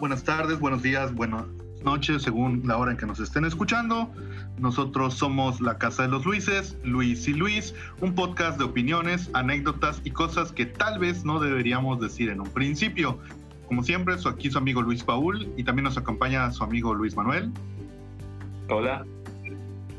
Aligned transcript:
Buenas 0.00 0.24
tardes, 0.24 0.58
buenos 0.58 0.82
días, 0.82 1.14
buenas 1.14 1.44
noches, 1.84 2.22
según 2.22 2.62
la 2.64 2.78
hora 2.78 2.92
en 2.92 2.96
que 2.96 3.04
nos 3.04 3.20
estén 3.20 3.44
escuchando. 3.44 4.10
Nosotros 4.56 5.12
somos 5.12 5.60
La 5.60 5.76
Casa 5.76 6.04
de 6.04 6.08
los 6.08 6.24
Luises, 6.24 6.78
Luis 6.82 7.28
y 7.28 7.34
Luis, 7.34 7.74
un 8.00 8.14
podcast 8.14 8.56
de 8.56 8.64
opiniones, 8.64 9.28
anécdotas 9.34 10.00
y 10.02 10.10
cosas 10.10 10.52
que 10.52 10.64
tal 10.64 10.98
vez 10.98 11.26
no 11.26 11.38
deberíamos 11.38 12.00
decir 12.00 12.30
en 12.30 12.40
un 12.40 12.48
principio. 12.48 13.18
Como 13.68 13.82
siempre, 13.82 14.16
su, 14.16 14.30
aquí 14.30 14.50
su 14.50 14.56
amigo 14.56 14.80
Luis 14.80 15.04
Paul 15.04 15.52
y 15.58 15.64
también 15.64 15.84
nos 15.84 15.98
acompaña 15.98 16.50
su 16.50 16.64
amigo 16.64 16.94
Luis 16.94 17.14
Manuel. 17.14 17.52
Hola. 18.70 19.04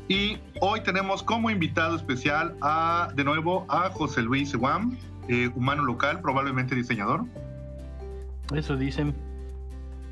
Y 0.08 0.36
hoy 0.60 0.80
tenemos 0.80 1.22
como 1.22 1.48
invitado 1.48 1.94
especial 1.94 2.56
a, 2.60 3.12
de 3.14 3.22
nuevo, 3.22 3.66
a 3.68 3.88
José 3.90 4.22
Luis 4.22 4.52
Guam, 4.52 4.96
eh, 5.28 5.48
humano 5.54 5.84
local, 5.84 6.20
probablemente 6.20 6.74
diseñador. 6.74 7.24
Eso 8.52 8.76
dicen. 8.76 9.14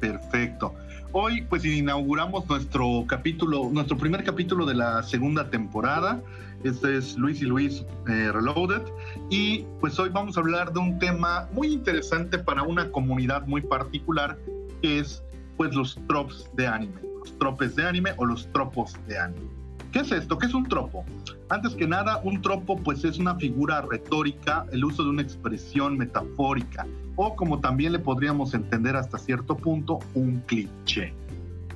Perfecto. 0.00 0.74
Hoy 1.12 1.42
pues 1.42 1.64
inauguramos 1.64 2.48
nuestro 2.48 3.04
capítulo, 3.06 3.68
nuestro 3.72 3.96
primer 3.96 4.24
capítulo 4.24 4.64
de 4.64 4.74
la 4.74 5.02
segunda 5.02 5.50
temporada. 5.50 6.22
Este 6.62 6.98
es 6.98 7.16
Luis 7.16 7.42
y 7.42 7.46
Luis 7.46 7.84
eh, 8.08 8.30
Reloaded. 8.32 8.82
Y 9.28 9.64
pues 9.80 9.98
hoy 9.98 10.08
vamos 10.10 10.36
a 10.36 10.40
hablar 10.40 10.72
de 10.72 10.78
un 10.78 10.98
tema 10.98 11.48
muy 11.52 11.68
interesante 11.68 12.38
para 12.38 12.62
una 12.62 12.90
comunidad 12.90 13.46
muy 13.46 13.60
particular, 13.60 14.38
que 14.82 15.00
es 15.00 15.22
pues 15.56 15.74
los 15.74 15.98
tropes 16.06 16.48
de 16.54 16.66
anime. 16.66 17.00
Los 17.18 17.38
tropes 17.38 17.76
de 17.76 17.86
anime 17.86 18.12
o 18.16 18.24
los 18.24 18.50
tropos 18.52 18.94
de 19.06 19.18
anime. 19.18 19.59
¿Qué 19.92 20.00
es 20.00 20.12
esto? 20.12 20.38
¿Qué 20.38 20.46
es 20.46 20.54
un 20.54 20.68
tropo? 20.68 21.04
Antes 21.48 21.74
que 21.74 21.86
nada, 21.86 22.20
un 22.22 22.40
tropo 22.42 22.76
pues 22.76 23.04
es 23.04 23.18
una 23.18 23.34
figura 23.34 23.82
retórica, 23.82 24.66
el 24.70 24.84
uso 24.84 25.02
de 25.02 25.10
una 25.10 25.22
expresión 25.22 25.98
metafórica 25.98 26.86
o 27.16 27.34
como 27.34 27.60
también 27.60 27.92
le 27.92 27.98
podríamos 27.98 28.54
entender 28.54 28.94
hasta 28.94 29.18
cierto 29.18 29.56
punto, 29.56 29.98
un 30.14 30.40
cliché. 30.46 31.12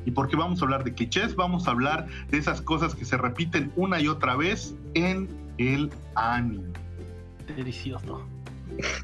¿Y 0.06 0.12
por 0.12 0.28
qué 0.28 0.36
vamos 0.36 0.60
a 0.60 0.64
hablar 0.64 0.84
de 0.84 0.94
clichés? 0.94 1.34
Vamos 1.34 1.66
a 1.66 1.72
hablar 1.72 2.06
de 2.30 2.38
esas 2.38 2.60
cosas 2.60 2.94
que 2.94 3.04
se 3.04 3.16
repiten 3.16 3.72
una 3.74 4.00
y 4.00 4.06
otra 4.06 4.36
vez 4.36 4.76
en 4.94 5.28
el 5.58 5.90
anime. 6.14 6.68
Delicioso. 7.56 8.22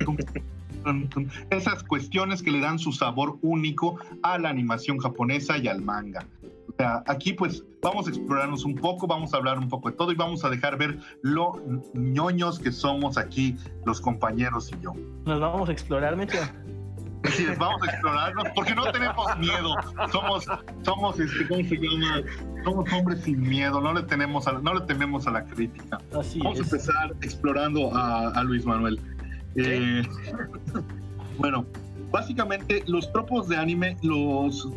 Esas 1.51 1.83
cuestiones 1.83 2.43
que 2.43 2.51
le 2.51 2.61
dan 2.61 2.79
su 2.79 2.93
sabor 2.93 3.39
único 3.43 3.99
a 4.23 4.39
la 4.39 4.49
animación 4.49 4.99
japonesa 4.99 5.59
y 5.59 5.69
al 5.69 5.83
manga 5.83 6.27
aquí 7.07 7.33
pues 7.33 7.65
vamos 7.83 8.07
a 8.07 8.11
explorarnos 8.11 8.65
un 8.65 8.75
poco, 8.75 9.07
vamos 9.07 9.33
a 9.35 9.39
hablar 9.39 9.59
un 9.59 9.69
poco 9.69 9.91
de 9.91 9.97
todo 9.97 10.13
y 10.13 10.15
vamos 10.15 10.45
a 10.45 10.51
dejar 10.51 10.77
ver 10.77 10.99
lo 11.23 11.61
ñoños 11.95 12.59
que 12.59 12.73
somos 12.73 13.17
aquí 13.19 13.57
los 13.85 14.01
compañeros 14.01 14.71
y 14.73 14.83
yo. 14.83 14.93
Nos 15.25 15.41
vamos 15.41 15.69
a 15.69 15.73
explorar, 15.73 16.17
Mecho. 16.17 16.39
Sí, 17.33 17.47
vamos 17.59 17.83
a 17.83 17.91
explorarnos 17.91 18.45
porque 18.55 18.75
no 18.75 18.91
tenemos 18.93 19.39
miedo. 19.39 19.75
Somos, 20.11 20.47
somos, 20.83 21.21
este, 21.21 21.47
¿cómo 21.49 21.69
se 21.69 21.77
llama? 21.77 22.23
Somos 22.65 22.93
hombres 22.93 23.21
sin 23.23 23.41
miedo. 23.41 23.81
No 23.81 23.93
le 23.93 24.03
tenemos, 24.05 24.47
a, 24.47 24.53
no 24.53 24.75
le 24.75 24.81
tememos 24.87 25.27
a 25.27 25.33
la 25.33 25.45
crítica. 25.45 26.01
Así 26.19 26.39
vamos 26.39 26.61
a 26.61 26.63
empezar 26.63 27.15
explorando 27.21 27.91
a, 27.95 28.43
Luis 28.45 28.65
Manuel. 28.65 28.99
Eh, 29.57 30.03
bueno, 31.37 31.67
básicamente 32.11 32.83
los 32.87 33.13
tropos 33.13 33.49
de 33.49 33.57
anime 33.57 33.97
los 34.03 34.69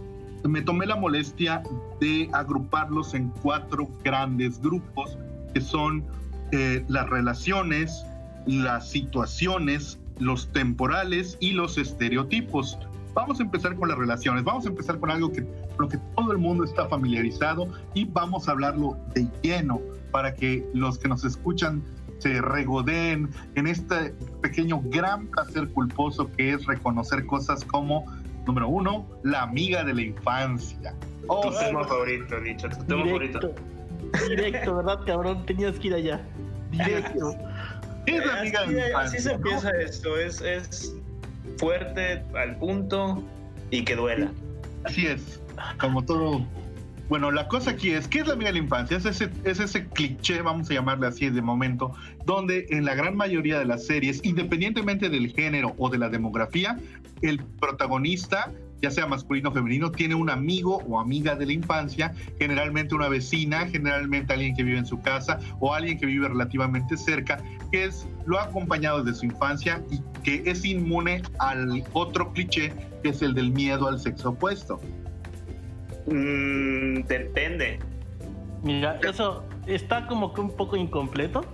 me 0.44 0.62
tomé 0.62 0.86
la 0.86 0.96
molestia 0.96 1.64
de 2.00 2.30
agruparlos 2.34 3.14
en 3.14 3.30
cuatro 3.42 3.88
grandes 4.04 4.60
grupos 4.62 5.18
que 5.54 5.62
son 5.62 6.04
eh, 6.52 6.84
las 6.88 7.10
relaciones, 7.10 8.06
las 8.46 8.90
situaciones, 8.90 10.00
los 10.20 10.52
temporales 10.52 11.38
y 11.40 11.52
los 11.52 11.78
estereotipos. 11.78 12.78
Vamos 13.14 13.40
a 13.40 13.44
empezar 13.44 13.76
con 13.76 13.90
las 13.90 13.98
relaciones, 13.98 14.44
vamos 14.44 14.66
a 14.66 14.70
empezar 14.70 15.00
con 15.00 15.12
algo 15.12 15.32
que 15.32 15.46
lo 15.78 15.88
que 15.88 15.98
todo 16.16 16.32
el 16.32 16.38
mundo 16.38 16.64
está 16.64 16.88
familiarizado 16.88 17.68
y 17.94 18.06
vamos 18.06 18.48
a 18.48 18.52
hablarlo 18.52 18.98
de 19.14 19.28
lleno 19.42 19.82
para 20.12 20.34
que 20.34 20.68
los 20.74 20.98
que 20.98 21.08
nos 21.08 21.24
escuchan 21.24 21.84
se 22.20 22.42
regodeen 22.42 23.30
en 23.56 23.68
este 23.68 24.14
pequeño 24.42 24.82
gran 24.86 25.28
placer 25.28 25.70
culposo 25.70 26.32
que 26.32 26.54
es 26.54 26.66
reconocer 26.66 27.26
cosas 27.26 27.66
como 27.66 28.06
Número 28.46 28.68
uno, 28.68 29.06
la 29.24 29.44
amiga 29.44 29.84
de 29.84 29.94
la 29.94 30.02
infancia. 30.02 30.94
Oh, 31.28 31.50
tu 31.50 31.58
tema 31.58 31.84
favorito, 31.86 32.40
dicho, 32.42 32.70
tu 32.70 32.84
tema 32.86 33.06
favorito. 33.06 33.56
Directo, 34.30 34.76
¿verdad, 34.76 35.00
cabrón? 35.06 35.46
Tenías 35.46 35.80
que 35.80 35.88
ir 35.88 35.94
allá. 35.94 36.22
Directo. 36.72 37.36
¿Qué 38.06 38.18
es 38.18 38.26
la 38.26 38.40
amiga 38.40 38.62
de 38.62 38.74
la 38.74 38.88
infancia? 38.88 39.00
Así 39.00 39.20
se 39.20 39.34
empieza 39.34 39.70
esto, 39.80 40.18
es, 40.18 40.42
es 40.42 40.96
fuerte, 41.58 42.24
al 42.36 42.58
punto 42.58 43.24
y 43.72 43.84
que 43.84 43.96
duela. 43.96 44.30
Así 44.84 45.08
es, 45.08 45.42
como 45.80 46.04
todo 46.04 46.46
bueno, 47.10 47.32
la 47.32 47.48
cosa 47.48 47.72
aquí 47.72 47.92
es, 47.92 48.08
¿qué 48.08 48.20
es 48.20 48.28
la 48.28 48.34
amiga 48.34 48.50
de 48.50 48.54
la 48.54 48.64
infancia? 48.64 48.98
Es 48.98 49.06
ese, 49.06 49.30
es 49.44 49.60
ese 49.60 49.88
cliché, 49.88 50.42
vamos 50.42 50.70
a 50.72 50.74
llamarle 50.74 51.08
así 51.08 51.30
de 51.30 51.42
momento, 51.42 51.94
donde 52.26 52.66
en 52.70 52.86
la 52.86 52.96
gran 52.96 53.16
mayoría 53.16 53.60
de 53.60 53.66
las 53.66 53.86
series, 53.86 54.22
independientemente 54.24 55.10
del 55.10 55.32
género 55.32 55.76
o 55.78 55.90
de 55.90 55.98
la 55.98 56.10
demografía, 56.10 56.80
el 57.24 57.44
protagonista 57.60 58.52
ya 58.84 58.92
sea 58.92 59.08
masculino 59.08 59.50
o 59.50 59.52
femenino, 59.54 59.90
tiene 59.92 60.14
un 60.14 60.30
amigo 60.30 60.84
o 60.90 61.00
amiga 61.00 61.36
de 61.36 61.46
la 61.46 61.54
infancia, 61.54 62.14
generalmente 62.38 62.94
una 62.94 63.08
vecina, 63.08 63.66
generalmente 63.66 64.34
alguien 64.34 64.54
que 64.54 64.64
vive 64.64 64.78
en 64.78 64.86
su 64.86 65.02
casa 65.02 65.40
o 65.62 65.74
alguien 65.74 65.98
que 65.98 66.06
vive 66.06 66.28
relativamente 66.28 66.98
cerca, 66.98 67.42
que 67.72 67.86
es, 67.86 68.06
lo 68.26 68.38
ha 68.38 68.44
acompañado 68.44 69.02
desde 69.02 69.20
su 69.20 69.26
infancia 69.28 69.82
y 69.90 70.02
que 70.24 70.44
es 70.52 70.66
inmune 70.66 71.22
al 71.40 71.82
otro 71.94 72.34
cliché, 72.34 72.74
que 73.02 73.10
es 73.10 73.22
el 73.22 73.34
del 73.34 73.52
miedo 73.52 73.88
al 73.88 74.02
sexo 74.02 74.32
opuesto. 74.32 74.82
Mm, 76.08 77.04
depende. 77.04 77.80
Mira, 78.64 79.00
eso 79.08 79.46
está 79.66 80.08
como 80.08 80.34
que 80.34 80.42
un 80.42 80.54
poco 80.58 80.76
incompleto. 80.76 81.46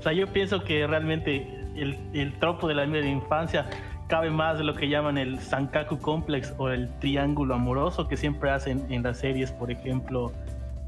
O 0.00 0.02
sea, 0.02 0.12
yo 0.12 0.26
pienso 0.26 0.64
que 0.64 0.84
realmente 0.84 1.62
el, 1.76 1.96
el 2.12 2.36
tropo 2.40 2.66
de 2.66 2.74
la 2.74 2.86
de 2.86 3.08
infancia 3.08 3.70
cabe 4.12 4.30
más 4.30 4.58
de 4.58 4.64
lo 4.64 4.74
que 4.74 4.90
llaman 4.90 5.16
el 5.16 5.40
Sankaku 5.40 5.98
Complex 5.98 6.52
o 6.58 6.68
el 6.68 6.90
triángulo 6.98 7.54
amoroso 7.54 8.08
que 8.08 8.18
siempre 8.18 8.50
hacen 8.50 8.84
en 8.90 9.02
las 9.02 9.20
series, 9.20 9.50
por 9.50 9.70
ejemplo, 9.70 10.34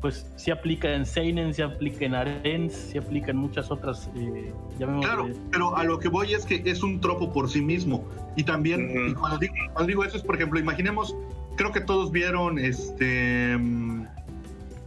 pues 0.03 0.31
se 0.37 0.53
aplica 0.53 0.93
en 0.93 1.07
Seinen, 1.07 1.55
se 1.55 1.63
aplica 1.63 2.05
en 2.05 2.15
Arens, 2.15 2.75
se 2.75 2.99
aplica 2.99 3.31
en 3.31 3.39
muchas 3.39 3.71
otras. 3.71 4.11
Eh, 4.15 4.53
claro, 4.77 5.31
pero 5.51 5.75
a 5.75 5.85
lo 5.85 5.99
que 5.99 6.11
voy 6.11 6.35
es 6.35 6.45
que 6.45 6.63
es 6.67 6.83
un 6.83 7.01
tropo 7.01 7.33
por 7.33 7.49
sí 7.49 7.63
mismo. 7.63 8.05
Y 8.37 8.45
también, 8.45 9.15
cuando, 9.15 9.39
digo, 9.39 9.55
cuando 9.73 9.87
digo 9.87 10.05
eso 10.05 10.19
es, 10.19 10.23
por 10.23 10.35
ejemplo, 10.35 10.61
imaginemos 10.61 11.17
creo 11.57 11.73
que 11.73 11.81
todos 11.81 12.13
vieron 12.13 12.59
este 12.59 13.59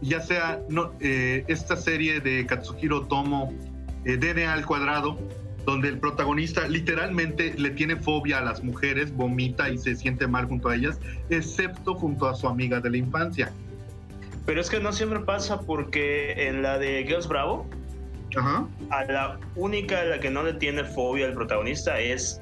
ya 0.00 0.20
sea 0.20 0.60
no, 0.68 0.92
eh, 1.00 1.44
esta 1.48 1.74
serie 1.74 2.20
de 2.20 2.46
Katsuhiro 2.46 3.00
Tomo 3.06 3.52
eh, 4.04 4.16
DNA 4.16 4.52
al 4.52 4.64
cuadrado 4.64 5.18
donde 5.68 5.88
el 5.88 5.98
protagonista 5.98 6.66
literalmente 6.66 7.52
le 7.58 7.68
tiene 7.68 7.96
fobia 7.96 8.38
a 8.38 8.40
las 8.40 8.64
mujeres, 8.64 9.14
vomita 9.14 9.68
y 9.68 9.76
se 9.76 9.96
siente 9.96 10.26
mal 10.26 10.46
junto 10.46 10.70
a 10.70 10.74
ellas, 10.74 10.98
excepto 11.28 11.94
junto 11.94 12.26
a 12.26 12.34
su 12.34 12.48
amiga 12.48 12.80
de 12.80 12.88
la 12.88 12.96
infancia. 12.96 13.52
Pero 14.46 14.62
es 14.62 14.70
que 14.70 14.80
no 14.80 14.94
siempre 14.94 15.20
pasa 15.20 15.60
porque 15.60 16.48
en 16.48 16.62
la 16.62 16.78
de 16.78 17.04
Girls 17.06 17.28
Bravo, 17.28 17.66
a 18.88 19.04
la 19.04 19.38
única 19.56 20.00
a 20.00 20.04
la 20.04 20.20
que 20.20 20.30
no 20.30 20.42
le 20.42 20.54
tiene 20.54 20.84
fobia 20.84 21.26
el 21.26 21.34
protagonista 21.34 22.00
es 22.00 22.40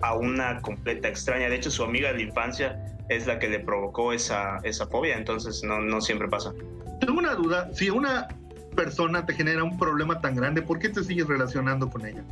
a 0.00 0.16
una 0.16 0.60
completa 0.60 1.06
extraña. 1.06 1.48
De 1.48 1.54
hecho, 1.54 1.70
su 1.70 1.84
amiga 1.84 2.08
de 2.08 2.16
la 2.16 2.22
infancia 2.22 2.96
es 3.08 3.28
la 3.28 3.38
que 3.38 3.48
le 3.48 3.60
provocó 3.60 4.12
esa, 4.12 4.58
esa 4.64 4.88
fobia, 4.88 5.16
entonces 5.16 5.62
no, 5.62 5.78
no 5.78 6.00
siempre 6.00 6.26
pasa. 6.26 6.52
Tengo 6.98 7.20
una 7.20 7.36
duda, 7.36 7.70
si 7.72 7.90
una 7.90 8.26
persona 8.74 9.24
te 9.24 9.34
genera 9.34 9.62
un 9.62 9.78
problema 9.78 10.20
tan 10.20 10.34
grande, 10.34 10.62
¿por 10.62 10.80
qué 10.80 10.88
te 10.88 11.04
sigues 11.04 11.28
relacionando 11.28 11.88
con 11.88 12.04
ella? 12.04 12.24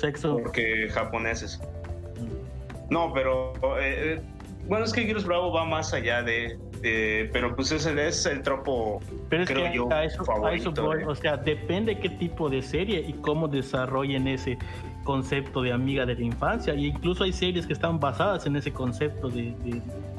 Sexo. 0.00 0.38
Porque 0.38 0.88
japoneses. 0.90 1.60
No, 2.90 3.12
pero 3.12 3.52
eh, 3.78 4.18
eh, 4.18 4.22
bueno, 4.66 4.84
es 4.84 4.92
que 4.92 5.02
Girls 5.02 5.24
Bravo 5.24 5.52
va 5.52 5.64
más 5.64 5.92
allá 5.92 6.22
de, 6.22 6.58
pero 7.32 7.54
pues 7.54 7.72
ese 7.72 8.06
es 8.06 8.24
el 8.26 8.42
tropo, 8.42 9.00
pero 9.28 9.42
es 9.42 9.48
que 9.48 9.72
yo, 9.74 9.92
a 9.92 10.04
eso, 10.04 10.24
voy, 10.24 11.02
o 11.04 11.14
sea, 11.14 11.36
depende 11.36 11.98
qué 11.98 12.08
tipo 12.08 12.48
de 12.48 12.62
serie 12.62 13.00
y 13.00 13.12
cómo 13.14 13.48
desarrollen 13.48 14.28
ese 14.28 14.58
concepto 15.04 15.62
de 15.62 15.72
amiga 15.72 16.06
de 16.06 16.14
la 16.14 16.22
infancia. 16.22 16.74
Y 16.74 16.86
incluso 16.86 17.24
hay 17.24 17.32
series 17.32 17.66
que 17.66 17.72
están 17.72 17.98
basadas 17.98 18.46
en 18.46 18.56
ese 18.56 18.72
concepto 18.72 19.28
de, 19.28 19.54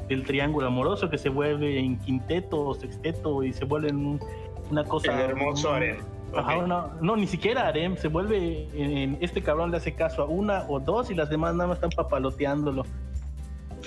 del 0.08 0.24
triángulo 0.24 0.66
amoroso 0.66 1.08
que 1.08 1.18
se 1.18 1.28
vuelve 1.28 1.78
en 1.78 1.98
quinteto 2.00 2.60
o 2.60 2.74
sexteto 2.74 3.42
y 3.42 3.52
se 3.52 3.64
vuelve 3.64 3.88
en 3.88 4.20
una 4.70 4.84
cosa. 4.84 5.14
El 5.14 5.30
hermoso 5.30 5.74
no, 7.00 7.16
ni 7.16 7.26
siquiera 7.26 7.68
harem. 7.68 7.96
Se 7.96 8.08
vuelve. 8.08 8.68
En, 8.74 9.18
este 9.20 9.42
cabrón 9.42 9.70
le 9.70 9.76
hace 9.76 9.94
caso 9.94 10.22
a 10.22 10.26
una 10.26 10.64
o 10.68 10.80
dos 10.80 11.10
y 11.10 11.14
las 11.14 11.30
demás 11.30 11.54
nada 11.54 11.68
más 11.68 11.76
están 11.76 11.90
papaloteándolo. 11.90 12.84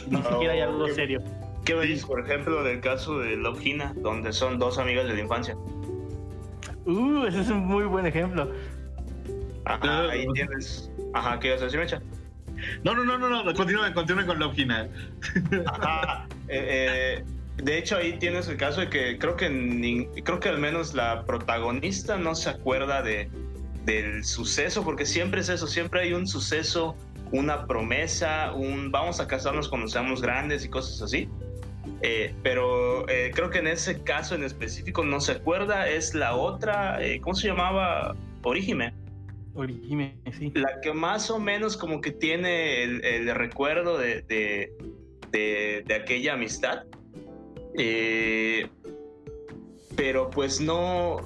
Ni 0.09 0.21
siquiera 0.21 0.53
hay 0.53 0.61
algo 0.61 0.87
serio. 0.89 1.21
¿Qué 1.63 1.73
veis, 1.73 2.05
por 2.05 2.19
ejemplo, 2.19 2.63
del 2.63 2.79
caso 2.79 3.19
de 3.19 3.35
Love 3.37 3.63
donde 3.95 4.31
son 4.33 4.59
dos 4.59 4.77
amigas 4.77 5.07
de 5.07 5.15
la 5.15 5.21
infancia? 5.21 5.57
Uh, 6.85 7.25
ese 7.25 7.41
es 7.41 7.49
un 7.49 7.65
muy 7.65 7.85
buen 7.85 8.05
ejemplo. 8.05 8.51
Ajá, 9.65 10.11
ahí 10.11 10.27
tienes. 10.33 10.91
Ajá, 11.13 11.39
¿qué 11.39 11.51
vas 11.51 11.61
a 11.61 11.65
decir, 11.65 11.79
Mecha? 11.79 12.01
No, 12.83 12.93
no, 12.93 13.03
no, 13.03 13.17
no, 13.17 13.43
no, 13.43 13.53
continúen, 13.53 13.93
continúen 13.93 14.27
con 14.27 14.39
Love 14.39 14.57
Hina. 14.57 14.87
Eh, 16.47 17.17
eh, 17.17 17.25
de 17.57 17.77
hecho, 17.77 17.97
ahí 17.97 18.17
tienes 18.19 18.47
el 18.47 18.57
caso 18.57 18.81
de 18.81 18.89
que 18.89 19.17
creo 19.17 19.35
que 19.37 20.09
creo 20.23 20.39
que 20.39 20.49
al 20.49 20.59
menos 20.59 20.93
la 20.93 21.25
protagonista 21.25 22.17
no 22.17 22.35
se 22.35 22.49
acuerda 22.49 23.01
de, 23.01 23.29
del 23.85 24.23
suceso, 24.23 24.83
porque 24.83 25.05
siempre 25.05 25.41
es 25.41 25.49
eso, 25.49 25.67
siempre 25.67 26.01
hay 26.01 26.13
un 26.13 26.27
suceso, 26.27 26.95
una 27.31 27.65
promesa, 27.65 28.53
un 28.53 28.91
vamos 28.91 29.19
a 29.19 29.27
casarnos 29.27 29.69
cuando 29.69 29.87
seamos 29.87 30.21
grandes 30.21 30.65
y 30.65 30.69
cosas 30.69 31.01
así. 31.01 31.29
Eh, 32.01 32.33
pero 32.43 33.07
eh, 33.09 33.31
creo 33.33 33.49
que 33.49 33.59
en 33.59 33.67
ese 33.67 34.01
caso 34.01 34.35
en 34.35 34.43
específico 34.43 35.03
no 35.03 35.21
se 35.21 35.33
acuerda, 35.33 35.87
es 35.87 36.13
la 36.13 36.35
otra, 36.35 37.03
eh, 37.03 37.21
¿cómo 37.21 37.35
se 37.35 37.47
llamaba? 37.47 38.15
Origime. 38.43 38.93
Origime, 39.53 40.17
sí. 40.37 40.51
La 40.55 40.81
que 40.81 40.93
más 40.93 41.31
o 41.31 41.39
menos 41.39 41.77
como 41.77 42.01
que 42.01 42.11
tiene 42.11 42.83
el, 42.83 43.33
recuerdo 43.33 43.97
de, 43.97 44.21
de, 44.23 45.83
de, 45.85 45.95
aquella 45.95 46.33
amistad. 46.33 46.83
Pero 49.95 50.29
pues 50.29 50.61
no, 50.61 51.17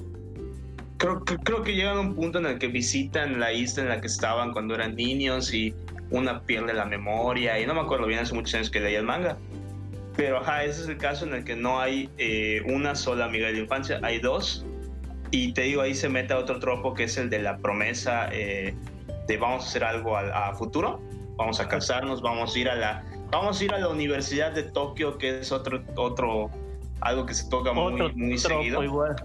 creo, 0.98 1.20
creo 1.24 1.62
que 1.62 1.74
llegan 1.74 1.96
a 1.96 2.00
un 2.00 2.14
punto 2.14 2.38
en 2.38 2.46
el 2.46 2.58
que 2.58 2.68
visitan 2.68 3.40
la 3.40 3.52
isla 3.52 3.82
en 3.84 3.88
la 3.88 4.00
que 4.00 4.06
estaban 4.06 4.52
cuando 4.52 4.74
eran 4.74 4.96
niños 4.96 5.52
y 5.54 5.74
una 6.10 6.42
pierde 6.42 6.72
la 6.72 6.84
memoria 6.84 7.58
y 7.60 7.66
no 7.66 7.74
me 7.74 7.80
acuerdo 7.80 8.06
bien 8.06 8.20
hace 8.20 8.34
muchos 8.34 8.54
años 8.54 8.70
que 8.70 8.80
leía 8.80 8.98
el 8.98 9.04
manga. 9.04 9.36
Pero 10.16 10.38
ajá, 10.38 10.64
ese 10.64 10.82
es 10.82 10.88
el 10.88 10.98
caso 10.98 11.24
en 11.24 11.34
el 11.34 11.44
que 11.44 11.56
no 11.56 11.80
hay 11.80 12.10
eh, 12.18 12.62
una 12.66 12.94
sola 12.94 13.26
amiga 13.26 13.46
de 13.46 13.54
la 13.54 13.58
infancia, 13.60 14.00
hay 14.02 14.18
dos. 14.18 14.66
Y 15.30 15.52
te 15.52 15.62
digo, 15.62 15.82
ahí 15.82 15.94
se 15.94 16.08
mete 16.08 16.34
otro 16.34 16.58
tropo 16.58 16.92
que 16.92 17.04
es 17.04 17.16
el 17.16 17.30
de 17.30 17.38
la 17.38 17.58
promesa 17.58 18.28
eh, 18.32 18.74
de 19.28 19.36
vamos 19.36 19.64
a 19.64 19.68
hacer 19.68 19.84
algo 19.84 20.16
a, 20.16 20.52
futuro, 20.56 21.00
vamos 21.36 21.60
a 21.60 21.68
casarnos, 21.68 22.20
vamos 22.20 22.54
a 22.54 22.58
ir 22.58 22.68
a 22.68 22.74
la, 22.74 23.04
vamos 23.30 23.60
a 23.60 23.64
ir 23.64 23.72
a 23.72 23.78
la 23.78 23.88
Universidad 23.88 24.52
de 24.52 24.64
Tokio, 24.64 25.18
que 25.18 25.40
es 25.40 25.52
otro, 25.52 25.82
otro 25.96 26.50
algo 27.00 27.26
que 27.26 27.34
se 27.34 27.48
toca 27.48 27.72
muy, 27.72 28.12
muy 28.14 28.38
seguido. 28.38 28.82
Igual. 28.82 29.16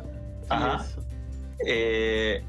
Ajá. 0.50 0.86
Eh, 1.66 2.44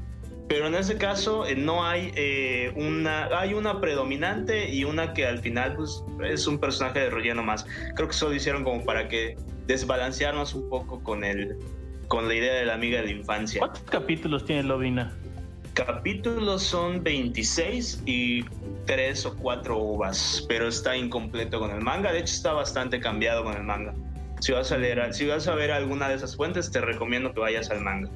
pero 0.47 0.67
en 0.67 0.75
ese 0.75 0.97
caso 0.97 1.45
eh, 1.45 1.55
no 1.55 1.85
hay 1.85 2.11
eh, 2.15 2.71
una, 2.75 3.25
hay 3.37 3.53
una 3.53 3.81
predominante 3.81 4.69
y 4.69 4.85
una 4.85 5.13
que 5.13 5.25
al 5.25 5.39
final 5.39 5.75
pues, 5.75 6.03
es 6.23 6.47
un 6.47 6.59
personaje 6.59 6.99
de 6.99 7.09
relleno 7.09 7.43
más. 7.43 7.65
Creo 7.95 8.07
que 8.07 8.15
eso 8.15 8.29
lo 8.29 8.35
hicieron 8.35 8.63
como 8.63 8.83
para 8.85 9.07
que 9.07 9.35
desbalancearnos 9.65 10.53
un 10.53 10.69
poco 10.69 11.03
con 11.03 11.23
el, 11.23 11.57
con 12.07 12.27
la 12.27 12.35
idea 12.35 12.53
de 12.53 12.65
la 12.65 12.75
amiga 12.75 13.01
de 13.01 13.07
la 13.07 13.11
infancia. 13.11 13.59
¿Cuántos 13.59 13.83
capítulos 13.83 14.45
tiene 14.45 14.63
Lovina? 14.63 15.13
Capítulos 15.85 16.63
son 16.63 17.03
26 17.03 18.01
y 18.07 18.43
3 18.87 19.25
o 19.27 19.35
4 19.35 19.77
uvas, 19.77 20.43
pero 20.49 20.67
está 20.67 20.97
incompleto 20.97 21.59
con 21.59 21.69
el 21.69 21.81
manga. 21.81 22.11
De 22.11 22.17
hecho, 22.17 22.33
está 22.33 22.51
bastante 22.53 22.99
cambiado 22.99 23.43
con 23.43 23.55
el 23.55 23.61
manga. 23.61 23.93
Si 24.39 24.53
vas 24.53 24.71
a 24.71 24.77
leer, 24.79 25.13
si 25.13 25.27
vas 25.27 25.47
a 25.47 25.53
ver 25.53 25.71
alguna 25.71 26.09
de 26.09 26.15
esas 26.15 26.35
fuentes, 26.35 26.71
te 26.71 26.81
recomiendo 26.81 27.31
que 27.31 27.41
vayas 27.41 27.69
al 27.69 27.81
manga. 27.81 28.09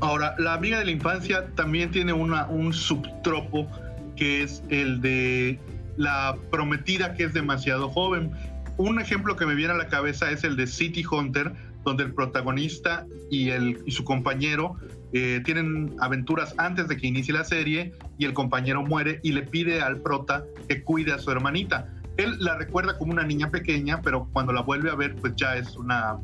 Ahora, 0.00 0.34
la 0.36 0.52
amiga 0.52 0.78
de 0.80 0.84
la 0.84 0.90
infancia 0.90 1.46
también 1.54 1.90
tiene 1.90 2.12
una, 2.12 2.46
un 2.48 2.74
subtropo 2.74 3.66
que 4.14 4.42
es 4.42 4.62
el 4.68 5.00
de 5.00 5.58
la 5.96 6.36
prometida 6.50 7.14
que 7.14 7.24
es 7.24 7.32
demasiado 7.32 7.88
joven. 7.88 8.32
Un 8.76 9.00
ejemplo 9.00 9.34
que 9.36 9.46
me 9.46 9.54
viene 9.54 9.72
a 9.72 9.76
la 9.78 9.88
cabeza 9.88 10.30
es 10.30 10.44
el 10.44 10.56
de 10.56 10.66
City 10.66 11.06
Hunter, 11.10 11.54
donde 11.84 12.04
el 12.04 12.14
protagonista 12.14 13.06
y, 13.30 13.50
el, 13.50 13.78
y 13.86 13.92
su 13.92 14.04
compañero 14.04 14.76
eh, 15.12 15.40
tienen 15.44 15.94
aventuras 16.00 16.54
antes 16.58 16.88
de 16.88 16.96
que 16.96 17.06
inicie 17.06 17.32
la 17.32 17.44
serie 17.44 17.92
y 18.18 18.24
el 18.24 18.32
compañero 18.32 18.82
muere 18.82 19.20
y 19.22 19.32
le 19.32 19.42
pide 19.42 19.80
al 19.80 20.00
prota 20.00 20.44
que 20.68 20.82
cuide 20.82 21.12
a 21.12 21.18
su 21.18 21.30
hermanita. 21.30 21.88
Él 22.16 22.36
la 22.40 22.56
recuerda 22.56 22.96
como 22.98 23.12
una 23.12 23.24
niña 23.24 23.50
pequeña, 23.50 24.00
pero 24.02 24.28
cuando 24.32 24.52
la 24.52 24.62
vuelve 24.62 24.90
a 24.90 24.94
ver, 24.94 25.14
pues 25.16 25.34
ya 25.36 25.56
es 25.56 25.76
una, 25.76 26.18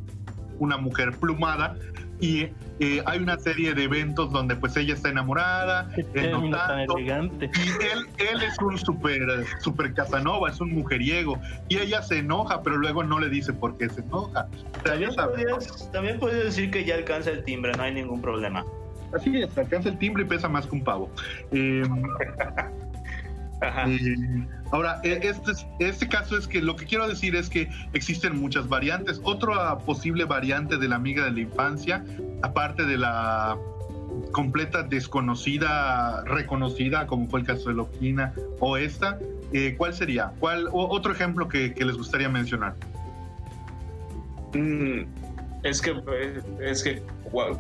una 0.59 0.77
mujer 0.77 1.13
plumada 1.19 1.77
y 2.21 2.49
eh, 2.81 3.03
hay 3.07 3.19
una 3.19 3.39
serie 3.39 3.75
de 3.75 3.85
eventos 3.85 4.31
donde 4.31 4.57
pues 4.57 4.77
ella 4.77 4.95
está 4.95 5.09
enamorada, 5.09 5.91
él 6.15 6.31
no 6.31 6.51
tanto, 6.51 6.97
elegante. 6.97 7.51
y 7.55 7.69
él, 7.85 8.07
él 8.19 8.43
es 8.43 8.59
un 8.59 8.79
super, 8.79 9.21
super 9.61 9.93
Casanova, 9.95 10.51
es 10.51 10.61
un 10.61 10.73
mujeriego, 10.73 11.39
y 11.69 11.79
ella 11.79 12.03
se 12.03 12.19
enoja, 12.19 12.63
pero 12.63 12.77
luego 12.77 13.03
no 13.03 13.19
le 13.19 13.29
dice 13.29 13.53
por 13.53 13.77
qué 13.77 13.89
se 13.89 14.01
enoja. 14.01 14.49
también, 14.83 16.19
puedes, 16.19 16.45
decir 16.45 16.71
que 16.71 16.85
ya 16.85 16.95
alcanza 16.95 17.31
el 17.31 17.45
timbre, 17.45 17.73
no 17.77 17.83
hay 17.83 17.95
ningún 17.95 18.21
problema. 18.21 18.65
Así 19.13 19.37
es, 19.37 19.57
alcanza 19.59 19.89
el 19.89 19.99
timbre 19.99 20.23
y 20.23 20.27
pesa 20.27 20.49
más 20.49 20.67
que 20.67 20.77
un 20.77 20.85
pavo. 20.85 21.11
Eh, 21.53 21.83
ahora, 24.73 25.01
e, 25.03 25.21
este, 25.23 25.53
este 25.79 26.09
caso 26.09 26.37
es 26.39 26.47
que 26.47 26.61
lo 26.63 26.77
que 26.77 26.87
quiero 26.87 27.07
decir 27.09 27.37
es 27.37 27.49
que 27.49 27.69
existen 27.93 28.39
muchas 28.39 28.69
variantes. 28.69 29.21
Otra 29.25 29.79
posible 29.79 30.25
variante 30.25 30.77
de 30.77 30.89
la 30.89 30.97
amiga 30.97 31.25
de 31.25 31.33
la 31.33 31.41
infancia, 31.41 32.05
aparte 32.43 32.85
de 32.85 32.97
la 32.97 33.57
completa 34.33 34.83
desconocida, 34.83 36.23
reconocida, 36.25 37.07
como 37.07 37.29
fue 37.29 37.41
el 37.41 37.47
caso 37.47 37.69
de 37.69 37.75
Loquina 37.75 38.33
o 38.59 38.77
esta, 38.77 39.19
eh, 39.53 39.75
¿cuál 39.77 39.95
sería? 39.95 40.33
¿Cuál, 40.39 40.69
otro 40.73 41.13
ejemplo 41.13 41.49
que, 41.49 41.75
les 41.77 41.97
gustaría 41.97 42.29
mencionar? 42.29 42.75
Mm, 44.55 45.03
es 45.63 45.81
que, 45.81 45.95
es 46.61 46.83
que 46.83 47.03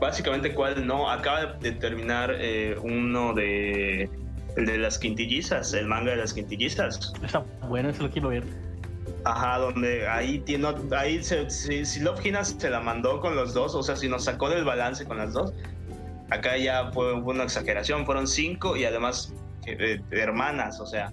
básicamente 0.00 0.54
cuál 0.54 0.86
no, 0.86 1.10
acaba 1.10 1.54
de 1.54 1.72
terminar 1.72 2.34
eh, 2.38 2.76
uno 2.82 3.34
de 3.34 4.08
el 4.56 4.66
de 4.66 4.78
las 4.78 4.98
quintillizas, 4.98 5.72
el 5.74 5.86
manga 5.86 6.12
de 6.12 6.18
las 6.18 6.34
quintillizas. 6.34 7.12
Está 7.22 7.44
bueno, 7.68 7.90
eso 7.90 8.02
lo 8.02 8.10
quiero 8.10 8.28
ver. 8.28 8.44
Ajá, 9.24 9.58
donde 9.58 10.08
ahí 10.08 10.38
tiene, 10.40 10.68
ahí 10.96 11.22
se, 11.22 11.50
si, 11.50 12.00
Love 12.00 12.24
Hina 12.24 12.42
se 12.44 12.70
la 12.70 12.80
mandó 12.80 13.20
con 13.20 13.36
los 13.36 13.52
dos, 13.52 13.74
o 13.74 13.82
sea, 13.82 13.96
si 13.96 14.08
nos 14.08 14.24
sacó 14.24 14.48
del 14.48 14.64
balance 14.64 15.04
con 15.04 15.18
las 15.18 15.34
dos, 15.34 15.52
acá 16.30 16.56
ya 16.56 16.90
fue 16.92 17.12
una 17.12 17.44
exageración, 17.44 18.06
fueron 18.06 18.26
cinco 18.26 18.76
y 18.76 18.84
además 18.84 19.34
eh, 19.66 20.00
hermanas, 20.10 20.80
o 20.80 20.86
sea. 20.86 21.12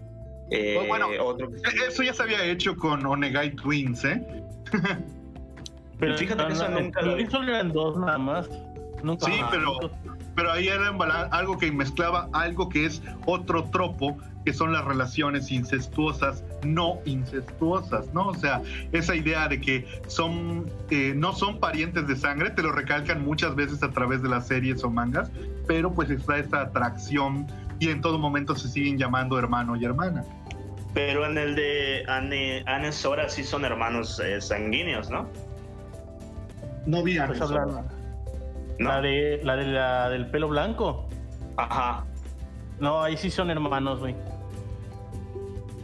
Eh, 0.52 0.76
pues 0.78 0.88
bueno, 0.88 1.08
e-, 1.12 1.88
eso 1.88 2.04
ya 2.04 2.14
se 2.14 2.24
había 2.24 2.44
hecho 2.46 2.76
con 2.78 3.06
Onegai 3.06 3.56
Twins, 3.56 4.06
¿eh? 4.06 4.26
Pero 6.00 6.16
fíjate 6.16 6.46
que 6.48 6.54
eso 6.54 6.70
nunca 6.70 7.02
lo... 7.02 7.30
Solo 7.30 7.50
eran 7.50 7.72
dos 7.72 7.98
nada 7.98 8.18
más. 8.18 8.50
Nunca 9.04 9.26
sí, 9.26 9.34
pero 9.52 9.80
pero 10.38 10.52
ahí 10.52 10.68
era 10.68 10.90
algo 11.32 11.58
que 11.58 11.72
mezclaba 11.72 12.30
algo 12.32 12.70
que 12.70 12.86
es 12.86 13.02
otro 13.26 13.64
tropo, 13.72 14.16
que 14.46 14.54
son 14.54 14.72
las 14.72 14.86
relaciones 14.86 15.52
incestuosas, 15.52 16.44
no 16.64 17.00
incestuosas, 17.06 18.14
¿no? 18.14 18.28
O 18.28 18.36
sea, 18.36 18.62
esa 18.92 19.16
idea 19.16 19.48
de 19.48 19.60
que 19.60 19.88
son, 20.06 20.70
eh, 20.92 21.14
no 21.16 21.34
son 21.34 21.60
parientes 21.60 22.08
de 22.08 22.16
sangre, 22.16 22.52
te 22.52 22.62
lo 22.62 22.72
recalcan 22.72 23.26
muchas 23.26 23.56
veces 23.56 23.82
a 23.82 23.90
través 23.90 24.22
de 24.22 24.30
las 24.30 24.46
series 24.46 24.84
o 24.84 24.92
mangas, 24.92 25.32
pero 25.68 25.92
pues 25.92 26.12
está 26.12 26.38
esta 26.38 26.62
atracción 26.62 27.48
y 27.80 27.90
en 27.90 28.02
todo 28.02 28.20
momento 28.20 28.56
se 28.56 28.68
siguen 28.68 29.00
llamando 29.00 29.40
hermano 29.40 29.76
y 29.76 29.86
hermana. 29.86 30.24
Pero 30.94 31.26
en 31.26 31.36
el 31.40 31.56
de 31.56 32.04
Anne, 32.08 32.64
Anne 32.68 32.92
Sora 32.92 33.28
sí 33.28 33.44
son 33.44 33.66
hermanos 33.66 34.20
eh, 34.20 34.40
sanguíneos, 34.40 35.10
¿no? 35.10 35.28
No 36.86 37.02
vi 37.02 37.18
Anne 37.18 37.40
la 38.80 39.02
de 39.02 39.40
la 39.44 39.56
de 39.56 39.66
la 39.66 40.10
del 40.10 40.28
pelo 40.28 40.48
blanco. 40.48 41.08
Ajá. 41.58 42.06
No, 42.80 43.02
ahí 43.02 43.18
sí 43.18 43.32
son 43.32 43.50
hermanos, 43.50 44.00
güey. 44.00 44.16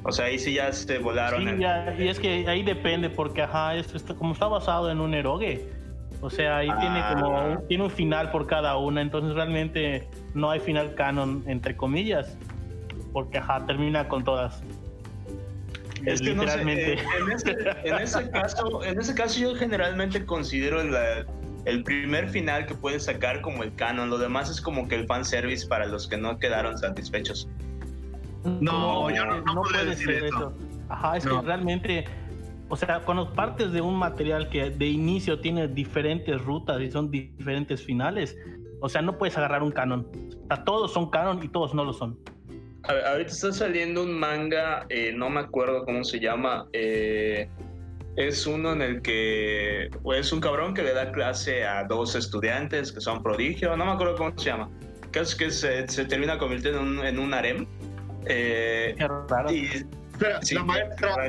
O 0.04 0.12
sea, 0.12 0.26
ahí 0.26 0.38
sí 0.38 0.54
ya 0.54 0.72
se 0.72 0.98
volaron. 1.00 1.42
Sí, 1.42 1.58
ya, 1.60 1.96
y 1.98 2.08
es 2.08 2.20
que 2.20 2.46
ahí 2.48 2.62
depende, 2.62 3.10
porque 3.10 3.42
ajá, 3.42 3.76
esto, 3.76 4.16
como 4.18 4.34
está 4.34 4.48
basado 4.48 4.92
en 4.92 5.00
un 5.00 5.14
erogue. 5.14 5.70
O 6.22 6.30
sea, 6.30 6.58
ahí 6.58 6.70
tiene 6.80 7.00
ah. 7.00 7.18
como 7.20 7.60
tiene 7.68 7.84
un 7.84 7.90
final 7.90 8.32
por 8.32 8.48
cada 8.48 8.78
una, 8.78 9.02
entonces 9.02 9.34
realmente 9.34 10.08
no 10.34 10.52
hay 10.52 10.60
final 10.60 10.94
canon, 10.96 11.44
entre 11.48 11.76
comillas, 11.76 12.38
porque 13.12 13.40
ajá, 13.40 13.66
termina 13.66 14.08
con 14.08 14.24
todas. 14.24 14.62
Es 16.06 16.22
que 16.22 16.32
Literalmente. 16.32 16.94
En, 16.94 17.32
ese, 17.32 17.52
en, 17.84 17.98
ese, 17.98 18.30
caso, 18.30 18.84
en 18.84 19.00
ese 19.00 19.16
caso 19.16 19.40
yo 19.40 19.56
generalmente 19.56 20.26
considero 20.26 20.84
la, 20.84 21.26
el 21.65 21.84
primer 21.84 22.29
final 22.29 22.65
que 22.65 22.75
puedes 22.75 23.05
sacar 23.05 23.41
como 23.41 23.63
el 23.63 23.74
canon, 23.75 24.10
lo 24.10 24.17
demás 24.17 24.50
es 24.50 24.60
como 24.60 24.88
que 24.88 24.96
el 24.96 25.08
fanservice 25.08 25.67
para 25.67 25.86
los 25.86 26.08
que 26.08 26.17
no 26.17 26.38
quedaron 26.39 26.77
satisfechos. 26.77 27.48
No, 28.43 29.10
yo 29.10 29.25
no, 29.25 29.41
no, 29.41 29.62
puedo 29.62 29.86
decir 29.86 30.12
eso. 30.25 30.53
Ajá, 30.89 31.17
es 31.17 31.25
que 31.25 31.41
realmente, 31.41 32.05
o 32.67 32.75
sea, 32.75 33.00
cuando 33.00 33.34
partes 33.34 33.72
de 33.72 33.79
un 33.79 33.96
material 33.96 34.50
que 34.50 34.70
de 34.70 34.88
inicio 34.88 35.39
tiene 35.39 35.67
diferentes 35.67 36.41
rutas 36.43 36.82
y 36.82 36.91
son 36.91 37.10
diferentes 37.10 37.82
finales, 37.84 38.38
o 38.82 38.89
sea, 38.89 39.01
no 39.01 39.17
puedes 39.17 39.38
agarrar 39.38 39.63
un 39.63 39.72
canon. 39.72 40.05
O 40.43 40.48
sea, 40.48 40.65
todos 40.65 40.91
son 40.91 41.10
canon 41.10 41.41
y 41.41 41.48
todos 41.48 41.74
no 41.74 41.86
lo 41.86 41.93
son. 41.93 42.20
ahorita 42.84 43.32
está 43.32 43.53
saliendo 43.53 44.03
un 44.03 44.20
manga, 44.20 44.86
eh, 44.89 45.13
no 45.15 45.29
me 45.29 45.39
acuerdo 45.39 45.86
cómo 45.86 46.03
se 46.03 46.20
llama, 46.20 46.67
eh, 46.74 47.48
es 48.15 48.46
uno 48.46 48.74
en 48.74 48.82
el 48.82 49.01
que 49.01 49.89
es 50.15 50.32
un 50.32 50.39
cabrón 50.39 50.74
que 50.74 50.84
le 50.84 50.93
da 50.93 51.12
clase 51.12 51.65
a 51.65 51.84
dos 51.84 52.15
estudiantes 52.15 52.91
que 52.91 53.01
son 53.01 53.24
prodigio, 53.24 53.75
no 53.75 53.86
me 53.86 53.91
acuerdo 53.91 54.15
cómo 54.15 54.38
se 54.38 54.46
llama, 54.46 54.70
que 55.12 55.20
es 55.20 55.36
que 55.36 55.50
se, 55.50 55.84
termina 56.05 56.38
convirtiendo 56.38 56.82
en 57.05 57.20
un, 57.20 57.34
harem 57.34 57.65
Eh, 58.25 58.96
Qué 58.98 59.08
raro. 59.08 59.50
la 60.51 60.63
maestra, 60.63 61.27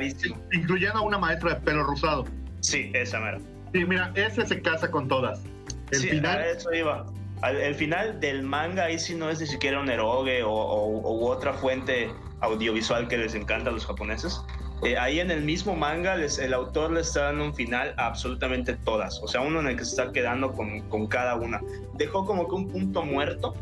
incluyendo 0.53 0.99
a 0.99 1.01
una 1.01 1.17
maestra 1.17 1.55
de 1.55 1.61
pelo 1.61 1.83
rosado. 1.83 2.25
Sí, 2.61 2.91
esa 2.93 3.19
mera. 3.19 3.39
Sí, 3.73 3.83
mira, 3.85 4.11
ese 4.15 4.45
se 4.45 4.61
casa 4.61 4.89
con 4.89 5.07
todas. 5.07 5.43
El 5.91 5.99
sí, 5.99 6.09
final. 6.09 6.39
A 6.39 6.51
eso 6.51 6.73
iba. 6.73 7.05
el 7.43 7.75
final 7.75 8.19
del 8.19 8.43
manga, 8.43 8.85
ahí 8.85 8.97
sí 8.97 9.13
no 9.15 9.29
es 9.29 9.41
ni 9.41 9.47
siquiera 9.47 9.79
un 9.79 9.89
eroge 9.89 10.43
o, 10.43 11.29
otra 11.29 11.53
fuente 11.53 12.09
audiovisual 12.41 13.07
que 13.07 13.17
les 13.17 13.35
encanta 13.35 13.69
a 13.69 13.73
los 13.73 13.85
japoneses. 13.85 14.39
Eh, 14.83 14.97
ahí 14.97 15.19
en 15.19 15.31
el 15.31 15.41
mismo 15.41 15.75
manga, 15.75 16.15
el 16.15 16.53
autor 16.53 16.91
le 16.91 17.01
está 17.01 17.23
dando 17.23 17.45
un 17.45 17.55
final 17.55 17.93
a 17.97 18.07
absolutamente 18.07 18.75
todas. 18.75 19.21
O 19.23 19.27
sea, 19.27 19.41
uno 19.41 19.59
en 19.61 19.67
el 19.67 19.77
que 19.77 19.85
se 19.85 19.91
está 19.91 20.11
quedando 20.11 20.51
con, 20.51 20.81
con 20.89 21.07
cada 21.07 21.35
una. 21.35 21.61
Dejó 21.93 22.25
como 22.25 22.47
que 22.47 22.55
un 22.55 22.67
punto 22.67 23.03
muerto 23.03 23.53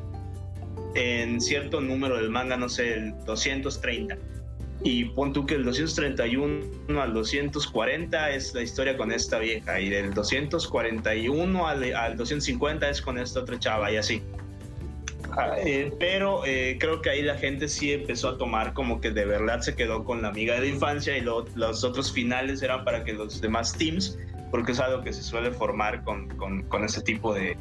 en 0.96 1.40
cierto 1.40 1.82
número 1.82 2.18
del 2.18 2.30
manga, 2.30 2.58
no 2.58 2.70
sé, 2.70 2.94
el 2.94 3.26
230 3.26 4.18
y 4.84 5.06
pon 5.06 5.32
tú 5.32 5.46
que 5.46 5.56
el 5.56 5.64
231 5.64 7.02
al 7.02 7.14
240 7.14 8.32
es 8.32 8.54
la 8.54 8.62
historia 8.62 8.98
con 8.98 9.12
esta 9.12 9.40
vieja 9.40 9.80
y 9.80 9.90
del 9.90 10.14
241 10.14 11.68
al, 11.68 11.96
al 11.96 12.18
250 12.18 12.90
es 12.90 13.02
con 13.02 13.18
esta 13.18 13.40
otra 13.40 13.58
chava 13.58 13.92
y 13.92 13.98
así. 13.98 14.22
Ah, 15.36 15.56
eh, 15.58 15.92
pero 16.00 16.46
eh, 16.46 16.78
creo 16.80 17.02
que 17.02 17.10
ahí 17.10 17.22
la 17.24 17.36
gente 17.36 17.68
sí 17.68 17.92
empezó 17.92 18.30
a 18.30 18.38
tomar 18.38 18.74
como 18.74 19.02
que 19.02 19.12
de 19.12 19.26
verdad 19.26 19.62
se 19.62 19.76
quedó 19.76 20.04
con 20.04 20.22
la 20.22 20.28
amiga 20.28 20.56
de 20.56 20.62
la 20.62 20.68
infancia 20.68 21.18
y 21.18 21.22
los 21.22 21.84
otros 21.84 22.12
finales 22.12 22.62
eran 22.62 22.84
para 22.84 23.04
que 23.04 23.14
los 23.14 23.42
demás 23.42 23.74
teams, 23.74 24.18
porque 24.52 24.74
es 24.74 24.80
algo 24.80 25.04
que 25.04 25.12
se 25.12 25.24
suele 25.24 25.52
formar 25.52 26.04
con, 26.04 26.28
con, 26.38 26.64
con 26.64 26.84
ese 26.84 27.02
tipo 27.02 27.34
de, 27.34 27.58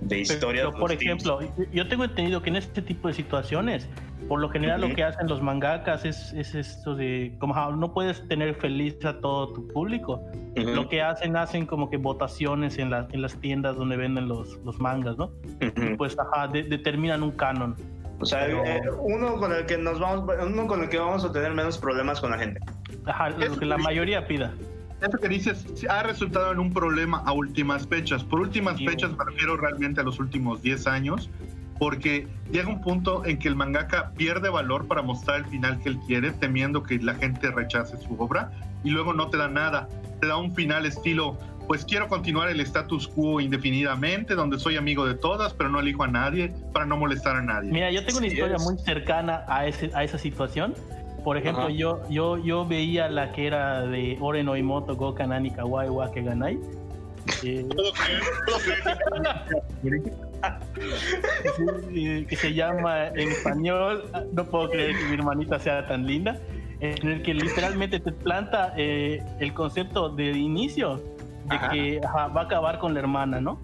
de 0.00 0.20
historias. 0.20 0.74
por 0.74 0.92
ejemplo, 0.92 1.40
yo 1.72 1.88
tengo 1.88 2.04
entendido 2.04 2.42
que 2.42 2.50
en 2.50 2.56
este 2.56 2.82
tipo 2.82 3.08
de 3.08 3.14
situaciones 3.14 3.88
por 4.28 4.40
lo 4.40 4.48
general 4.48 4.80
lo 4.80 4.94
que 4.94 5.04
hacen 5.04 5.28
los 5.28 5.42
mangakas 5.42 6.04
es, 6.04 6.32
es 6.32 6.54
esto 6.54 6.94
de, 6.94 7.36
como 7.38 7.54
no 7.72 7.92
puedes 7.92 8.26
tener 8.28 8.54
feliz 8.54 9.04
a 9.04 9.20
todo 9.20 9.52
tu 9.52 9.68
público, 9.68 10.22
lo 10.56 10.88
que 10.88 11.02
hacen, 11.02 11.36
hacen 11.36 11.66
como 11.66 11.90
que 11.90 11.96
votaciones 11.96 12.78
en, 12.78 12.92
en 12.92 13.22
las 13.22 13.36
tiendas 13.36 13.76
donde 13.76 13.96
venden 13.96 14.28
los, 14.28 14.58
los 14.64 14.78
mangas, 14.80 15.16
¿no? 15.16 15.30
y 15.60 15.94
pues, 15.96 16.16
ajá, 16.18 16.48
determinan 16.48 17.22
un 17.22 17.32
canon. 17.32 17.76
O 18.20 18.26
sea, 18.26 18.48
eh, 18.48 18.80
uno 19.00 19.36
con 19.36 19.52
el 19.52 19.66
que 19.66 19.76
nos 19.76 20.00
vamos, 20.00 20.30
uno 20.40 20.66
con 20.66 20.82
el 20.82 20.88
que 20.88 20.98
vamos 20.98 21.24
a 21.24 21.32
tener 21.32 21.52
menos 21.52 21.78
problemas 21.78 22.20
con 22.20 22.30
la 22.30 22.38
gente. 22.38 22.60
Ajá, 23.06 23.30
lo 23.30 23.56
que 23.58 23.66
la 23.66 23.76
mayoría 23.76 24.26
pida. 24.26 24.54
Eso 25.00 25.18
que 25.18 25.28
dices 25.28 25.66
ha 25.88 26.02
resultado 26.04 26.52
en 26.52 26.58
un 26.58 26.72
problema 26.72 27.22
a 27.26 27.32
últimas 27.32 27.86
fechas. 27.86 28.24
Por 28.24 28.40
últimas 28.40 28.78
fechas 28.78 29.10
me 29.16 29.24
refiero 29.24 29.56
realmente 29.56 30.00
a 30.00 30.04
los 30.04 30.18
últimos 30.18 30.62
10 30.62 30.86
años, 30.86 31.28
porque 31.78 32.28
llega 32.50 32.68
un 32.68 32.80
punto 32.80 33.24
en 33.24 33.38
que 33.38 33.48
el 33.48 33.56
mangaka 33.56 34.10
pierde 34.16 34.48
valor 34.48 34.86
para 34.86 35.02
mostrar 35.02 35.38
el 35.38 35.46
final 35.46 35.80
que 35.80 35.90
él 35.90 35.98
quiere, 36.06 36.30
temiendo 36.32 36.82
que 36.82 36.98
la 36.98 37.14
gente 37.14 37.50
rechace 37.50 37.96
su 37.96 38.14
obra, 38.20 38.50
y 38.82 38.90
luego 38.90 39.12
no 39.12 39.28
te 39.28 39.36
da 39.36 39.48
nada, 39.48 39.88
te 40.20 40.26
da 40.26 40.36
un 40.36 40.54
final 40.54 40.86
estilo, 40.86 41.38
pues 41.66 41.84
quiero 41.84 42.08
continuar 42.08 42.50
el 42.50 42.60
status 42.60 43.08
quo 43.08 43.40
indefinidamente, 43.40 44.34
donde 44.34 44.58
soy 44.58 44.76
amigo 44.76 45.06
de 45.06 45.14
todas, 45.14 45.54
pero 45.54 45.70
no 45.70 45.80
elijo 45.80 46.04
a 46.04 46.08
nadie 46.08 46.52
para 46.72 46.86
no 46.86 46.96
molestar 46.96 47.36
a 47.36 47.42
nadie. 47.42 47.72
Mira, 47.72 47.90
yo 47.90 48.04
tengo 48.04 48.18
una 48.18 48.26
historia 48.26 48.58
muy 48.58 48.76
cercana 48.78 49.44
a, 49.48 49.66
ese, 49.66 49.90
a 49.94 50.04
esa 50.04 50.18
situación. 50.18 50.74
Por 51.24 51.38
ejemplo, 51.38 51.70
yo, 51.70 52.02
yo, 52.10 52.36
yo 52.36 52.66
veía 52.66 53.08
la 53.08 53.32
que 53.32 53.46
era 53.46 53.80
de 53.86 54.18
Oren 54.20 54.46
Oimoto 54.46 54.94
Gokan 54.94 55.32
Ani 55.32 55.50
Kawaii 55.50 55.88
Wake 55.88 56.22
Ganai. 56.22 56.58
Eh, 57.42 57.66
que 62.28 62.36
se 62.36 62.52
llama 62.52 63.08
en 63.08 63.30
español, 63.30 64.04
no 64.32 64.44
puedo 64.44 64.70
creer 64.70 64.96
que 64.96 65.04
mi 65.04 65.14
hermanita 65.14 65.58
sea 65.58 65.86
tan 65.86 66.06
linda, 66.06 66.38
en 66.80 67.08
el 67.08 67.22
que 67.22 67.34
literalmente 67.34 68.00
te 68.00 68.12
planta 68.12 68.74
eh, 68.76 69.22
el 69.40 69.54
concepto 69.54 70.10
de 70.10 70.32
inicio 70.32 71.02
de 71.48 71.58
que 71.70 72.00
va 72.00 72.40
a 72.40 72.42
acabar 72.42 72.78
con 72.78 72.94
la 72.94 73.00
hermana, 73.00 73.40
¿no? 73.40 73.58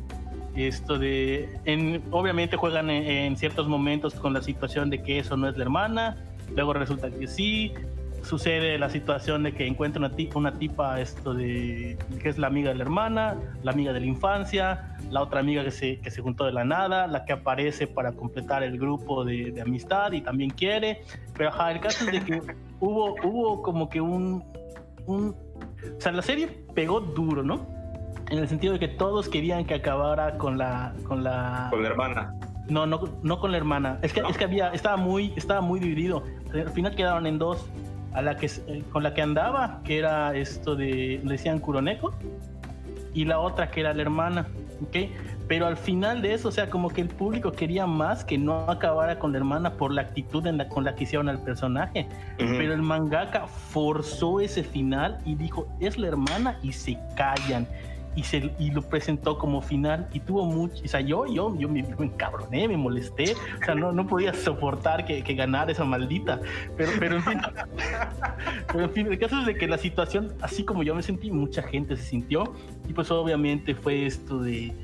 Esto 0.55 0.99
de, 0.99 1.49
en, 1.65 2.03
obviamente 2.11 2.57
juegan 2.57 2.91
en, 2.91 3.37
ciertos 3.37 3.69
momentos 3.69 4.15
con 4.15 4.33
la 4.33 4.43
situación 4.43 4.91
de 4.91 5.03
que 5.03 5.19
eso 5.19 5.37
no 5.37 5.49
es 5.49 5.57
la 5.57 5.65
hermana, 5.65 6.17
luego 6.55 6.73
resulta 6.73 7.11
que 7.11 7.27
sí, 7.27 7.73
sucede 8.23 8.79
la 8.79 8.91
situación 8.91 9.43
de 9.43 9.53
que 9.53 9.67
encuentra 9.67 9.99
una, 9.99 10.15
tipa, 10.15 10.39
una 10.39 10.59
tipa 10.59 11.01
esto 11.01 11.35
de 11.35 11.99
que 12.23 12.29
es 12.29 12.39
la 12.39 12.47
amiga 12.47 12.71
de 12.71 12.77
la 12.77 12.83
hermana, 12.83 13.37
la 13.63 13.73
amiga 13.73 13.93
de 13.93 14.01
la 14.01 14.07
infancia, 14.07 14.97
la 15.11 15.23
otra 15.23 15.41
amiga 15.41 15.65
que 15.65 15.71
se, 15.71 16.01
que 16.01 16.11
se 16.11 16.23
juntó 16.23 16.45
de 16.45 16.53
la 16.53 16.65
nada, 16.65 17.07
la 17.07 17.25
que 17.25 17.33
aparece 17.33 17.87
para 17.87 18.13
completar 18.13 18.63
el 18.63 18.79
grupo 18.79 19.25
de, 19.25 19.51
de 19.53 19.61
amistad 19.61 20.13
y 20.13 20.21
también 20.21 20.51
quiere. 20.51 21.03
Pero 21.37 21.51
ajá, 21.51 21.73
el 21.73 21.81
caso 21.81 22.05
es 22.05 22.13
de 22.13 22.25
que 22.25 22.43
hubo, 22.81 23.15
hubo 23.25 23.63
como 23.63 23.89
que 23.89 24.01
un, 24.01 24.45
un... 25.07 25.35
O 25.97 26.01
sea, 26.01 26.13
la 26.13 26.23
serie 26.23 26.47
pegó 26.75 27.01
duro, 27.01 27.43
¿no? 27.43 27.67
En 28.31 28.39
el 28.39 28.49
sentido 28.49 28.75
de 28.75 28.79
que 28.79 28.89
todos 28.89 29.29
querían 29.29 29.65
que 29.65 29.75
acabara 29.75 30.39
con 30.39 30.59
la... 30.59 30.95
Con 31.05 31.25
la, 31.25 31.69
con 31.71 31.83
la 31.83 31.89
hermana. 31.89 32.35
No, 32.69 32.87
no, 32.87 33.01
no 33.23 33.41
con 33.41 33.51
la 33.51 33.59
hermana. 33.59 33.99
Es 34.03 34.13
que, 34.13 34.21
es 34.21 34.39
que 34.39 34.45
había, 34.45 34.69
estaba 34.69 34.97
muy, 34.97 35.33
estaba 35.37 35.61
muy 35.61 35.81
dividido. 35.81 36.23
Al 36.55 36.71
final 36.71 36.95
quedaron 36.95 37.27
en 37.27 37.39
dos 37.39 37.69
a 38.13 38.23
la 38.23 38.37
que, 38.37 38.51
con 38.93 39.03
la 39.03 39.15
que 39.15 39.23
andaba, 39.23 39.81
que 39.85 39.99
era 39.99 40.35
esto 40.35 40.77
de, 40.77 41.21
le 41.23 41.33
decían 41.33 41.59
Kuroneko, 41.59 42.15
y 43.13 43.25
la 43.25 43.39
otra 43.39 43.71
que 43.71 43.81
era 43.81 43.93
la 43.93 44.03
hermana, 44.03 44.47
¿ok? 44.83 44.97
Pero 45.49 45.67
al 45.67 45.77
final 45.77 46.23
de 46.23 46.35
eso, 46.35 46.49
o 46.49 46.53
sea, 46.53 46.71
como 46.71 46.91
que 46.91 47.01
el 47.01 47.09
público 47.09 47.51
quería 47.51 47.85
más 47.85 48.25
que 48.25 48.39
no 48.39 48.71
acabara 48.71 49.19
con 49.19 49.33
la 49.33 49.39
hermana 49.39 49.73
por 49.73 49.93
la 49.93 50.03
actitud 50.03 50.47
en 50.47 50.59
la, 50.59 50.69
con 50.69 50.85
la 50.85 50.95
que 50.95 51.03
hicieron 51.03 51.29
al 51.29 51.43
personaje. 51.43 52.07
Pero 52.39 52.73
el 52.73 52.83
mangaka 52.83 53.49
forzó 53.49 54.39
ese 54.39 54.63
final 54.63 55.19
y 55.25 55.35
dijo, 55.35 55.67
es 55.81 55.99
la 55.99 56.07
hermana 56.07 56.57
y 56.63 56.73
se 56.73 56.97
callan 57.17 57.67
y, 58.17 58.25
se, 58.25 58.53
y 58.59 58.71
lo 58.71 58.83
presentó 58.83 59.39
como 59.39 59.63
final 59.63 60.09
y 60.13 60.21
tuvo 60.21 60.45
mucho, 60.45 60.83
o 60.85 60.89
sea, 60.89 61.01
yo, 61.01 61.27
yo, 61.27 61.55
yo 61.57 61.69
me, 61.69 61.83
me 61.83 62.07
encabroné, 62.07 62.67
me 62.67 62.77
molesté, 62.77 63.35
o 63.35 63.65
sea, 63.65 63.75
no, 63.75 63.93
no 63.93 64.07
podía 64.07 64.35
soportar 64.35 65.05
que, 65.05 65.23
que 65.23 65.35
ganara 65.35 65.71
esa 65.71 65.85
maldita, 65.85 66.41
pero, 66.77 66.91
pero 66.99 67.17
en 67.17 67.23
fin, 67.23 67.41
pero 68.67 68.85
en 68.85 68.91
fin, 68.91 69.07
el 69.07 69.19
caso 69.19 69.41
es 69.41 69.47
de 69.47 69.55
que 69.55 69.69
la 69.69 69.79
situación, 69.79 70.33
así 70.43 70.65
como 70.65 70.83
yo 70.83 70.95
me 70.95 71.03
sentí, 71.03 71.31
mucha 71.31 71.63
gente 71.63 71.97
se 71.97 72.03
sintió 72.03 72.55
y 72.89 72.93
pues 72.93 73.11
obviamente 73.11 73.75
fue 73.75 74.07
esto 74.07 74.41
de, 74.41 74.75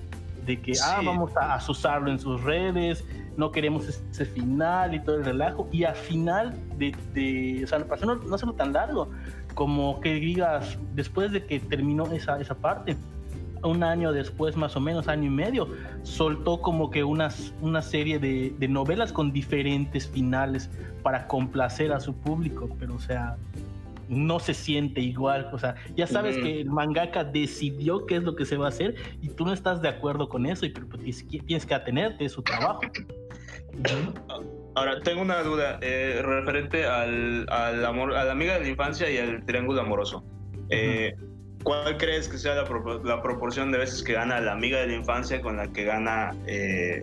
de 0.44 0.60
que, 0.60 0.72
ah, 0.82 1.00
vamos 1.04 1.36
a 1.36 1.54
asusarlo 1.54 2.10
en 2.10 2.20
sus 2.20 2.42
redes, 2.42 3.04
no 3.36 3.50
queremos 3.50 3.86
ese 3.88 4.24
final 4.24 4.94
y 4.94 5.00
todo 5.00 5.16
el 5.16 5.24
relajo, 5.24 5.68
y 5.72 5.84
al 5.84 5.96
final 5.96 6.54
de, 6.78 6.94
de 7.12 7.64
o 7.64 7.66
sea, 7.66 7.84
para 7.84 8.06
no, 8.06 8.14
no 8.14 8.34
hacerlo 8.34 8.54
tan 8.54 8.72
largo, 8.72 9.10
como 9.54 10.00
que 10.00 10.14
digas, 10.14 10.78
después 10.94 11.32
de 11.32 11.44
que 11.44 11.58
terminó 11.58 12.06
esa, 12.12 12.40
esa 12.40 12.54
parte, 12.54 12.96
un 13.62 13.82
año 13.82 14.12
después, 14.12 14.56
más 14.56 14.76
o 14.76 14.80
menos, 14.80 15.08
año 15.08 15.24
y 15.24 15.30
medio, 15.30 15.68
soltó 16.02 16.60
como 16.60 16.90
que 16.90 17.04
unas, 17.04 17.54
una 17.60 17.82
serie 17.82 18.18
de, 18.18 18.54
novelas 18.68 19.12
con 19.12 19.32
diferentes 19.32 20.08
finales 20.08 20.70
para 21.02 21.26
complacer 21.26 21.92
a 21.92 22.00
su 22.00 22.14
público, 22.14 22.68
pero 22.78 22.94
o 22.94 22.98
sea, 22.98 23.36
no 24.08 24.38
se 24.38 24.54
siente 24.54 25.00
igual, 25.00 25.48
o 25.52 25.58
sea, 25.58 25.74
ya 25.96 26.06
sabes 26.06 26.36
que 26.36 26.60
el 26.60 26.70
mangaka 26.70 27.24
decidió 27.24 28.06
qué 28.06 28.16
es 28.16 28.22
lo 28.22 28.36
que 28.36 28.44
se 28.44 28.56
va 28.56 28.66
a 28.66 28.68
hacer 28.68 28.94
y 29.20 29.28
tú 29.28 29.44
no 29.44 29.52
estás 29.52 29.82
de 29.82 29.88
acuerdo 29.88 30.28
con 30.28 30.46
eso 30.46 30.66
y 30.66 30.70
pero 30.70 30.88
pues, 30.88 31.26
tienes 31.26 31.66
que 31.66 31.74
atenerte 31.74 32.26
a 32.26 32.28
su 32.28 32.42
trabajo. 32.42 32.80
Ahora, 34.74 35.00
tengo 35.00 35.22
una 35.22 35.42
duda 35.42 35.78
eh, 35.80 36.20
referente 36.22 36.84
al, 36.84 37.46
al, 37.48 37.84
amor, 37.84 38.14
a 38.14 38.24
la 38.24 38.32
amiga 38.32 38.54
de 38.54 38.60
la 38.60 38.68
infancia 38.68 39.10
y 39.10 39.16
al 39.16 39.44
triángulo 39.46 39.80
amoroso. 39.80 40.24
Eh, 40.68 41.14
¿Cuál 41.66 41.96
crees 41.96 42.28
que 42.28 42.38
sea 42.38 42.54
la, 42.54 42.64
la, 43.02 43.20
proporción 43.20 43.72
de 43.72 43.78
veces 43.78 44.04
que 44.04 44.12
gana 44.12 44.38
la 44.38 44.52
amiga 44.52 44.78
de 44.78 44.86
la 44.86 44.94
infancia 44.94 45.42
con 45.42 45.56
la 45.56 45.66
que 45.66 45.82
gana 45.82 46.32
eh, 46.46 47.02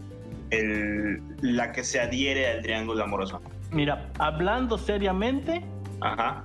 el, 0.52 1.22
la 1.42 1.74
que 1.74 1.84
se 1.84 2.00
adhiere 2.00 2.50
al 2.50 2.62
triángulo 2.62 3.04
amoroso? 3.04 3.42
Mira, 3.72 4.10
hablando 4.20 4.78
seriamente, 4.78 5.66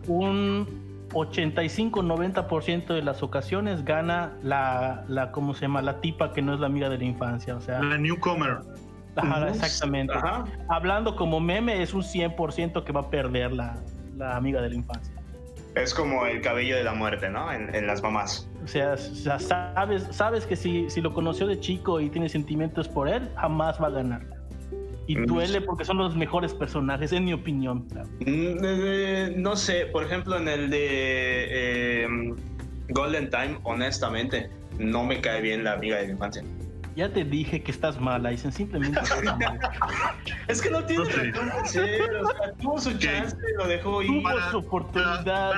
un 0.09 0.67
85-90% 1.11 2.87
de 2.89 3.03
las 3.03 3.23
ocasiones 3.23 3.85
gana 3.85 4.33
la, 4.43 5.05
la, 5.07 5.31
¿cómo 5.31 5.55
se 5.55 5.61
llama? 5.61 5.81
La 5.81 6.01
tipa 6.01 6.33
que 6.33 6.43
no 6.43 6.55
es 6.55 6.59
la 6.59 6.67
amiga 6.67 6.89
de 6.89 6.99
la 6.99 7.05
infancia, 7.05 7.55
o 7.55 7.61
sea... 7.61 7.81
La 7.81 7.99
newcomer. 7.99 8.59
Ajá, 9.15 9.49
exactamente. 9.49 10.15
Hablando 10.69 11.15
como 11.15 11.39
meme, 11.39 11.85
es 11.85 11.95
un 11.95 12.03
100% 12.03 12.83
que 12.83 12.93
va 12.93 13.03
a 13.03 13.11
perder 13.11 13.53
la, 13.53 13.79
la 14.17 14.37
amiga 14.37 14.61
de 14.61 14.71
la 14.71 14.75
infancia. 14.75 15.18
Es 15.79 15.95
como 15.95 16.27
el 16.27 16.41
cabello 16.41 16.77
de 16.77 16.85
la 16.85 16.95
muerte, 16.95 17.29
¿no? 17.31 17.53
En, 17.53 17.87
las 17.87 18.03
mamás. 18.03 18.51
O 18.65 18.67
sea, 18.67 18.97
sabes, 18.97 20.09
sabes 20.11 20.45
que 20.45 20.57
si, 20.57 20.91
si, 20.91 21.01
lo 21.01 21.15
conoció 21.15 21.47
de 21.47 21.59
chico 21.61 22.01
y 22.01 22.11
tiene 22.11 22.29
sentimientos 22.29 22.89
por 22.89 23.09
él, 23.09 23.29
jamás 23.37 23.81
va 23.81 23.87
a 23.87 23.91
ganar. 23.91 24.23
Y 25.07 25.17
mm. 25.17 25.27
duele 25.27 25.61
porque 25.61 25.85
son 25.85 25.99
los 25.99 26.17
mejores 26.17 26.53
personajes, 26.53 27.13
en 27.13 27.25
mi 27.25 27.33
opinión. 27.33 27.87
Mm, 28.21 28.59
eh, 28.63 29.35
no 29.37 29.57
sé, 29.57 29.87
por 29.87 30.05
ejemplo, 30.05 30.37
en 30.37 30.49
el 30.49 30.69
de 30.69 32.03
em, 32.05 32.37
Golden 32.91 33.31
Time, 33.31 33.59
honestamente, 33.63 34.51
no 34.79 35.05
me 35.05 35.21
cae 35.21 35.41
bien 35.41 35.65
la 35.65 35.75
amiga 35.75 35.97
de 35.97 36.09
la 36.09 36.13
infancia. 36.13 36.43
Ya 36.99 37.13
te 37.13 37.25
dije 37.25 37.63
que 37.63 37.71
estás 37.71 38.01
mala, 38.01 38.31
dicen 38.31 38.51
simplemente. 38.51 38.99
es 40.49 40.61
que 40.61 40.69
no 40.69 40.85
tiene 40.85 41.05
razón 41.05 41.45
o 41.63 41.67
sea, 41.67 42.53
tuvo 42.61 42.81
su 42.81 42.99
chance, 42.99 43.37
lo 43.57 43.69
dejó 43.69 44.03
ir. 44.03 44.09
Tuvo 44.09 44.51
su 44.51 44.59
oportunidad. 44.59 45.55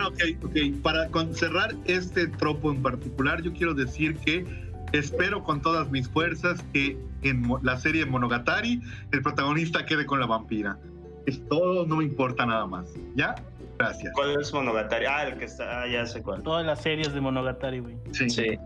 Para, 0.82 1.08
para 1.08 1.32
cerrar 1.32 1.74
este 1.86 2.26
tropo 2.26 2.70
en 2.70 2.82
particular, 2.82 3.40
yo 3.40 3.54
quiero 3.54 3.72
decir 3.72 4.18
que 4.18 4.44
espero 4.92 5.42
con 5.42 5.62
todas 5.62 5.90
mis 5.90 6.06
fuerzas 6.10 6.62
que 6.74 6.98
en 7.22 7.50
la 7.62 7.78
serie 7.78 8.04
Monogatari 8.04 8.82
el 9.10 9.22
protagonista 9.22 9.86
quede 9.86 10.04
con 10.04 10.20
la 10.20 10.26
vampira. 10.26 10.76
Es 11.24 11.42
todo, 11.48 11.86
no 11.86 11.96
me 11.96 12.04
importa 12.04 12.44
nada 12.44 12.66
más. 12.66 12.92
¿Ya? 13.16 13.34
Gracias. 13.78 14.12
¿Cuál 14.14 14.38
es 14.38 14.52
Monogatari? 14.52 15.06
Ah, 15.06 15.26
el 15.26 15.38
que 15.38 15.46
está, 15.46 15.82
ah, 15.82 15.88
ya 15.88 16.04
sé 16.04 16.22
cuál. 16.22 16.42
Todas 16.42 16.66
las 16.66 16.82
series 16.82 17.14
de 17.14 17.20
Monogatari, 17.22 17.78
güey. 17.78 17.96
Sí. 18.12 18.28
sí. 18.28 18.58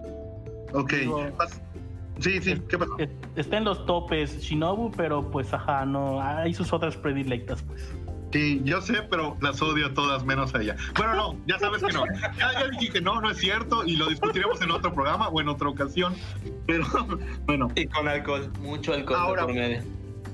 Ok. 0.73 0.93
Sí, 2.21 2.41
sí, 2.41 2.61
¿qué 2.69 2.79
pasó? 2.79 2.97
Está 3.37 3.57
en 3.57 3.65
los 3.65 3.85
topes 3.87 4.41
Shinobu, 4.41 4.91
pero 4.93 5.31
pues 5.31 5.53
ajá, 5.53 5.85
no, 5.85 6.21
hay 6.21 6.55
sus 6.55 6.73
otras 6.73 6.97
predilectas, 6.97 7.63
pues. 7.63 7.93
Sí, 8.35 8.61
yo 8.65 8.81
sé, 8.81 8.95
pero 9.09 9.37
las 9.41 9.63
odio 9.63 9.95
todas 9.95 10.25
menos 10.25 10.53
a 10.57 10.61
ella. 10.61 10.75
Bueno, 10.97 11.15
no, 11.15 11.37
ya 11.47 11.57
sabes 11.61 11.81
que 11.85 11.93
no. 11.93 12.05
Ya, 12.37 12.67
dije 12.81 12.95
que 12.95 13.01
no, 13.01 13.21
no 13.21 13.31
es 13.31 13.39
cierto 13.39 13.85
y 13.87 13.95
lo 13.95 14.09
discutiremos 14.09 14.61
en 14.61 14.73
otro 14.73 14.93
programa 14.93 15.29
o 15.29 15.41
en 15.41 15.49
otra 15.49 15.69
ocasión. 15.69 16.17
Pero 16.67 16.85
bueno. 17.47 17.69
Y 17.77 17.87
con 17.87 18.09
alcohol, 18.09 18.51
mucho 18.61 18.93
alcohol 18.93 19.39
Ahora, 19.39 19.47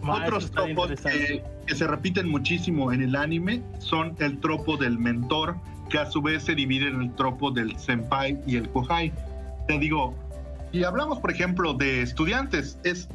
Otros 0.03 0.51
tropos 0.51 0.93
que, 0.93 1.45
que, 1.67 1.75
se 1.75 1.87
repiten 1.87 2.27
muchísimo 2.27 2.91
en 2.91 3.03
el 3.03 3.15
anime 3.15 3.63
son 3.81 4.17
el 4.19 4.41
tropo 4.41 4.79
del 4.79 4.99
mentor, 4.99 5.57
que 5.91 5.99
a 5.99 6.07
su 6.07 6.23
vez 6.23 6.45
se 6.45 6.55
divide 6.55 6.89
en 6.89 7.03
el 7.03 7.15
tropo 7.17 7.51
del 7.51 7.79
senpai 7.79 8.41
y 8.47 8.57
el 8.57 8.67
kohai. 8.71 9.13
Te 9.69 9.79
digo, 9.79 10.15
y 10.73 10.85
hablamos, 10.85 11.19
por 11.19 11.31
ejemplo, 11.31 11.75
de 11.75 12.03
estudiantes, 12.03 12.79
es 12.85 13.09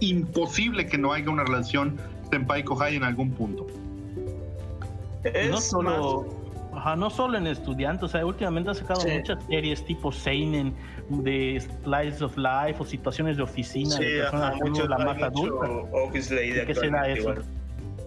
imposible 0.00 0.86
que 0.86 0.98
no 0.98 1.12
haya 1.12 1.30
una 1.30 1.44
relación 1.44 1.96
senpai-kohai 2.30 2.96
en 2.96 3.04
algún 3.04 3.32
punto. 3.32 3.66
no 5.48 5.60
solo, 5.60 6.26
no 6.96 7.10
solo 7.10 7.38
en 7.38 7.46
estudiantes, 7.46 8.04
o 8.04 8.08
sea, 8.08 8.26
últimamente 8.26 8.70
ha 8.70 8.74
sacado 8.74 9.06
muchas 9.06 9.42
series 9.44 9.84
tipo 9.84 10.12
Seinen, 10.12 10.74
de 11.08 11.60
Slice 11.60 12.24
of 12.24 12.36
Life 12.36 12.76
o 12.80 12.84
situaciones 12.84 13.36
de 13.36 13.44
oficina 13.44 13.96
de 13.96 14.18
personas 14.22 14.56
mucho, 14.60 14.88
la 14.88 14.98
más 14.98 15.22
adulta. 15.22 15.68
que 16.12 16.22
se 16.22 16.90
da 16.90 17.08
eso. 17.08 17.34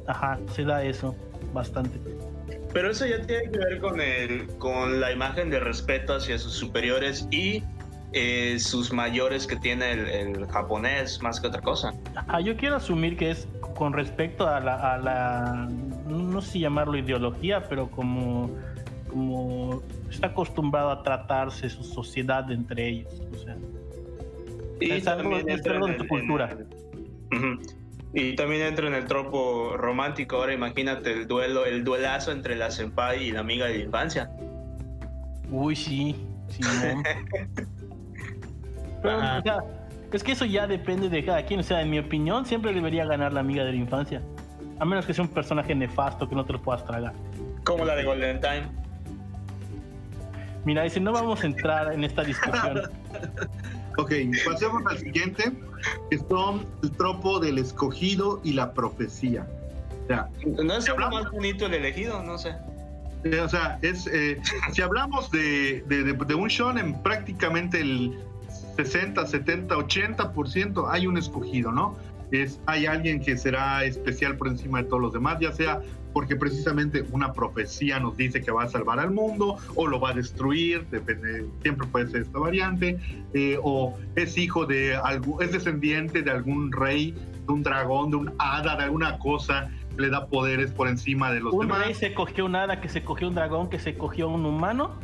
Ajá, 0.08 0.40
se 0.54 0.64
da 0.64 0.84
eso 0.84 1.16
bastante. 1.54 2.00
Pero 2.74 2.92
eso 2.92 3.06
ya 3.06 3.22
tiene 3.26 3.50
que 3.52 3.58
ver 3.58 3.80
con 3.80 4.00
el, 4.00 4.48
con 4.58 5.00
la 5.00 5.12
imagen 5.12 5.50
de 5.50 5.60
respeto 5.60 6.14
hacia 6.14 6.38
sus 6.38 6.54
superiores 6.54 7.28
y 7.32 7.64
eh, 8.12 8.58
sus 8.58 8.92
mayores 8.92 9.46
que 9.46 9.56
tiene 9.56 9.92
el, 9.92 10.48
japonés 10.48 11.22
más 11.22 11.40
que 11.40 11.48
otra 11.48 11.62
cosa. 11.62 11.94
Ah, 12.28 12.42
yo 12.42 12.58
quiero 12.58 12.78
asumir 12.78 13.16
que 13.16 13.32
es 13.32 13.48
con 13.76 13.94
respecto 13.94 14.48
a 14.48 14.60
la, 14.60 15.70
no 16.08 16.42
sé 16.42 16.60
llamarlo 16.60 16.98
ideología, 16.98 17.64
pero 17.70 17.90
como, 17.92 18.50
como 19.10 19.84
está 20.10 20.28
acostumbrado 20.28 20.90
a 20.90 21.04
tratarse 21.04 21.70
su 21.70 21.84
sociedad 21.84 22.50
entre 22.52 22.90
ellos. 22.90 23.22
O 23.32 23.38
sea, 23.38 23.56
y 24.82 24.92
es 24.92 25.08
algo, 25.08 25.38
de 25.38 25.94
tu 25.98 26.08
cultura. 26.08 26.58
Y 28.12 28.36
también 28.36 28.64
entra 28.64 28.88
en 28.88 28.96
el 28.96 29.06
tropo 29.06 29.78
romántico. 29.78 30.38
Ahora 30.38 30.54
imagínate 30.54 31.12
el 31.12 31.28
duelo, 31.28 31.66
el 31.66 31.84
duelazo 31.84 32.32
entre 32.32 32.56
la 32.56 32.72
senpai 32.72 33.26
y 33.26 33.32
la 33.32 33.42
amiga 33.42 33.68
de 33.68 33.78
la 33.78 33.84
infancia. 33.84 34.32
Uy, 35.52 35.76
sí, 35.76 36.16
sí 36.48 36.62
es 40.12 40.24
que 40.24 40.32
eso 40.32 40.46
ya 40.46 40.68
depende 40.68 41.10
de 41.10 41.24
cada 41.24 41.46
quien. 41.46 41.60
O 41.60 41.64
sea, 41.64 41.82
en 41.82 41.90
mi 41.90 42.00
opinión, 42.00 42.46
siempre 42.46 42.74
debería 42.74 43.06
ganar 43.06 43.34
la 43.34 43.42
amiga 43.42 43.64
de 43.64 43.72
la 43.72 43.78
infancia. 43.78 44.22
A 44.80 44.86
menos 44.86 45.06
que 45.06 45.14
sea 45.14 45.24
un 45.24 45.30
personaje 45.30 45.76
nefasto 45.76 46.28
que 46.28 46.36
no 46.36 46.46
te 46.46 46.54
lo 46.54 46.62
puedas 46.62 46.86
tragar. 46.86 47.14
Como 47.64 47.86
la 47.86 47.96
de 47.96 48.04
Golden 48.04 48.40
Time. 48.40 48.64
Mira, 50.66 50.84
dice, 50.84 51.00
no 51.00 51.12
vamos 51.12 51.44
a 51.44 51.48
entrar 51.48 51.94
en 51.94 52.04
esta 52.04 52.24
discusión. 52.24 52.82
ok, 53.98 54.12
pasemos 54.46 54.84
al 54.88 54.98
siguiente, 54.98 55.52
que 56.10 56.18
son 56.18 56.66
el 56.84 56.92
tropo 56.92 57.40
del 57.40 57.58
escogido 57.58 58.42
y 58.44 58.54
la 58.54 58.74
profecía. 58.74 59.48
¿No 60.64 60.74
es 60.74 60.88
lo 60.88 60.98
más 61.10 61.30
bonito 61.32 61.68
el 61.68 61.76
elegido? 61.76 62.24
No 62.24 62.38
sé. 62.38 62.56
Eh, 63.26 63.40
o 63.40 63.50
sea, 63.50 63.78
es, 63.82 64.08
eh, 64.08 64.42
si 64.72 64.82
hablamos 64.82 65.30
de, 65.30 65.84
de, 65.88 66.04
de, 66.04 66.14
de 66.14 66.36
un 66.36 66.48
shonen, 66.48 67.02
prácticamente 67.04 67.82
el 67.82 68.18
60, 68.86 69.26
70, 69.26 69.76
80% 69.76 70.88
hay 70.90 71.06
un 71.06 71.18
escogido, 71.18 71.72
¿no? 71.74 71.98
Es, 72.32 72.62
hay 72.66 72.86
alguien 72.86 73.20
que 73.20 73.38
será 73.38 73.84
especial 73.84 74.38
por 74.38 74.48
encima 74.48 74.82
de 74.82 74.88
todos 74.88 75.02
los 75.02 75.12
demás, 75.12 75.38
ya 75.42 75.52
sea 75.52 75.82
porque 76.14 76.38
precisamente 76.38 77.04
una 77.12 77.34
profecía 77.34 78.00
nos 78.00 78.16
dice 78.16 78.42
que 78.42 78.52
va 78.52 78.64
a 78.64 78.70
salvar 78.70 79.00
al 79.00 79.12
mundo 79.12 79.58
o 79.76 79.86
lo 79.86 80.00
va 80.00 80.12
a 80.12 80.14
destruir, 80.14 80.86
depende, 80.90 81.46
siempre 81.62 81.88
puede 81.88 82.08
ser 82.08 82.22
esta 82.22 82.40
variante, 82.40 82.98
eh, 83.34 83.60
o 83.62 83.98
es 84.16 84.38
hijo 84.38 84.66
de 84.66 84.96
algo, 84.96 85.42
es 85.42 85.52
descendiente 85.52 86.22
de 86.22 86.32
algún 86.32 86.72
rey, 86.72 87.14
de 87.46 87.54
un 87.54 87.62
dragón, 87.64 88.12
de 88.12 88.16
un 88.16 88.34
hada, 88.40 88.78
de 88.78 88.84
alguna 88.84 89.20
cosa 89.20 89.70
que 89.94 90.04
le 90.04 90.10
da 90.10 90.28
poderes 90.28 90.72
por 90.72 90.88
encima 90.88 91.34
de 91.34 91.42
los 91.42 91.52
demás. 91.52 91.80
Un 91.80 91.84
rey 91.84 91.94
se 91.94 92.14
cogió 92.14 92.46
un 92.46 92.56
hada, 92.56 92.80
que 92.80 92.88
se 92.88 93.04
cogió 93.04 93.28
un 93.28 93.36
dragón, 93.36 93.70
que 93.70 93.80
se 93.80 93.98
cogió 93.98 94.30
un 94.30 94.46
humano 94.46 94.96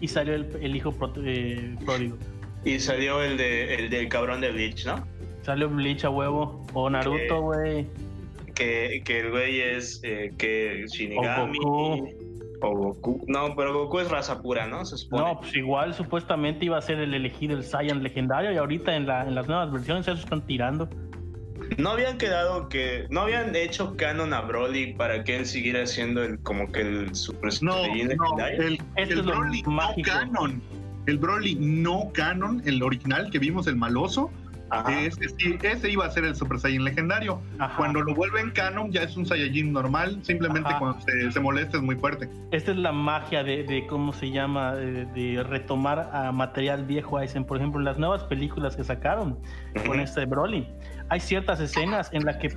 y 0.00 0.08
salió 0.08 0.34
el, 0.34 0.74
hijo 0.76 0.92
eh, 1.24 1.76
pródigo. 1.84 2.18
Y 2.64 2.78
salió 2.78 3.22
el, 3.22 3.36
de, 3.36 3.74
el 3.74 3.90
del 3.90 4.08
cabrón 4.08 4.40
de 4.40 4.52
Bleach, 4.52 4.86
¿no? 4.86 5.06
Salió 5.42 5.68
Bleach 5.68 6.04
a 6.04 6.10
huevo. 6.10 6.64
O 6.72 6.88
Naruto, 6.88 7.40
güey. 7.40 7.86
Que, 8.54 9.02
que, 9.04 9.20
el 9.20 9.30
güey 9.30 9.60
es 9.60 10.00
eh, 10.04 10.32
que 10.38 10.84
Shinigami. 10.86 11.58
O 12.60 12.70
Goku. 12.70 13.24
No, 13.26 13.56
pero 13.56 13.72
Goku 13.72 14.00
es 14.00 14.10
raza 14.10 14.40
pura, 14.40 14.68
¿no? 14.68 14.84
Se 14.84 14.96
supone. 14.96 15.24
No, 15.24 15.40
pues 15.40 15.54
igual 15.56 15.94
supuestamente 15.94 16.64
iba 16.66 16.78
a 16.78 16.82
ser 16.82 16.98
el 17.00 17.12
elegido 17.12 17.56
el 17.56 17.64
Saiyan 17.64 18.02
legendario 18.02 18.52
y 18.52 18.56
ahorita 18.56 18.94
en, 18.94 19.06
la, 19.06 19.26
en 19.26 19.34
las 19.34 19.48
nuevas 19.48 19.72
versiones 19.72 20.06
eso 20.06 20.20
están 20.20 20.46
tirando. 20.46 20.88
No 21.78 21.90
habían 21.90 22.18
quedado 22.18 22.68
que. 22.68 23.06
No 23.10 23.22
habían 23.22 23.56
hecho 23.56 23.96
canon 23.96 24.32
a 24.32 24.42
Broly 24.42 24.94
para 24.94 25.24
que 25.24 25.38
él 25.38 25.46
siguiera 25.46 25.86
siendo 25.86 26.22
el 26.22 26.38
como 26.40 26.70
que 26.70 26.82
el 26.82 27.14
super 27.14 27.50
no, 27.62 27.86
no, 27.86 28.46
el, 28.46 28.78
el 28.96 29.22
Broly 29.22 29.62
no 29.62 29.94
canon 30.04 30.62
el 31.06 31.18
Broly 31.18 31.56
no 31.56 32.10
canon, 32.12 32.62
el 32.64 32.82
original 32.82 33.30
que 33.30 33.38
vimos, 33.38 33.66
el 33.66 33.76
maloso, 33.76 34.30
ese, 34.88 35.58
ese, 35.62 35.90
iba 35.90 36.06
a 36.06 36.10
ser 36.10 36.24
el 36.24 36.34
Super 36.34 36.58
Saiyan 36.58 36.84
legendario. 36.84 37.40
Cuando 37.76 38.00
lo 38.00 38.14
vuelven 38.14 38.50
canon 38.52 38.90
ya 38.90 39.02
es 39.02 39.16
un 39.16 39.26
Saiyajin 39.26 39.72
normal, 39.72 40.18
simplemente 40.22 40.70
cuando 40.78 40.98
se, 41.30 41.40
molesta 41.40 41.76
es 41.76 41.82
muy 41.82 41.96
fuerte. 41.96 42.28
Esta 42.52 42.70
es 42.70 42.78
la 42.78 42.92
magia 42.92 43.44
de, 43.44 43.84
cómo 43.88 44.12
se 44.12 44.30
llama, 44.30 44.74
de, 44.74 45.44
retomar 45.46 46.10
a 46.12 46.32
material 46.32 46.86
viejo 46.86 47.18
Aizen. 47.18 47.44
Por 47.44 47.58
ejemplo, 47.58 47.80
las 47.80 47.98
nuevas 47.98 48.24
películas 48.24 48.74
que 48.74 48.84
sacaron 48.84 49.38
con 49.86 50.00
este 50.00 50.24
Broly. 50.24 50.66
Hay 51.10 51.20
ciertas 51.20 51.60
escenas 51.60 52.08
en 52.12 52.24
las 52.24 52.38
que 52.38 52.48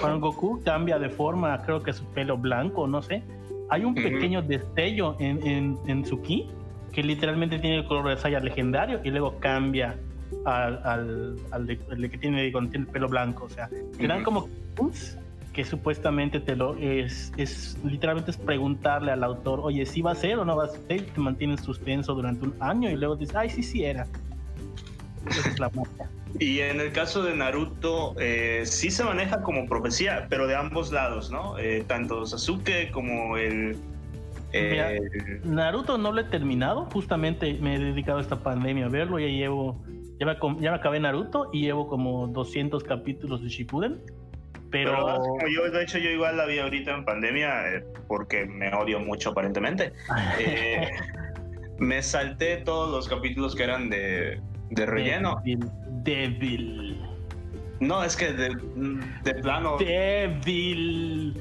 cuando 0.00 0.20
Goku 0.20 0.62
cambia 0.62 0.98
de 0.98 1.08
forma, 1.08 1.56
creo 1.62 1.82
que 1.82 1.94
su 1.94 2.04
pelo 2.12 2.36
blanco, 2.36 2.86
no 2.86 3.00
sé. 3.00 3.22
Hay 3.70 3.84
un 3.84 3.94
pequeño 3.94 4.42
destello 4.42 5.16
en, 5.18 5.44
en, 5.46 5.78
en 5.86 6.04
su 6.04 6.20
ki 6.20 6.46
que 6.96 7.02
literalmente 7.02 7.58
tiene 7.58 7.76
el 7.76 7.84
color 7.84 8.08
de 8.08 8.16
Saiyan 8.16 8.42
legendario 8.42 9.02
y 9.04 9.10
luego 9.10 9.38
cambia 9.38 9.98
al, 10.46 11.36
al, 11.50 11.66
de, 11.66 11.76
que 12.08 12.16
tiene, 12.16 12.50
cuando 12.50 12.70
tiene 12.70 12.86
el 12.86 12.90
pelo 12.90 13.06
blanco. 13.06 13.44
O 13.44 13.50
sea, 13.50 13.68
te 13.98 14.06
dan 14.06 14.24
como 14.24 14.48
que 15.52 15.62
supuestamente 15.66 16.40
te 16.40 16.56
lo 16.56 16.74
es, 16.78 17.34
es 17.36 17.76
literalmente 17.84 18.30
es 18.30 18.38
preguntarle 18.38 19.12
al 19.12 19.22
autor, 19.24 19.60
oye, 19.60 19.84
si 19.84 20.00
va 20.00 20.12
a 20.12 20.14
ser 20.14 20.38
o 20.38 20.46
no 20.46 20.56
va 20.56 20.64
a 20.64 20.68
ser, 20.68 21.04
te 21.04 21.20
mantienen 21.20 21.58
suspenso 21.58 22.14
durante 22.14 22.46
un 22.46 22.54
año 22.60 22.90
y 22.90 22.96
luego 22.96 23.14
dices, 23.14 23.36
ay, 23.36 23.50
sí, 23.50 23.62
sí 23.62 23.84
era. 23.84 24.06
es 25.28 25.58
la 25.58 25.70
Y 26.38 26.60
en 26.60 26.80
el 26.80 26.92
caso 26.92 27.22
de 27.22 27.36
Naruto, 27.36 28.14
eh, 28.18 28.62
sí 28.64 28.90
se 28.90 29.04
maneja 29.04 29.42
como 29.42 29.66
profecía, 29.66 30.28
pero 30.30 30.46
de 30.46 30.56
ambos 30.56 30.92
lados, 30.92 31.30
¿no? 31.30 31.58
Eh, 31.58 31.84
tanto 31.86 32.24
Sasuke 32.24 32.90
como 32.90 33.36
el 33.36 33.76
eh, 34.52 35.40
Naruto 35.44 35.98
no 35.98 36.12
lo 36.12 36.20
he 36.20 36.24
terminado, 36.24 36.86
justamente 36.92 37.58
me 37.60 37.76
he 37.76 37.78
dedicado 37.78 38.18
a 38.18 38.20
esta 38.20 38.36
pandemia 38.42 38.86
a 38.86 38.88
verlo, 38.88 39.18
ya 39.18 39.26
llevo, 39.26 39.82
ya 40.18 40.26
me, 40.26 40.36
ya 40.60 40.70
me 40.70 40.76
acabé 40.76 41.00
Naruto 41.00 41.50
y 41.52 41.62
llevo 41.62 41.88
como 41.88 42.28
200 42.28 42.84
capítulos 42.84 43.42
de 43.42 43.48
Shippuden. 43.48 44.00
Pero, 44.70 45.22
yo, 45.48 45.70
de 45.70 45.82
hecho, 45.82 45.98
yo 45.98 46.10
igual 46.10 46.36
la 46.36 46.44
vi 46.44 46.58
ahorita 46.58 46.94
en 46.94 47.04
pandemia 47.04 47.72
eh, 47.72 47.84
porque 48.08 48.46
me 48.46 48.72
odio 48.74 49.00
mucho 49.00 49.30
aparentemente. 49.30 49.92
Eh, 50.38 50.90
me 51.78 52.02
salté 52.02 52.58
todos 52.58 52.90
los 52.90 53.08
capítulos 53.08 53.54
que 53.54 53.64
eran 53.64 53.90
de, 53.90 54.40
de 54.70 54.86
relleno. 54.86 55.42
Débil. 56.02 57.00
No, 57.80 58.02
es 58.02 58.16
que 58.16 58.32
de, 58.32 58.56
de 59.24 59.34
plano. 59.34 59.76
Débil. 59.78 61.40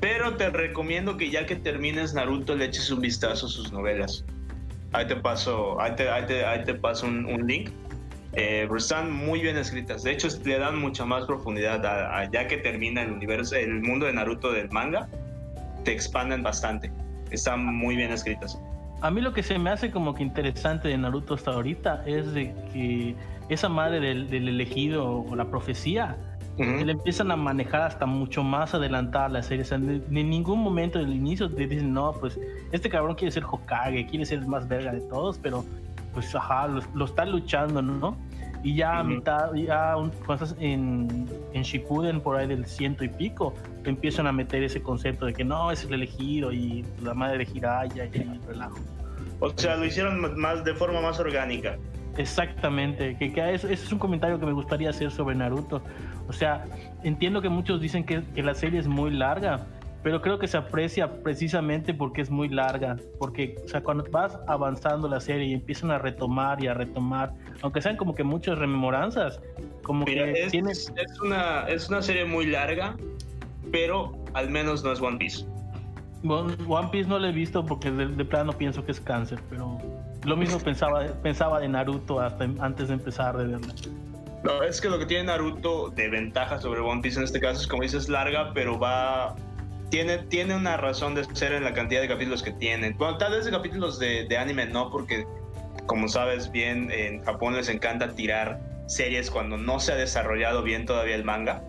Pero 0.00 0.36
te 0.36 0.50
recomiendo 0.50 1.16
que 1.16 1.30
ya 1.30 1.46
que 1.46 1.56
termines 1.56 2.14
Naruto 2.14 2.54
le 2.54 2.66
eches 2.66 2.90
un 2.90 3.00
vistazo 3.00 3.46
a 3.46 3.48
sus 3.48 3.72
novelas. 3.72 4.24
Ahí 4.92 5.06
te 5.06 5.16
paso, 5.16 5.80
ahí 5.80 5.92
te, 5.96 6.08
ahí 6.08 6.64
te, 6.64 6.74
paso 6.74 7.06
un, 7.06 7.46
link 7.46 7.70
Eh, 8.34 8.68
están 8.76 9.12
muy 9.12 9.40
bien 9.40 9.56
escritas. 9.56 10.02
De 10.02 10.12
hecho, 10.12 10.28
le 10.44 10.58
dan 10.58 10.78
mucha 10.78 11.04
más 11.04 11.24
profundidad 11.24 11.84
a, 11.84 12.30
ya 12.30 12.46
que 12.46 12.58
termina 12.58 13.02
el 13.02 13.12
universo, 13.12 13.56
el 13.56 13.80
mundo 13.82 14.06
de 14.06 14.12
Naruto 14.12 14.52
del 14.52 14.70
manga, 14.70 15.08
te 15.84 15.92
expanden 15.92 16.42
bastante. 16.42 16.92
Están 17.30 17.64
muy 17.64 17.96
bien 17.96 18.12
escritas. 18.12 18.58
A 19.00 19.10
mí 19.10 19.20
lo 19.20 19.32
que 19.32 19.42
se 19.42 19.58
me 19.58 19.70
hace 19.70 19.90
como 19.90 20.14
que 20.14 20.22
interesante 20.22 20.88
de 20.88 20.98
Naruto 20.98 21.34
hasta 21.34 21.52
ahorita 21.52 22.02
es 22.06 22.32
de 22.32 22.54
que 22.72 23.14
esa 23.48 23.68
madre 23.68 24.00
del, 24.00 24.48
elegido 24.48 25.22
o 25.22 25.36
la 25.36 25.46
profecía 25.46 26.16
le 26.58 26.92
empiezan 26.92 27.30
a 27.30 27.36
manejar 27.36 27.82
hasta 27.82 28.06
mucho 28.06 28.42
más 28.42 28.74
adelantada 28.74 29.28
la 29.28 29.42
serie. 29.42 29.62
O 29.62 29.66
sea, 29.66 29.76
en 29.78 30.10
ningún 30.10 30.60
momento 30.60 30.98
del 30.98 31.14
inicio 31.14 31.50
te 31.50 31.66
dicen, 31.66 31.92
no, 31.92 32.12
pues 32.12 32.38
este 32.72 32.90
cabrón 32.90 33.14
quiere 33.14 33.30
ser 33.30 33.44
Hokage, 33.44 34.06
quiere 34.06 34.26
ser 34.26 34.40
el 34.40 34.46
más 34.46 34.66
verga 34.68 34.92
de 34.92 35.00
todos, 35.02 35.38
pero 35.38 35.64
pues 36.12 36.34
ajá, 36.34 36.66
lo, 36.66 36.82
lo 36.94 37.04
está 37.04 37.24
luchando, 37.24 37.80
¿no? 37.80 38.16
Y 38.62 38.74
ya 38.74 38.98
a 38.98 39.04
mitad, 39.04 39.54
ya 39.54 39.96
un, 39.96 40.10
cuando 40.26 40.44
estás 40.44 40.56
en, 40.60 41.28
en 41.52 41.62
Shippuden 41.62 42.20
por 42.20 42.36
ahí 42.36 42.48
del 42.48 42.66
ciento 42.66 43.04
y 43.04 43.08
pico, 43.08 43.54
empiezan 43.84 44.26
a 44.26 44.32
meter 44.32 44.62
ese 44.64 44.82
concepto 44.82 45.26
de 45.26 45.32
que 45.32 45.44
no, 45.44 45.70
es 45.70 45.84
el 45.84 45.94
elegido 45.94 46.52
y 46.52 46.84
la 47.02 47.14
madre 47.14 47.38
de 47.38 47.46
Jiraya 47.46 48.06
y 48.06 48.18
el 48.18 48.42
relajo. 48.46 48.78
O 49.40 49.50
sea, 49.56 49.76
lo 49.76 49.84
hicieron 49.84 50.38
más 50.38 50.64
de 50.64 50.74
forma 50.74 51.00
más 51.00 51.20
orgánica. 51.20 51.76
Exactamente, 52.18 53.16
que, 53.16 53.32
que 53.32 53.54
ese 53.54 53.72
es 53.72 53.92
un 53.92 53.98
comentario 53.98 54.38
que 54.38 54.46
me 54.46 54.52
gustaría 54.52 54.90
hacer 54.90 55.10
sobre 55.10 55.36
Naruto. 55.36 55.80
O 56.28 56.32
sea, 56.32 56.64
entiendo 57.04 57.40
que 57.40 57.48
muchos 57.48 57.80
dicen 57.80 58.04
que, 58.04 58.22
que 58.34 58.42
la 58.42 58.54
serie 58.54 58.80
es 58.80 58.88
muy 58.88 59.12
larga, 59.12 59.66
pero 60.02 60.20
creo 60.20 60.38
que 60.38 60.48
se 60.48 60.56
aprecia 60.56 61.22
precisamente 61.22 61.94
porque 61.94 62.20
es 62.20 62.30
muy 62.30 62.48
larga, 62.48 62.96
porque 63.18 63.56
o 63.64 63.68
sea, 63.68 63.82
cuando 63.82 64.04
vas 64.10 64.38
avanzando 64.46 65.08
la 65.08 65.20
serie 65.20 65.46
y 65.46 65.52
empiezan 65.54 65.90
a 65.90 65.98
retomar 65.98 66.62
y 66.62 66.66
a 66.66 66.74
retomar, 66.74 67.32
aunque 67.62 67.80
sean 67.80 67.96
como 67.96 68.14
que 68.14 68.24
muchas 68.24 68.58
rememoranzas, 68.58 69.40
como 69.82 70.04
que 70.04 70.44
es, 70.44 70.50
tienes... 70.50 70.92
es 70.96 71.20
una 71.20 71.68
es 71.68 71.88
una 71.88 72.02
serie 72.02 72.24
muy 72.24 72.46
larga, 72.46 72.96
pero 73.70 74.12
al 74.34 74.50
menos 74.50 74.84
no 74.84 74.92
es 74.92 75.00
One 75.00 75.18
Piece. 75.18 75.44
One 76.24 76.88
Piece 76.90 77.08
no 77.08 77.18
lo 77.18 77.28
he 77.28 77.32
visto 77.32 77.64
porque 77.64 77.90
de, 77.90 78.24
plano 78.24 78.52
pienso 78.52 78.84
que 78.84 78.92
es 78.92 79.00
cáncer, 79.00 79.40
pero 79.48 79.78
lo 80.28 80.36
mismo 80.36 80.58
pensaba 80.58 81.06
pensaba 81.22 81.60
de 81.60 81.68
Naruto 81.68 82.20
hasta 82.20 82.44
antes 82.60 82.88
de 82.88 82.94
empezar 82.94 83.36
de 83.36 83.46
verla. 83.46 83.74
No, 84.44 84.62
es 84.62 84.80
que 84.80 84.88
lo 84.88 84.98
que 84.98 85.06
tiene 85.06 85.24
Naruto 85.24 85.90
de 85.90 86.08
ventaja 86.08 86.60
sobre 86.60 86.80
One 86.80 87.02
Piece 87.02 87.18
en 87.18 87.24
este 87.24 87.40
caso 87.40 87.60
es 87.60 87.66
como 87.66 87.82
dices 87.82 88.08
larga, 88.08 88.52
pero 88.54 88.78
va 88.78 89.34
tiene, 89.90 90.18
tiene 90.18 90.54
una 90.54 90.76
razón 90.76 91.14
de 91.14 91.24
ser 91.34 91.52
en 91.52 91.64
la 91.64 91.72
cantidad 91.72 92.00
de 92.00 92.08
capítulos 92.08 92.42
que 92.42 92.52
tiene. 92.52 92.90
Bueno, 92.90 93.16
tal 93.16 93.32
vez 93.32 93.46
de 93.46 93.50
capítulos 93.50 93.98
de, 93.98 94.26
de, 94.28 94.36
anime 94.36 94.66
no, 94.66 94.90
porque 94.90 95.26
como 95.86 96.08
sabes 96.08 96.52
bien, 96.52 96.90
en 96.92 97.24
Japón 97.24 97.56
les 97.56 97.68
encanta 97.68 98.14
tirar 98.14 98.60
series 98.86 99.30
cuando 99.30 99.56
no 99.56 99.80
se 99.80 99.92
ha 99.92 99.96
desarrollado 99.96 100.62
bien 100.62 100.86
todavía 100.86 101.14
el 101.16 101.24
manga. 101.24 101.62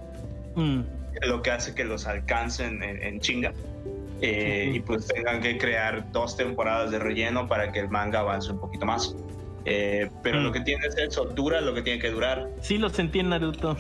Mm. 0.56 0.82
Lo 1.24 1.42
que 1.42 1.52
hace 1.52 1.74
que 1.74 1.86
los 1.86 2.06
alcancen 2.06 2.84
en, 2.84 3.20
chinga. 3.20 3.54
Eh, 4.22 4.72
y 4.74 4.80
pues 4.82 5.08
tengan 5.08 5.42
que 5.42 5.58
crear 5.58 6.12
dos 6.12 6.36
temporadas 6.36 6.92
de 6.92 7.00
relleno 7.00 7.48
para 7.48 7.72
que 7.72 7.80
el 7.80 7.90
manga 7.90 8.20
avance 8.20 8.52
un 8.52 8.60
poquito 8.60 8.86
más. 8.86 9.16
Eh, 9.66 10.10
pero 10.24 10.40
mm. 10.40 10.44
lo 10.44 10.52
que 10.52 10.62
tiene 10.62 10.86
es 10.88 10.98
eso, 10.98 11.26
dura 11.26 11.62
lo 11.62 11.74
que 11.74 11.82
tiene 11.82 12.00
que 12.00 12.12
durar. 12.12 12.50
Sí, 12.62 12.78
lo 12.78 12.90
sentí 12.90 13.20
en 13.20 13.30
Naruto. 13.30 13.78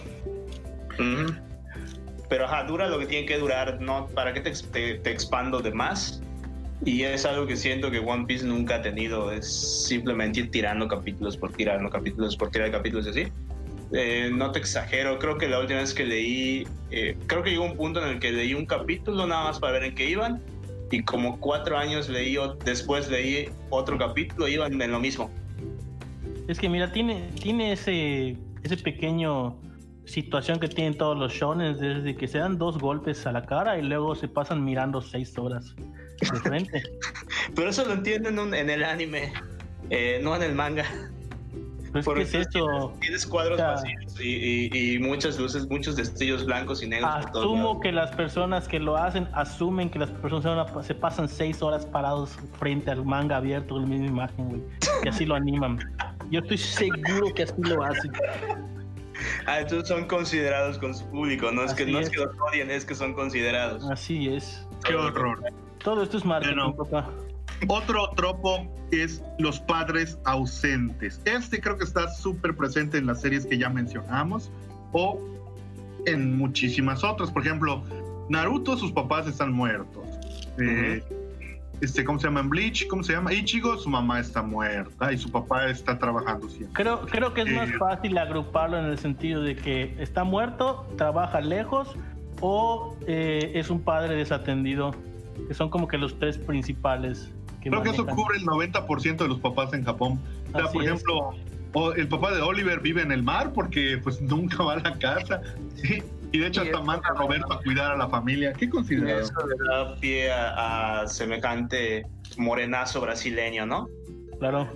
Pero 2.29 2.45
ajá, 2.45 2.63
dura 2.65 2.87
lo 2.87 2.99
que 2.99 3.05
tiene 3.05 3.25
que 3.25 3.37
durar, 3.37 3.81
¿no? 3.81 4.07
¿Para 4.07 4.33
qué 4.33 4.41
te, 4.41 4.51
te, 4.97 5.11
expando 5.11 5.61
de 5.61 5.71
más? 5.71 6.21
Y 6.85 7.03
es 7.03 7.25
algo 7.25 7.47
que 7.47 7.55
siento 7.55 7.89
que 7.91 7.99
One 7.99 8.25
Piece 8.25 8.45
nunca 8.45 8.75
ha 8.75 8.81
tenido, 8.81 9.31
es 9.31 9.85
simplemente 9.87 10.41
ir 10.41 10.51
tirando 10.51 10.87
capítulos 10.87 11.35
por 11.35 11.51
tirando 11.51 11.89
capítulos 11.89 12.37
por 12.37 12.51
tirar 12.51 12.71
capítulos 12.71 13.07
así. 13.07 13.27
Eh, 13.91 14.29
no 14.31 14.51
te 14.51 14.59
exagero, 14.59 15.17
creo 15.17 15.37
que 15.37 15.47
la 15.47 15.59
última 15.59 15.79
vez 15.79 15.93
que 15.93 16.05
leí, 16.05 16.67
eh, 16.91 17.17
creo 17.25 17.41
que 17.41 17.49
llegó 17.49 17.65
un 17.65 17.75
punto 17.75 18.01
en 18.03 18.09
el 18.09 18.19
que 18.19 18.31
leí 18.31 18.53
un 18.53 18.67
capítulo 18.67 19.25
nada 19.25 19.45
más 19.45 19.59
para 19.59 19.73
ver 19.73 19.83
en 19.85 19.95
qué 19.95 20.09
iban, 20.09 20.41
y 20.91 21.03
como 21.03 21.39
cuatro 21.39 21.77
años 21.77 22.07
leí, 22.09 22.37
después 22.65 23.09
leí 23.09 23.49
otro 23.69 23.97
capítulo, 23.97 24.47
iban 24.47 24.79
en 24.79 24.91
lo 24.91 24.99
mismo. 24.99 25.31
Es 26.47 26.59
que 26.59 26.69
mira, 26.69 26.91
tiene, 26.91 27.29
tiene 27.41 27.73
ese, 27.73 28.37
ese 28.63 28.77
pequeño 28.77 29.59
situación 30.05 30.59
que 30.59 30.67
tienen 30.67 30.97
todos 30.97 31.17
los 31.17 31.31
shonen 31.33 31.77
desde 31.77 32.15
que 32.15 32.27
se 32.27 32.39
dan 32.39 32.57
dos 32.57 32.79
golpes 32.79 33.25
a 33.27 33.31
la 33.31 33.45
cara 33.45 33.77
y 33.77 33.83
luego 33.83 34.15
se 34.15 34.27
pasan 34.27 34.63
mirando 34.63 35.01
seis 35.01 35.37
horas 35.37 35.75
de 36.19 36.39
frente. 36.39 36.83
Pero 37.55 37.69
eso 37.69 37.85
lo 37.85 37.93
entienden 37.93 38.39
en 38.53 38.69
el 38.69 38.83
anime, 38.83 39.31
eh, 39.91 40.19
no 40.23 40.35
en 40.35 40.43
el 40.43 40.55
manga. 40.55 40.85
Pues 41.91 42.05
Por 42.05 42.19
es 42.19 42.33
eso? 42.33 42.93
Tienes 42.99 43.25
cuadros 43.25 43.57
vacíos 43.57 44.19
y, 44.19 44.95
y, 44.95 44.99
muchas 44.99 45.39
luces, 45.39 45.67
muchos 45.69 45.95
destellos 45.95 46.45
blancos 46.45 46.83
y 46.83 46.87
negros. 46.87 47.09
Asumo 47.09 47.79
que 47.79 47.91
las 47.91 48.11
personas 48.11 48.67
que 48.67 48.79
lo 48.79 48.97
hacen 48.97 49.27
asumen 49.33 49.89
que 49.89 49.99
las 49.99 50.09
personas 50.09 50.69
se 50.85 50.93
pasan 50.93 51.27
seis 51.27 51.61
horas 51.61 51.85
parados 51.85 52.37
frente 52.59 52.91
al 52.91 53.03
manga 53.05 53.37
abierto 53.37 53.75
con 53.75 53.83
la 53.83 53.87
misma 53.87 54.07
imagen, 54.07 54.49
güey. 54.49 54.61
Y 55.03 55.07
así 55.07 55.25
lo 55.25 55.35
animan. 55.35 55.79
Yo 56.29 56.41
estoy 56.41 56.57
seguro 56.57 57.33
que 57.33 57.43
así 57.43 57.53
lo 57.57 57.83
hacen. 57.83 58.11
Ah, 59.45 59.59
entonces 59.59 59.87
son 59.87 60.05
considerados 60.05 60.77
con 60.77 60.93
su 60.93 61.05
público, 61.09 61.51
no 61.51 61.63
es 61.63 61.73
que 61.73 61.85
no 61.85 61.99
es. 61.99 62.09
que 62.09 62.19
los 62.19 62.29
odien, 62.39 62.71
es 62.71 62.85
que 62.85 62.95
son 62.95 63.13
considerados. 63.13 63.83
Así 63.89 64.29
es. 64.29 64.65
Qué 64.85 64.95
horror. 64.95 65.39
Todo 65.83 66.03
esto 66.03 66.17
es 66.17 66.25
marketing, 66.25 66.73
papá. 66.73 67.09
Otro 67.67 68.09
tropo 68.15 68.67
es 68.91 69.21
los 69.37 69.59
padres 69.59 70.17
ausentes. 70.25 71.21
Este 71.25 71.59
creo 71.59 71.77
que 71.77 71.83
está 71.83 72.09
súper 72.09 72.55
presente 72.55 72.97
en 72.97 73.05
las 73.05 73.21
series 73.21 73.45
que 73.45 73.57
ya 73.57 73.69
mencionamos 73.69 74.51
o 74.93 75.19
en 76.05 76.37
muchísimas 76.37 77.03
otras. 77.03 77.31
Por 77.31 77.45
ejemplo, 77.45 77.83
Naruto, 78.29 78.77
sus 78.77 78.91
papás 78.91 79.27
están 79.27 79.51
muertos. 79.51 80.07
Eh, 80.57 81.03
este, 81.81 82.03
¿cómo 82.03 82.19
se 82.19 82.27
llama? 82.27 82.41
En 82.41 82.49
Bleach, 82.49 82.87
¿cómo 82.87 83.03
se 83.03 83.13
llama? 83.13 83.33
Ichigo, 83.33 83.77
su 83.77 83.89
mamá 83.89 84.19
está 84.19 84.41
muerta 84.41 85.13
y 85.13 85.17
su 85.17 85.31
papá 85.31 85.67
está 85.69 85.97
trabajando 85.97 86.49
siempre. 86.49 86.73
Creo, 86.73 87.05
creo 87.05 87.33
que 87.33 87.41
es 87.41 87.53
más 87.53 87.69
eh, 87.69 87.77
fácil 87.77 88.17
agruparlo 88.17 88.77
en 88.77 88.85
el 88.85 88.97
sentido 88.97 89.41
de 89.41 89.55
que 89.55 89.95
está 89.99 90.23
muerto, 90.23 90.85
trabaja 90.97 91.39
lejos 91.39 91.95
o 92.41 92.97
eh, 93.07 93.51
es 93.55 93.69
un 93.69 93.81
padre 93.81 94.15
desatendido, 94.15 94.93
que 95.47 95.53
son 95.53 95.69
como 95.69 95.87
que 95.87 95.97
los 95.97 96.19
tres 96.19 96.37
principales. 96.37 97.31
Creo 97.61 97.83
que 97.83 97.89
eso 97.89 98.05
cubre 98.05 98.37
el 98.37 98.45
90% 98.45 99.17
de 99.17 99.27
los 99.27 99.39
papás 99.39 99.73
en 99.73 99.83
Japón. 99.83 100.19
O 100.53 100.57
sea, 100.57 100.67
por 100.67 100.83
ejemplo, 100.83 101.33
el 101.95 102.07
papá 102.07 102.33
de 102.33 102.41
Oliver 102.41 102.79
vive 102.79 103.01
en 103.01 103.11
el 103.11 103.23
mar 103.23 103.51
porque 103.53 103.99
pues 104.01 104.21
nunca 104.21 104.63
va 104.63 104.73
a 104.73 104.77
la 104.77 104.97
casa. 104.97 105.41
¿sí? 105.75 106.01
Y 106.31 106.39
de 106.39 106.47
hecho 106.47 106.61
hasta 106.61 106.81
manda 106.81 107.09
a 107.09 107.13
Roberto 107.13 107.53
a 107.53 107.61
cuidar 107.61 107.91
a 107.91 107.97
la 107.97 108.07
familia. 108.07 108.53
¿Qué 108.53 108.69
consideras? 108.69 109.31
Eso 109.31 109.47
le 109.47 109.55
da 109.67 109.95
pie 109.95 110.31
a, 110.31 111.03
semejante 111.07 112.05
morenazo 112.37 113.01
brasileño, 113.01 113.65
¿no? 113.65 113.89
Claro. 114.39 114.69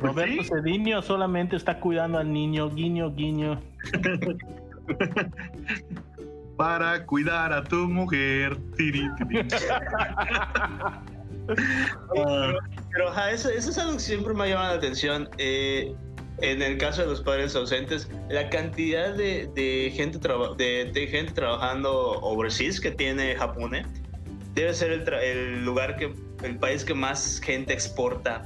Pues 0.00 0.14
Roberto 0.14 0.42
Cedinho 0.44 1.02
solamente 1.02 1.56
está 1.56 1.80
cuidando 1.80 2.18
al 2.18 2.32
niño, 2.32 2.70
guiño, 2.70 3.14
guiño. 3.14 3.60
Para 6.56 7.04
cuidar 7.04 7.52
a 7.52 7.64
tu 7.64 7.88
mujer. 7.88 8.56
pero, 12.12 13.28
eso, 13.30 13.48
eso, 13.50 13.70
es 13.70 13.78
algo 13.78 13.94
que 13.94 14.00
siempre 14.00 14.34
me 14.34 14.44
ha 14.44 14.46
llamado 14.48 14.72
la 14.72 14.78
atención. 14.78 15.28
Eh, 15.38 15.94
en 16.42 16.60
el 16.60 16.76
caso 16.76 17.02
de 17.02 17.08
los 17.08 17.22
padres 17.22 17.56
ausentes, 17.56 18.10
la 18.28 18.50
cantidad 18.50 19.14
de, 19.14 19.92
gente, 19.94 20.18
de, 20.18 21.06
gente 21.10 21.32
trabajando 21.32 22.20
overseas 22.20 22.78
que 22.78 22.90
tiene 22.90 23.34
Japón 23.36 23.74
¿eh? 23.74 23.86
debe 24.54 24.74
ser 24.74 24.92
el, 24.92 25.64
lugar 25.64 25.96
que, 25.96 26.12
el 26.42 26.58
país 26.58 26.84
que 26.84 26.94
más 26.94 27.40
gente 27.40 27.72
exporta 27.72 28.42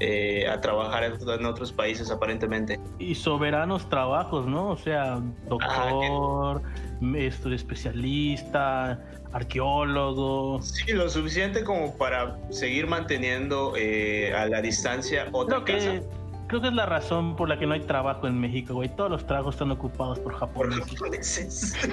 eh, 0.00 0.46
a 0.46 0.60
trabajar 0.60 1.04
en, 1.04 1.46
otros 1.46 1.72
países 1.72 2.10
aparentemente. 2.10 2.78
Y 2.98 3.14
soberanos 3.14 3.88
trabajos, 3.88 4.46
¿no? 4.46 4.70
O 4.70 4.76
sea, 4.76 5.20
doctor, 5.48 6.62
maestro 7.00 7.54
especialista, 7.54 9.02
arqueólogo. 9.32 10.60
Sí, 10.62 10.92
lo 10.92 11.08
suficiente 11.08 11.64
como 11.64 11.96
para 11.96 12.38
seguir 12.50 12.86
manteniendo 12.86 13.74
eh, 13.76 14.34
a 14.34 14.46
la 14.46 14.60
distancia 14.62 15.26
otra 15.32 15.64
casa. 15.64 16.00
Creo 16.48 16.60
que 16.60 16.68
es 16.68 16.74
la 16.74 16.86
razón 16.86 17.34
por 17.34 17.48
la 17.48 17.58
que 17.58 17.66
no 17.66 17.74
hay 17.74 17.80
trabajo 17.80 18.28
en 18.28 18.40
México, 18.40 18.74
güey. 18.74 18.88
Todos 18.94 19.10
los 19.10 19.26
trabajos 19.26 19.56
están 19.56 19.72
ocupados 19.72 20.18
por 20.20 20.34
japoneses. 20.34 21.74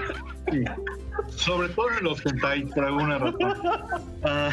Sí. 0.51 0.63
Sobre 1.29 1.69
todo 1.69 1.89
en 1.97 2.03
los 2.03 2.23
hentai, 2.25 2.65
por 2.65 2.85
alguna 2.85 3.17
razón. 3.17 3.37
Ah, 4.23 4.49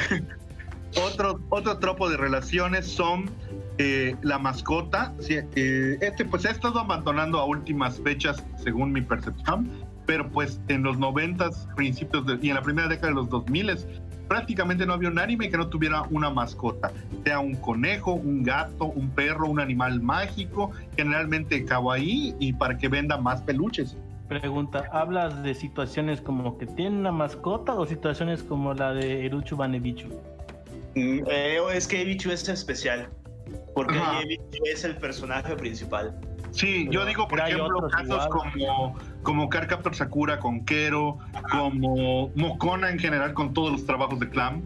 otro, 1.05 1.41
otro 1.51 1.79
tropo 1.79 2.09
de 2.09 2.17
relaciones 2.17 2.87
son 2.87 3.31
eh, 3.79 4.17
la 4.23 4.39
mascota. 4.39 5.13
Eh, 5.29 5.99
este 6.01 6.25
pues 6.25 6.47
ha 6.47 6.51
estado 6.51 6.81
abandonando 6.81 7.39
a 7.39 7.45
últimas 7.45 8.01
fechas, 8.01 8.43
según 8.63 8.93
mi 8.93 9.03
percepción, 9.03 9.71
pero 10.07 10.29
pues 10.29 10.61
en 10.69 10.83
los 10.83 10.99
noventas, 10.99 11.69
principios 11.77 12.27
de, 12.27 12.39
y 12.41 12.49
en 12.49 12.57
la 12.57 12.63
primera 12.63 12.89
década 12.89 13.09
de 13.09 13.15
los 13.15 13.29
2000 13.29 13.77
prácticamente 14.31 14.87
no 14.87 14.93
había 14.93 15.09
un 15.09 15.19
anime 15.19 15.51
que 15.51 15.57
no 15.57 15.67
tuviera 15.67 16.03
una 16.11 16.31
mascota, 16.31 16.93
sea 17.25 17.41
un 17.41 17.57
conejo, 17.57 18.13
un 18.13 18.45
gato, 18.45 18.85
un 18.85 19.11
perro, 19.11 19.49
un 19.49 19.59
animal 19.59 20.01
mágico, 20.01 20.71
generalmente 20.97 21.65
kawaii 21.65 22.37
y 22.39 22.53
para 22.53 22.79
que 22.79 22.87
venda 22.87 23.19
más 23.19 23.43
peluches. 23.43 23.97
Pregunta, 24.29 24.85
¿hablas 24.93 25.43
de 25.43 25.53
situaciones 25.55 26.21
como 26.21 26.57
que 26.59 26.67
tiene 26.67 26.97
una 26.97 27.11
mascota 27.11 27.75
o 27.75 27.85
situaciones 27.85 28.45
como 28.45 28.73
la 28.73 28.93
de 28.93 29.27
Eruchu 29.27 29.57
Banebichu? 29.57 30.07
Mm, 30.95 31.25
eh, 31.29 31.59
es 31.75 31.89
que 31.89 32.03
Ebichu 32.03 32.31
es 32.31 32.49
especial, 32.49 33.09
porque 33.75 33.99
Ebichu 34.23 34.63
es 34.73 34.85
el 34.85 34.97
personaje 34.97 35.57
principal. 35.57 36.17
Sí, 36.53 36.89
yo 36.91 37.05
digo, 37.05 37.27
por 37.27 37.41
ejemplo, 37.41 37.89
casos 37.89 38.29
como, 38.29 38.97
como 39.23 39.49
Captor 39.49 39.95
Sakura 39.95 40.39
con 40.39 40.65
Kero, 40.65 41.19
como 41.51 42.31
Mokona 42.35 42.91
en 42.91 42.99
general 42.99 43.35
con 43.35 43.53
todos 43.53 43.73
los 43.73 43.87
trabajos 43.87 44.19
de 44.21 44.29
Clam, 44.29 44.63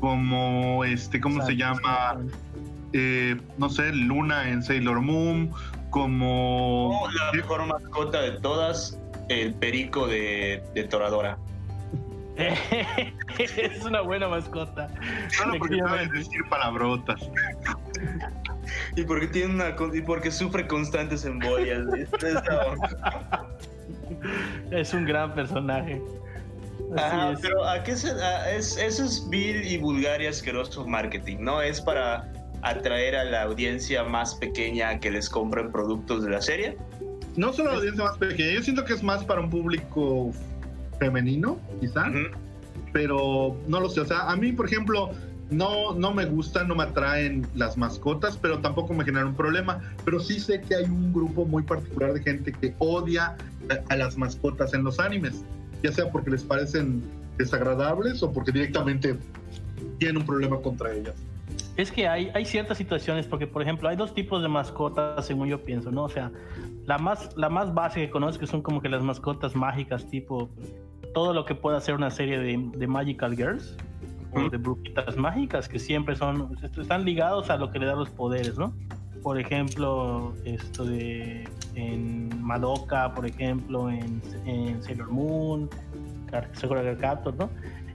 como 0.00 0.84
este, 0.84 1.20
¿cómo 1.20 1.44
se 1.44 1.56
llama? 1.56 2.18
Eh, 2.92 3.40
no 3.58 3.70
sé, 3.70 3.92
Luna 3.92 4.50
en 4.50 4.62
Sailor 4.62 5.00
Moon, 5.00 5.50
como... 5.90 7.08
la 7.14 7.32
mejor 7.32 7.66
mascota 7.66 8.20
de 8.20 8.32
todas, 8.32 8.98
el 9.28 9.54
perico 9.54 10.06
de, 10.06 10.62
de 10.74 10.84
Toradora. 10.84 11.38
es 13.38 13.84
una 13.84 14.00
buena 14.00 14.28
mascota. 14.28 14.88
Solo 15.28 15.58
porque 15.58 15.78
sabes 15.78 16.10
decir 16.10 16.40
palabrotas. 16.48 17.20
y 18.96 19.04
porque 19.04 19.26
tiene 19.28 19.54
una 19.54 19.76
y 19.94 20.00
porque 20.00 20.30
sufre 20.30 20.66
constantes 20.66 21.24
embolias. 21.24 21.86
es 24.70 24.92
un 24.94 25.04
gran 25.04 25.34
personaje. 25.34 26.00
pero 27.40 27.64
¿a 27.64 27.82
qué 27.82 27.96
se, 27.96 28.12
es, 28.54 28.76
eso 28.76 29.04
es 29.04 29.28
vil 29.28 29.64
y 29.64 29.78
vulgar 29.78 30.20
y 30.22 30.26
asqueroso 30.26 30.86
marketing, 30.86 31.38
¿no? 31.40 31.62
Es 31.62 31.80
para 31.80 32.30
atraer 32.62 33.16
a 33.16 33.24
la 33.24 33.42
audiencia 33.42 34.04
más 34.04 34.34
pequeña 34.36 34.98
que 35.00 35.10
les 35.10 35.28
compren 35.28 35.70
productos 35.72 36.24
de 36.24 36.30
la 36.30 36.40
serie. 36.40 36.76
No 37.36 37.52
solo 37.52 37.72
la 37.72 37.78
audiencia 37.78 38.04
más 38.04 38.18
pequeña, 38.18 38.52
yo 38.54 38.62
siento 38.62 38.84
que 38.84 38.92
es 38.92 39.02
más 39.02 39.24
para 39.24 39.40
un 39.40 39.50
público 39.50 40.32
femenino, 40.98 41.58
quizá, 41.80 42.06
pero 42.92 43.56
no 43.66 43.80
lo 43.80 43.88
sé. 43.88 44.00
O 44.00 44.04
sea, 44.04 44.30
a 44.30 44.36
mí, 44.36 44.52
por 44.52 44.66
ejemplo, 44.66 45.10
no, 45.52 45.94
no 45.94 46.12
me 46.12 46.24
gustan, 46.24 46.68
no 46.68 46.74
me 46.74 46.84
atraen 46.84 47.46
las 47.54 47.76
mascotas, 47.76 48.36
pero 48.36 48.58
tampoco 48.58 48.94
me 48.94 49.04
genera 49.04 49.26
un 49.26 49.34
problema. 49.34 49.80
Pero 50.04 50.20
sí 50.20 50.40
sé 50.40 50.60
que 50.60 50.74
hay 50.74 50.84
un 50.84 51.12
grupo 51.12 51.44
muy 51.44 51.62
particular 51.62 52.12
de 52.14 52.22
gente 52.22 52.52
que 52.52 52.74
odia 52.78 53.36
a, 53.88 53.96
las 53.96 54.16
mascotas 54.16 54.74
en 54.74 54.84
los 54.84 54.98
animes, 54.98 55.44
ya 55.82 55.92
sea 55.92 56.10
porque 56.10 56.30
les 56.30 56.42
parecen 56.42 57.02
desagradables 57.38 58.22
o 58.22 58.32
porque 58.32 58.52
directamente 58.52 59.16
tienen 59.98 60.18
un 60.18 60.26
problema 60.26 60.58
contra 60.60 60.92
ellas. 60.92 61.14
Es 61.76 61.90
que 61.90 62.08
hay, 62.08 62.44
ciertas 62.44 62.76
situaciones, 62.76 63.26
porque 63.26 63.46
por 63.46 63.62
ejemplo 63.62 63.88
hay 63.88 63.96
dos 63.96 64.14
tipos 64.14 64.42
de 64.42 64.48
mascotas, 64.48 65.26
según 65.26 65.48
yo 65.48 65.62
pienso, 65.62 65.90
¿no? 65.90 66.04
O 66.04 66.08
sea, 66.08 66.30
la 66.86 66.98
más, 66.98 67.36
la 67.36 67.48
más 67.48 67.72
básica 67.72 68.06
que 68.06 68.10
conozco 68.10 68.46
son 68.46 68.62
como 68.62 68.82
que 68.82 68.88
las 68.88 69.02
mascotas 69.02 69.54
mágicas, 69.54 70.08
tipo 70.10 70.50
todo 71.14 71.32
lo 71.32 71.44
que 71.44 71.54
pueda 71.54 71.78
hacer 71.78 71.94
una 71.94 72.10
serie 72.10 72.38
de 72.38 72.86
Magical 72.86 73.36
Girls, 73.36 73.76
de 74.50 74.56
brujitas 74.56 75.16
mágicas 75.16 75.68
que 75.68 75.78
siempre 75.78 76.16
son, 76.16 76.56
están 76.62 77.04
ligados 77.04 77.50
a 77.50 77.56
lo 77.56 77.70
que 77.70 77.78
le 77.78 77.86
da 77.86 77.94
los 77.94 78.10
poderes, 78.10 78.58
¿no? 78.58 78.72
Por 79.22 79.38
ejemplo, 79.38 80.32
esto 80.44 80.84
de 80.84 81.48
en 81.74 82.42
Madoka, 82.42 83.14
por 83.14 83.26
ejemplo, 83.26 83.90
en, 83.90 84.20
en 84.46 84.82
Sailor 84.82 85.10
Moon, 85.10 85.70
Sakura 86.52 86.96
Captor, 86.96 87.34
¿no? 87.34 87.50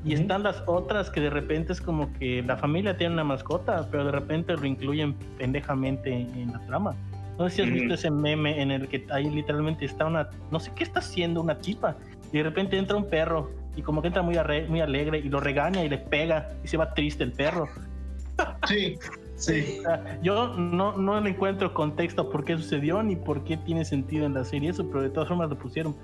Y 0.06 0.14
están 0.14 0.44
las 0.44 0.64
otras 0.68 1.10
que 1.10 1.20
de 1.20 1.30
repente 1.30 1.74
es 1.74 1.82
como 1.82 2.14
que 2.14 2.42
la 2.44 2.56
familia 2.56 2.96
tiene 2.96 3.14
una 3.14 3.24
mascota, 3.24 3.88
pero 3.92 4.06
de 4.06 4.12
repente 4.12 4.56
lo 4.56 4.66
incluyen 4.66 5.16
pendejamente 5.38 6.12
en 6.14 6.54
la 6.54 6.66
trama. 6.66 6.96
No 7.38 7.50
sé 7.50 7.56
si 7.58 7.62
has 7.64 7.70
visto 7.72 7.94
ese 7.94 8.10
meme 8.10 8.62
en 8.62 8.72
el 8.72 8.88
que 8.88 9.06
ahí 9.12 9.30
literalmente 9.30 9.86
está 9.86 10.06
una, 10.06 10.30
no 10.50 10.60
sé 10.60 10.72
qué 10.76 10.84
está 10.84 11.00
haciendo 11.00 11.42
una 11.42 11.58
tipa, 11.58 11.96
y 12.32 12.38
de 12.38 12.44
repente 12.44 12.78
entra 12.78 12.96
un 12.96 13.10
perro 13.10 13.52
y 13.78 13.84
como 13.84 14.02
que 14.02 14.08
entra 14.08 14.24
muy, 14.24 14.36
muy 14.68 14.82
alegre 14.82 15.20
y 15.20 15.30
lo 15.30 15.40
regaña 15.40 15.84
y 15.86 15.90
le 15.90 16.00
pega 16.00 16.50
y 16.64 16.68
se 16.68 16.76
va 16.76 16.94
triste 16.94 17.24
el 17.24 17.32
perro. 17.32 17.70
Sí, 18.68 19.00
sí. 19.36 19.82
yo 20.22 20.50
no, 20.50 20.96
no 20.96 21.20
le 21.20 21.32
encuentro 21.32 21.74
contexto 21.74 22.30
por 22.30 22.46
qué 22.46 22.56
sucedió 22.56 23.02
ni 23.02 23.16
por 23.16 23.44
qué 23.44 23.58
tiene 23.58 23.84
sentido 23.84 24.28
en 24.28 24.36
la 24.36 24.44
serie 24.44 24.70
eso, 24.70 24.88
pero 24.88 25.02
de 25.02 25.10
todas 25.10 25.28
formas 25.28 25.50
lo 25.50 25.58
pusieron. 25.58 25.96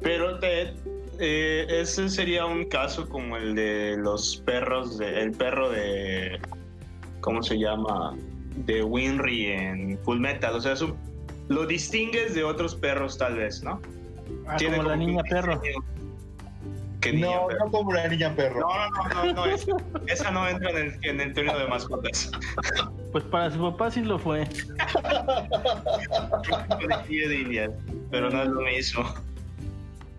Pero 0.00 0.38
te, 0.38 0.72
eh, 1.18 1.66
ese 1.68 2.08
sería 2.08 2.46
un 2.46 2.64
caso 2.64 3.06
como 3.06 3.36
el 3.36 3.54
de 3.54 3.98
los 3.98 4.38
perros, 4.46 4.96
de, 4.96 5.20
el 5.24 5.32
perro 5.32 5.68
de, 5.68 6.40
¿cómo 7.20 7.42
se 7.42 7.58
llama? 7.58 8.16
De 8.56 8.82
Winry 8.82 9.46
en 9.46 9.98
Full 10.04 10.20
Metal. 10.20 10.54
O 10.54 10.60
sea, 10.62 10.74
lo 11.48 11.66
distingues 11.66 12.34
de 12.34 12.44
otros 12.44 12.74
perros 12.74 13.18
tal 13.18 13.36
vez, 13.36 13.62
¿no? 13.62 13.78
Ah, 14.46 14.56
Tiene 14.56 14.78
como, 14.78 14.88
la 14.88 14.96
niña 14.96 15.22
perro 15.28 15.60
no, 17.12 17.48
no 17.48 17.70
como 17.70 17.92
la 17.92 18.08
niña 18.08 18.34
perro. 18.34 18.60
No, 18.60 18.90
no, 18.90 19.32
no, 19.32 19.46
no, 19.46 19.46
esa 20.06 20.30
no 20.30 20.48
entra 20.48 20.70
en 20.70 20.76
el, 20.76 20.98
en 21.02 21.20
el 21.20 21.34
término 21.34 21.58
de 21.58 21.68
mascotas. 21.68 22.30
Pues 23.12 23.24
para 23.24 23.50
su 23.50 23.60
papá 23.60 23.90
sí 23.90 24.02
lo 24.02 24.18
fue. 24.18 24.48
pero 28.10 28.30
no 28.30 28.42
es 28.42 28.48
lo 28.48 28.60
mismo. 28.62 29.04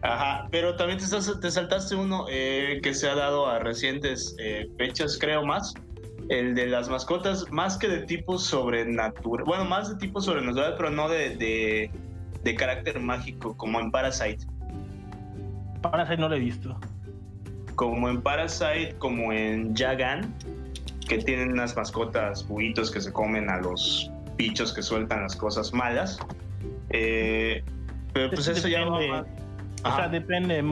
Ajá, 0.01 0.47
pero 0.51 0.75
también 0.75 0.99
te, 0.99 1.05
te 1.05 1.51
saltaste 1.51 1.95
uno 1.95 2.25
eh, 2.29 2.79
que 2.83 2.93
se 2.93 3.09
ha 3.09 3.15
dado 3.15 3.47
a 3.47 3.59
recientes 3.59 4.35
eh, 4.39 4.69
fechas, 4.77 5.17
creo 5.19 5.43
más. 5.45 5.73
El 6.29 6.55
de 6.55 6.67
las 6.67 6.89
mascotas, 6.89 7.51
más 7.51 7.77
que 7.77 7.87
de 7.87 8.01
tipo 8.01 8.37
sobrenatural. 8.37 9.45
Bueno, 9.45 9.65
más 9.65 9.89
de 9.89 9.95
tipo 9.95 10.21
sobrenatural, 10.21 10.75
pero 10.77 10.89
no 10.89 11.09
de, 11.09 11.35
de, 11.35 11.91
de 12.43 12.55
carácter 12.55 12.99
mágico, 12.99 13.55
como 13.57 13.79
en 13.79 13.91
Parasite. 13.91 14.45
Parasite 15.91 16.17
no 16.17 16.29
lo 16.29 16.35
he 16.35 16.39
visto. 16.39 16.77
Como 17.75 18.09
en 18.09 18.21
Parasite, 18.21 18.95
como 18.99 19.33
en 19.33 19.75
Jagan, 19.75 20.33
que 21.07 21.17
tienen 21.19 21.51
unas 21.51 21.75
mascotas 21.75 22.47
buitos 22.47 22.91
que 22.91 23.01
se 23.01 23.11
comen 23.11 23.49
a 23.49 23.57
los 23.57 24.11
bichos 24.37 24.73
que 24.73 24.81
sueltan 24.81 25.23
las 25.23 25.35
cosas 25.35 25.73
malas. 25.73 26.19
Eh, 26.89 27.63
pero 28.13 28.29
pues 28.29 28.47
eso 28.47 28.67
ya 28.67 28.87
O 28.87 29.95
sea, 29.95 30.07
depende. 30.09 30.63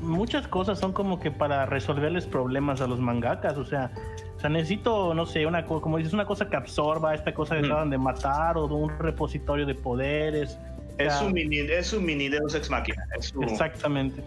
Muchas 0.00 0.48
cosas 0.48 0.78
son 0.78 0.92
como 0.92 1.20
que 1.20 1.30
para 1.30 1.66
resolverles 1.66 2.26
problemas 2.26 2.80
a 2.80 2.86
los 2.86 3.00
mangakas. 3.00 3.56
O 3.56 3.64
sea, 3.64 3.90
o 4.36 4.40
sea, 4.40 4.48
necesito, 4.48 5.12
no 5.12 5.26
sé, 5.26 5.44
una 5.44 5.66
como 5.66 5.98
dices, 5.98 6.14
una 6.14 6.24
cosa 6.24 6.48
que 6.48 6.56
absorba 6.56 7.14
esta 7.14 7.34
cosa 7.34 7.60
que 7.60 7.66
acaban 7.66 7.90
de 7.90 7.98
matar 7.98 8.56
o 8.56 8.66
de 8.66 8.74
un 8.74 8.98
repositorio 8.98 9.66
de 9.66 9.74
poderes. 9.74 10.58
Es 10.96 11.20
un 11.20 11.32
mini, 11.32 11.58
es 11.58 11.92
un 11.92 12.04
mini 12.04 12.28
Deus 12.28 12.54
Ex 12.54 12.70
Machina. 12.70 13.04
Exactamente. 13.42 14.22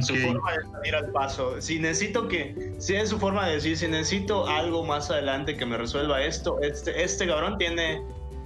Su 0.00 0.14
forma 0.16 0.52
de 0.52 0.70
salir 0.70 0.94
al 0.94 1.10
paso. 1.12 1.60
Si 1.60 1.78
necesito 1.78 2.28
que, 2.28 2.74
si 2.78 2.94
es 2.94 3.08
su 3.08 3.18
forma 3.18 3.46
de 3.46 3.54
decir, 3.54 3.76
si 3.76 3.88
necesito 3.88 4.46
algo 4.46 4.84
más 4.84 5.10
adelante 5.10 5.56
que 5.56 5.64
me 5.64 5.76
resuelva 5.76 6.22
esto, 6.22 6.60
este, 6.60 7.02
este 7.02 7.26
cabrón 7.26 7.58
tiene. 7.58 8.02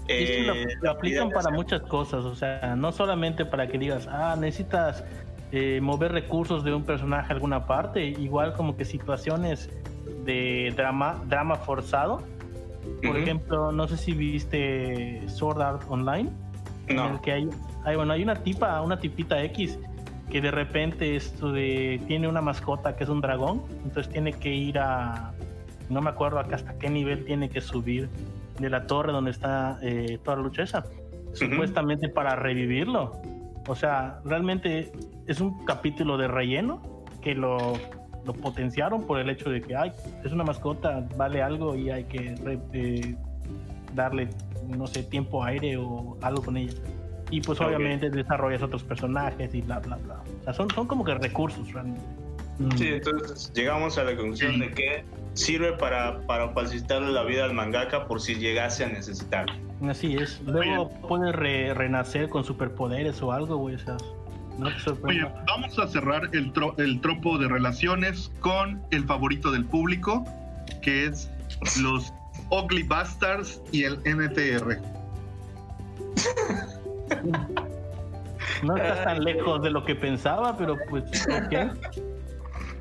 Eh, 0.09 0.67
lo, 0.83 0.91
aplican 0.91 1.31
para 1.31 1.51
muchas 1.51 1.81
cosas, 1.83 2.25
o 2.25 2.35
sea, 2.35 2.75
no 2.77 2.91
solamente 2.91 3.45
para 3.45 3.69
que 3.69 3.79
digas, 3.79 4.09
ah, 4.11 4.37
necesitas 4.39 5.05
eh, 5.53 5.81
mover 5.81 6.11
recursos 6.11 6.65
de 6.65 6.75
un 6.75 6.83
personaje 6.83 7.33
a 7.33 7.35
alguna 7.35 7.67
parte, 7.67 8.05
igual 8.05 8.53
como 8.55 8.77
que 8.77 8.85
situaciones 8.85 9.71
de 10.25 10.73
drama, 10.77 11.23
drama 11.29 11.57
forzado. 11.57 12.23
Por 13.01 13.17
ejemplo, 13.17 13.71
no 13.71 13.87
sé 13.87 13.97
si 13.97 14.13
viste 14.13 15.23
Sword 15.29 15.63
Art 15.63 15.83
Online, 15.89 16.31
no. 16.89 17.07
en 17.07 17.13
el 17.15 17.21
que 17.21 17.33
hay, 17.33 17.49
hay, 17.85 17.97
bueno, 17.97 18.13
hay 18.13 18.25
una 18.25 18.35
tipa, 18.35 18.81
una 18.83 18.99
tipita 18.99 19.41
X 19.45 19.79
que 20.33 20.41
de 20.41 20.51
repente 20.51 21.15
esto 21.15 21.53
de 21.53 22.01
tiene 22.07 22.27
una 22.27 22.41
mascota 22.41 22.97
que 22.97 23.05
es 23.05 23.11
un 23.11 23.21
dragón, 23.21 23.65
entonces 23.85 24.11
tiene 24.11 24.33
que 24.33 24.49
ir 24.49 24.79
a 24.79 25.35
no 25.91 26.01
me 26.01 26.09
acuerdo 26.09 26.39
hasta 26.39 26.79
qué 26.79 26.89
nivel 26.89 27.27
tiene 27.27 27.51
que 27.51 27.61
subir 27.61 28.09
de 28.59 28.71
la 28.71 28.87
torre 28.87 29.13
donde 29.13 29.31
está 29.31 29.79
eh, 29.83 30.19
toda 30.25 30.39
la 30.39 30.45
lucha 30.45 30.63
esa, 30.63 30.87
supuestamente 31.35 32.09
para 32.09 32.35
revivirlo. 32.35 33.13
O 33.69 33.75
sea, 33.75 34.21
realmente 34.25 34.91
es 35.27 35.43
un 35.43 35.67
capítulo 35.67 36.17
de 36.17 36.29
relleno 36.29 36.81
que 37.21 37.35
lo, 37.35 37.75
lo 38.25 38.33
potenciaron 38.33 39.07
por 39.07 39.19
el 39.19 39.29
hecho 39.29 39.51
de 39.51 39.61
que 39.61 39.77
ay, 39.77 39.93
es 40.25 40.33
una 40.33 40.45
mascota, 40.45 41.07
vale 41.15 41.43
algo 41.43 41.77
y 41.77 41.91
hay 41.91 42.05
que 42.05 42.35
eh, 42.73 43.17
darle, 43.95 44.31
no 44.67 44.87
sé, 44.87 45.03
tiempo, 45.03 45.45
aire 45.45 45.77
o 45.77 46.17
algo 46.23 46.43
con 46.43 46.57
ella. 46.57 46.73
Y 47.33 47.41
pues 47.41 47.61
obviamente 47.63 48.11
desarrollas 48.11 48.63
otros 48.63 48.85
personajes 48.85 49.55
y 49.55 49.63
bla, 49.63 49.81
bla, 49.81 49.97
bla. 49.97 50.23
O 50.41 50.45
sea, 50.45 50.53
son, 50.53 50.71
son 50.71 50.87
como 50.87 51.03
que 51.03 51.15
recursos 51.15 51.73
realmente. 51.73 52.05
Mm. 52.59 52.71
Sí, 52.77 52.89
entonces 52.89 53.51
llegamos 53.55 53.97
a 53.97 54.05
la 54.05 54.15
conclusión 54.15 54.59
de 54.59 54.71
que 54.71 55.05
sirve 55.33 55.73
para, 55.73 56.21
para 56.27 56.51
facilitarle 56.51 57.11
la 57.11 57.25
vida 57.25 57.45
al 57.45 57.55
mangaka 57.55 58.07
por 58.07 58.21
si 58.21 58.35
llegase 58.35 58.85
a 58.85 58.89
necesitar. 58.89 59.47
Así 59.89 60.15
es. 60.15 60.43
Luego 60.43 60.91
puede 61.09 61.33
renacer 61.73 62.29
con 62.29 62.45
superpoderes 62.45 63.23
o 63.23 63.33
algo, 63.33 63.57
güey. 63.57 63.77
O 63.77 63.79
sea, 63.79 63.97
Oye, 65.05 65.27
vamos 65.47 65.79
a 65.79 65.87
cerrar 65.87 66.29
el, 66.33 66.53
el 66.77 67.01
tropo 67.01 67.39
de 67.39 67.49
relaciones 67.49 68.31
con 68.41 68.83
el 68.91 69.05
favorito 69.05 69.51
del 69.51 69.65
público, 69.65 70.25
que 70.83 71.07
es 71.07 71.31
los 71.81 72.13
Ugly 72.51 72.83
Bastards 72.83 73.63
y 73.73 73.85
el 73.85 73.97
NTR. 74.05 74.79
No 78.63 78.77
estás 78.77 79.05
tan 79.05 79.25
lejos 79.25 79.63
de 79.63 79.71
lo 79.71 79.85
que 79.85 79.95
pensaba, 79.95 80.57
pero 80.57 80.77
pues, 80.89 81.05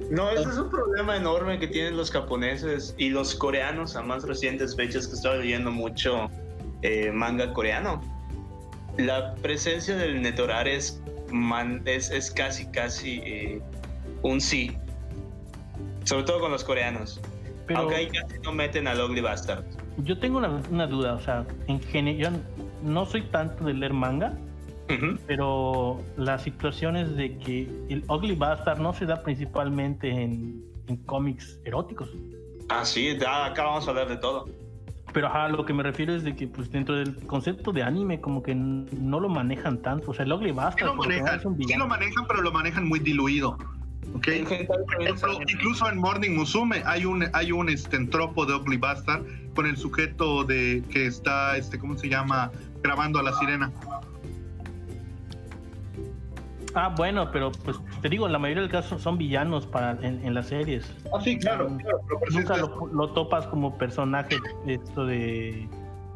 No, 0.09 0.29
ese 0.29 0.49
es 0.49 0.57
un 0.57 0.69
problema 0.69 1.17
enorme 1.17 1.59
que 1.59 1.67
tienen 1.67 1.97
los 1.97 2.11
japoneses 2.11 2.95
y 2.97 3.09
los 3.09 3.35
coreanos 3.35 3.95
a 3.95 4.01
más 4.01 4.23
recientes 4.23 4.75
fechas 4.75 5.07
que 5.07 5.13
estoy 5.13 5.39
leyendo 5.39 5.71
mucho 5.71 6.29
eh, 6.81 7.11
manga 7.11 7.53
coreano. 7.53 8.01
La 8.97 9.35
presencia 9.35 9.95
del 9.95 10.21
netorar 10.21 10.67
es, 10.67 11.01
es, 11.85 12.31
casi, 12.31 12.65
casi 12.67 13.21
eh, 13.23 13.61
un 14.23 14.41
sí. 14.41 14.75
Sobre 16.03 16.23
todo 16.23 16.39
con 16.41 16.51
los 16.51 16.63
coreanos. 16.63 17.21
Aunque 17.73 17.95
ahí 17.95 18.07
casi 18.07 18.39
no 18.43 18.51
meten 18.51 18.87
al 18.87 18.99
Ugly 18.99 19.21
Bastard. 19.21 19.63
Yo 19.97 20.17
tengo 20.17 20.39
una, 20.39 20.87
duda, 20.87 21.13
o 21.13 21.19
sea, 21.19 21.45
en 21.67 21.79
general, 21.79 22.41
no 22.83 23.05
soy 23.05 23.23
tanto 23.23 23.65
de 23.65 23.73
leer 23.73 23.93
manga, 23.93 24.37
pero 25.25 26.01
las 26.17 26.43
situaciones 26.43 27.15
de 27.15 27.37
que 27.37 27.61
el 27.89 28.03
Ugly 28.09 28.35
Bastard 28.35 28.79
no 28.79 28.93
se 28.93 29.05
da 29.05 29.23
principalmente 29.23 30.09
en, 30.09 30.69
cómics 31.05 31.57
eróticos. 31.63 32.09
Ah, 32.67 32.83
sí, 32.83 33.11
acá 33.11 33.63
vamos 33.63 33.87
a 33.87 33.91
hablar 33.91 34.09
de 34.09 34.17
todo. 34.17 34.49
Pero 35.13 35.33
a 35.33 35.47
lo 35.47 35.65
que 35.65 35.73
me 35.73 35.83
refiero 35.83 36.13
es 36.13 36.23
de 36.23 36.35
que 36.35 36.47
pues 36.47 36.69
dentro 36.69 36.95
del 36.95 37.15
concepto 37.25 37.71
de 37.71 37.83
anime 37.83 38.19
como 38.19 38.43
que 38.43 38.53
no 38.55 39.19
lo 39.21 39.29
manejan 39.29 39.81
tanto. 39.81 40.11
O 40.11 40.13
sea, 40.13 40.25
el 40.25 40.33
Ugly 40.33 40.51
Bastard... 40.51 40.79
Sí 40.79 40.85
lo 40.85 40.95
manejan, 40.95 41.57
sí 41.57 41.77
lo 41.77 41.87
manejan 41.87 42.27
pero 42.27 42.41
lo 42.41 42.51
manejan 42.51 42.87
muy 42.87 42.99
diluido. 42.99 43.57
Okay. 44.15 44.45
incluso 45.47 45.87
en 45.87 45.97
Morning 45.97 46.31
Musume 46.31 46.83
hay 46.85 47.05
un 47.05 47.23
hay 47.33 47.51
un 47.51 47.69
este, 47.69 47.97
tropo 48.07 48.45
de 48.45 48.55
Ugly 48.55 48.77
Bastard 48.77 49.23
con 49.55 49.65
el 49.65 49.77
sujeto 49.77 50.43
de 50.43 50.83
que 50.89 51.05
está 51.05 51.55
este 51.55 51.79
cómo 51.79 51.97
se 51.97 52.09
llama 52.09 52.51
grabando 52.81 53.19
a 53.19 53.23
la 53.23 53.33
sirena. 53.33 53.71
Ah, 56.73 56.93
bueno, 56.95 57.31
pero 57.31 57.51
pues 57.51 57.77
te 58.01 58.09
digo, 58.09 58.27
la 58.27 58.39
mayoría 58.39 58.61
del 58.61 58.71
caso 58.71 58.97
son 58.97 59.17
villanos 59.17 59.65
para 59.67 59.97
en, 60.01 60.33
las 60.33 60.47
series. 60.47 60.89
Ah, 61.13 61.19
sí, 61.21 61.37
claro, 61.37 61.69
Nunca 62.31 62.57
lo, 62.57 63.09
topas 63.09 63.47
como 63.47 63.77
personaje 63.77 64.37
esto 64.65 65.05
de 65.05 65.67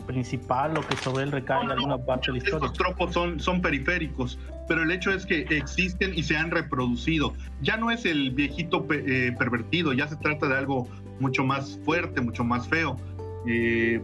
principal 0.08 0.78
o 0.78 0.88
que 0.88 0.96
sobre 0.98 1.24
él 1.24 1.32
recae 1.32 1.64
en 1.64 1.72
alguna 1.72 1.98
parte 1.98 2.28
de 2.28 2.34
la 2.34 2.38
historia. 2.38 2.68
Estos 2.68 2.74
tropos 2.78 3.14
son, 3.14 3.40
son 3.40 3.62
periféricos, 3.62 4.40
pero 4.68 4.84
el 4.84 4.92
hecho 4.92 5.12
es 5.12 5.26
que 5.26 5.42
existen 5.50 6.14
y 6.16 6.24
se 6.24 6.38
han 6.38 6.52
reproducido. 6.52 7.34
Ya 7.62 7.76
no 7.76 7.92
es 7.92 8.06
el 8.06 8.32
viejito 8.32 8.86
eh, 8.92 9.36
pervertido, 9.38 9.94
ya 9.94 10.08
se 10.08 10.16
trata 10.18 10.48
de 10.48 10.58
algo 10.58 10.88
mucho 11.20 11.44
más 11.44 11.80
fuerte, 11.84 12.22
mucho 12.22 12.44
más 12.44 12.68
feo. 12.68 12.98
Eh, 13.48 14.02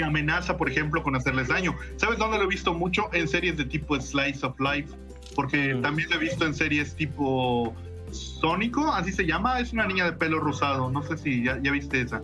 que 0.00 0.06
amenaza, 0.06 0.56
por 0.56 0.70
ejemplo, 0.70 1.02
con 1.02 1.14
hacerles 1.14 1.48
daño. 1.48 1.74
¿Sabes 1.96 2.18
dónde 2.18 2.38
lo 2.38 2.44
he 2.44 2.48
visto 2.48 2.72
mucho? 2.72 3.10
En 3.12 3.28
series 3.28 3.56
de 3.58 3.66
tipo 3.66 4.00
Slice 4.00 4.46
of 4.46 4.58
Life, 4.58 4.94
porque 5.34 5.74
mm. 5.74 5.82
también 5.82 6.08
lo 6.08 6.16
he 6.16 6.18
visto 6.18 6.46
en 6.46 6.54
series 6.54 6.94
tipo 6.94 7.74
Sónico, 8.10 8.90
así 8.92 9.12
se 9.12 9.26
llama, 9.26 9.60
es 9.60 9.72
una 9.72 9.86
niña 9.86 10.06
de 10.06 10.12
pelo 10.12 10.40
rosado, 10.40 10.90
no 10.90 11.02
sé 11.02 11.18
si 11.18 11.44
ya, 11.44 11.60
ya 11.62 11.70
viste 11.70 12.00
esa. 12.00 12.22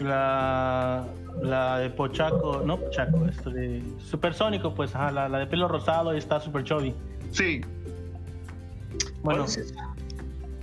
La, 0.00 1.06
la 1.40 1.78
de 1.78 1.90
Pochaco, 1.90 2.62
no 2.66 2.76
Pochaco, 2.76 3.24
esto 3.28 3.50
de 3.50 3.82
Supersónico, 3.98 4.74
pues, 4.74 4.94
ajá, 4.96 5.12
la, 5.12 5.28
la 5.28 5.38
de 5.38 5.46
pelo 5.46 5.68
rosado 5.68 6.12
y 6.14 6.18
está 6.18 6.40
super 6.40 6.64
chubby. 6.64 6.92
Sí. 7.30 7.60
Bueno, 9.22 9.44
es, 9.44 9.72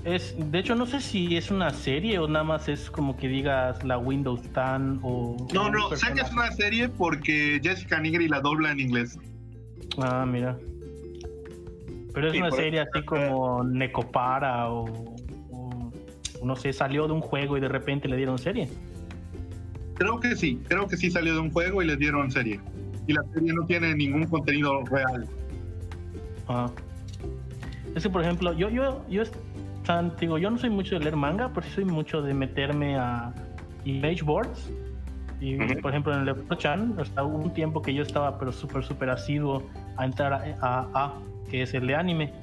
de 0.04 0.60
hecho, 0.60 0.76
no 0.76 0.86
sé 0.86 1.02
si 1.02 1.36
es 1.36 1.52
una 1.52 1.72
serie 1.72 2.20
o 2.20 2.28
nada 2.28 2.46
más 2.46 2.70
es 2.70 2.90
como 2.90 3.18
que 3.18 3.28
digas 3.28 3.84
la 3.84 3.98
Windows 3.98 4.42
10 4.42 4.56
o. 5.02 5.48
No, 5.54 5.70
no, 5.70 5.96
sé 5.96 6.14
que 6.14 6.22
es 6.22 6.32
una 6.32 6.52
serie 6.52 6.90
porque 6.90 7.60
Jessica 7.62 8.00
Nigri 8.00 8.28
la 8.28 8.40
dobla 8.40 8.72
en 8.72 8.80
inglés. 8.80 9.18
Ah, 9.98 10.26
mira. 10.26 10.58
Pero 12.14 12.32
es 12.32 12.38
una 12.38 12.52
serie 12.52 12.80
así 12.80 13.04
como 13.04 13.64
Necopara 13.64 14.70
o, 14.70 15.16
o, 15.52 15.92
no 16.44 16.56
sé, 16.56 16.74
salió 16.74 17.08
de 17.08 17.14
un 17.14 17.22
juego 17.22 17.58
y 17.58 17.62
de 17.62 17.68
repente 17.68 18.08
le 18.08 18.18
dieron 18.18 18.38
serie. 18.38 18.70
Creo 19.96 20.20
que 20.20 20.36
sí, 20.36 20.60
creo 20.68 20.88
que 20.88 20.96
sí 20.96 21.12
salió 21.12 21.34
de 21.34 21.40
un 21.42 21.52
juego 21.52 21.84
y 21.84 21.86
le 21.86 21.98
dieron 21.98 22.32
serie. 22.32 22.60
Y 23.06 23.14
la 23.14 23.24
serie 23.34 23.54
no 23.54 23.66
tiene 23.66 23.94
ningún 23.96 24.26
contenido 24.28 24.82
real. 24.86 25.28
Ah. 26.48 26.72
Es 27.96 28.04
que, 28.04 28.10
por 28.10 28.22
ejemplo, 28.22 28.54
yo, 28.54 28.70
yo, 28.70 29.04
yo 29.10 29.24
digo, 30.20 30.38
yo 30.38 30.50
no 30.50 30.58
soy 30.58 30.70
mucho 30.70 30.96
de 30.96 31.02
leer 31.02 31.16
manga, 31.16 31.50
pero 31.54 31.66
sí 31.66 31.74
soy 31.74 31.86
mucho 31.86 32.22
de 32.22 32.34
meterme 32.34 32.98
a 32.98 33.34
image 33.86 34.24
boards. 34.24 34.72
Y 35.42 35.58
por 35.76 35.92
ejemplo 35.92 36.14
en 36.14 36.28
el 36.28 36.58
Chan, 36.58 36.96
hasta 37.00 37.24
hubo 37.24 37.38
un 37.38 37.54
tiempo 37.54 37.82
que 37.82 37.94
yo 37.94 38.04
estaba 38.04 38.38
pero 38.38 38.52
súper, 38.52 38.84
súper 38.84 39.10
asiduo 39.10 39.64
a 39.96 40.06
entrar 40.06 40.34
a, 40.34 40.88
a, 40.94 41.14
que 41.50 41.62
es 41.62 41.74
el 41.74 41.88
de 41.88 41.96
anime. 41.96 42.34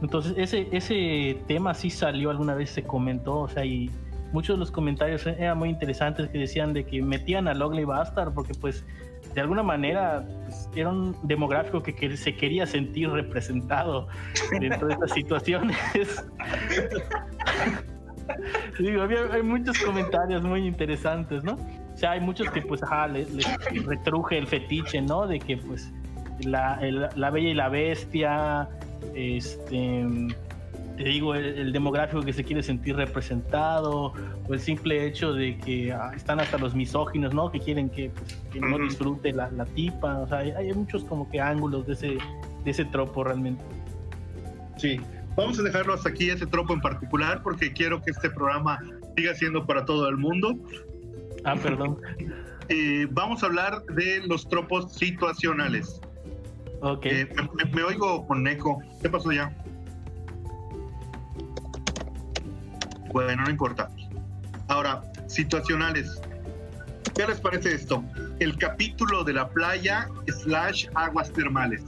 Entonces 0.00 0.34
ese, 0.36 0.66
ese 0.72 1.38
tema 1.46 1.74
sí 1.74 1.90
salió 1.90 2.30
alguna 2.30 2.54
vez, 2.54 2.70
se 2.70 2.82
comentó, 2.82 3.40
o 3.40 3.48
sea, 3.48 3.64
y 3.64 3.90
muchos 4.32 4.56
de 4.56 4.60
los 4.60 4.70
comentarios 4.70 5.26
eran 5.26 5.58
muy 5.58 5.68
interesantes 5.68 6.28
que 6.30 6.38
decían 6.38 6.72
de 6.72 6.84
que 6.84 7.02
metían 7.02 7.48
a 7.48 7.54
Logley 7.54 7.84
Bastard 7.84 8.32
porque 8.32 8.54
pues 8.54 8.84
de 9.34 9.40
alguna 9.40 9.62
manera 9.62 10.24
pues, 10.44 10.68
era 10.74 10.90
un 10.90 11.16
demográfico 11.22 11.82
que, 11.82 12.16
se 12.16 12.34
quería 12.34 12.66
sentir 12.66 13.10
representado 13.10 14.08
dentro 14.58 14.88
de 14.88 14.94
estas 14.94 15.12
situaciones. 15.12 15.76
Digo, 18.78 19.02
había, 19.02 19.32
hay 19.32 19.42
muchos 19.42 19.78
comentarios 19.78 20.42
muy 20.42 20.66
interesantes, 20.66 21.42
¿no? 21.44 21.54
O 21.54 21.96
sea, 21.96 22.12
hay 22.12 22.20
muchos 22.20 22.50
que 22.50 22.62
pues, 22.62 22.82
ajá, 22.82 23.08
les, 23.08 23.28
retruje 23.84 24.38
el 24.38 24.46
fetiche, 24.46 25.02
¿no? 25.02 25.26
De 25.26 25.38
que 25.38 25.56
pues 25.56 25.92
la, 26.44 26.80
la 27.14 27.30
bella 27.30 27.48
y 27.48 27.54
la 27.54 27.68
bestia, 27.68 28.68
este 29.14 30.06
te 31.02 31.08
digo, 31.08 31.34
el, 31.34 31.72
demográfico 31.72 32.22
que 32.22 32.32
se 32.32 32.44
quiere 32.44 32.62
sentir 32.62 32.94
representado, 32.94 34.12
o 34.48 34.54
el 34.54 34.60
simple 34.60 35.04
hecho 35.04 35.32
de 35.32 35.58
que 35.58 35.92
ah, 35.92 36.12
están 36.14 36.38
hasta 36.38 36.58
los 36.58 36.76
misóginos, 36.76 37.34
¿no? 37.34 37.50
Que 37.50 37.58
quieren 37.58 37.90
que, 37.90 38.10
pues, 38.10 38.62
no 38.62 38.78
disfrute 38.78 39.32
la, 39.32 39.48
tipa, 39.74 40.18
o 40.20 40.28
sea, 40.28 40.38
hay, 40.38 40.72
muchos 40.72 41.02
como 41.02 41.28
que 41.28 41.40
ángulos 41.40 41.88
de 41.88 41.94
ese, 41.94 42.18
de 42.64 42.70
ese 42.70 42.84
tropo 42.84 43.24
realmente. 43.24 43.64
Sí, 44.76 45.00
vamos 45.36 45.58
a 45.58 45.64
dejarlo 45.64 45.94
hasta 45.94 46.08
aquí, 46.08 46.30
ese 46.30 46.46
tropo 46.46 46.72
en 46.72 46.80
particular, 46.80 47.42
porque 47.42 47.72
quiero 47.72 48.00
que 48.00 48.12
este 48.12 48.30
programa 48.30 48.78
siga 49.16 49.34
siendo 49.34 49.66
para 49.66 49.84
todo 49.84 50.08
el 50.08 50.18
mundo. 50.18 50.54
Ah, 51.44 51.56
perdón. 51.60 51.98
Eh, 52.68 53.08
vamos 53.10 53.42
a 53.42 53.46
hablar 53.46 53.82
de 53.86 54.24
los 54.28 54.48
tropos 54.48 54.92
situacionales. 54.92 56.00
Ok. 56.80 57.06
Eh, 57.06 57.28
me, 57.56 57.72
me, 57.72 57.82
oigo 57.82 58.24
con 58.28 58.46
eco. 58.46 58.80
¿Qué 59.02 59.10
pasó 59.10 59.32
ya? 59.32 59.52
Bueno, 63.12 63.44
no 63.44 63.50
importa. 63.50 63.90
Ahora, 64.68 65.02
situacionales. 65.26 66.20
¿Qué 67.14 67.26
les 67.26 67.40
parece 67.40 67.74
esto? 67.74 68.02
El 68.38 68.56
capítulo 68.56 69.22
de 69.22 69.34
la 69.34 69.48
playa 69.48 70.08
slash 70.26 70.86
aguas 70.94 71.30
termales. 71.32 71.82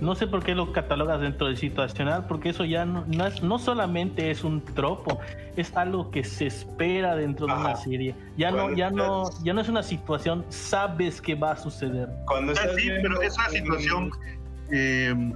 No 0.00 0.14
sé 0.14 0.28
por 0.28 0.44
qué 0.44 0.54
lo 0.54 0.72
catalogas 0.72 1.20
dentro 1.20 1.48
del 1.48 1.56
situacional, 1.56 2.26
porque 2.28 2.50
eso 2.50 2.64
ya 2.64 2.84
no, 2.84 3.04
no, 3.08 3.26
es, 3.26 3.42
no 3.42 3.58
solamente 3.58 4.30
es 4.30 4.44
un 4.44 4.64
tropo, 4.64 5.18
es 5.56 5.76
algo 5.76 6.12
que 6.12 6.22
se 6.22 6.46
espera 6.46 7.16
dentro 7.16 7.48
de 7.48 7.52
una 7.54 7.74
serie. 7.74 8.14
Ya 8.36 8.52
no, 8.52 8.72
ya 8.76 8.90
no, 8.90 9.24
ya 9.42 9.52
no 9.54 9.60
es 9.60 9.68
una 9.68 9.82
situación, 9.82 10.46
sabes 10.50 11.20
que 11.20 11.34
va 11.34 11.52
a 11.52 11.56
suceder. 11.56 12.08
Cuando 12.26 12.52
ah, 12.52 12.68
sí, 12.76 12.90
pero 13.02 13.20
es 13.22 13.36
una 13.36 13.48
situación 13.48 14.10
eh, 14.70 15.32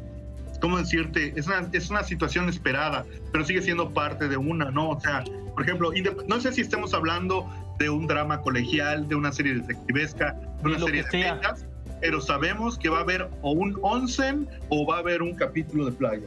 ¿cómo 0.62 0.78
decirte? 0.78 1.34
Es 1.36 1.48
una, 1.48 1.68
es 1.72 1.90
una 1.90 2.04
situación 2.04 2.48
esperada, 2.48 3.04
pero 3.32 3.44
sigue 3.44 3.60
siendo 3.60 3.90
parte 3.90 4.28
de 4.28 4.36
una, 4.36 4.70
¿no? 4.70 4.90
O 4.90 5.00
sea, 5.00 5.24
por 5.52 5.64
ejemplo, 5.64 5.90
no 6.28 6.40
sé 6.40 6.52
si 6.52 6.60
estamos 6.60 6.94
hablando 6.94 7.50
de 7.80 7.90
un 7.90 8.06
drama 8.06 8.40
colegial, 8.40 9.08
de 9.08 9.16
una 9.16 9.32
serie 9.32 9.54
detectivesca, 9.54 10.36
de 10.62 10.68
una 10.68 10.78
serie 10.78 11.02
de 11.02 11.18
ventas, 11.18 11.66
pero 12.00 12.20
sabemos 12.20 12.78
que 12.78 12.88
va 12.88 12.98
a 12.98 13.00
haber 13.00 13.28
o 13.42 13.50
un 13.50 13.76
onsen 13.82 14.48
o 14.68 14.86
va 14.86 14.96
a 14.96 14.98
haber 15.00 15.20
un 15.20 15.34
capítulo 15.34 15.86
de 15.86 15.92
playa. 15.92 16.26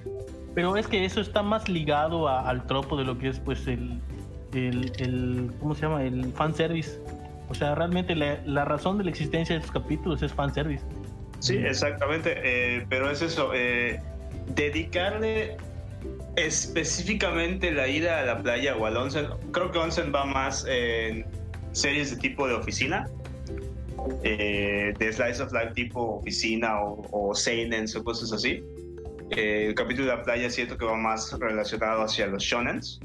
Pero 0.53 0.75
es 0.75 0.85
que 0.85 1.05
eso 1.05 1.21
está 1.21 1.41
más 1.41 1.69
ligado 1.69 2.27
al 2.27 2.67
tropo 2.67 2.97
de 2.97 3.05
lo 3.05 3.17
que 3.17 3.29
es 3.29 3.39
pues 3.39 3.65
el, 3.67 4.01
el, 4.53 5.51
¿cómo 5.61 5.75
se 5.75 5.83
llama? 5.83 6.03
El 6.03 6.33
fanservice. 6.33 6.99
O 7.47 7.53
sea, 7.53 7.73
realmente 7.73 8.15
la, 8.15 8.65
razón 8.65 8.97
de 8.97 9.05
la 9.05 9.11
existencia 9.11 9.55
de 9.55 9.61
estos 9.61 9.81
capítulos 9.81 10.21
es 10.21 10.33
fanservice. 10.33 10.83
Sí, 11.39 11.57
exactamente, 11.57 12.33
eh, 12.43 12.85
pero 12.89 13.09
es 13.09 13.21
eso. 13.21 13.51
Eh, 13.53 14.01
dedicarle 14.53 15.57
específicamente 16.35 17.71
la 17.71 17.87
ida 17.87 18.19
a 18.19 18.25
la 18.25 18.41
playa 18.41 18.75
o 18.75 18.85
al 18.85 18.97
onsen, 18.97 19.27
creo 19.51 19.71
que 19.71 19.79
onsen 19.79 20.13
va 20.13 20.25
más 20.25 20.65
en 20.67 21.25
series 21.71 22.11
de 22.11 22.17
tipo 22.17 22.47
de 22.47 22.53
oficina. 22.53 23.05
eh, 24.23 24.93
de 24.99 25.13
Slice 25.13 25.41
of 25.41 25.51
Life 25.51 25.71
tipo 25.73 26.17
oficina 26.17 26.81
o, 26.81 27.07
o 27.11 27.33
seinen 27.33 27.85
o 27.95 28.03
cosas 28.03 28.31
así. 28.33 28.63
Eh, 29.31 29.67
el 29.67 29.75
capítulo 29.75 30.09
de 30.09 30.17
la 30.17 30.23
playa 30.23 30.49
siento 30.49 30.77
que 30.77 30.85
va 30.85 30.95
más 30.95 31.31
relacionado 31.39 32.03
hacia 32.03 32.27
los 32.27 32.43
shonens. 32.43 32.99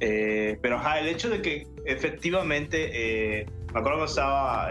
Eh, 0.00 0.58
pero 0.60 0.80
el 0.98 1.08
hecho 1.08 1.30
de 1.30 1.40
que 1.40 1.66
efectivamente, 1.86 3.46
me 3.72 3.80
acuerdo 3.80 4.00
cuando 4.00 4.04
estaba 4.06 4.70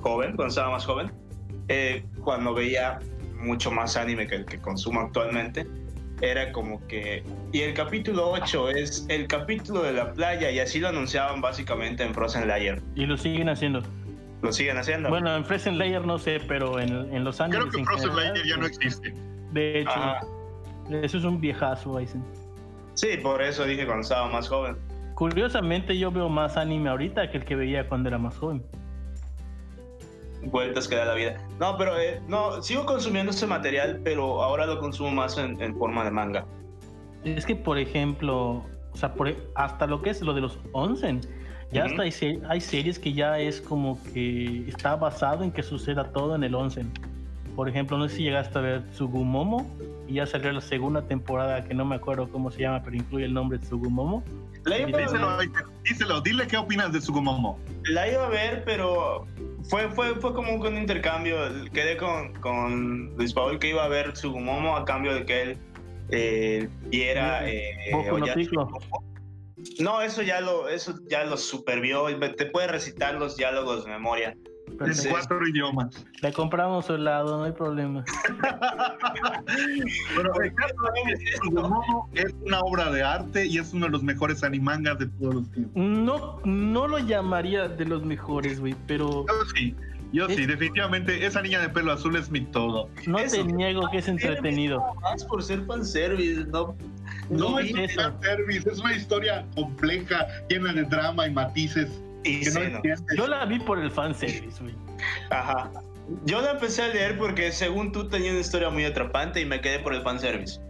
joven, 0.00 0.34
cuando 0.34 0.46
estaba 0.46 0.70
más 0.70 0.84
joven, 0.84 1.12
cuando 2.24 2.54
veía 2.54 2.98
mucho 3.42 3.70
más 3.70 3.96
anime 3.96 4.26
que 4.26 4.36
el 4.36 4.44
que 4.44 4.58
consumo 4.58 5.00
actualmente, 5.00 5.66
era 6.20 6.52
como 6.52 6.86
que... 6.86 7.24
Y 7.52 7.60
el 7.60 7.74
capítulo 7.74 8.30
8 8.30 8.70
es 8.70 9.06
el 9.08 9.26
capítulo 9.26 9.82
de 9.82 9.92
la 9.92 10.12
playa 10.12 10.50
y 10.50 10.60
así 10.60 10.78
lo 10.78 10.88
anunciaban 10.88 11.40
básicamente 11.40 12.04
en 12.04 12.14
Frozen 12.14 12.46
Layer. 12.46 12.80
Y 12.94 13.06
lo 13.06 13.16
siguen 13.16 13.48
haciendo. 13.48 13.82
¿Lo 14.40 14.52
siguen 14.52 14.78
haciendo? 14.78 15.08
Bueno, 15.08 15.34
en 15.36 15.44
Frozen 15.44 15.78
Layer 15.78 16.04
no 16.04 16.18
sé, 16.18 16.40
pero 16.46 16.78
en, 16.78 17.12
en 17.12 17.24
los 17.24 17.40
años... 17.40 17.56
Creo 17.56 17.70
que 17.70 17.84
Frozen 17.84 18.16
Layer 18.16 18.46
ya 18.46 18.56
no 18.56 18.66
existe. 18.66 19.14
De 19.52 19.80
hecho, 19.80 20.00
eso 20.90 21.18
es 21.18 21.24
un 21.24 21.40
viejazo, 21.40 21.98
dicen. 21.98 22.24
Sí, 22.94 23.16
por 23.22 23.42
eso 23.42 23.64
dije 23.64 23.84
cuando 23.84 24.02
estaba 24.02 24.28
más 24.28 24.48
joven. 24.48 24.76
Curiosamente 25.14 25.98
yo 25.98 26.10
veo 26.10 26.28
más 26.28 26.56
anime 26.56 26.90
ahorita 26.90 27.30
que 27.30 27.38
el 27.38 27.44
que 27.44 27.56
veía 27.56 27.88
cuando 27.88 28.08
era 28.08 28.18
más 28.18 28.36
joven 28.36 28.62
vueltas 30.44 30.88
que 30.88 30.96
da 30.96 31.04
la 31.04 31.14
vida. 31.14 31.36
No, 31.60 31.76
pero 31.76 31.98
eh, 31.98 32.20
no, 32.28 32.62
sigo 32.62 32.84
consumiendo 32.86 33.30
ese 33.30 33.46
material, 33.46 34.00
pero 34.04 34.42
ahora 34.42 34.66
lo 34.66 34.78
consumo 34.78 35.10
más 35.10 35.38
en, 35.38 35.76
forma 35.76 36.04
de 36.04 36.10
manga. 36.10 36.46
Es 37.24 37.46
que, 37.46 37.54
por 37.54 37.78
ejemplo, 37.78 38.64
o 38.92 38.96
sea, 38.96 39.14
por, 39.14 39.34
hasta 39.54 39.86
lo 39.86 40.02
que 40.02 40.10
es 40.10 40.20
lo 40.22 40.34
de 40.34 40.40
los 40.40 40.58
onsen, 40.72 41.20
ya 41.70 41.86
hasta 41.86 42.02
hay, 42.02 42.60
series 42.60 42.98
que 42.98 43.14
ya 43.14 43.38
es 43.38 43.60
como 43.60 43.98
que 44.12 44.68
está 44.68 44.94
basado 44.94 45.42
en 45.42 45.50
que 45.50 45.62
suceda 45.62 46.12
todo 46.12 46.34
en 46.34 46.44
el 46.44 46.54
onsen. 46.54 46.92
Por 47.56 47.68
ejemplo, 47.68 47.96
no 47.96 48.08
sé 48.08 48.16
si 48.16 48.22
llegaste 48.24 48.58
a 48.58 48.62
ver 48.62 48.86
Tsugumomo 48.90 49.66
y 50.06 50.14
ya 50.14 50.26
salió 50.26 50.52
la 50.52 50.60
segunda 50.60 51.06
temporada 51.06 51.64
que 51.64 51.74
no 51.74 51.84
me 51.84 51.96
acuerdo 51.96 52.28
cómo 52.30 52.50
se 52.50 52.62
llama, 52.62 52.82
pero 52.82 52.96
incluye 52.96 53.24
el 53.24 53.34
nombre 53.34 53.58
de 53.58 53.64
Tsugumomo. 53.64 54.24
díselo, 54.64 55.38
díselo, 55.84 56.20
dile 56.20 56.46
qué 56.46 56.56
opinas 56.56 56.92
de 56.92 57.00
Tsugumomo. 57.00 57.58
La 57.84 58.08
iba 58.08 58.26
a 58.26 58.28
ver, 58.28 58.64
pero 58.64 59.26
fue, 59.64 59.88
fue, 59.90 60.14
fue 60.16 60.34
como 60.34 60.54
un 60.54 60.76
intercambio. 60.76 61.36
Quedé 61.72 61.96
con, 61.96 62.32
con 62.34 63.14
Luis 63.16 63.32
Paul 63.32 63.58
que 63.58 63.68
iba 63.68 63.84
a 63.84 63.88
ver 63.88 64.12
Tsugumomo 64.12 64.76
a 64.76 64.84
cambio 64.84 65.14
de 65.14 65.24
que 65.24 65.42
él 65.42 65.58
eh, 66.10 66.68
viera. 66.88 67.48
Eh, 67.48 67.74
no, 69.78 70.02
eso 70.02 70.22
ya 70.22 70.40
lo, 70.40 70.68
eso 70.68 70.94
ya 71.08 71.24
lo 71.24 71.36
supervió. 71.36 72.06
Te 72.36 72.46
puede 72.46 72.68
recitar 72.68 73.14
los 73.14 73.36
diálogos 73.36 73.84
de 73.84 73.90
memoria. 73.90 74.36
En 74.80 75.10
cuatro 75.10 75.46
idiomas. 75.46 76.06
Le 76.20 76.32
compramos 76.32 76.86
su 76.86 76.94
helado, 76.94 77.38
no 77.38 77.44
hay 77.44 77.52
problema. 77.52 78.04
bueno, 80.14 80.30
Tsugumomo 81.40 82.08
es 82.14 82.34
una 82.44 82.60
obra 82.60 82.90
de 82.90 83.02
arte 83.02 83.46
y 83.46 83.58
es 83.58 83.72
uno 83.72 83.86
de 83.86 83.92
los 83.92 84.02
mejores 84.02 84.42
animangas 84.42 84.98
de 84.98 85.06
todos 85.06 85.34
los 85.34 85.50
tiempos. 85.52 85.72
No, 85.76 86.40
no 86.44 86.88
lo 86.88 86.98
llamaría 86.98 87.68
de 87.68 87.84
los 87.84 88.04
mejores, 88.04 88.60
güey, 88.60 88.74
pero. 88.86 89.26
Yo 89.26 89.44
sí. 89.54 89.74
Yo 90.12 90.28
sí, 90.28 90.44
definitivamente 90.44 91.24
esa 91.24 91.40
niña 91.40 91.60
de 91.60 91.70
pelo 91.70 91.90
azul 91.90 92.16
es 92.16 92.30
mi 92.30 92.42
todo. 92.42 92.90
No 93.06 93.16
te 93.16 93.44
niego 93.44 93.88
que 93.90 93.98
es 93.98 94.08
entretenido. 94.08 94.84
Más 95.00 95.24
por 95.24 95.42
ser 95.42 95.64
fanservice, 95.64 96.44
no. 96.48 96.76
No, 97.30 97.58
es 97.58 97.72
un 97.72 97.88
fanservice, 97.88 98.68
es 98.68 98.78
una 98.78 98.94
historia 98.94 99.46
compleja, 99.54 100.26
llena 100.50 100.74
de 100.74 100.84
drama 100.84 101.26
y 101.26 101.30
matices. 101.32 102.02
Y 102.24 102.44
Yo 103.16 103.26
la 103.26 103.44
vi 103.46 103.58
por 103.58 103.78
el 103.78 103.90
fanservice, 103.90 104.62
güey. 104.62 104.74
Ajá. 105.30 105.70
Yo 106.24 106.40
la 106.40 106.52
empecé 106.52 106.82
a 106.82 106.88
leer 106.88 107.18
porque 107.18 107.52
según 107.52 107.92
tú 107.92 108.08
tenía 108.08 108.30
una 108.30 108.40
historia 108.40 108.70
muy 108.70 108.84
atrapante 108.84 109.40
y 109.40 109.46
me 109.46 109.60
quedé 109.60 109.78
por 109.78 109.94
el 109.94 110.02
fanservice. 110.02 110.60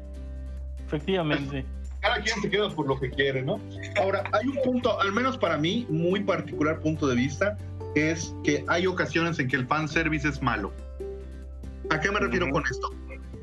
Efectivamente. 0.86 1.64
Cada 2.00 2.20
quien 2.20 2.40
se 2.40 2.50
queda 2.50 2.68
por 2.68 2.86
lo 2.86 2.98
que 2.98 3.11
quiere, 3.11 3.42
¿no? 3.42 3.61
Ahora, 4.00 4.24
hay 4.32 4.48
un 4.48 4.59
punto, 4.62 5.00
al 5.00 5.12
menos 5.12 5.38
para 5.38 5.57
mí, 5.57 5.86
muy 5.88 6.20
particular 6.20 6.80
punto 6.80 7.07
de 7.07 7.14
vista, 7.14 7.57
es 7.94 8.34
que 8.44 8.64
hay 8.68 8.86
ocasiones 8.86 9.38
en 9.38 9.48
que 9.48 9.57
el 9.57 9.66
fanservice 9.66 10.28
es 10.28 10.42
malo. 10.42 10.72
¿A 11.90 12.00
qué 12.00 12.11
me 12.11 12.18
refiero 12.18 12.50
con 12.50 12.64
esto? 12.68 12.90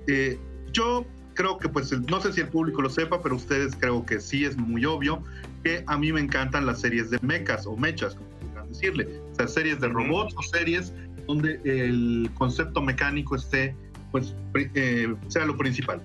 Eh, 0.08 0.38
yo 0.72 1.06
creo 1.36 1.58
que, 1.58 1.70
pues, 1.70 1.92
no 1.92 2.20
sé 2.20 2.34
si 2.34 2.42
el 2.42 2.50
público 2.50 2.82
lo 2.82 2.90
sepa, 2.90 3.22
pero 3.22 3.36
ustedes 3.36 3.76
creo 3.76 4.06
que 4.06 4.20
sí 4.20 4.44
es 4.44 4.58
muy 4.58 4.84
obvio 4.86 5.24
que 5.64 5.84
a 5.88 5.98
mí 5.98 6.12
me 6.12 6.20
encantan 6.20 6.66
las 6.66 6.82
series 6.82 7.10
de 7.10 7.20
mechas 7.22 7.66
o 7.66 7.76
mechas, 7.76 8.16
como 8.16 8.30
quieran 8.40 8.70
decirle. 8.70 9.22
O 9.32 9.36
sea, 9.36 9.48
series 9.48 9.80
de 9.80 9.88
robots 9.88 10.36
o 10.38 10.42
series 10.44 10.94
donde 11.28 11.60
el 11.64 12.30
concepto 12.36 12.82
mecánico 12.82 13.36
esté, 13.36 13.76
pues, 14.12 14.36
eh, 14.56 15.14
sea 15.28 15.46
lo 15.46 15.58
principal. 15.58 16.02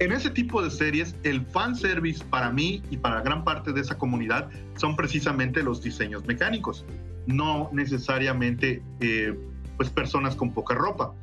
En 0.00 0.12
ese 0.12 0.28
tipo 0.30 0.60
de 0.60 0.70
series, 0.70 1.14
el 1.22 1.46
fanservice 1.46 2.22
para 2.24 2.50
mí 2.50 2.82
y 2.90 2.96
para 2.96 3.22
gran 3.22 3.44
parte 3.44 3.72
de 3.72 3.80
esa 3.80 3.96
comunidad 3.96 4.50
son 4.76 4.96
precisamente 4.96 5.62
los 5.62 5.82
diseños 5.82 6.24
mecánicos 6.26 6.84
no 7.26 7.70
necesariamente 7.72 8.82
eh, 9.00 9.34
pues 9.76 9.90
personas 9.90 10.36
con 10.36 10.52
poca 10.52 10.74
ropa. 10.74 11.14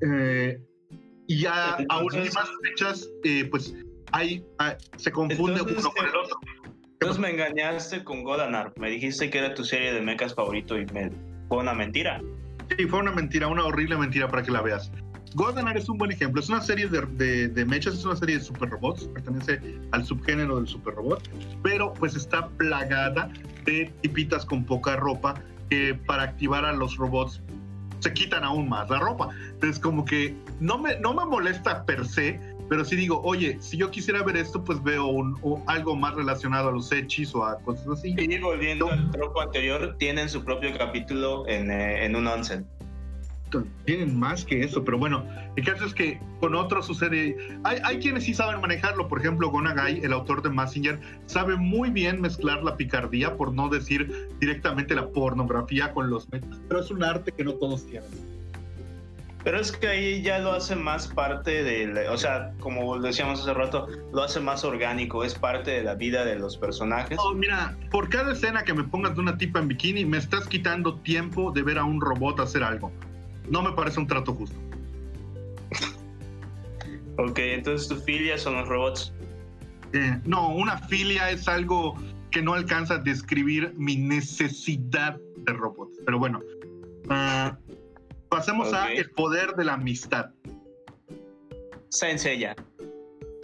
Eh, 0.00 0.60
y 1.26 1.42
ya 1.42 1.78
a 1.88 2.02
últimas 2.02 2.48
fechas, 2.62 3.08
eh, 3.24 3.46
pues 3.50 3.74
hay, 4.12 4.44
ah, 4.58 4.76
se 4.96 5.12
confunde 5.12 5.62
uno 5.62 5.90
con 5.90 6.06
el 6.06 6.16
otro. 6.16 6.38
Entonces 7.02 7.20
me 7.20 7.30
engañaste 7.30 8.04
con 8.04 8.22
Godanar, 8.22 8.72
me 8.76 8.90
dijiste 8.90 9.28
que 9.28 9.38
era 9.38 9.54
tu 9.54 9.64
serie 9.64 9.92
de 9.92 10.00
mechas 10.00 10.34
favorito 10.34 10.78
y 10.78 10.86
me 10.86 11.10
fue 11.48 11.58
una 11.58 11.74
mentira. 11.74 12.20
Sí, 12.76 12.86
fue 12.86 13.00
una 13.00 13.10
mentira, 13.10 13.48
una 13.48 13.64
horrible 13.64 13.96
mentira 13.96 14.28
para 14.28 14.42
que 14.42 14.50
la 14.50 14.62
veas. 14.62 14.90
Godanar 15.34 15.76
es 15.76 15.88
un 15.88 15.98
buen 15.98 16.12
ejemplo. 16.12 16.40
Es 16.40 16.48
una 16.48 16.60
serie 16.60 16.88
de, 16.88 17.48
de, 17.48 17.64
mechas, 17.64 17.94
es 17.94 18.04
una 18.04 18.16
serie 18.16 18.38
de 18.38 18.44
super 18.44 18.68
robots, 18.68 19.04
pertenece 19.14 19.60
al 19.90 20.04
subgénero 20.04 20.56
del 20.56 20.68
super 20.68 20.94
robot, 20.94 21.28
pero 21.62 21.92
pues 21.94 22.14
está 22.14 22.48
plagada 22.48 23.30
de 23.64 23.90
tipitas 24.02 24.44
con 24.44 24.64
poca 24.64 24.96
ropa 24.96 25.34
que 25.70 25.94
para 26.06 26.22
activar 26.24 26.64
a 26.64 26.72
los 26.72 26.96
robots 26.96 27.42
se 28.00 28.12
quitan 28.12 28.44
aún 28.44 28.68
más 28.68 28.90
la 28.90 28.98
ropa. 28.98 29.30
Entonces 29.50 29.78
como 29.78 30.04
que 30.04 30.36
no 30.60 30.78
me, 30.78 30.98
no 31.00 31.14
me 31.14 31.24
molesta 31.24 31.84
per 31.84 32.06
se, 32.06 32.38
pero 32.68 32.84
sí 32.84 32.96
digo, 32.96 33.20
oye, 33.22 33.58
si 33.60 33.76
yo 33.76 33.90
quisiera 33.90 34.22
ver 34.22 34.36
esto, 34.36 34.62
pues 34.62 34.82
veo 34.82 35.06
un, 35.06 35.36
algo 35.66 35.96
más 35.96 36.14
relacionado 36.14 36.68
a 36.68 36.72
los 36.72 36.90
hechis 36.90 37.34
o 37.34 37.44
a 37.44 37.58
cosas 37.60 37.86
así. 37.88 38.14
Y 38.16 38.38
volviendo 38.38 38.90
al 38.90 39.10
tropo 39.10 39.40
anterior, 39.40 39.96
tienen 39.98 40.28
su 40.28 40.44
propio 40.44 40.76
capítulo 40.76 41.46
en, 41.48 41.70
eh, 41.70 42.04
en 42.04 42.16
un 42.16 42.26
onsen 42.26 42.66
tienen 43.84 44.18
más 44.18 44.44
que 44.44 44.62
eso, 44.62 44.84
pero 44.84 44.98
bueno, 44.98 45.26
el 45.56 45.64
caso 45.64 45.84
es 45.84 45.92
que 45.92 46.18
con 46.40 46.54
otros 46.54 46.86
sucede. 46.86 47.36
Hay, 47.64 47.78
hay 47.84 47.98
quienes 47.98 48.24
sí 48.24 48.34
saben 48.34 48.60
manejarlo, 48.60 49.08
por 49.08 49.20
ejemplo, 49.20 49.50
Gonagai, 49.50 50.00
el 50.02 50.12
autor 50.12 50.42
de 50.42 50.50
Massinger, 50.50 51.00
sabe 51.26 51.56
muy 51.56 51.90
bien 51.90 52.20
mezclar 52.20 52.62
la 52.62 52.76
picardía, 52.76 53.36
por 53.36 53.52
no 53.52 53.68
decir 53.68 54.28
directamente 54.40 54.94
la 54.94 55.08
pornografía 55.08 55.92
con 55.92 56.08
los 56.08 56.30
metas, 56.30 56.60
pero 56.68 56.80
es 56.80 56.90
un 56.90 57.04
arte 57.04 57.32
que 57.32 57.44
no 57.44 57.54
todos 57.54 57.86
tienen. 57.86 58.10
Pero 59.44 59.58
es 59.58 59.72
que 59.72 59.88
ahí 59.88 60.22
ya 60.22 60.38
lo 60.38 60.52
hace 60.52 60.76
más 60.76 61.08
parte 61.08 61.64
de, 61.64 62.08
o 62.08 62.16
sea, 62.16 62.52
como 62.60 62.98
decíamos 63.00 63.40
hace 63.40 63.52
rato, 63.52 63.88
lo 64.12 64.22
hace 64.22 64.38
más 64.38 64.64
orgánico, 64.64 65.24
es 65.24 65.34
parte 65.34 65.72
de 65.72 65.82
la 65.82 65.94
vida 65.94 66.24
de 66.24 66.36
los 66.36 66.56
personajes. 66.56 67.18
Oh, 67.20 67.34
mira, 67.34 67.76
por 67.90 68.08
cada 68.08 68.32
escena 68.32 68.62
que 68.62 68.72
me 68.72 68.84
pongas 68.84 69.14
de 69.14 69.20
una 69.20 69.36
tipa 69.38 69.58
en 69.58 69.68
bikini, 69.68 70.04
me 70.04 70.18
estás 70.18 70.46
quitando 70.46 70.94
tiempo 71.00 71.50
de 71.50 71.62
ver 71.62 71.78
a 71.78 71.84
un 71.84 72.00
robot 72.00 72.38
hacer 72.40 72.62
algo 72.62 72.92
no 73.48 73.62
me 73.62 73.72
parece 73.72 74.00
un 74.00 74.06
trato 74.06 74.34
justo. 74.34 74.56
ok, 77.18 77.38
entonces 77.38 77.88
tu 77.88 77.96
filia 77.96 78.38
son 78.38 78.54
los 78.54 78.68
robots. 78.68 79.12
Eh, 79.92 80.18
no, 80.24 80.54
una 80.54 80.78
filia 80.88 81.30
es 81.30 81.48
algo 81.48 81.96
que 82.30 82.42
no 82.42 82.54
alcanza 82.54 82.94
a 82.94 82.98
describir 82.98 83.74
mi 83.76 83.96
necesidad 83.96 85.18
de 85.36 85.52
robots. 85.52 85.98
Pero 86.04 86.18
bueno, 86.18 86.40
uh, 87.10 87.54
pasemos 88.32 88.72
a 88.72 88.90
el 88.90 89.10
poder 89.10 89.54
de 89.56 89.64
la 89.64 89.74
amistad. 89.74 90.30
Senseiya. 91.90 92.56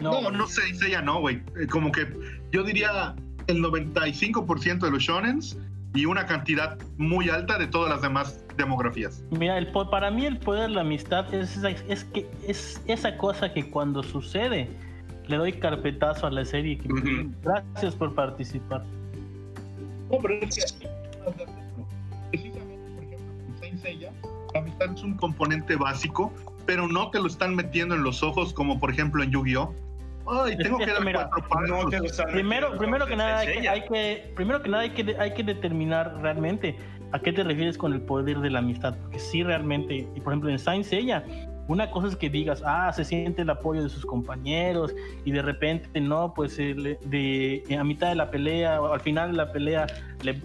No, 0.01 0.22
no, 0.22 0.30
no 0.30 0.47
Senseiya, 0.47 1.03
no, 1.03 1.20
güey. 1.20 1.43
Eh, 1.61 1.66
como 1.66 1.93
que 1.93 2.09
yo 2.53 2.62
diría 2.62 3.14
el 3.49 3.62
95% 3.62 4.78
de 4.78 4.91
los 4.91 5.03
shonens 5.03 5.59
y 5.95 6.07
una 6.07 6.24
cantidad 6.24 6.78
muy 6.97 7.28
alta 7.28 7.59
de 7.59 7.66
todas 7.66 7.91
las 7.91 8.01
demás 8.01 8.43
demografías. 8.57 9.22
Mira, 9.30 9.59
el, 9.59 9.70
para 9.91 10.11
mí 10.11 10.24
el 10.24 10.39
poder 10.39 10.70
de 10.70 10.76
la 10.76 10.80
amistad 10.80 11.34
es, 11.34 11.59
es, 11.89 12.05
que 12.05 12.26
es 12.47 12.80
esa 12.86 13.18
cosa 13.18 13.53
que 13.53 13.68
cuando 13.68 14.03
sucede 14.03 14.68
le 15.26 15.36
doy 15.36 15.53
carpetazo 15.53 16.26
a 16.26 16.30
la 16.30 16.47
serie. 16.47 16.80
Gracias 17.43 17.95
por 17.95 18.14
participar. 18.14 18.84
No, 20.11 20.18
pero 20.22 20.34
es 20.41 20.72
que 20.72 20.89
precisamente, 22.32 22.89
por 22.95 23.05
ejemplo, 23.05 23.57
Saint 23.61 23.82
Seiya, 23.82 24.12
la 24.59 24.65
amistad 24.65 24.93
es 24.93 25.03
un 25.03 25.15
componente 25.15 25.77
básico, 25.77 26.33
pero 26.67 26.89
no 26.89 27.11
te 27.11 27.21
lo 27.21 27.27
están 27.27 27.55
metiendo 27.55 27.95
en 27.95 28.03
los 28.03 28.23
ojos 28.23 28.53
como 28.53 28.79
por 28.79 28.91
ejemplo 28.91 29.23
en 29.23 29.31
Yu-Gi-Oh! 29.31 29.75
Ay, 30.31 30.59
tengo 30.59 30.77
que 30.79 30.87
dar 30.87 31.31
cuatro 31.31 31.49
pasos. 31.49 32.23
primero, 32.33 32.77
primero 32.77 33.07
que 33.07 33.17
nada 33.17 33.39
hay 33.39 33.61
que, 33.61 33.69
hay 33.69 33.81
que, 33.83 34.33
primero 34.37 34.63
que 34.63 34.69
nada 34.69 34.83
hay 34.83 34.91
que, 34.91 35.17
hay 35.19 35.33
que 35.33 35.43
determinar 35.43 36.19
realmente 36.21 36.77
¿a 37.13 37.19
qué 37.19 37.33
te 37.33 37.43
refieres 37.43 37.79
con 37.79 37.93
el 37.93 38.03
poder 38.03 38.41
de 38.41 38.51
la 38.51 38.59
amistad? 38.59 38.95
Porque 39.01 39.19
sí, 39.19 39.43
realmente, 39.43 40.07
y 40.15 40.21
por 40.21 40.33
ejemplo 40.33 40.51
en 40.51 40.59
Saint 40.59 40.85
Seiya, 40.85 41.25
una 41.69 41.91
cosa 41.91 42.09
es 42.09 42.17
que 42.17 42.31
digas, 42.31 42.63
ah, 42.65 42.91
se 42.93 43.05
siente 43.05 43.43
el 43.43 43.51
apoyo 43.51 43.83
de 43.83 43.91
sus 43.91 44.07
compañeros 44.07 44.95
y 45.25 45.33
de 45.33 45.43
repente, 45.43 46.01
no, 46.01 46.33
pues 46.33 46.57
de, 46.57 47.63
a 47.79 47.85
mitad 47.85 48.09
de 48.09 48.15
la 48.15 48.31
pelea 48.31 48.81
o 48.81 48.93
al 48.93 49.01
final 49.01 49.33
de 49.33 49.37
la 49.37 49.53
pelea, 49.53 49.87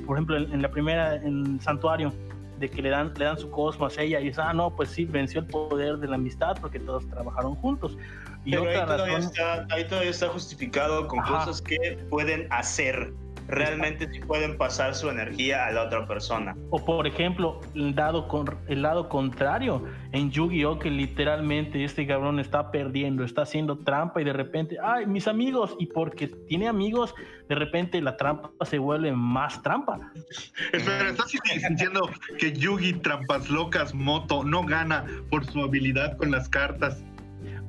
por 0.05 0.17
ejemplo, 0.17 0.37
en, 0.37 0.61
la 0.61 0.69
primera, 0.69 1.15
en 1.15 1.61
Santuario, 1.61 2.11
de 2.59 2.69
que 2.69 2.81
le 2.81 2.89
dan, 2.89 3.13
le 3.17 3.25
dan 3.25 3.37
su 3.37 3.49
cosmos 3.49 3.97
a 3.97 4.01
ella 4.01 4.19
y 4.19 4.25
dice, 4.25 4.41
ah, 4.41 4.53
no, 4.53 4.75
pues 4.75 4.89
sí, 4.89 5.05
venció 5.05 5.41
el 5.41 5.47
poder 5.47 5.97
de 5.97 6.07
la 6.07 6.15
amistad 6.15 6.55
porque 6.59 6.79
todos 6.79 7.07
trabajaron 7.09 7.55
juntos. 7.55 7.97
Y 8.45 8.51
Pero 8.51 8.69
ahí, 8.69 8.85
todavía 8.85 9.17
está, 9.17 9.67
ahí 9.69 9.87
todavía 9.87 10.11
está 10.11 10.27
justificado 10.29 11.07
con 11.07 11.19
cosas 11.21 11.61
que 11.61 11.97
pueden 12.09 12.47
hacer 12.51 13.13
realmente 13.47 14.07
sí 14.11 14.19
pueden 14.19 14.57
pasar 14.57 14.95
su 14.95 15.09
energía 15.09 15.65
a 15.65 15.71
la 15.71 15.83
otra 15.83 16.07
persona. 16.07 16.55
O 16.69 16.83
por 16.83 17.07
ejemplo, 17.07 17.61
el, 17.75 17.95
dado 17.95 18.27
con, 18.27 18.57
el 18.67 18.81
lado 18.81 19.09
contrario, 19.09 19.83
en 20.11 20.31
Yu-Gi-Oh! 20.31 20.79
que 20.79 20.89
literalmente 20.89 21.83
este 21.83 22.07
cabrón 22.07 22.39
está 22.39 22.71
perdiendo, 22.71 23.23
está 23.23 23.43
haciendo 23.43 23.77
trampa 23.79 24.21
y 24.21 24.25
de 24.25 24.33
repente, 24.33 24.77
ay, 24.81 25.05
mis 25.05 25.27
amigos, 25.27 25.75
y 25.79 25.87
porque 25.87 26.27
tiene 26.27 26.67
amigos, 26.67 27.13
de 27.49 27.55
repente 27.55 28.01
la 28.01 28.17
trampa 28.17 28.51
se 28.65 28.77
vuelve 28.77 29.11
más 29.11 29.61
trampa. 29.61 30.11
Espera, 30.73 31.09
¿estás 31.09 31.31
diciendo 31.31 32.09
que 32.39 32.53
Yugi 32.53 32.93
Trampas 32.93 33.49
Locas 33.49 33.93
Moto 33.93 34.43
no 34.43 34.63
gana 34.65 35.05
por 35.29 35.45
su 35.45 35.61
habilidad 35.61 36.17
con 36.17 36.31
las 36.31 36.49
cartas? 36.49 37.03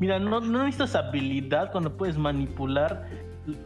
Mira, 0.01 0.19
no, 0.19 0.41
no 0.41 0.65
necesitas 0.65 0.97
habilidad 0.97 1.71
cuando 1.71 1.97
puedes 1.97 2.17
manipular 2.19 3.09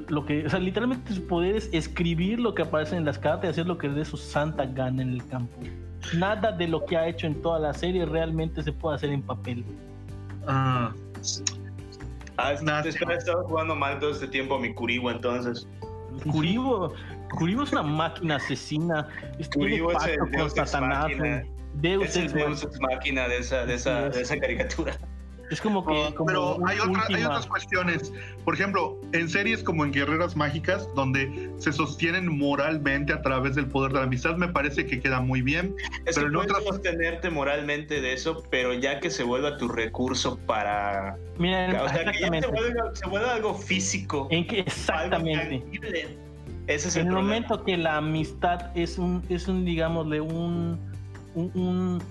lo 0.09 0.27
que, 0.27 0.47
o 0.47 0.51
sea, 0.51 0.59
literalmente 0.59 1.13
su 1.15 1.27
poder 1.27 1.57
es 1.57 1.69
escribir 1.73 2.41
lo 2.41 2.55
que 2.55 2.63
aparece 2.63 2.97
en 2.97 3.05
las 3.05 3.19
cartas 3.19 3.45
y 3.45 3.51
hacer 3.51 3.67
lo 3.67 3.79
que 3.79 3.89
de 3.89 4.05
su 4.05 4.17
santa 4.17 4.67
gana 4.67 5.03
en 5.03 5.11
el 5.11 5.27
campo. 5.27 5.57
Nada 6.15 6.53
de 6.53 6.67
lo 6.69 6.85
que 6.85 6.97
ha 6.97 7.09
hecho 7.09 7.27
en 7.27 7.41
toda 7.43 7.59
la 7.59 7.75
serie 7.75 8.07
realmente 8.07 8.63
se 8.63 8.73
puede 8.73 8.97
hacer 8.97 9.11
en 9.11 9.23
papel. 9.23 9.65
Ah. 10.47 10.93
Ah, 12.37 12.53
espera, 12.53 13.15
estaba 13.15 13.43
jugando 13.43 13.75
mal 13.75 13.99
todo 13.99 14.11
este 14.11 14.29
tiempo 14.29 14.55
a 14.55 14.61
mi 14.61 14.73
Kuribo 14.73 15.11
entonces. 15.11 15.67
Kuribo, 16.31 16.95
Kuribo 17.37 17.65
es 17.65 17.73
una 17.73 17.83
máquina 17.83 18.37
asesina. 18.37 19.09
Kuribo 19.53 19.93
es 19.93 20.07
el 20.07 20.31
Deus 20.31 20.53
Satanás. 20.55 21.11
Deus 21.75 22.05
es 22.05 22.17
el 22.17 22.33
Deus 22.33 22.67
máquina 22.81 23.29
de 23.29 23.39
esa, 23.39 23.67
de 23.67 23.75
esa, 23.75 24.09
de 24.09 24.23
esa 24.23 24.39
caricatura. 24.39 24.97
Es 25.51 25.61
como 25.61 25.85
que. 25.87 26.15
pero 26.27 26.59
hay, 26.67 26.79
hay, 27.09 27.25
otras 27.25 27.47
cuestiones. 27.47 28.13
Por 28.45 28.55
ejemplo, 28.55 28.99
en 29.13 29.29
series 29.29 29.63
como 29.63 29.85
en 29.85 29.93
Guerreras 29.93 30.37
Mágicas, 30.37 30.89
donde 30.95 31.51
se 31.59 31.73
sostienen 31.73 32.37
moralmente 32.37 33.13
a 33.13 33.23
través 33.23 33.55
del 33.55 33.67
poder 33.67 33.93
de 33.93 33.99
la 33.99 34.05
amistad, 34.05 34.37
me 34.37 34.49
parece 34.49 34.87
que 34.87 35.01
queda 35.01 35.21
muy 35.21 35.43
bien. 35.43 35.75
pero 36.15 36.29
en 36.29 36.37
otras... 36.37 36.65
sostenerte 36.65 37.31
moralmente 37.31 38.01
de 38.01 38.13
eso, 38.13 38.43
pero 38.51 38.75
ya 38.75 39.01
que 39.01 39.11
se 39.11 39.23
vuelva 39.23 39.57
tu 39.57 39.69
recurso 39.69 40.39
para. 40.39 41.17
Mira, 41.39 41.83
o 41.83 41.89
sea, 41.89 42.11
que 42.11 42.21
ya 42.21 42.31
se 42.93 43.09
vuelva, 43.09 43.33
algo 43.33 43.55
físico. 43.55 44.29
En 44.31 44.47
que, 44.47 44.61
exactamente. 44.61 45.65
Ese 46.67 46.89
es 46.89 46.97
en 46.97 47.07
el, 47.07 47.15
momento 47.15 47.65
que 47.65 47.79
la 47.79 47.97
amistad 47.97 48.77
es 48.77 48.99
un, 48.99 49.25
es 49.31 49.49
un 49.49 49.65
digámosle, 49.65 50.21
un 50.21 50.79
un, 51.35 52.03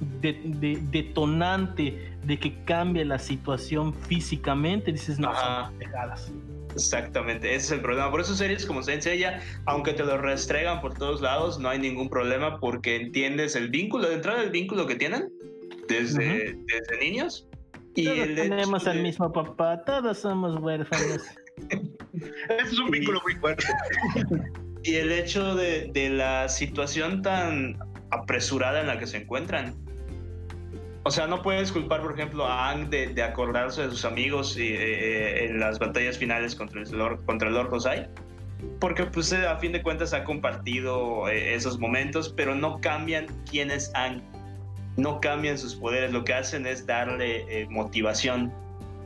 detonante 0.91 2.13
de 2.23 2.39
que 2.39 2.63
cambie 2.65 3.05
la 3.05 3.19
situación 3.19 3.93
físicamente, 3.93 4.91
dices, 4.91 5.19
no, 5.19 5.33
son 5.33 5.77
pegadas. 5.77 6.31
Exactamente, 6.73 7.55
ese 7.55 7.65
es 7.65 7.71
el 7.71 7.81
problema. 7.81 8.11
Por 8.11 8.21
eso 8.21 8.35
series 8.35 8.65
como 8.65 8.83
Senseiya, 8.83 9.41
aunque 9.65 9.93
te 9.93 10.03
lo 10.03 10.17
restregan 10.17 10.79
por 10.79 10.93
todos 10.93 11.21
lados, 11.21 11.59
no 11.59 11.69
hay 11.69 11.79
ningún 11.79 12.09
problema 12.09 12.59
porque 12.59 12.95
entiendes 12.95 13.55
el 13.55 13.69
vínculo, 13.69 14.07
de 14.07 14.15
entrada 14.15 14.43
el 14.43 14.51
vínculo 14.51 14.85
que 14.85 14.95
tienen 14.95 15.31
desde, 15.87 16.55
desde 16.65 16.99
niños. 16.99 17.47
Y 17.95 18.05
tenemos 18.35 18.85
al 18.85 19.01
mismo 19.01 19.31
papá, 19.31 19.83
todos 19.83 20.19
somos 20.19 20.55
huérfanos. 20.61 21.23
Ese 22.49 22.71
es 22.71 22.79
un 22.79 22.91
vínculo 22.91 23.21
muy 23.23 23.33
fuerte. 23.35 23.65
y 24.83 24.95
el 24.95 25.11
hecho 25.11 25.55
de, 25.55 25.89
de, 25.91 26.09
la 26.09 26.47
situación 26.47 27.23
tan 27.23 27.77
apresurada 28.11 28.81
en 28.81 28.87
la 28.87 28.99
que 28.99 29.07
se 29.07 29.17
encuentran. 29.17 29.75
O 31.03 31.11
sea, 31.11 31.25
no 31.25 31.41
puedes 31.41 31.71
culpar, 31.71 32.01
por 32.01 32.13
ejemplo, 32.13 32.45
a 32.45 32.69
Ang 32.69 32.89
de, 32.89 33.23
acordarse 33.23 33.83
de 33.83 33.89
sus 33.89 34.03
amigos 34.03 34.57
y, 34.57 34.73
eh, 34.73 35.45
en 35.45 35.59
las 35.59 35.79
batallas 35.79 36.17
finales 36.17 36.53
contra 36.53 36.81
el 36.81 36.91
Lord, 36.91 37.23
contra 37.25 37.47
el 37.47 37.55
Lord 37.55 37.73
Osai, 37.73 38.09
porque 38.81 39.05
pues 39.05 39.31
a 39.31 39.55
fin 39.57 39.71
de 39.71 39.81
cuentas 39.81 40.13
ha 40.13 40.25
compartido 40.25 41.29
eh, 41.29 41.55
esos 41.55 41.79
momentos, 41.79 42.33
pero 42.35 42.55
no 42.55 42.81
cambian 42.81 43.27
quién 43.49 43.71
es 43.71 43.89
Ang, 43.95 44.21
no 44.97 45.21
cambian 45.21 45.57
sus 45.57 45.75
poderes, 45.75 46.11
lo 46.11 46.25
que 46.25 46.33
hacen 46.33 46.65
es 46.65 46.85
darle 46.85 47.45
eh, 47.47 47.67
motivación. 47.69 48.51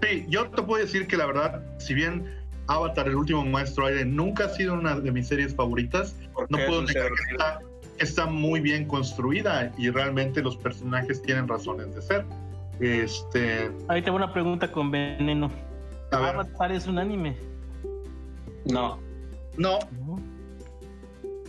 Sí, 0.02 0.26
yo 0.28 0.50
te 0.50 0.64
puedo 0.64 0.84
decir 0.84 1.06
que 1.06 1.18
la 1.18 1.28
verdad, 1.28 1.64
si 1.78 1.94
bien 1.94 2.26
Avatar, 2.66 3.08
el 3.08 3.16
último 3.16 3.46
maestro 3.46 3.86
aire, 3.86 4.06
nunca 4.06 4.46
ha 4.46 4.50
sido 4.50 4.74
una 4.74 5.00
de 5.00 5.12
mis 5.12 5.28
series 5.28 5.54
favoritas, 5.54 6.16
no 6.50 6.58
puedo 6.66 6.82
negar 6.82 7.10
que 7.10 7.32
está 7.34 7.60
está 8.02 8.26
muy 8.26 8.60
bien 8.60 8.86
construida 8.86 9.72
y 9.78 9.90
realmente 9.90 10.42
los 10.42 10.58
personajes 10.58 11.22
tienen 11.22 11.48
razones 11.48 11.94
de 11.96 12.02
ser. 12.02 12.26
Este. 12.80 13.72
Ahí 13.88 14.02
tengo 14.02 14.18
una 14.18 14.34
pregunta 14.34 14.72
con 14.72 14.90
veneno. 14.92 15.52
¿Avatar 16.12 16.72
es 16.72 16.88
un 16.88 16.98
anime? 16.98 17.38
No. 18.66 19.00
No. 19.58 19.80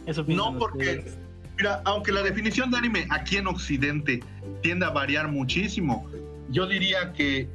Eso 0.07 0.25
no, 0.27 0.59
porque, 0.59 1.05
mira, 1.57 1.81
aunque 1.85 2.11
la 2.11 2.23
definición 2.23 2.71
de 2.71 2.79
anime 2.79 3.07
aquí 3.11 3.37
en 3.37 3.47
Occidente 3.47 4.23
tiende 4.63 4.85
a 4.85 4.91
variar 4.91 5.29
muchísimo, 5.29 6.09
yo 6.51 6.67
diría 6.67 7.13
que 7.13 7.49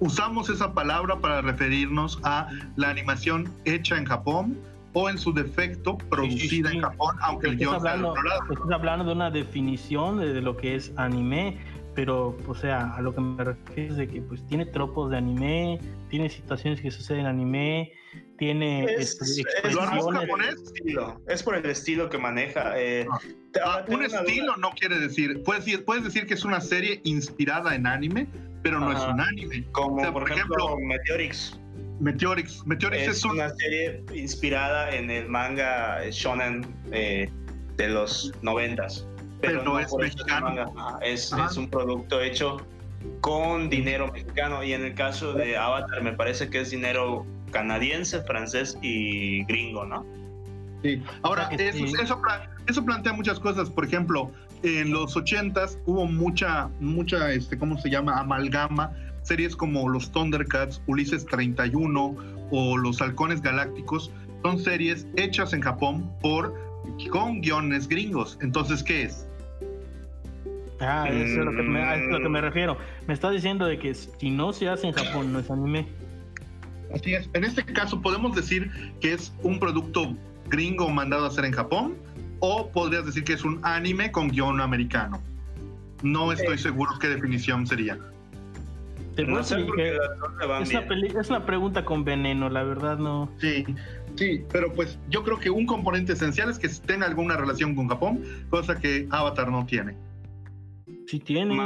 usamos 0.00 0.48
esa 0.48 0.72
palabra 0.72 1.18
para 1.18 1.42
referirnos 1.42 2.18
a 2.22 2.48
la 2.76 2.88
animación 2.88 3.52
hecha 3.66 3.98
en 3.98 4.06
Japón 4.06 4.58
o 4.92 5.08
en 5.08 5.18
su 5.18 5.32
defecto 5.32 5.96
producida 5.98 6.72
en 6.72 6.80
Japón, 6.80 7.16
aunque 7.22 7.48
el 7.48 7.56
guion 7.56 7.80
sea 7.80 7.94
Estás 7.94 8.70
hablando 8.70 9.04
de 9.04 9.12
una 9.12 9.30
definición 9.30 10.18
de, 10.18 10.40
lo 10.40 10.56
que 10.56 10.74
es 10.74 10.92
anime, 10.96 11.58
pero, 11.94 12.36
o 12.46 12.54
sea, 12.54 12.94
a 12.94 13.00
lo 13.02 13.14
que 13.14 13.20
me 13.20 13.44
refiero 13.44 13.92
es 13.92 13.96
de 13.96 14.08
que 14.08 14.22
pues 14.22 14.44
tiene 14.46 14.66
tropos 14.66 15.10
de 15.10 15.18
anime, 15.18 15.80
tiene 16.08 16.28
situaciones 16.28 16.80
que 16.80 16.90
suceden 16.90 17.22
en 17.22 17.26
anime, 17.26 17.92
tiene 18.38 18.84
es, 18.84 19.20
este, 19.20 19.42
es, 19.64 19.76
es 21.28 21.42
por 21.42 21.54
el 21.54 21.66
estilo 21.66 22.08
que 22.08 22.18
maneja. 22.18 22.72
Eh, 22.76 23.06
ah, 23.64 23.84
un 23.88 24.02
estilo 24.02 24.56
no 24.56 24.70
quiere 24.70 24.98
decir 24.98 25.42
puedes, 25.44 25.66
decir, 25.66 25.84
puedes 25.84 26.04
decir 26.04 26.26
que 26.26 26.34
es 26.34 26.44
una 26.44 26.60
serie 26.60 27.00
inspirada 27.04 27.74
en 27.74 27.86
anime, 27.86 28.28
pero 28.62 28.80
no 28.80 28.92
es 28.92 29.02
un 29.04 29.20
anime. 29.20 29.64
Como 29.72 30.12
por, 30.12 30.30
ejemplo, 30.30 30.76
Meteorix. 30.78 31.60
Meteorix. 32.00 32.66
Meteorix 32.66 33.08
es, 33.08 33.24
una 33.24 33.50
serie 33.50 34.02
inspirada 34.14 34.90
en 34.90 35.10
el 35.10 35.28
manga 35.28 36.00
shonen 36.10 36.66
eh, 36.92 37.30
de 37.76 37.88
los 37.88 38.32
noventas. 38.42 39.06
Pero, 39.40 39.62
no, 39.62 39.78
es 39.78 39.92
mexicano. 39.94 40.72
es, 41.02 41.32
es, 41.32 41.56
un 41.56 41.68
producto 41.68 42.20
hecho 42.20 42.58
con 43.20 43.70
dinero 43.70 44.08
mexicano 44.12 44.62
y 44.62 44.74
en 44.74 44.84
el 44.84 44.94
caso 44.94 45.32
de 45.32 45.56
Avatar 45.56 46.02
me 46.02 46.12
parece 46.12 46.50
que 46.50 46.60
es 46.60 46.70
dinero 46.70 47.24
canadiense, 47.50 48.20
francés 48.22 48.76
y 48.82 49.44
gringo, 49.44 49.84
¿no? 49.84 50.04
Sí. 50.82 51.02
Ahora, 51.22 51.48
eso, 51.52 51.84
eso, 52.02 52.20
eso, 52.66 52.84
plantea 52.84 53.12
muchas 53.12 53.38
cosas. 53.40 53.68
Por 53.70 53.84
ejemplo, 53.84 54.30
en 54.62 54.90
los 54.90 55.16
ochentas 55.16 55.78
hubo 55.86 56.06
mucha, 56.06 56.68
mucha, 56.80 57.32
este, 57.32 57.58
¿cómo 57.58 57.78
se 57.78 57.90
llama? 57.90 58.18
Amalgama 58.18 58.92
series 59.30 59.54
como 59.54 59.88
los 59.88 60.10
Thundercats, 60.10 60.82
Ulises 60.88 61.24
31 61.24 62.16
o 62.50 62.76
los 62.76 63.00
Halcones 63.00 63.40
Galácticos 63.40 64.10
son 64.42 64.58
series 64.58 65.06
hechas 65.16 65.52
en 65.52 65.60
Japón 65.60 66.10
por 66.20 66.52
con 67.12 67.40
guiones 67.40 67.86
gringos. 67.86 68.36
Entonces, 68.42 68.82
¿qué 68.82 69.04
es? 69.04 69.28
Ah, 70.80 71.06
eso 71.08 71.38
es, 71.40 71.44
lo 71.44 71.52
que 71.52 71.62
me, 71.62 71.80
a 71.80 71.96
lo 71.96 72.18
que 72.18 72.28
me 72.28 72.40
refiero. 72.40 72.76
Me 73.06 73.14
está 73.14 73.30
diciendo 73.30 73.66
de 73.66 73.78
que 73.78 73.94
si 73.94 74.30
no 74.30 74.52
se 74.52 74.68
hace 74.68 74.88
en 74.88 74.94
Japón, 74.94 75.32
no 75.32 75.38
es 75.38 75.48
anime. 75.48 75.86
Así 76.92 77.14
es. 77.14 77.30
En 77.32 77.44
este 77.44 77.64
caso, 77.64 78.02
podemos 78.02 78.34
decir 78.34 78.68
que 79.00 79.12
es 79.12 79.32
un 79.44 79.60
producto 79.60 80.12
gringo 80.48 80.88
mandado 80.88 81.26
a 81.26 81.28
hacer 81.28 81.44
en 81.44 81.52
Japón, 81.52 81.94
o 82.40 82.68
podrías 82.72 83.06
decir 83.06 83.22
que 83.22 83.34
es 83.34 83.44
un 83.44 83.60
anime 83.62 84.10
con 84.10 84.26
guion 84.26 84.60
americano. 84.60 85.22
No 86.02 86.32
estoy 86.32 86.58
seguro 86.58 86.98
qué 86.98 87.06
definición 87.06 87.64
sería 87.64 87.96
es, 89.16 91.30
una 91.30 91.46
pregunta 91.46 91.84
con 91.84 92.04
veneno, 92.04 92.48
la 92.48 92.62
verdad 92.62 92.98
no. 92.98 93.30
Sí, 93.38 93.64
sí, 94.16 94.44
pero 94.52 94.72
pues 94.72 94.98
yo 95.08 95.24
creo 95.24 95.38
que 95.38 95.50
un 95.50 95.66
componente 95.66 96.12
esencial 96.12 96.50
es 96.50 96.58
que 96.58 96.68
tenga 96.68 97.06
alguna 97.06 97.36
relación 97.36 97.74
con 97.74 97.88
Japón, 97.88 98.22
cosa 98.50 98.78
que 98.78 99.06
Avatar 99.10 99.50
no 99.50 99.66
tiene. 99.66 99.96
Sí 101.06 101.18
tiene. 101.18 101.56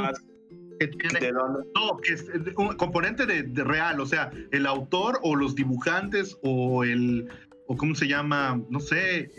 que 0.79 0.87
tiene 0.87 1.31
no, 1.31 1.97
que 1.97 2.13
es 2.13 2.25
un 2.57 2.75
componente 2.75 3.25
de, 3.25 3.63
real, 3.63 3.99
o 3.99 4.05
sea, 4.05 4.31
el 4.51 4.65
autor 4.65 5.19
o 5.23 5.35
los 5.35 5.55
dibujantes 5.55 6.37
o 6.43 6.83
el, 6.83 7.27
o 7.67 7.77
cómo 7.77 7.95
se 7.95 8.07
llama, 8.07 8.59
no 8.69 8.79
sé, 8.79 9.31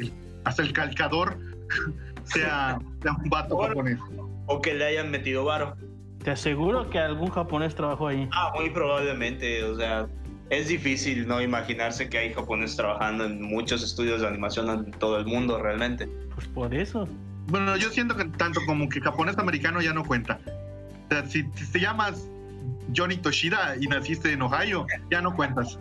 hasta 0.45 0.63
el 0.63 0.73
calcador 0.73 1.39
sea, 2.25 2.79
un 2.81 3.31
vato 3.31 3.59
japonés. 3.59 3.99
O 4.47 4.61
que 4.61 4.75
le 4.75 4.85
hayan 4.85 5.11
metido 5.11 5.45
varo. 5.45 5.77
Te 6.27 6.33
aseguro 6.33 6.91
que 6.91 6.99
algún 6.99 7.31
japonés 7.31 7.77
trabajó 7.77 8.09
ahí. 8.09 8.29
Ah, 8.33 8.51
muy 8.57 8.70
probablemente, 8.70 9.62
o 9.62 9.77
sea, 9.77 10.09
es 10.51 10.66
difícil 10.66 11.29
no 11.29 11.41
imaginarse 11.41 12.09
que 12.09 12.18
hay 12.18 12.35
japoneses 12.35 12.77
trabajando 12.77 13.27
en 13.27 13.41
muchos 13.41 13.85
estudios 13.85 14.22
de 14.22 14.27
animación 14.27 14.68
en 14.68 14.91
todo 14.91 15.18
el 15.18 15.27
mundo 15.27 15.62
realmente. 15.62 16.09
Pues 16.35 16.49
por 16.49 16.74
eso. 16.74 17.07
Bueno, 17.47 17.77
yo 17.77 17.91
siento 17.91 18.16
que 18.16 18.24
tanto 18.24 18.61
como 18.66 18.89
que 18.89 19.01
japonés 19.01 19.39
americano 19.39 19.81
ya 19.81 19.93
no 19.93 20.05
cuenta. 20.05 20.41
O 21.05 21.09
sea, 21.11 21.24
si, 21.27 21.45
te 21.49 21.79
llamas 21.79 22.29
Johnny 22.93 23.18
Toshida 23.18 23.77
y 23.81 23.87
naciste 23.87 24.33
en 24.33 24.43
Ohio, 24.43 24.85
ya 25.12 25.22
no 25.22 25.33
cuentas. 25.33 25.79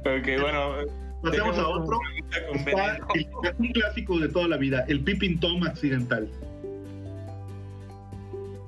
Ok, 0.00 0.38
bueno. 0.38 0.74
Pasemos 1.22 1.56
a 1.56 1.66
otro. 1.66 1.98
es 3.14 3.54
un 3.58 3.72
clásico 3.72 4.18
de 4.18 4.28
toda 4.28 4.48
la 4.48 4.58
vida, 4.58 4.84
el 4.88 5.02
Pippin 5.02 5.40
Tom 5.40 5.62
accidental. 5.62 6.28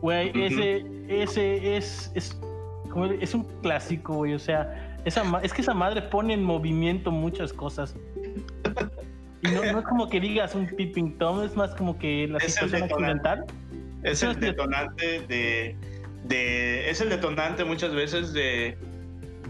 Güey, 0.02 0.32
ese, 0.34 0.84
ese 1.08 1.76
es, 1.76 2.10
es, 2.14 2.36
es 3.20 3.34
un 3.34 3.44
clásico, 3.62 4.14
güey. 4.14 4.34
O 4.34 4.38
sea, 4.38 4.96
esa, 5.04 5.22
es 5.42 5.52
que 5.52 5.62
esa 5.62 5.74
madre 5.74 6.02
pone 6.02 6.34
en 6.34 6.42
movimiento 6.42 7.12
muchas 7.12 7.52
cosas. 7.52 7.94
Y 9.42 9.48
no, 9.48 9.62
es 9.62 9.84
como 9.86 10.08
que 10.08 10.20
digas 10.20 10.56
un 10.56 10.66
Pippin 10.66 11.16
Tom, 11.18 11.44
es 11.44 11.56
más 11.56 11.74
como 11.76 11.98
que 11.98 12.26
la 12.28 12.40
situación 12.40 12.82
accidental. 12.82 13.44
Es 14.02 14.24
el 14.24 14.38
detonante 14.40 15.20
de, 15.28 15.76
de, 16.24 16.90
Es 16.90 17.00
el 17.00 17.08
detonante 17.08 17.64
muchas 17.64 17.94
veces 17.94 18.32
de, 18.32 18.76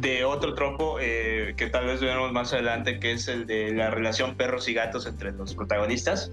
de 0.01 0.25
otro 0.25 0.53
tropo 0.53 0.99
eh, 1.01 1.55
que 1.57 1.69
tal 1.69 1.87
vez 1.87 2.03
veremos 2.03 2.31
más 2.33 2.53
adelante, 2.53 3.01
que 3.01 3.13
es 3.13 3.27
el 3.27 3.47
de 3.47 3.73
la 3.73 3.91
relación 3.91 4.37
perros 4.37 4.69
y 4.69 4.75
gatos 4.75 5.07
entre 5.07 5.33
los 5.33 5.55
protagonistas. 5.55 6.31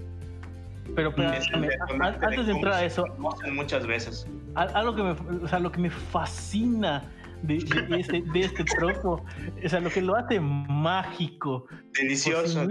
Pero, 0.94 1.14
antes 1.16 2.46
de 2.46 2.52
entrar 2.52 2.74
a 2.74 2.84
eso, 2.84 3.04
muchas 3.52 3.86
veces. 3.86 4.26
Algo 4.54 4.94
que 4.94 5.02
me, 5.02 5.10
o 5.44 5.48
sea, 5.48 5.58
lo 5.58 5.70
que 5.70 5.80
me 5.80 5.90
fascina 5.90 7.02
de, 7.42 7.56
este, 7.56 8.22
de 8.22 8.40
este 8.40 8.64
tropo, 8.64 9.24
o 9.64 9.68
sea, 9.68 9.80
lo 9.80 9.90
que 9.90 10.02
lo 10.02 10.16
hace 10.16 10.40
mágico, 10.40 11.66
delicioso, 11.94 12.66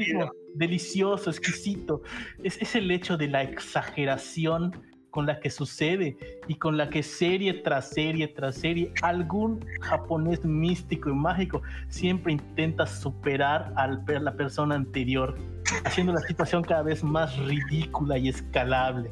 delicioso, 0.56 1.30
exquisito, 1.30 2.02
es, 2.44 2.58
es 2.62 2.76
el 2.76 2.92
hecho 2.92 3.18
de 3.18 3.28
la 3.28 3.44
exageración 3.44 4.74
con 5.12 5.26
la 5.26 5.40
que 5.40 5.50
sucede 5.50 6.18
y 6.48 6.56
con 6.56 6.78
la 6.78 6.90
que 6.90 7.04
serie 7.04 7.54
tras 7.54 7.90
serie 7.90 8.28
tras 8.28 8.56
serie 8.56 8.94
algún 9.02 9.66
japonés 9.82 10.46
místico 10.46 11.10
y 11.10 11.14
mágico 11.14 11.62
siempre 11.90 12.34
intenta 12.34 12.86
superar 12.86 13.74
a 13.76 13.88
la 13.88 14.36
persona 14.36 14.76
anterior, 14.76 15.36
haciendo 15.84 16.14
la 16.14 16.22
situación 16.22 16.64
cada 16.64 16.84
vez 16.84 17.04
más 17.04 17.38
ridícula 17.38 18.18
y 18.18 18.30
escalable. 18.30 19.12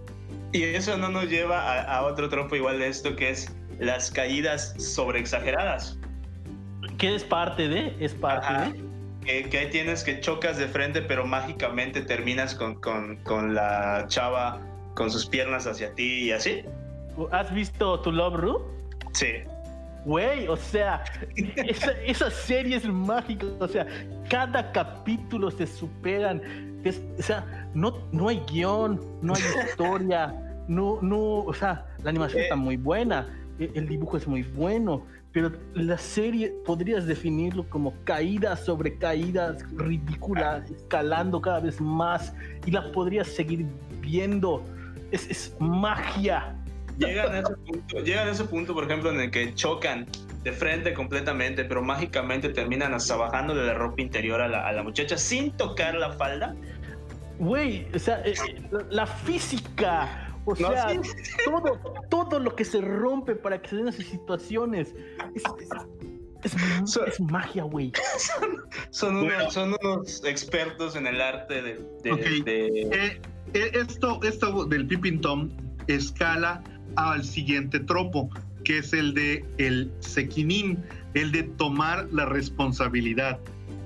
Y 0.53 0.63
eso 0.63 0.97
no 0.97 1.09
nos 1.09 1.29
lleva 1.29 1.81
a, 1.81 2.03
otro 2.03 2.29
tropo 2.29 2.55
igual 2.55 2.79
de 2.79 2.87
esto 2.87 3.15
que 3.15 3.29
es 3.29 3.53
las 3.79 4.11
caídas 4.11 4.73
sobre 4.77 5.19
exageradas. 5.19 5.97
Que 6.97 7.15
es 7.15 7.23
parte 7.23 7.67
de, 7.67 7.95
es 7.99 8.13
parte 8.13 8.53
de. 8.53 9.49
Que, 9.49 9.57
ahí 9.57 9.69
tienes 9.69 10.03
que 10.03 10.21
chocas 10.21 10.57
de 10.57 10.67
frente, 10.67 11.01
pero 11.01 11.25
mágicamente 11.25 12.01
terminas 12.01 12.55
con, 12.55 12.75
con, 12.75 13.17
con 13.17 13.53
la 13.53 14.05
chava 14.07 14.61
con 14.95 15.11
sus 15.11 15.27
piernas 15.27 15.67
hacia 15.67 15.93
ti 15.93 16.23
y 16.23 16.31
así. 16.31 16.63
¿Has 17.31 17.53
visto 17.53 17.99
Tu 17.99 18.11
Love 18.11 18.35
Ru? 18.35 18.61
Sí. 19.13 19.27
Güey, 20.05 20.47
o 20.47 20.55
sea, 20.55 21.03
esa, 22.05 22.31
serie 22.31 22.77
es 22.77 22.85
mágica. 22.85 23.45
O 23.59 23.67
sea, 23.67 23.85
cada 24.29 24.71
capítulo 24.71 25.51
se 25.51 25.67
superan. 25.67 26.41
o 27.17 27.21
sea, 27.21 27.69
no, 27.73 27.97
no 28.11 28.29
hay 28.29 28.41
guion, 28.51 28.99
no 29.21 29.33
hay 29.33 29.41
historia, 29.69 30.33
no, 30.67 30.99
no, 31.01 31.39
o 31.39 31.53
sea, 31.53 31.85
la 32.03 32.09
animación 32.09 32.43
está 32.43 32.55
muy 32.55 32.77
buena, 32.77 33.27
e, 33.59 33.71
el 33.75 33.87
dibujo 33.87 34.17
es 34.17 34.27
muy 34.27 34.43
bueno, 34.43 35.03
pero 35.31 35.51
la 35.73 35.97
serie 35.97 36.53
podrías 36.65 37.05
definirlo 37.05 37.69
como 37.69 37.93
caídas 38.03 38.65
sobre 38.65 38.97
caídas 38.97 39.63
ridículas, 39.75 40.69
escalando 40.71 41.41
cada 41.41 41.59
vez 41.59 41.79
más, 41.81 42.33
y 42.65 42.71
la 42.71 42.91
podrías 42.91 43.27
seguir 43.27 43.65
viendo 44.01 44.63
es, 45.11 45.55
magia. 45.59 46.55
Llegan 46.97 47.33
a, 47.33 47.39
ese 47.39 47.53
punto, 47.55 47.99
llegan 47.99 48.27
a 48.27 48.31
ese 48.31 48.43
punto, 48.45 48.73
por 48.73 48.83
ejemplo, 48.85 49.11
en 49.11 49.19
el 49.19 49.31
que 49.31 49.53
chocan 49.53 50.07
de 50.43 50.51
frente 50.51 50.93
completamente, 50.93 51.63
pero 51.65 51.81
mágicamente 51.81 52.49
terminan 52.49 52.93
hasta 52.93 53.15
bajándole 53.15 53.65
la 53.65 53.73
ropa 53.73 54.01
interior 54.01 54.41
a 54.41 54.47
la, 54.47 54.83
muchacha 54.83 55.17
sin 55.17 55.51
tocar 55.51 55.95
la 55.95 56.13
falda. 56.13 56.55
Güey, 57.39 57.87
o 57.93 57.99
sea, 57.99 58.21
eh, 58.25 58.33
eh, 58.33 58.61
la 58.89 59.05
física, 59.05 60.33
o 60.45 60.55
sea, 60.55 60.87
todo, 61.45 61.79
todo 62.09 62.39
lo 62.39 62.55
que 62.55 62.65
se 62.65 62.81
rompe 62.81 63.35
para 63.35 63.61
que 63.61 63.69
se 63.69 63.75
den 63.75 63.89
esas 63.89 64.05
situaciones. 64.05 64.95
Es, 66.43 67.19
magia, 67.19 67.63
güey. 67.63 67.91
Son, 68.91 69.17
unos, 69.17 70.23
expertos 70.23 70.95
en 70.95 71.07
el 71.07 71.21
arte 71.21 71.61
de. 71.61 71.85
Eh, 72.05 73.21
e, 73.53 73.71
esto, 73.73 74.19
esto 74.23 74.65
del 74.65 74.87
Pippin 74.87 75.19
Tom 75.19 75.49
escala 75.87 76.63
al 76.97 77.23
siguiente 77.23 77.79
tropo, 77.79 78.29
que 78.65 78.79
es 78.79 78.91
el 78.91 79.13
de 79.13 79.45
el 79.57 79.91
sequinin, 79.99 80.83
el 81.13 81.31
de 81.31 81.43
tomar 81.43 82.07
la 82.11 82.25
responsabilidad. 82.25 83.39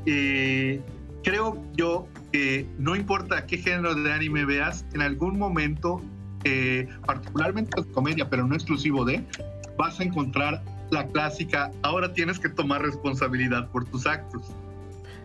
Eh, 0.06 0.82
creo 1.24 1.62
yo 1.74 2.08
que 2.32 2.66
no 2.80 2.96
importa 2.96 3.46
qué 3.46 3.58
género 3.58 3.94
de 3.94 4.12
anime 4.12 4.46
veas, 4.46 4.86
en 4.94 5.02
algún 5.02 5.38
momento, 5.38 6.02
eh, 6.46 6.88
particularmente 7.06 7.84
comedia, 7.92 8.30
pero 8.30 8.48
no 8.48 8.56
exclusivo 8.56 9.06
de, 9.06 9.24
vas 9.78 10.00
a 10.00 10.04
encontrar 10.04 10.64
la 10.90 11.06
clásica, 11.08 11.72
ahora 11.84 12.14
tienes 12.14 12.40
que 12.40 12.50
tomar 12.50 12.82
responsabilidad 12.82 13.70
por 13.70 13.86
tus 13.86 14.06
actos. 14.06 14.44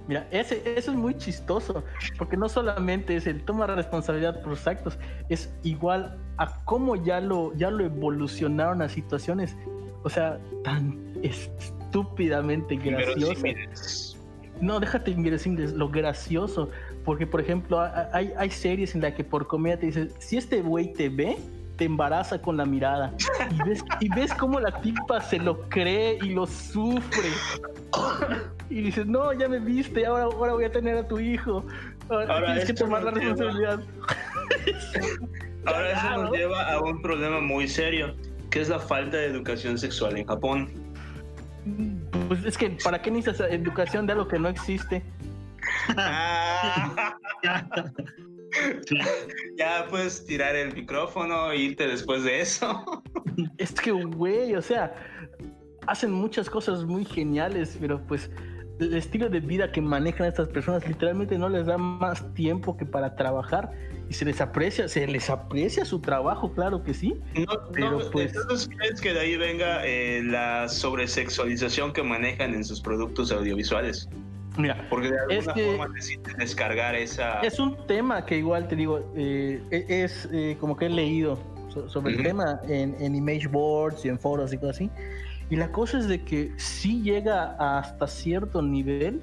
Mira, 0.08 0.26
ese, 0.30 0.62
eso 0.76 0.92
es 0.92 0.96
muy 0.96 1.14
chistoso, 1.16 1.82
porque 2.16 2.36
no 2.36 2.48
solamente 2.48 3.16
es 3.16 3.26
el 3.26 3.42
tomar 3.44 3.74
responsabilidad 3.74 4.40
por 4.42 4.56
sus 4.56 4.66
actos, 4.66 4.98
es 5.28 5.52
igual 5.64 6.16
a 6.36 6.64
cómo 6.64 6.96
ya 6.96 7.20
lo, 7.20 7.54
ya 7.56 7.70
lo 7.70 7.84
evolucionaron 7.84 8.82
a 8.82 8.88
situaciones, 8.88 9.56
o 10.04 10.08
sea, 10.08 10.38
tan 10.62 11.12
estúpidamente 11.22 12.76
graciosas. 12.76 14.16
No, 14.60 14.80
déjate 14.80 15.10
inglés, 15.10 15.46
lo 15.72 15.88
gracioso, 15.88 16.70
porque 17.04 17.26
por 17.26 17.40
ejemplo, 17.40 17.80
hay, 18.12 18.32
hay 18.38 18.50
series 18.50 18.94
en 18.94 19.02
las 19.02 19.14
que 19.14 19.24
por 19.24 19.46
comedia 19.46 19.78
te 19.78 19.86
dicen, 19.86 20.10
si 20.18 20.36
este 20.36 20.62
güey 20.62 20.92
te 20.92 21.08
ve, 21.08 21.36
te 21.76 21.84
embaraza 21.84 22.40
con 22.40 22.56
la 22.56 22.64
mirada. 22.64 23.12
Y 23.50 23.68
ves, 23.68 23.84
y 24.00 24.08
ves 24.08 24.32
cómo 24.34 24.60
la 24.60 24.80
tipa 24.80 25.20
se 25.20 25.38
lo 25.38 25.68
cree 25.68 26.18
y 26.22 26.30
lo 26.30 26.46
sufre. 26.46 27.28
Y 28.68 28.82
dices, 28.82 29.06
no, 29.06 29.32
ya 29.32 29.48
me 29.48 29.58
viste, 29.58 30.06
ahora, 30.06 30.24
ahora 30.24 30.52
voy 30.54 30.64
a 30.64 30.72
tener 30.72 30.96
a 30.96 31.06
tu 31.06 31.20
hijo. 31.20 31.64
Ahora, 32.08 32.46
tienes 32.46 32.64
que 32.64 32.74
tomar 32.74 33.04
la 33.04 33.10
responsabilidad. 33.12 33.80
Ahora 35.66 35.90
eso 35.90 36.22
nos 36.22 36.30
lleva 36.30 36.72
a 36.72 36.80
un 36.80 37.02
problema 37.02 37.40
muy 37.40 37.66
serio, 37.66 38.14
que 38.50 38.60
es 38.60 38.68
la 38.68 38.78
falta 38.78 39.16
de 39.16 39.26
educación 39.26 39.76
sexual 39.76 40.16
en 40.16 40.24
Japón. 40.24 40.72
Pues 42.28 42.44
es 42.44 42.56
que, 42.56 42.70
¿para 42.84 43.02
qué 43.02 43.10
necesitas 43.10 43.50
educación 43.50 44.06
de 44.06 44.12
algo 44.12 44.28
que 44.28 44.38
no 44.38 44.48
existe? 44.48 45.02
Ya 49.56 49.86
puedes 49.88 50.24
tirar 50.26 50.54
el 50.56 50.74
micrófono 50.74 51.50
e 51.50 51.58
irte 51.58 51.86
después 51.86 52.24
de 52.24 52.40
eso. 52.40 52.84
Es 53.58 53.72
que, 53.72 53.92
güey, 53.92 54.54
o 54.54 54.62
sea, 54.62 54.94
hacen 55.86 56.10
muchas 56.10 56.48
cosas 56.48 56.84
muy 56.84 57.04
geniales, 57.04 57.76
pero 57.78 58.00
pues 58.06 58.30
el 58.80 58.94
estilo 58.94 59.28
de 59.28 59.40
vida 59.40 59.72
que 59.72 59.80
manejan 59.80 60.26
estas 60.26 60.48
personas 60.48 60.86
literalmente 60.86 61.38
no 61.38 61.48
les 61.48 61.66
da 61.66 61.78
más 61.78 62.32
tiempo 62.34 62.76
que 62.76 62.84
para 62.84 63.14
trabajar 63.14 63.72
y 64.08 64.14
se 64.14 64.24
les 64.24 64.40
aprecia, 64.40 64.88
se 64.88 65.06
les 65.06 65.30
aprecia 65.30 65.84
su 65.84 66.00
trabajo, 66.00 66.52
claro 66.52 66.82
que 66.82 66.94
sí. 66.94 67.14
No, 67.34 67.70
pero 67.72 68.10
pues... 68.10 68.34
Entonces 68.34 68.68
crees 68.76 69.00
que 69.00 69.12
de 69.12 69.20
ahí 69.20 69.36
venga 69.36 69.84
eh, 69.84 70.22
la 70.22 70.68
sobresexualización 70.68 71.92
que 71.92 72.02
manejan 72.02 72.54
en 72.54 72.64
sus 72.64 72.80
productos 72.80 73.32
audiovisuales. 73.32 74.08
Mira, 74.58 74.86
porque 74.88 75.10
de 75.10 75.18
alguna 75.18 75.54
forma 75.54 75.88
necesitan 75.94 76.36
descargar 76.38 76.94
esa. 76.94 77.40
Es 77.40 77.58
un 77.58 77.76
tema 77.86 78.24
que 78.24 78.38
igual 78.38 78.68
te 78.68 78.76
digo, 78.76 79.00
eh, 79.14 79.60
e-, 79.70 80.04
es 80.04 80.28
eh, 80.32 80.56
como 80.60 80.76
que 80.76 80.86
he 80.86 80.90
leído 80.90 81.38
sobre 81.88 82.14
el 82.14 82.22
tema 82.22 82.58
en, 82.66 82.96
en, 83.00 83.14
image 83.14 83.48
boards 83.48 84.06
y 84.06 84.08
en 84.08 84.18
foros 84.18 84.52
y 84.52 84.56
cosas 84.56 84.76
así. 84.76 84.90
Y 85.50 85.56
la 85.56 85.70
cosa 85.70 85.98
es 85.98 86.08
de 86.08 86.22
que 86.22 86.52
sí 86.56 87.02
llega 87.02 87.54
hasta 87.58 88.06
cierto 88.06 88.62
nivel 88.62 89.22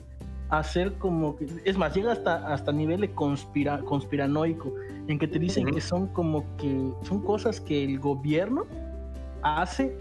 a 0.49 0.63
ser 0.63 0.93
como 0.93 1.35
que, 1.35 1.47
es 1.65 1.77
más, 1.77 1.95
llega 1.95 2.11
hasta, 2.11 2.53
hasta 2.53 2.71
nivel 2.71 3.01
de 3.01 3.11
conspira, 3.11 3.79
conspiranoico, 3.79 4.73
en 5.07 5.17
que 5.17 5.27
te 5.27 5.39
dicen 5.39 5.65
que 5.65 5.81
son 5.81 6.07
como 6.07 6.45
que 6.57 6.91
son 7.01 7.23
cosas 7.23 7.59
que 7.59 7.83
el 7.83 7.99
gobierno 7.99 8.65
hace, 9.41 9.97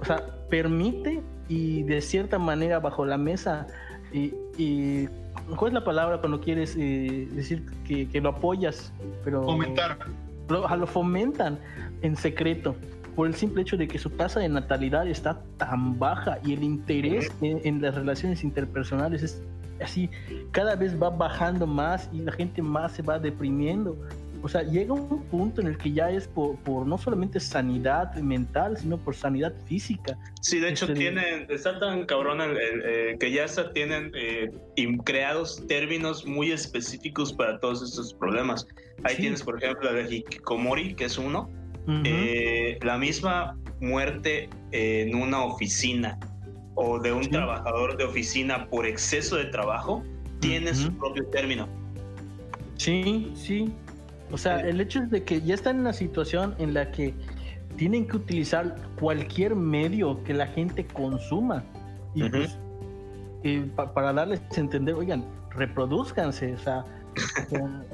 o 0.00 0.04
sea, 0.04 0.22
permite 0.50 1.22
y 1.48 1.82
de 1.84 2.00
cierta 2.02 2.38
manera 2.38 2.78
bajo 2.78 3.06
la 3.06 3.16
mesa 3.16 3.66
y, 4.16 4.34
y 4.56 5.08
¿cuál 5.56 5.70
es 5.70 5.74
la 5.74 5.84
palabra 5.84 6.18
cuando 6.18 6.40
quieres 6.40 6.76
eh, 6.78 7.28
decir 7.32 7.64
que, 7.86 8.08
que, 8.08 8.20
lo 8.20 8.30
apoyas? 8.30 8.92
Pero 9.24 9.42
Fomentar. 9.44 9.98
Lo, 10.48 10.76
lo 10.76 10.86
fomentan 10.86 11.58
en 12.02 12.16
secreto 12.16 12.76
por 13.14 13.26
el 13.26 13.34
simple 13.34 13.62
hecho 13.62 13.76
de 13.76 13.88
que 13.88 13.98
su 13.98 14.10
tasa 14.10 14.40
de 14.40 14.48
natalidad 14.48 15.08
está 15.08 15.40
tan 15.56 15.98
baja 15.98 16.38
y 16.44 16.52
el 16.52 16.62
interés 16.62 17.32
en, 17.40 17.60
en, 17.64 17.80
las 17.80 17.94
relaciones 17.94 18.44
interpersonales 18.44 19.22
es 19.22 19.42
así, 19.82 20.10
cada 20.52 20.76
vez 20.76 21.00
va 21.00 21.10
bajando 21.10 21.66
más 21.66 22.08
y 22.12 22.20
la 22.20 22.32
gente 22.32 22.62
más 22.62 22.92
se 22.92 23.02
va 23.02 23.18
deprimiendo. 23.18 23.96
O 24.42 24.48
sea, 24.48 24.62
llega 24.62 24.92
un 24.92 25.22
punto 25.24 25.60
en 25.60 25.68
el 25.68 25.78
que 25.78 25.92
ya 25.92 26.10
es 26.10 26.28
por, 26.28 26.56
por 26.58 26.86
no 26.86 26.98
solamente 26.98 27.40
sanidad 27.40 28.14
mental, 28.16 28.76
sino 28.76 28.98
por 28.98 29.14
sanidad 29.14 29.54
física. 29.66 30.18
Sí, 30.40 30.60
de 30.60 30.70
hecho 30.70 30.86
este, 30.86 30.98
tienen, 30.98 31.46
está 31.48 31.78
tan 31.78 32.06
cabrón 32.06 32.40
eh, 32.42 33.16
que 33.18 33.30
ya 33.30 33.44
hasta 33.44 33.72
tienen 33.72 34.12
eh, 34.14 34.50
creados 35.04 35.66
términos 35.66 36.26
muy 36.26 36.52
específicos 36.52 37.32
para 37.32 37.58
todos 37.60 37.82
estos 37.82 38.14
problemas. 38.14 38.66
Ahí 39.04 39.16
sí. 39.16 39.22
tienes, 39.22 39.42
por 39.42 39.62
ejemplo, 39.62 39.90
la 39.90 40.02
de 40.02 40.16
Hikikomori, 40.16 40.94
que 40.94 41.04
es 41.06 41.18
uno, 41.18 41.48
uh 41.86 41.90
-huh. 41.90 42.02
eh, 42.04 42.78
la 42.82 42.98
misma 42.98 43.56
muerte 43.80 44.48
en 44.72 45.14
una 45.14 45.44
oficina 45.44 46.18
o 46.74 46.98
de 46.98 47.12
un 47.12 47.24
sí. 47.24 47.30
trabajador 47.30 47.96
de 47.96 48.04
oficina 48.04 48.68
por 48.68 48.86
exceso 48.86 49.36
de 49.36 49.46
trabajo 49.46 50.02
tiene 50.40 50.70
uh 50.70 50.74
-huh. 50.74 50.86
su 50.86 50.98
propio 50.98 51.26
término. 51.26 51.68
Sí, 52.76 53.32
sí. 53.34 53.72
O 54.30 54.38
sea, 54.38 54.60
el 54.60 54.80
hecho 54.80 55.00
es 55.02 55.10
de 55.10 55.22
que 55.22 55.40
ya 55.40 55.54
están 55.54 55.76
en 55.76 55.80
una 55.82 55.92
situación 55.92 56.54
en 56.58 56.74
la 56.74 56.90
que 56.90 57.14
tienen 57.76 58.06
que 58.06 58.16
utilizar 58.16 58.76
cualquier 58.98 59.54
medio 59.54 60.22
que 60.24 60.34
la 60.34 60.46
gente 60.46 60.86
consuma. 60.86 61.64
Y 62.14 62.22
uh 62.22 62.26
-huh. 62.26 62.30
pues, 62.30 62.58
eh, 63.44 63.64
pa 63.76 63.92
para 63.92 64.12
darles 64.12 64.40
a 64.56 64.60
entender, 64.60 64.94
oigan, 64.94 65.24
reproduzcanse, 65.50 66.54
o 66.54 66.58
sea. 66.58 66.84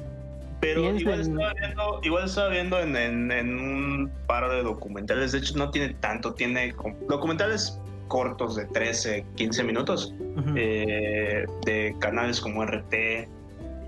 Pero 0.61 0.95
igual 0.95 1.19
estaba 1.19 1.53
viendo, 1.59 1.99
igual 2.03 2.23
estaba 2.23 2.49
viendo 2.49 2.79
en, 2.79 2.95
en, 2.95 3.31
en, 3.31 3.59
un 3.59 4.11
par 4.27 4.49
de 4.49 4.63
documentales, 4.63 5.33
de 5.33 5.39
hecho 5.39 5.57
no 5.57 5.69
tiene 5.71 5.93
tanto, 5.95 6.33
tiene 6.35 6.73
documentales 7.09 7.77
cortos 8.07 8.55
de 8.55 8.63
13, 8.67 9.25
15 9.35 9.63
minutos, 9.65 10.13
uh 10.17 10.39
-huh. 10.39 10.53
eh, 10.55 11.45
de 11.65 11.93
canales 11.99 12.39
como 12.39 12.63
RT, 12.65 13.27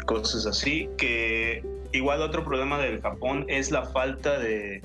cosas 0.05 0.45
así, 0.45 0.89
que 0.97 1.63
igual 1.95 2.21
otro 2.21 2.43
problema 2.43 2.77
del 2.79 3.01
Japón 3.01 3.45
es 3.47 3.71
la 3.71 3.83
falta 3.83 4.39
de, 4.39 4.81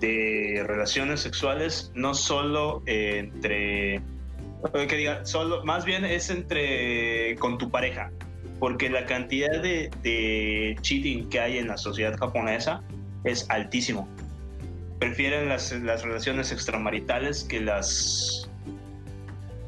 de 0.00 0.64
relaciones 0.66 1.20
sexuales, 1.20 1.92
no 1.94 2.14
solo 2.14 2.82
eh, 2.86 3.18
entre, 3.18 4.00
que 4.88 4.96
diga, 4.96 5.24
solo, 5.24 5.64
más 5.64 5.84
bien 5.84 6.04
es 6.04 6.30
entre 6.30 7.36
con 7.36 7.58
tu 7.58 7.70
pareja, 7.70 8.10
porque 8.58 8.90
la 8.90 9.06
cantidad 9.06 9.62
de, 9.62 9.90
de 10.02 10.76
cheating 10.80 11.28
que 11.28 11.40
hay 11.40 11.58
en 11.58 11.68
la 11.68 11.76
sociedad 11.76 12.16
japonesa 12.18 12.82
es 13.24 13.48
altísimo. 13.50 14.08
Prefieren 14.98 15.48
las, 15.48 15.72
las 15.72 16.02
relaciones 16.02 16.52
extramaritales 16.52 17.44
que 17.44 17.60
las... 17.60 18.50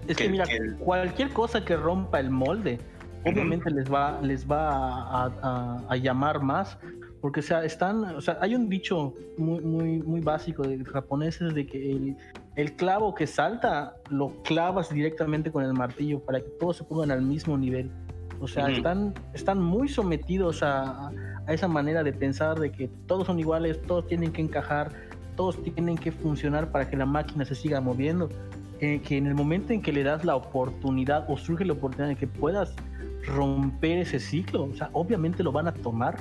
Es 0.06 0.16
que, 0.16 0.24
que 0.24 0.28
mira, 0.28 0.44
que 0.44 0.56
el... 0.56 0.76
cualquier 0.76 1.30
cosa 1.30 1.64
que 1.64 1.76
rompa 1.76 2.20
el 2.20 2.28
molde, 2.28 2.78
obviamente 3.24 3.70
les 3.70 3.90
va, 3.90 4.20
les 4.20 4.50
va 4.50 4.70
a, 4.70 5.26
a, 5.42 5.84
a, 5.88 5.96
llamar 5.96 6.42
más, 6.42 6.78
porque 7.20 7.40
o 7.40 7.42
sea, 7.42 7.64
están, 7.64 8.04
o 8.04 8.20
sea, 8.20 8.38
hay 8.40 8.54
un 8.54 8.68
dicho 8.68 9.14
muy, 9.38 9.60
muy, 9.60 10.02
muy 10.02 10.20
básico 10.20 10.62
de 10.62 10.84
japoneses 10.84 11.54
de 11.54 11.66
que 11.66 11.92
el, 11.92 12.16
el, 12.56 12.72
clavo 12.74 13.14
que 13.14 13.26
salta 13.26 13.96
lo 14.10 14.42
clavas 14.42 14.92
directamente 14.92 15.52
con 15.52 15.64
el 15.64 15.72
martillo 15.72 16.20
para 16.20 16.40
que 16.40 16.48
todos 16.58 16.78
se 16.78 16.84
pongan 16.84 17.10
al 17.10 17.22
mismo 17.22 17.56
nivel. 17.56 17.90
O 18.40 18.48
sea, 18.48 18.64
uh 18.64 18.68
-huh. 18.68 18.76
están, 18.76 19.14
están 19.34 19.62
muy 19.62 19.88
sometidos 19.88 20.62
a, 20.64 21.08
a, 21.08 21.52
esa 21.52 21.68
manera 21.68 22.02
de 22.02 22.12
pensar 22.12 22.58
de 22.58 22.72
que 22.72 22.88
todos 23.06 23.26
son 23.26 23.38
iguales, 23.38 23.80
todos 23.82 24.06
tienen 24.08 24.32
que 24.32 24.42
encajar, 24.42 24.90
todos 25.36 25.62
tienen 25.62 25.96
que 25.96 26.10
funcionar 26.10 26.72
para 26.72 26.90
que 26.90 26.96
la 26.96 27.06
máquina 27.06 27.44
se 27.44 27.54
siga 27.54 27.80
moviendo. 27.80 28.28
Eh, 28.82 29.00
que 29.00 29.16
en 29.16 29.28
el 29.28 29.36
momento 29.36 29.72
en 29.72 29.80
que 29.80 29.92
le 29.92 30.02
das 30.02 30.24
la 30.24 30.34
oportunidad 30.34 31.24
o 31.28 31.36
surge 31.36 31.64
la 31.64 31.72
oportunidad 31.72 32.08
de 32.08 32.16
que 32.16 32.26
puedas 32.26 32.74
romper 33.26 33.98
ese 33.98 34.18
ciclo, 34.18 34.64
o 34.64 34.74
sea, 34.74 34.90
obviamente 34.92 35.42
lo 35.42 35.52
van 35.52 35.68
a 35.68 35.74
tomar. 35.74 36.18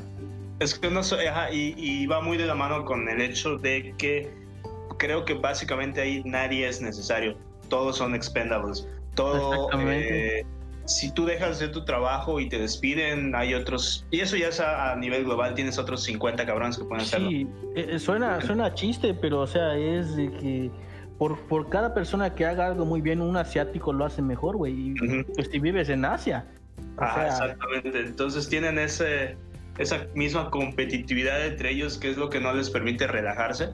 Es 0.59 0.77
que 0.77 0.89
no 0.89 1.03
soy, 1.03 1.25
ajá, 1.25 1.51
y, 1.51 1.73
y, 1.77 2.05
va 2.05 2.21
muy 2.21 2.37
de 2.37 2.45
la 2.45 2.53
mano 2.53 2.85
con 2.85 3.09
el 3.09 3.19
hecho 3.19 3.57
de 3.57 3.93
que 3.97 4.31
creo 4.97 5.25
que 5.25 5.33
básicamente 5.33 6.01
ahí 6.01 6.21
nadie 6.23 6.67
es 6.67 6.81
necesario, 6.81 7.35
todos 7.69 7.97
son 7.97 8.13
expendables, 8.13 8.87
todo, 9.15 9.69
eh, 9.73 10.45
si 10.85 11.11
tú 11.11 11.25
dejas 11.25 11.59
de 11.59 11.69
tu 11.69 11.83
trabajo 11.83 12.39
y 12.39 12.47
te 12.47 12.59
despiden, 12.59 13.33
hay 13.33 13.55
otros, 13.55 14.05
y 14.11 14.19
eso 14.19 14.37
ya 14.37 14.49
es 14.49 14.59
a, 14.59 14.91
a 14.91 14.95
nivel 14.95 15.23
global, 15.23 15.55
tienes 15.55 15.79
otros 15.79 16.03
50 16.03 16.45
cabrones 16.45 16.77
que 16.77 16.83
pueden 16.83 17.03
hacerlo. 17.03 17.29
Sí, 17.29 17.47
eh, 17.75 17.97
suena, 17.97 18.39
suena 18.41 18.73
chiste, 18.75 19.15
pero 19.15 19.41
o 19.41 19.47
sea, 19.47 19.75
es 19.75 20.15
de 20.15 20.31
que 20.31 20.71
por, 21.17 21.39
por 21.47 21.69
cada 21.69 21.93
persona 21.93 22.35
que 22.35 22.45
haga 22.45 22.67
algo 22.67 22.85
muy 22.85 23.01
bien, 23.01 23.21
un 23.21 23.37
asiático 23.37 23.93
lo 23.93 24.05
hace 24.05 24.21
mejor, 24.21 24.57
güey, 24.57 24.91
uh 24.91 24.95
-huh. 24.95 25.25
pues 25.35 25.49
si 25.51 25.59
vives 25.59 25.89
en 25.89 26.05
Asia, 26.05 26.45
Ah, 26.97 27.13
sea, 27.15 27.27
exactamente. 27.27 27.99
Entonces 27.99 28.47
tienen 28.49 28.77
ese, 28.77 29.35
esa 29.77 30.07
misma 30.13 30.49
competitividad 30.49 31.45
entre 31.45 31.71
ellos 31.71 31.97
que 31.97 32.09
es 32.09 32.17
lo 32.17 32.29
que 32.29 32.39
no 32.39 32.53
les 32.53 32.69
permite 32.69 33.07
relajarse 33.07 33.69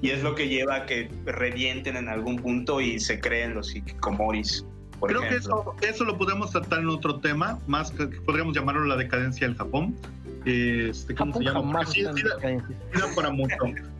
y 0.00 0.10
es 0.10 0.22
lo 0.22 0.34
que 0.34 0.48
lleva 0.48 0.76
a 0.76 0.86
que 0.86 1.08
revienten 1.24 1.96
en 1.96 2.08
algún 2.08 2.36
punto 2.36 2.80
y 2.80 2.98
se 2.98 3.20
creen 3.20 3.54
los 3.54 3.74
hikikomoris. 3.74 4.66
Creo 5.00 5.22
ejemplo. 5.22 5.76
que 5.78 5.86
eso, 5.86 5.94
eso 5.94 6.04
lo 6.04 6.16
podemos 6.16 6.50
tratar 6.50 6.80
en 6.80 6.88
otro 6.88 7.18
tema, 7.20 7.58
más 7.66 7.90
que, 7.90 8.06
podríamos 8.06 8.54
llamarlo 8.54 8.84
la 8.84 8.96
decadencia 8.96 9.46
del 9.46 9.56
Japón. 9.56 9.96
Este, 10.44 11.14
¿Cómo 11.14 11.32
Japón 11.32 11.44
se 11.44 11.52
llama? 11.52 11.86
Sí, 11.86 12.04
sí, 12.14 12.22
sí, 12.94 13.02
para 13.16 13.30
mucho. 13.30 13.56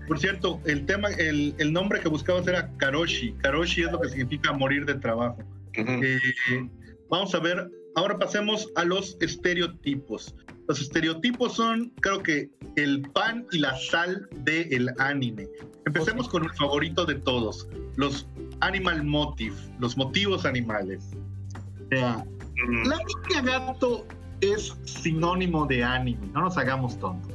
Por 0.06 0.18
cierto, 0.18 0.60
el 0.64 0.86
tema, 0.86 1.08
el, 1.10 1.54
el, 1.58 1.72
nombre 1.72 2.00
que 2.00 2.08
buscabas 2.08 2.46
era 2.46 2.68
Karoshi. 2.76 3.32
Karoshi 3.34 3.82
es 3.82 3.92
lo 3.92 4.00
que 4.00 4.08
significa 4.10 4.52
morir 4.52 4.84
de 4.84 4.94
trabajo. 4.94 5.38
Uh 5.76 5.80
-huh. 5.80 6.04
eh, 6.04 6.68
vamos 7.08 7.34
a 7.34 7.38
ver 7.38 7.68
Ahora 7.94 8.18
pasemos 8.18 8.70
a 8.76 8.84
los 8.84 9.16
estereotipos. 9.20 10.34
Los 10.68 10.80
estereotipos 10.80 11.54
son, 11.54 11.90
creo 12.00 12.22
que, 12.22 12.50
el 12.76 13.02
pan 13.12 13.46
y 13.52 13.58
la 13.58 13.76
sal 13.76 14.28
del 14.44 14.86
de 14.86 14.94
anime. 14.98 15.48
Empecemos 15.86 16.28
okay. 16.28 16.40
con 16.40 16.50
el 16.50 16.56
favorito 16.56 17.04
de 17.04 17.16
todos, 17.16 17.68
los 17.96 18.26
animal 18.60 19.04
motive, 19.04 19.56
los 19.80 19.96
motivos 19.96 20.46
animales. 20.46 21.10
mm. 21.90 22.86
La 22.86 22.96
niña 22.96 23.42
gato 23.42 24.06
es 24.40 24.74
sinónimo 24.84 25.66
de 25.66 25.84
anime, 25.84 26.26
no 26.32 26.42
nos 26.42 26.56
hagamos 26.56 26.98
tontos. 26.98 27.32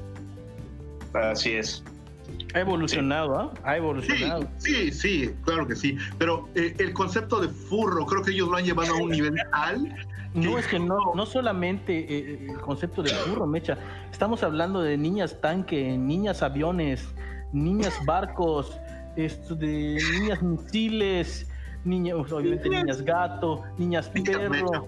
Así 1.14 1.52
es. 1.52 1.84
Ha 2.54 2.62
evolucionado, 2.62 3.38
¿ah? 3.38 3.52
¿eh? 3.54 3.60
Ha 3.64 3.78
evolucionado. 3.78 4.48
Sí, 4.58 4.92
sí, 4.92 4.92
sí, 4.92 5.36
claro 5.44 5.68
que 5.68 5.76
sí. 5.76 5.98
Pero 6.18 6.50
eh, 6.56 6.74
el 6.80 6.94
concepto 6.94 7.40
de 7.40 7.50
furro, 7.50 8.06
creo 8.06 8.24
que 8.24 8.32
ellos 8.32 8.50
lo 8.50 8.58
han 8.58 8.66
llevado 8.66 8.94
a 8.94 8.98
un 8.98 9.12
nivel 9.12 9.36
tal 9.52 9.94
no, 10.34 10.58
es 10.58 10.68
que 10.68 10.80
no, 10.80 11.16
no 11.16 11.26
solamente 11.26 12.00
eh, 12.00 12.48
el 12.50 12.60
concepto 12.60 13.02
de 13.02 13.12
burro, 13.28 13.48
Mecha. 13.48 13.78
Estamos 14.12 14.44
hablando 14.44 14.82
de 14.82 14.98
niñas 14.98 15.40
tanque, 15.42 15.98
niñas 15.98 16.44
aviones, 16.44 17.08
niñas 17.54 17.94
barcos, 18.06 18.80
esto 19.16 19.56
de 19.56 19.98
niñas 20.20 20.42
misiles, 20.42 21.50
niñas, 21.84 22.32
obviamente 22.32 22.70
niñas 22.70 23.02
gato, 23.02 23.64
niñas 23.78 24.10
perro, 24.10 24.88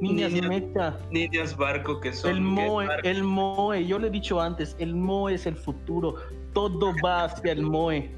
niñas, 0.00 0.32
niñas 0.32 0.48
mecha. 0.48 0.96
Niñas 1.10 1.56
barco 1.56 2.00
que 2.00 2.12
son. 2.12 2.32
El 2.32 2.40
MOE, 2.40 2.88
el 3.04 3.22
MOE, 3.22 3.86
yo 3.86 3.98
le 3.98 4.08
he 4.08 4.10
dicho 4.10 4.40
antes, 4.40 4.74
el 4.78 4.96
MOE 4.96 5.34
es 5.34 5.46
el 5.46 5.56
futuro. 5.56 6.16
Todo 6.52 6.92
va 7.04 7.24
hacia 7.24 7.52
el 7.52 7.62
MOE. 7.62 8.10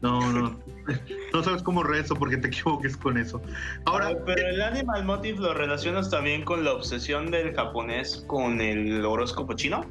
No, 0.00 0.32
no. 0.32 0.58
No 1.32 1.42
sabes 1.42 1.62
cómo 1.62 1.82
rezo 1.82 2.14
porque 2.14 2.36
te 2.36 2.48
equivoques 2.48 2.96
con 2.96 3.18
eso. 3.18 3.42
Ahora, 3.84 4.08
pero, 4.08 4.24
pero 4.24 4.48
el 4.48 4.62
Animal 4.62 5.04
Motive 5.04 5.38
lo 5.38 5.54
relacionas 5.54 6.10
también 6.10 6.44
con 6.44 6.64
la 6.64 6.72
obsesión 6.72 7.30
del 7.30 7.54
japonés 7.54 8.24
con 8.26 8.60
el 8.60 9.04
horóscopo 9.04 9.52
chino. 9.54 9.84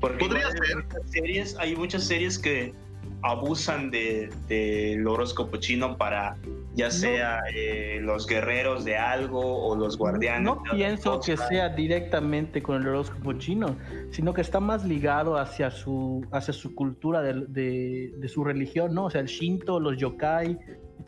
Porque 0.00 0.26
podría 0.26 0.50
ser. 0.50 0.62
Hay 0.62 0.74
muchas 0.74 1.10
series, 1.10 1.56
hay 1.58 1.76
muchas 1.76 2.04
series 2.04 2.38
que 2.38 2.74
abusan 3.22 3.90
del 3.90 4.30
de, 4.48 4.96
de 4.96 5.06
horóscopo 5.06 5.56
chino 5.58 5.96
para 5.96 6.36
ya 6.74 6.90
sea 6.90 7.40
no, 7.40 7.46
eh, 7.54 7.98
los 8.02 8.26
guerreros 8.26 8.84
de 8.84 8.98
algo 8.98 9.40
o 9.40 9.74
los 9.76 9.96
guardianes. 9.96 10.42
No 10.42 10.62
pienso 10.62 11.20
que 11.20 11.36
sea 11.36 11.70
directamente 11.70 12.62
con 12.62 12.82
el 12.82 12.88
horóscopo 12.88 13.32
chino, 13.32 13.76
sino 14.10 14.34
que 14.34 14.42
está 14.42 14.60
más 14.60 14.84
ligado 14.84 15.38
hacia 15.38 15.70
su, 15.70 16.26
hacia 16.32 16.52
su 16.52 16.74
cultura 16.74 17.22
de, 17.22 17.46
de, 17.48 18.12
de 18.18 18.28
su 18.28 18.44
religión, 18.44 18.94
¿no? 18.94 19.06
O 19.06 19.10
sea, 19.10 19.22
el 19.22 19.26
Shinto, 19.26 19.80
los 19.80 19.96
yokai, 19.96 20.58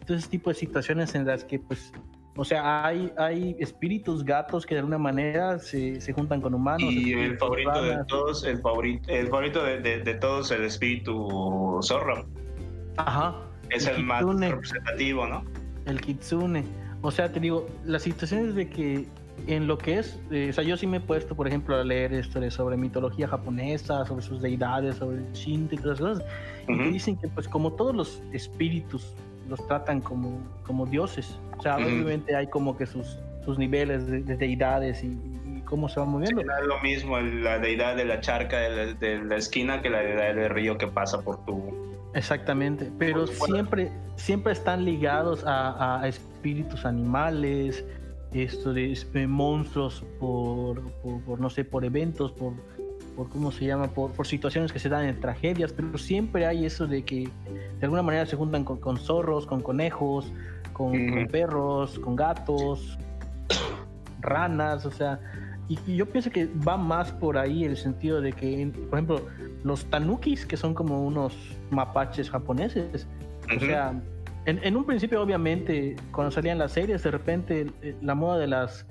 todo 0.07 0.17
ese 0.17 0.29
tipo 0.29 0.49
de 0.49 0.55
situaciones 0.55 1.15
en 1.15 1.27
las 1.27 1.45
que, 1.45 1.59
pues, 1.59 1.93
o 2.41 2.45
sea, 2.45 2.87
hay, 2.87 3.13
hay 3.19 3.57
espíritus 3.59 4.25
gatos 4.25 4.65
que 4.65 4.77
de 4.77 4.79
alguna 4.79 4.97
manera 4.97 5.59
se, 5.59 6.01
se 6.01 6.13
juntan 6.13 6.41
con 6.41 6.55
humanos. 6.55 6.89
Y 6.93 7.13
el 7.13 7.37
favorito 7.37 7.73
ranas. 7.73 7.99
de 7.99 8.05
todos, 8.05 8.45
el 8.45 8.61
favorito, 8.61 9.11
el 9.11 9.27
favorito 9.27 9.65
de, 9.65 9.81
de, 9.81 9.99
de 10.05 10.15
todos, 10.15 10.53
el 10.53 10.63
espíritu 10.63 11.81
zorro. 11.83 12.27
Ajá. 12.97 13.35
Es 13.71 13.89
el, 13.89 13.97
el 13.97 14.05
más 14.05 14.23
representativo, 14.23 15.27
¿no? 15.27 15.45
El 15.87 16.01
kitsune. 16.01 16.63
O 17.03 17.11
sea, 17.11 17.33
te 17.33 17.41
digo, 17.41 17.67
la 17.85 17.99
situación 17.99 18.49
es 18.51 18.55
de 18.55 18.71
que 18.71 19.09
en 19.49 19.67
lo 19.67 19.77
que 19.77 19.99
es, 19.99 20.21
eh, 20.31 20.49
o 20.51 20.53
sea, 20.53 20.63
yo 20.63 20.77
sí 20.77 20.87
me 20.87 20.99
he 20.99 21.01
puesto, 21.01 21.35
por 21.35 21.49
ejemplo, 21.49 21.75
a 21.75 21.83
leer 21.83 22.15
esto 22.15 22.49
sobre 22.53 22.77
mitología 22.77 23.27
japonesa, 23.27 24.05
sobre 24.07 24.23
sus 24.23 24.41
deidades, 24.41 24.95
sobre 24.95 25.19
el 25.19 25.33
Shinto 25.33 25.75
y 25.75 25.79
todas 25.79 25.99
esas 25.99 26.19
cosas, 26.19 26.33
y 26.69 26.93
dicen 26.93 27.17
que 27.17 27.27
pues 27.27 27.49
como 27.49 27.73
todos 27.73 27.97
los 27.97 28.23
espíritus 28.33 29.13
los 29.49 29.67
tratan 29.67 30.01
como, 30.01 30.41
como 30.65 30.87
dioses, 30.87 31.39
o 31.59 31.63
sea, 31.63 31.77
obviamente 31.77 32.37
hay 32.37 32.47
como 32.47 32.77
que 32.77 32.87
sus, 32.87 33.19
sus 33.45 33.59
niveles 33.59 34.07
de, 34.07 34.23
deidades 34.37 35.03
y, 35.03 35.19
cómo 35.65 35.89
se 35.91 36.01
van 36.01 36.09
moviendo. 36.09 36.43
no 36.43 36.57
es 36.57 36.67
lo 36.67 36.81
mismo 36.81 37.19
la 37.21 37.59
deidad 37.59 37.95
de 37.95 38.07
la 38.07 38.21
charca 38.21 38.59
de 38.59 39.23
la, 39.23 39.37
esquina 39.37 39.83
que 39.83 39.91
la 39.91 39.99
deidad 39.99 40.35
del 40.35 40.49
río 40.49 40.79
que 40.79 40.87
pasa 40.87 41.21
por 41.21 41.45
tu... 41.45 41.99
Exactamente, 42.15 42.91
pero 42.99 43.27
siempre, 43.27 43.93
siempre 44.17 44.55
están 44.55 44.87
ligados 44.87 45.45
a, 45.45 46.01
a 46.01 46.09
espíritus 46.09 46.87
animales, 46.87 47.85
esto 48.33 48.73
de, 48.73 49.27
monstruos 49.27 50.05
por, 50.21 50.83
por, 51.03 51.41
no 51.41 51.51
sé, 51.51 51.65
por 51.65 51.85
eventos, 51.85 52.33
por, 52.33 52.53
por 53.19 53.29
cómo 53.31 53.51
se 53.51 53.65
llama, 53.65 53.89
por, 53.89 54.13
por, 54.13 54.29
situaciones 54.29 54.73
que 54.73 54.79
se 54.79 54.89
dan 54.89 55.05
en 55.05 55.19
tragedias, 55.19 55.73
pero 55.73 55.99
siempre 55.99 56.47
hay 56.47 56.65
eso 56.65 56.87
de 56.87 57.03
que 57.03 57.29
de 57.81 57.83
alguna 57.83 58.01
manera 58.01 58.25
se 58.27 58.37
juntan 58.37 58.63
con, 58.63 58.97
zorros, 58.97 59.45
con 59.45 59.61
conejos, 59.61 60.33
con, 60.73 60.93
perros, 61.27 61.99
con 61.99 62.15
gatos, 62.15 62.97
ranas, 64.21 64.87
o 64.87 64.93
sea, 64.93 65.19
y, 65.69 65.97
yo 65.97 66.07
pienso 66.07 66.31
que 66.31 66.49
va 66.67 66.77
más 66.77 67.11
por 67.11 67.39
ahí 67.39 67.65
el 67.65 67.77
sentido 67.77 68.21
de 68.21 68.33
que, 68.33 68.71
por 68.89 69.01
ejemplo, 69.01 69.23
los 69.65 69.85
tanukis, 69.87 70.47
que 70.47 70.57
son 70.57 70.73
como 70.73 71.05
unos 71.05 71.37
mapaches 71.71 72.31
japoneses, 72.31 73.09
o 73.57 73.59
sea, 73.59 74.01
en, 74.47 74.77
un 74.77 74.85
principio, 74.85 75.21
obviamente, 75.21 75.97
cuando 76.13 76.31
salían 76.31 76.59
las 76.59 76.71
series, 76.71 77.03
de 77.03 77.11
repente 77.11 77.67
la 78.01 78.15
moda 78.15 78.39
de 78.39 78.47
las... 78.47 78.87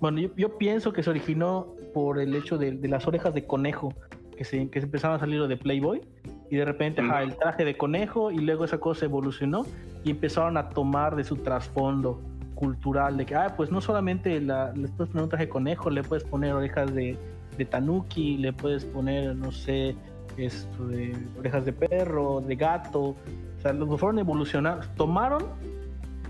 Bueno, 0.00 0.20
yo, 0.36 0.58
pienso 0.58 0.92
que 0.92 1.02
se 1.02 1.10
originó 1.10 1.74
por 1.92 2.20
el 2.20 2.34
hecho 2.34 2.56
de, 2.58 2.72
las 2.88 3.06
orejas 3.06 3.34
de 3.34 3.44
conejo, 3.46 3.92
que 4.36 4.44
se, 4.44 4.68
que 4.70 4.80
se 4.80 4.86
empezaban 4.86 5.16
a 5.16 5.20
salir 5.20 5.46
de 5.46 5.56
Playboy, 5.56 6.02
y 6.50 6.56
de 6.56 6.64
repente 6.64 7.02
el 7.02 7.36
traje 7.36 7.64
de 7.64 7.76
conejo, 7.76 8.30
y 8.30 8.38
luego 8.38 8.64
esa 8.64 8.78
cosa 8.78 9.06
evolucionó, 9.06 9.66
y 10.04 10.10
empezaron 10.10 10.56
a 10.56 10.68
tomar 10.68 11.16
de 11.16 11.24
su 11.24 11.36
trasfondo 11.36 12.20
cultural, 12.54 13.16
de 13.16 13.26
que, 13.26 13.34
ah, 13.34 13.54
pues 13.56 13.70
no 13.70 13.80
solamente 13.80 14.40
la, 14.40 14.72
le 14.74 14.88
puedes 14.88 15.10
poner 15.10 15.24
un 15.24 15.28
traje 15.28 15.46
de 15.46 15.50
conejo, 15.50 15.90
le 15.90 16.02
puedes 16.02 16.24
poner 16.24 16.52
orejas 16.52 16.94
de, 16.94 17.16
de 17.56 17.64
tanuki, 17.64 18.36
le 18.36 18.52
puedes 18.52 18.84
poner, 18.84 19.34
no 19.34 19.50
sé, 19.52 19.96
esto 20.36 20.86
de 20.86 21.16
orejas 21.38 21.64
de 21.64 21.72
perro, 21.72 22.40
de 22.40 22.54
gato, 22.54 23.00
o 23.00 23.16
sea, 23.60 23.72
los 23.72 23.88
fueron 23.98 24.18
evolucionando, 24.18 24.86
tomaron, 24.96 25.44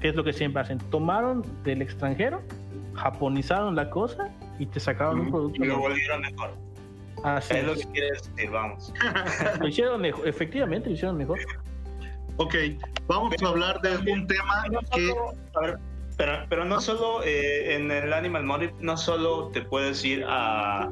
que 0.01 0.09
es 0.09 0.17
lo 0.17 0.25
que 0.25 0.33
siempre 0.33 0.63
hacen, 0.63 0.79
tomaron 0.91 1.43
del 1.65 1.83
extranjero, 1.83 2.41
japonizaron 2.99 3.75
la 3.75 3.89
cosa 3.91 4.29
y 4.59 4.67
te 4.67 4.81
sacaron 4.81 5.21
un 5.21 5.31
producto. 5.31 5.65
Y 5.65 5.67
lo 5.67 5.79
volvieron 5.79 6.21
mejor. 6.21 6.55
Así 7.25 7.55
es, 7.55 7.65
lo 7.65 7.75
que 7.75 7.85
quieres 7.93 8.31
decir, 8.31 8.51
vamos. 8.51 8.93
lo 9.61 9.69
hicieron 9.69 10.01
mejor, 10.01 10.29
efectivamente 10.29 10.89
lo 10.89 10.95
hicieron 10.95 11.17
mejor. 11.17 11.39
Ok, 12.37 12.55
vamos 13.07 13.35
a 13.43 13.49
hablar 13.49 13.81
de 13.81 14.13
un 14.13 14.27
tema 14.27 14.65
que... 14.95 15.13
A 15.57 15.61
ver, 15.61 15.79
pero, 16.17 16.33
pero 16.49 16.65
no 16.65 16.81
solo 16.81 17.23
eh, 17.25 17.75
en 17.75 17.91
el 17.91 18.13
Animal 18.13 18.45
Motive, 18.45 18.75
no 18.81 18.97
solo 18.97 19.49
te 19.49 19.63
puedes 19.63 20.05
ir 20.05 20.25
a, 20.29 20.91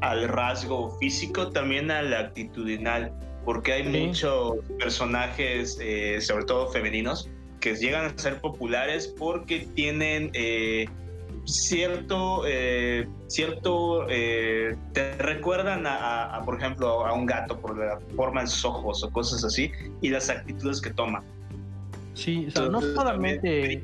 al 0.00 0.28
rasgo 0.28 0.96
físico, 0.98 1.50
también 1.50 1.90
al 1.90 2.14
actitudinal 2.14 3.12
porque 3.46 3.74
hay 3.74 3.84
muchos 3.84 4.56
personajes, 4.76 5.78
eh, 5.80 6.20
sobre 6.20 6.44
todo 6.44 6.66
femeninos, 6.66 7.30
que 7.60 7.76
llegan 7.76 8.06
a 8.06 8.18
ser 8.18 8.40
populares 8.40 9.06
porque 9.16 9.68
tienen 9.74 10.30
eh, 10.34 10.88
cierto, 11.46 12.42
eh, 12.46 13.08
cierto, 13.28 14.06
te 14.06 15.16
recuerdan 15.18 15.84
a, 15.86 16.40
por 16.44 16.58
ejemplo, 16.58 17.06
a 17.06 17.12
un 17.12 17.26
gato 17.26 17.58
por 17.58 17.78
la 17.78 17.98
forma 18.14 18.42
de 18.42 18.46
sus 18.48 18.64
ojos 18.64 19.02
o 19.02 19.10
cosas 19.10 19.44
así 19.44 19.72
y 20.02 20.10
las 20.10 20.28
actitudes 20.28 20.80
que 20.80 20.90
toma. 20.90 21.22
Sí, 22.14 22.46
o 22.48 22.50
sea, 22.50 22.68
no 22.68 22.80
solamente... 22.80 23.82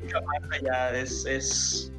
es, 0.95 1.25
es, 1.25 1.91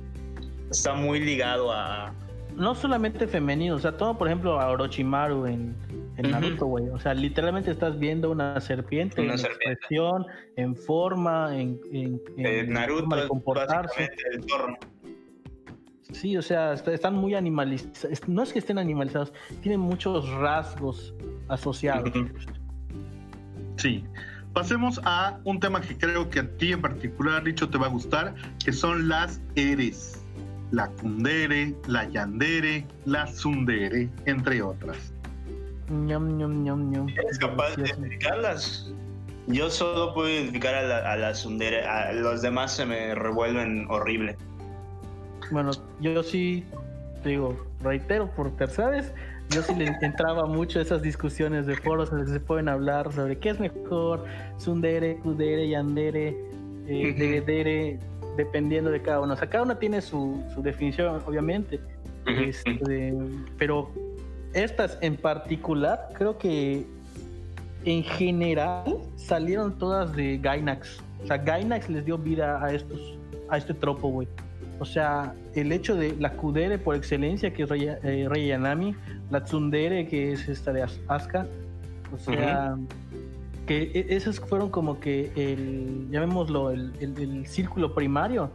está 0.70 0.94
muy 0.94 1.20
ligado 1.20 1.72
a... 1.72 2.12
No 2.56 2.74
solamente 2.74 3.26
femenino, 3.26 3.74
o 3.74 3.80
sea, 3.80 3.96
todo, 3.96 4.16
por 4.16 4.28
ejemplo, 4.28 4.60
a 4.60 4.68
Orochimaru 4.70 5.46
en 5.46 5.74
en 6.16 6.30
Naruto, 6.30 6.66
güey. 6.66 6.88
O 6.90 6.98
sea, 6.98 7.14
literalmente 7.14 7.70
estás 7.70 7.98
viendo 7.98 8.30
una 8.30 8.60
serpiente 8.60 9.22
en 9.22 9.30
expresión, 9.30 10.26
en 10.56 10.76
forma, 10.76 11.58
en, 11.58 11.80
en, 11.92 12.20
en 12.36 12.72
Naruto 12.72 13.16
de 13.16 13.28
comportarse. 13.28 14.08
El 14.32 14.44
Sí, 16.12 16.36
o 16.36 16.42
sea, 16.42 16.74
están 16.74 17.14
muy 17.14 17.34
animalizados. 17.34 18.28
No 18.28 18.42
es 18.42 18.52
que 18.52 18.58
estén 18.58 18.78
animalizados, 18.78 19.32
tienen 19.62 19.80
muchos 19.80 20.28
rasgos 20.30 21.14
asociados. 21.48 22.10
Sí. 23.76 24.04
Pasemos 24.52 25.00
a 25.04 25.40
un 25.42 25.58
tema 25.58 25.80
que 25.80 25.98
creo 25.98 26.30
que 26.30 26.38
a 26.40 26.56
ti 26.56 26.72
en 26.72 26.80
particular, 26.80 27.42
Richo, 27.42 27.68
te 27.68 27.76
va 27.76 27.86
a 27.86 27.90
gustar, 27.90 28.34
que 28.64 28.72
son 28.72 29.08
las 29.08 29.40
eres. 29.56 30.24
La 30.70 30.88
kundere, 30.88 31.74
la 31.88 32.08
yandere, 32.08 32.86
la 33.04 33.26
sundere, 33.26 34.08
entre 34.26 34.62
otras. 34.62 35.12
¿Eres 35.88 37.38
capaz 37.38 37.76
de 37.76 37.82
identificarlas? 37.82 38.92
Yo 39.46 39.68
solo 39.68 40.14
puedo 40.14 40.30
identificar 40.30 40.74
a 40.74 40.82
la, 40.82 41.12
a 41.12 41.16
la 41.16 41.34
Sundere, 41.34 41.84
a 41.84 42.12
los 42.12 42.40
demás 42.40 42.74
se 42.74 42.86
me 42.86 43.14
revuelven 43.14 43.86
horrible. 43.90 44.36
Bueno, 45.50 45.70
yo 46.00 46.22
sí, 46.22 46.64
digo, 47.24 47.56
reitero 47.80 48.30
por 48.34 48.50
tercera 48.56 48.90
vez, 48.90 49.12
yo 49.50 49.62
sí 49.62 49.74
le 49.74 49.86
entraba 50.02 50.46
mucho 50.46 50.78
a 50.78 50.82
esas 50.82 51.02
discusiones 51.02 51.66
de 51.66 51.76
foros 51.76 52.10
en 52.12 52.18
los 52.18 52.26
que 52.28 52.32
se 52.34 52.40
pueden 52.40 52.68
hablar 52.68 53.12
sobre 53.12 53.38
qué 53.38 53.50
es 53.50 53.60
mejor, 53.60 54.24
Sundere, 54.58 55.16
Kudere, 55.16 55.68
Yandere, 55.68 56.36
eh, 56.86 57.98
dependiendo 58.36 58.90
de 58.90 59.00
cada 59.00 59.20
uno. 59.20 59.34
O 59.34 59.36
sea, 59.36 59.48
cada 59.48 59.64
uno 59.64 59.76
tiene 59.76 60.00
su, 60.00 60.42
su 60.54 60.62
definición, 60.62 61.22
obviamente, 61.26 61.80
este, 62.26 63.14
pero 63.58 63.90
estas 64.54 64.98
en 65.02 65.16
particular, 65.16 66.08
creo 66.14 66.38
que 66.38 66.86
en 67.84 68.02
general 68.02 68.98
salieron 69.16 69.78
todas 69.78 70.14
de 70.14 70.38
Gainax. 70.38 71.00
O 71.22 71.26
sea, 71.26 71.36
Gainax 71.38 71.88
les 71.90 72.04
dio 72.04 72.16
vida 72.16 72.64
a 72.64 72.72
estos, 72.72 73.18
a 73.48 73.58
este 73.58 73.74
tropo, 73.74 74.08
güey. 74.08 74.28
O 74.84 74.86
sea, 74.86 75.34
el 75.54 75.72
hecho 75.72 75.96
de 75.96 76.14
la 76.16 76.32
Kudere 76.32 76.76
por 76.78 76.94
excelencia, 76.94 77.54
que 77.54 77.62
es 77.62 77.70
Rey, 77.70 77.88
eh, 78.02 78.46
Yanami, 78.48 78.94
la 79.30 79.42
Tsundere, 79.42 80.06
que 80.06 80.32
es 80.32 80.46
esta 80.46 80.74
de 80.74 80.82
Asuka. 80.82 81.46
O 82.12 82.18
sea, 82.18 82.76
que 83.66 83.84
e, 83.94 84.14
esos 84.14 84.40
fueron 84.40 84.68
como 84.68 85.00
que 85.00 85.32
el, 85.36 86.06
llamémoslo, 86.10 86.70
el, 86.70 86.92
el, 87.00 87.46
círculo 87.46 87.94
primario 87.94 88.50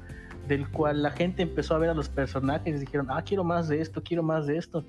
del 0.47 0.69
cual 0.69 1.01
la 1.01 1.09
gente 1.09 1.41
empezó 1.41 1.73
a 1.73 1.80
ver 1.80 1.89
a 1.89 1.95
los 1.95 2.09
personajes 2.09 2.75
y 2.75 2.80
dijeron, 2.80 3.07
ah, 3.09 3.23
quiero 3.23 3.43
más 3.43 3.67
de 3.67 3.82
esto, 3.82 4.03
quiero 4.03 4.21
más 4.21 4.45
de 4.45 4.57
esto 4.57 4.86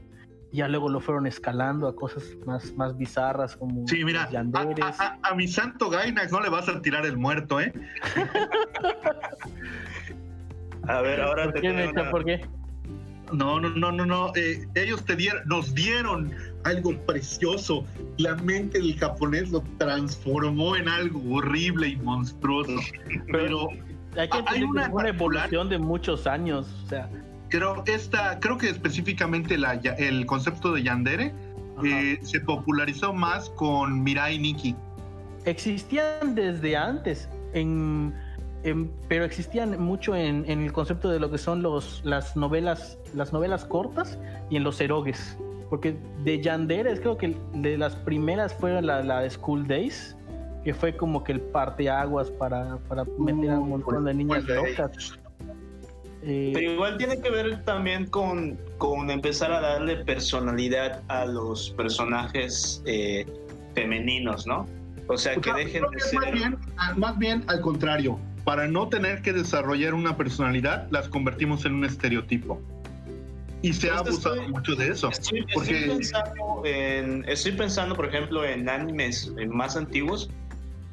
ya 0.53 0.68
luego 0.68 0.88
lo 0.88 1.01
fueron 1.01 1.26
escalando 1.26 1.86
a 1.86 1.95
cosas 1.95 2.24
más, 2.45 2.72
más 2.74 2.97
bizarras 2.97 3.57
como 3.57 3.86
sí, 3.86 4.05
mira, 4.05 4.28
a, 5.22 5.34
mi 5.34 5.47
santo 5.47 5.91
Gainax 5.91 6.32
no 6.32 6.41
le 6.41 6.49
vas 6.49 6.68
a 6.68 6.80
tirar 6.82 7.07
el 7.07 7.16
muerto, 7.16 7.61
¿eh? 7.61 7.72
a 10.99 11.03
ver, 11.03 11.20
ahora 11.20 11.45
¿Por 11.45 11.55
te 11.55 11.61
qué, 11.61 11.93
¿Por 12.11 12.24
qué? 12.24 12.41
No, 13.32 13.61
no, 13.61 13.70
no, 13.70 13.93
no, 13.93 14.07
no. 14.07 14.32
Eh, 14.34 14.66
ellos 14.74 15.05
te 15.05 15.14
dieron, 15.14 15.43
nos 15.47 15.74
dieron 15.74 16.32
algo 16.64 16.97
precioso. 17.07 17.84
La 18.18 18.34
mente 18.36 18.78
del 18.78 18.99
japonés 18.99 19.51
lo 19.51 19.62
transformó 19.78 20.74
en 20.74 20.88
algo 20.88 21.36
horrible 21.36 21.88
y 21.88 21.97
monstruoso. 21.97 22.74
Pero, 23.30 23.68
hay, 24.16 24.64
una, 24.64 24.88
una 24.88 25.09
evolución 25.11 25.68
de 25.68 25.78
muchos 25.78 26.26
años. 26.26 26.66
O 26.84 26.88
sea, 26.88 27.09
Creo, 27.51 27.82
esta, 27.86 28.38
creo 28.38 28.57
que 28.57 28.70
específicamente 28.70 29.59
la, 29.59 29.74
el 29.74 30.24
concepto 30.24 30.72
de 30.72 30.84
Yandere 30.84 31.34
eh, 31.84 32.18
se 32.22 32.41
popularizó 32.41 33.12
más 33.12 33.51
con 33.51 34.05
Mirai 34.05 34.38
Nikki. 34.38 34.76
Existían 35.45 36.36
desde 36.36 36.76
antes, 36.76 37.28
en, 37.53 38.14
pero 39.09 39.25
existían 39.25 39.81
mucho 39.81 40.15
en, 40.15 40.45
el 40.47 40.73
concepto 40.73 41.09
de 41.09 41.19
lo 41.19 41.31
que 41.31 41.39
son 41.39 41.63
los, 41.63 42.03
las 42.05 42.37
novelas, 42.37 42.99
las 43.15 43.33
novelas 43.33 43.65
cortas 43.65 44.19
y 44.51 44.57
en 44.57 44.65
los 44.65 44.81
erogues. 44.81 45.39
Porque 45.69 45.97
de 46.25 46.41
Yandere, 46.41 46.99
creo 47.01 47.17
que 47.17 47.37
de 47.55 47.79
las 47.79 47.95
primeras 47.95 48.53
fue 48.55 48.83
la, 48.83 49.03
la 49.03 49.21
de 49.21 49.31
School 49.31 49.67
Days, 49.67 50.17
que 50.65 50.75
fue 50.75 50.97
como 50.97 51.25
que 51.25 51.33
el 51.33 51.41
parteaguas 51.41 52.31
para, 52.31 52.77
para 52.89 53.05
meter 53.19 53.51
a 53.51 53.59
un 53.59 53.71
montón 53.71 54.05
de 54.05 54.15
niñas 54.15 54.45
pues 54.47 54.57
locas. 54.57 55.19
Eh, 56.23 56.51
Pero 56.53 56.73
igual 56.73 56.99
tiene 56.99 57.21
que 57.21 57.31
ver 57.31 57.65
también 57.65 58.07
con, 58.07 58.59
con 58.77 59.11
empezar 59.11 59.53
a 59.53 59.61
darle 59.61 60.05
personalidad 60.05 61.03
a 61.09 61.25
los 61.25 61.71
personajes 61.71 62.83
eh, 62.85 63.25
femeninos, 63.75 64.47
¿no? 64.47 64.67
O 65.07 65.17
sea, 65.17 65.35
que 65.37 65.53
dejen 65.53 65.85
de 65.91 66.01
ser... 66.01 66.21
Más 66.21 66.33
bien, 66.33 66.59
más 66.97 67.19
bien 67.19 67.45
al 67.49 67.61
contrario. 67.63 68.19
Para 68.51 68.66
no 68.66 68.88
tener 68.88 69.22
que 69.22 69.32
desarrollar 69.32 69.94
una 69.94 70.16
personalidad, 70.16 70.88
las 70.90 71.09
convertimos 71.09 71.64
en 71.66 71.74
un 71.74 71.84
estereotipo. 71.84 72.61
Y 73.62 73.72
se 73.72 73.90
ha 73.90 73.98
abusado 73.98 74.42
mucho 74.48 74.74
de 74.74 74.88
eso. 74.88 75.09
Estoy, 75.09 75.44
pensando 75.44 76.64
estoy, 77.28 77.53
pensando 77.53 77.94
por 77.94 78.07
ejemplo, 78.07 78.44
en 78.44 78.68
animes 78.68 79.32
más 79.51 79.76
antiguos 79.76 80.30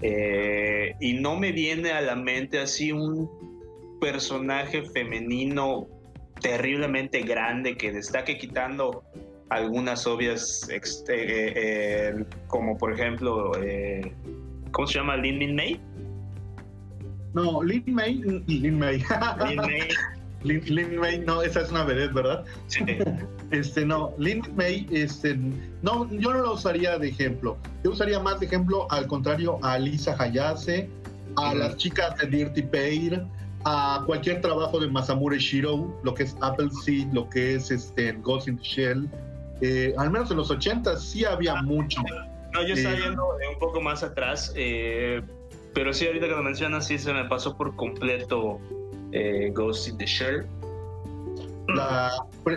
eh, 0.03 0.93
y 0.99 1.13
no 1.13 1.35
me 1.35 1.51
viene 1.51 1.93
a 1.93 2.01
la 2.01 2.15
mente 2.15 2.59
así 2.59 2.91
un 2.91 3.27
personaje 3.99 4.83
femenino 4.91 5.87
terriblemente 6.39 7.21
grande 7.21 7.75
que 7.75 7.91
destaque 7.91 8.37
quitando 8.37 9.03
algunas 9.49 10.05
obvias, 10.05 10.69
eh, 10.69 10.79
eh, 11.07 12.25
como 12.45 12.77
por 12.77 12.93
ejemplo, 12.93 13.53
¿cómo 14.69 14.85
se 14.85 14.99
llama? 14.99 15.17
Lin 15.17 15.39
Min 15.39 15.55
May. 15.55 15.86
No, 17.33 17.61
Lin 17.63 17.83
May. 17.87 18.15
Lin 18.47 18.79
May. 18.79 19.03
Lin 19.39 19.57
May. 19.57 19.89
Lin, 20.43 20.99
May, 20.99 21.19
no, 21.19 21.41
esa 21.41 21.61
es 21.61 21.71
una 21.71 21.83
vedette, 21.83 22.13
¿verdad? 22.13 22.45
Sí. 22.67 22.83
Este, 23.51 23.85
no, 23.85 24.13
Lin 24.17 24.43
May, 24.55 24.87
este, 24.91 25.35
no, 25.81 26.09
yo 26.11 26.33
no 26.33 26.39
lo 26.39 26.53
usaría 26.53 26.97
de 26.97 27.09
ejemplo. 27.09 27.57
Yo 27.83 27.91
usaría 27.91 28.19
más 28.19 28.39
de 28.39 28.45
ejemplo, 28.45 28.87
al 28.91 29.07
contrario, 29.07 29.59
a 29.63 29.77
Lisa 29.79 30.15
Hayase, 30.17 30.89
a 31.37 31.53
las 31.53 31.77
chicas 31.77 32.17
de 32.17 32.27
Dirty 32.27 32.61
Pair, 32.61 33.23
a 33.65 34.03
cualquier 34.05 34.41
trabajo 34.41 34.79
de 34.79 34.87
Masamune 34.87 35.37
Shiro, 35.37 35.99
lo 36.03 36.13
que 36.13 36.23
es 36.23 36.35
Apple 36.41 36.69
Seed, 36.83 37.07
lo 37.13 37.29
que 37.29 37.55
es 37.55 37.71
este, 37.71 38.13
Ghost 38.13 38.47
in 38.47 38.57
the 38.57 38.63
Shell. 38.63 39.09
Eh, 39.61 39.93
al 39.97 40.11
menos 40.11 40.29
en 40.31 40.37
los 40.37 40.51
80 40.51 40.97
sí 40.97 41.25
había 41.25 41.61
mucho. 41.63 42.01
No, 42.53 42.65
yo 42.65 42.75
estaba 42.75 42.95
eh, 42.95 43.01
yendo 43.01 43.27
un 43.27 43.59
poco 43.59 43.81
más 43.81 44.03
atrás, 44.03 44.53
eh, 44.55 45.21
pero 45.77 45.93
sí, 45.93 46.07
ahorita 46.07 46.25
que 46.25 46.31
lo 46.31 46.41
mencionas, 46.41 46.87
sí 46.87 46.97
se 46.97 47.13
me 47.13 47.23
pasó 47.25 47.55
por 47.55 47.75
completo 47.75 48.59
eh, 49.11 49.51
Ghost 49.53 49.87
in 49.87 49.97
the 49.99 50.07
Shell. 50.07 50.43
La 51.67 52.09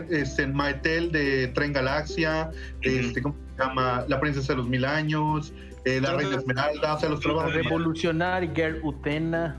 este, 0.09 0.47
Maetel 0.47 1.13
de 1.13 1.49
Tren 1.49 1.75
Galaxia, 1.75 2.51
este, 2.81 3.21
¿cómo 3.21 3.35
se 3.35 3.63
llama? 3.63 4.07
La 4.09 4.19
Princesa 4.21 4.55
de 4.55 4.57
los 4.57 4.69
Mil 4.69 4.87
Años, 4.87 5.53
eh, 5.85 6.01
La 6.01 6.15
Reina 6.15 6.37
Esmeralda, 6.37 6.95
o 6.95 6.99
sea, 6.99 7.11
los 7.11 7.21
trabajos. 7.21 7.53
Revolucionar 7.53 8.55
Girl 8.55 8.81
Utena. 8.83 9.55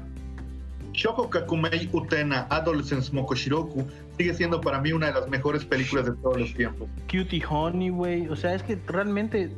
Shoko 0.94 1.30
Kakumei 1.30 1.88
Utena, 1.94 2.48
Adolescence 2.50 3.14
Mokoshiroku, 3.14 3.86
sigue 4.18 4.34
siendo 4.34 4.60
para 4.60 4.82
mí 4.82 4.92
una 4.92 5.08
de 5.08 5.14
las 5.14 5.30
mejores 5.30 5.64
películas 5.66 6.06
de 6.06 6.14
todos 6.14 6.40
los 6.40 6.54
tiempos. 6.56 6.90
Cutie 7.04 7.44
Honey, 7.48 7.90
güey. 7.90 8.28
O 8.28 8.36
sea, 8.36 8.56
es 8.56 8.64
que 8.64 8.80
realmente 8.88 9.52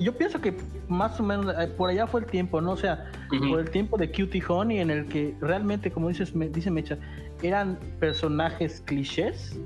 yo 0.00 0.16
pienso 0.16 0.40
que 0.40 0.56
más 0.88 1.20
o 1.20 1.22
menos 1.22 1.54
eh, 1.58 1.68
por 1.68 1.90
allá 1.90 2.06
fue 2.06 2.20
el 2.20 2.26
tiempo, 2.26 2.60
¿no? 2.60 2.72
O 2.72 2.76
sea, 2.76 3.10
por 3.28 3.60
el 3.60 3.70
tiempo 3.70 3.98
de 3.98 4.10
Cutie 4.10 4.42
Honey, 4.48 4.78
en 4.78 4.90
el 4.90 5.06
que 5.06 5.34
realmente, 5.40 5.90
como 5.90 6.08
dices, 6.08 6.34
me, 6.34 6.48
dice 6.48 6.70
Mecha, 6.70 6.98
eran 7.42 7.78
personajes 7.98 8.82
clichés, 8.86 9.58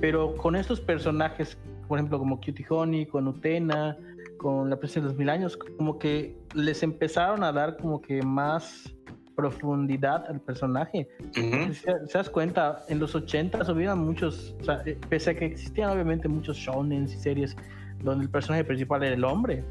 pero 0.00 0.36
con 0.36 0.56
estos 0.56 0.80
personajes, 0.80 1.56
por 1.86 1.98
ejemplo, 1.98 2.18
como 2.18 2.36
Cutie 2.40 2.66
Honey, 2.68 3.06
con 3.06 3.28
Utena, 3.28 3.96
con 4.38 4.68
la 4.68 4.76
presencia 4.76 5.02
de 5.02 5.08
los 5.08 5.16
mil 5.16 5.30
años, 5.30 5.56
como 5.56 5.98
que 5.98 6.36
les 6.54 6.82
empezaron 6.82 7.44
a 7.44 7.52
dar 7.52 7.76
como 7.76 8.00
que 8.00 8.22
más 8.22 8.92
profundidad 9.36 10.26
al 10.28 10.40
personaje. 10.40 11.08
si, 11.32 11.84
te 11.84 12.12
das 12.12 12.28
cuenta, 12.28 12.84
en 12.88 12.98
los 12.98 13.14
80 13.14 13.58
había 13.68 13.94
muchos, 13.94 14.56
o 14.60 14.64
sea, 14.64 14.82
eh, 14.84 14.98
pese 15.08 15.30
a 15.30 15.34
que 15.34 15.46
existían 15.46 15.90
obviamente 15.90 16.26
muchos 16.26 16.56
shonen 16.56 17.04
y 17.04 17.08
series 17.08 17.56
donde 18.02 18.24
el 18.24 18.30
personaje 18.30 18.64
principal 18.64 19.02
era 19.02 19.14
el 19.14 19.24
hombre. 19.24 19.64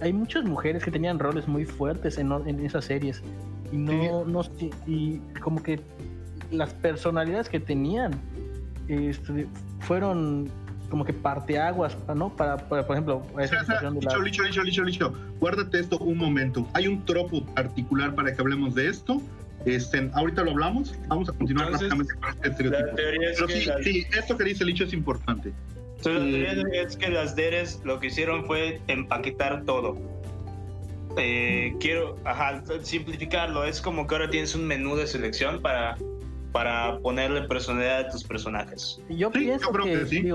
Hay 0.00 0.12
muchas 0.12 0.44
mujeres 0.44 0.82
que 0.84 0.90
tenían 0.90 1.18
roles 1.18 1.46
muy 1.46 1.64
fuertes 1.64 2.16
en, 2.18 2.32
esas 2.64 2.86
series 2.86 3.22
y 3.70 3.76
no, 3.76 4.24
no 4.24 4.42
y 4.86 5.18
como 5.42 5.62
que 5.62 5.80
las 6.50 6.72
personalidades 6.72 7.48
que 7.48 7.60
tenían 7.60 8.12
este, 8.88 9.46
fueron 9.80 10.48
como 10.88 11.04
que 11.04 11.12
parteaguas, 11.12 11.96
¿no? 12.14 12.34
Para, 12.34 12.56
para 12.56 12.86
por 12.86 12.96
ejemplo, 12.96 13.26
esa 13.40 13.62
licho, 13.90 14.22
licho, 14.22 14.42
licho, 14.42 14.62
licho, 14.62 14.82
licho. 14.84 15.14
Guárdate 15.40 15.80
esto 15.80 15.98
un 15.98 16.18
momento. 16.18 16.66
Hay 16.74 16.86
un 16.86 17.04
tropo 17.04 17.44
particular 17.46 18.14
para 18.14 18.34
que 18.34 18.40
hablemos 18.40 18.74
de 18.74 18.88
esto. 18.88 19.20
Este, 19.64 20.10
ahorita 20.14 20.44
lo 20.44 20.52
hablamos. 20.52 20.94
Vamos 21.08 21.28
a 21.28 21.32
continuar 21.32 21.72
rápidamente 21.72 22.14
con 22.14 22.30
este 22.30 22.48
estereotipo. 22.48 22.96
Pero 22.96 23.48
sí, 23.48 23.68
sí, 23.82 24.06
esto 24.16 24.36
que 24.36 24.44
dice 24.44 24.64
Licho 24.64 24.84
es 24.84 24.92
importante. 24.92 25.52
Entonces, 25.96 26.64
es 26.72 26.96
que 26.96 27.08
las 27.08 27.34
DERES 27.34 27.80
lo 27.84 27.98
que 27.98 28.08
hicieron 28.08 28.46
fue 28.46 28.80
empaquetar 28.86 29.64
todo. 29.64 29.96
Eh, 31.16 31.74
quiero 31.80 32.16
simplificarlo. 32.82 33.64
Es 33.64 33.80
como 33.80 34.06
que 34.06 34.14
ahora 34.14 34.30
tienes 34.30 34.54
un 34.54 34.66
menú 34.66 34.96
de 34.96 35.06
selección 35.06 35.62
para, 35.62 35.96
para 36.52 36.98
ponerle 36.98 37.42
personalidad 37.42 38.00
a 38.00 38.08
tus 38.08 38.24
personajes. 38.24 39.00
Yo 39.08 39.30
pienso 39.30 39.72
que, 39.72 40.34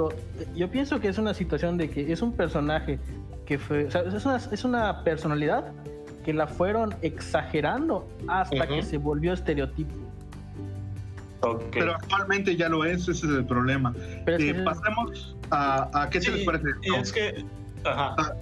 yo 0.55 0.71
pienso 0.71 0.99
que 0.99 1.09
es 1.09 1.17
una 1.17 1.33
situación 1.33 1.77
de 1.77 1.89
que 1.89 2.11
es 2.11 2.21
un 2.21 2.33
personaje 2.33 2.99
que 3.45 3.59
fue, 3.59 3.87
es, 3.87 4.25
una, 4.25 4.37
es 4.37 4.63
una 4.63 5.03
personalidad 5.03 5.71
que 6.23 6.33
la 6.33 6.47
fueron 6.47 6.95
exagerando 7.01 8.07
hasta 8.27 8.67
que 8.67 8.83
se 8.83 8.97
volvió 8.97 9.33
estereotipo. 9.33 10.10
Pero 11.71 11.95
actualmente 11.95 12.55
ya 12.55 12.69
lo 12.69 12.85
es, 12.85 13.01
ese 13.07 13.11
es 13.11 13.23
el 13.33 13.45
problema. 13.45 13.93
Eh, 14.27 14.61
pasemos 14.63 15.35
a, 15.49 16.07
qué 16.11 16.21
se 16.21 16.31
les 16.31 16.45
parece. 16.45 16.67
Es 16.99 17.11
que, 17.11 17.45
ajá. 17.83 18.35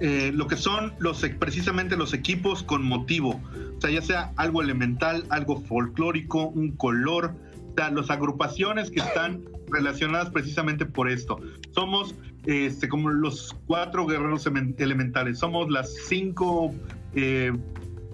Eh, 0.00 0.30
lo 0.32 0.46
que 0.46 0.56
son 0.56 0.94
los 1.00 1.24
precisamente 1.40 1.96
los 1.96 2.14
equipos 2.14 2.62
con 2.62 2.84
motivo, 2.84 3.40
o 3.76 3.80
sea, 3.80 3.90
ya 3.90 4.00
sea 4.00 4.32
algo 4.36 4.62
elemental, 4.62 5.24
algo 5.28 5.60
folclórico, 5.62 6.46
un 6.46 6.70
color, 6.76 7.34
o 7.72 7.74
sea, 7.76 7.90
las 7.90 8.08
agrupaciones 8.08 8.92
que 8.92 9.00
están 9.00 9.42
relacionadas 9.68 10.30
precisamente 10.30 10.86
por 10.86 11.10
esto. 11.10 11.40
Somos 11.72 12.14
este, 12.46 12.88
como 12.88 13.10
los 13.10 13.56
cuatro 13.66 14.06
guerreros 14.06 14.46
elementales, 14.46 15.40
somos 15.40 15.68
las 15.68 15.92
cinco 16.06 16.72
eh, 17.14 17.52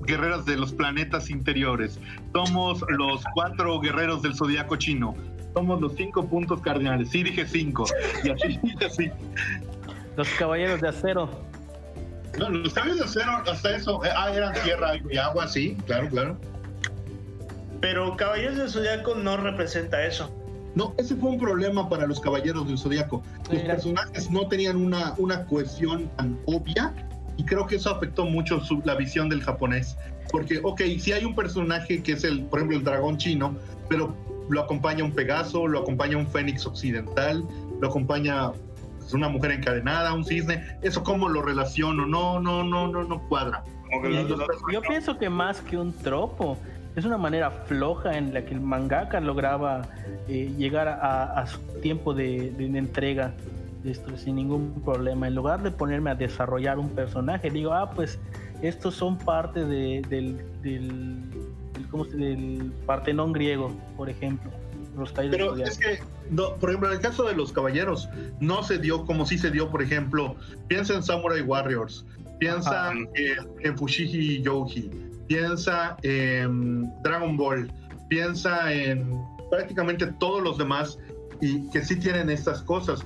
guerreras 0.04 0.44
de 0.44 0.56
los 0.56 0.72
planetas 0.72 1.30
interiores, 1.30 1.98
somos 2.32 2.84
los 2.88 3.22
cuatro 3.34 3.80
guerreros 3.80 4.22
del 4.22 4.34
zodiaco 4.34 4.76
chino, 4.76 5.14
somos 5.54 5.80
los 5.80 5.94
cinco 5.94 6.26
puntos 6.26 6.60
cardinales. 6.60 7.10
Sí, 7.10 7.22
dije 7.22 7.46
cinco. 7.46 7.86
Y 8.22 8.30
así, 8.30 8.60
así. 8.86 9.10
Los 10.16 10.28
caballeros 10.30 10.80
de 10.80 10.88
acero. 10.88 11.28
No, 12.38 12.50
los 12.50 12.74
caballeros 12.74 12.98
de 13.00 13.04
acero, 13.04 13.42
hasta 13.50 13.76
eso. 13.76 14.04
Eh, 14.04 14.08
ah, 14.16 14.32
eran 14.32 14.52
tierra 14.64 14.92
y 15.08 15.16
agua, 15.16 15.46
sí, 15.46 15.76
claro, 15.86 16.08
claro. 16.08 16.38
Pero 17.84 18.16
Caballeros 18.16 18.56
del 18.56 18.70
Zodiaco 18.70 19.14
no 19.14 19.36
representa 19.36 20.06
eso. 20.06 20.34
No, 20.74 20.94
ese 20.96 21.14
fue 21.16 21.32
un 21.32 21.38
problema 21.38 21.86
para 21.86 22.06
los 22.06 22.18
Caballeros 22.18 22.66
del 22.66 22.78
Zodiaco. 22.78 23.22
Los 23.50 23.60
personajes 23.60 24.30
no 24.30 24.48
tenían 24.48 24.76
una, 24.76 25.12
una 25.18 25.44
cohesión 25.44 26.08
tan 26.16 26.40
obvia 26.46 26.94
y 27.36 27.44
creo 27.44 27.66
que 27.66 27.76
eso 27.76 27.90
afectó 27.90 28.24
mucho 28.24 28.60
la 28.84 28.94
visión 28.94 29.28
del 29.28 29.42
japonés. 29.42 29.96
Porque, 30.30 30.60
ok, 30.62 30.80
si 30.98 31.12
hay 31.12 31.24
un 31.24 31.34
personaje 31.34 32.02
que 32.02 32.12
es 32.12 32.24
el, 32.24 32.44
por 32.44 32.60
ejemplo, 32.60 32.78
el 32.78 32.84
dragón 32.84 33.18
chino, 33.18 33.56
pero 33.88 34.14
lo 34.48 34.60
acompaña 34.60 35.04
un 35.04 35.12
Pegaso, 35.12 35.66
lo 35.66 35.80
acompaña 35.80 36.16
un 36.16 36.26
Fénix 36.26 36.66
occidental, 36.66 37.44
lo 37.80 37.88
acompaña 37.88 38.52
pues, 38.98 39.12
una 39.14 39.28
mujer 39.28 39.52
encadenada, 39.52 40.12
un 40.12 40.24
cisne, 40.24 40.78
eso 40.82 41.02
cómo 41.02 41.28
lo 41.28 41.42
relaciono, 41.42 42.06
no, 42.06 42.40
no, 42.40 42.64
no, 42.64 42.88
no, 42.88 43.04
no 43.04 43.28
cuadra. 43.28 43.64
Yo, 44.72 44.82
pienso 44.82 45.18
que 45.18 45.30
más 45.30 45.60
que 45.60 45.76
un 45.76 45.92
tropo, 45.92 46.58
es 46.96 47.04
una 47.04 47.18
manera 47.18 47.50
floja 47.50 48.16
en 48.16 48.32
la 48.32 48.44
que 48.44 48.54
el 48.54 48.60
mangaka 48.60 49.20
lograba 49.20 49.82
eh, 50.28 50.52
llegar 50.56 50.88
a, 50.88 51.44
su 51.46 51.58
tiempo 51.80 52.14
de, 52.14 52.48
entrega 52.58 53.34
esto 53.84 54.16
sin 54.16 54.36
ningún 54.36 54.82
problema. 54.84 55.28
En 55.28 55.34
lugar 55.34 55.62
de 55.62 55.70
ponerme 55.70 56.10
a 56.10 56.14
desarrollar 56.14 56.78
un 56.78 56.90
personaje, 56.90 57.50
digo, 57.50 57.72
ah, 57.72 57.90
pues 57.90 58.18
estos 58.62 58.94
son 58.94 59.18
parte 59.18 59.64
del 59.64 60.44
¿cómo 61.90 62.04
se, 62.04 62.16
del 62.16 62.72
Partenón 62.86 63.32
griego, 63.32 63.72
por 63.96 64.08
ejemplo. 64.08 64.50
Los 64.96 65.12
Pero 65.12 65.56
es 65.56 65.78
que, 65.78 65.98
por 66.36 66.70
ejemplo, 66.70 66.88
en 66.88 66.94
el 66.94 67.00
caso 67.00 67.24
de 67.24 67.34
los 67.34 67.52
caballeros, 67.52 68.08
no 68.38 68.62
se 68.62 68.78
dio 68.78 69.04
como 69.04 69.26
si 69.26 69.38
se 69.38 69.50
dio, 69.50 69.68
por 69.68 69.82
ejemplo, 69.82 70.36
piensa 70.68 70.94
en 70.94 71.02
Samurai 71.02 71.42
Warriors, 71.42 72.06
piensa 72.38 72.92
en, 73.62 73.76
Fushigi 73.76 74.40
Yoji, 74.42 74.90
piensa 75.26 75.96
en 76.02 76.92
Dragon 77.02 77.36
Ball, 77.36 77.72
piensa 78.08 78.72
en 78.72 79.20
prácticamente 79.50 80.06
todos 80.20 80.42
los 80.42 80.58
demás 80.58 80.98
y 81.40 81.68
que 81.70 81.82
sí 81.82 81.96
tienen 81.96 82.30
estas 82.30 82.62
cosas. 82.62 83.04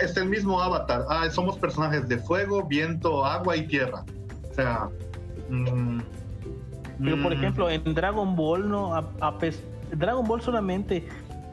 Es 0.00 0.16
el 0.16 0.28
mismo 0.28 0.60
avatar. 0.60 1.04
Ah, 1.08 1.28
somos 1.30 1.56
personajes 1.58 2.08
de 2.08 2.18
fuego, 2.18 2.64
viento, 2.64 3.24
agua 3.24 3.56
y 3.56 3.66
tierra. 3.66 4.04
O 4.50 4.54
sea, 4.54 4.88
mmm, 5.48 6.00
pero 7.02 7.22
por 7.22 7.34
mm. 7.34 7.38
ejemplo, 7.38 7.70
en 7.70 7.94
Dragon 7.94 8.36
Ball, 8.36 8.68
¿no? 8.68 8.94
A, 8.94 9.38
Dragon 9.92 10.26
Ball 10.26 10.40
solamente 10.40 11.06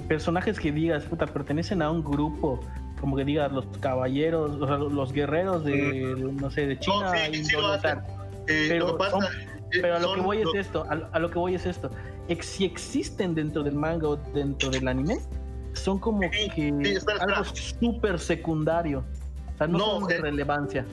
personajes 0.07 0.59
que 0.59 0.71
digas, 0.71 1.03
puta, 1.03 1.25
pertenecen 1.25 1.81
a 1.81 1.91
un 1.91 2.03
grupo, 2.03 2.59
como 2.99 3.15
que 3.15 3.25
digas 3.25 3.51
los 3.51 3.65
caballeros, 3.79 4.57
los, 4.57 4.91
los 4.91 5.13
guerreros 5.13 5.63
de, 5.63 6.15
mm. 6.15 6.37
no 6.37 6.51
sé, 6.51 6.67
de 6.67 6.79
China. 6.79 7.13
Eh, 8.47 8.65
pero 8.67 8.97
pero 9.71 9.95
a 9.97 9.99
lo 9.99 10.15
que 10.15 10.21
voy 10.21 10.41
es 10.41 10.47
esto, 10.55 10.85
a, 10.89 11.19
lo 11.19 11.29
que 11.29 11.37
voy 11.37 11.53
es 11.53 11.65
esto. 11.67 11.91
si 12.41 12.65
existen 12.65 13.35
dentro 13.35 13.61
del 13.61 13.75
manga 13.75 14.09
o 14.09 14.15
dentro 14.15 14.71
del 14.71 14.87
anime, 14.87 15.19
son 15.73 15.99
como 15.99 16.21
que 16.29 16.99
algo 17.19 17.45
súper 17.53 18.19
secundario. 18.19 19.03
O 19.55 19.57
sea, 19.57 19.67
no, 19.67 19.79
son 19.79 20.07
de 20.07 20.15
eh, 20.15 20.21
relevancia. 20.21 20.85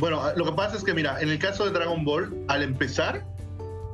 Bueno, 0.00 0.22
lo 0.36 0.44
que 0.44 0.52
pasa 0.52 0.76
es 0.76 0.84
que, 0.84 0.94
mira, 0.94 1.20
en 1.20 1.28
el 1.28 1.38
caso 1.38 1.64
de 1.64 1.72
Dragon 1.72 2.04
Ball, 2.04 2.44
al 2.48 2.62
empezar, 2.62 3.24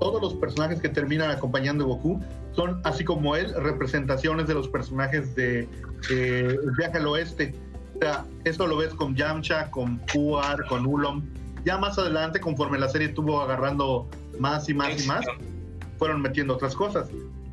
todos 0.01 0.21
los 0.21 0.35
personajes 0.35 0.81
que 0.81 0.89
terminan 0.89 1.31
acompañando 1.31 1.85
a 1.85 1.87
Goku 1.89 2.21
son, 2.55 2.81
así 2.85 3.05
como 3.05 3.37
él, 3.37 3.53
representaciones 3.57 4.47
de 4.47 4.55
los 4.55 4.69
personajes 4.69 5.35
de, 5.35 5.69
El 6.11 6.71
Viaje 6.77 6.99
al 6.99 7.07
Oeste. 7.07 7.55
O 7.97 7.99
sea, 8.01 8.25
esto 8.45 8.67
lo 8.67 8.77
ves 8.77 8.93
con 8.93 9.15
Yamcha, 9.15 9.71
con 9.71 9.99
Puar, 9.99 10.67
con 10.67 10.85
Ulom. 10.87 11.23
Ya 11.65 11.79
más 11.79 11.99
adelante, 11.99 12.41
conforme 12.41 12.79
la 12.79 12.89
serie 12.89 13.09
estuvo 13.09 13.41
agarrando 13.41 14.07
más 14.39 14.69
y 14.69 14.75
más 14.75 15.03
y 15.03 15.09
más, 15.09 15.25
fueron 15.99 16.21
metiendo 16.21 16.55
otras 16.55 16.75
cosas. 16.75 17.09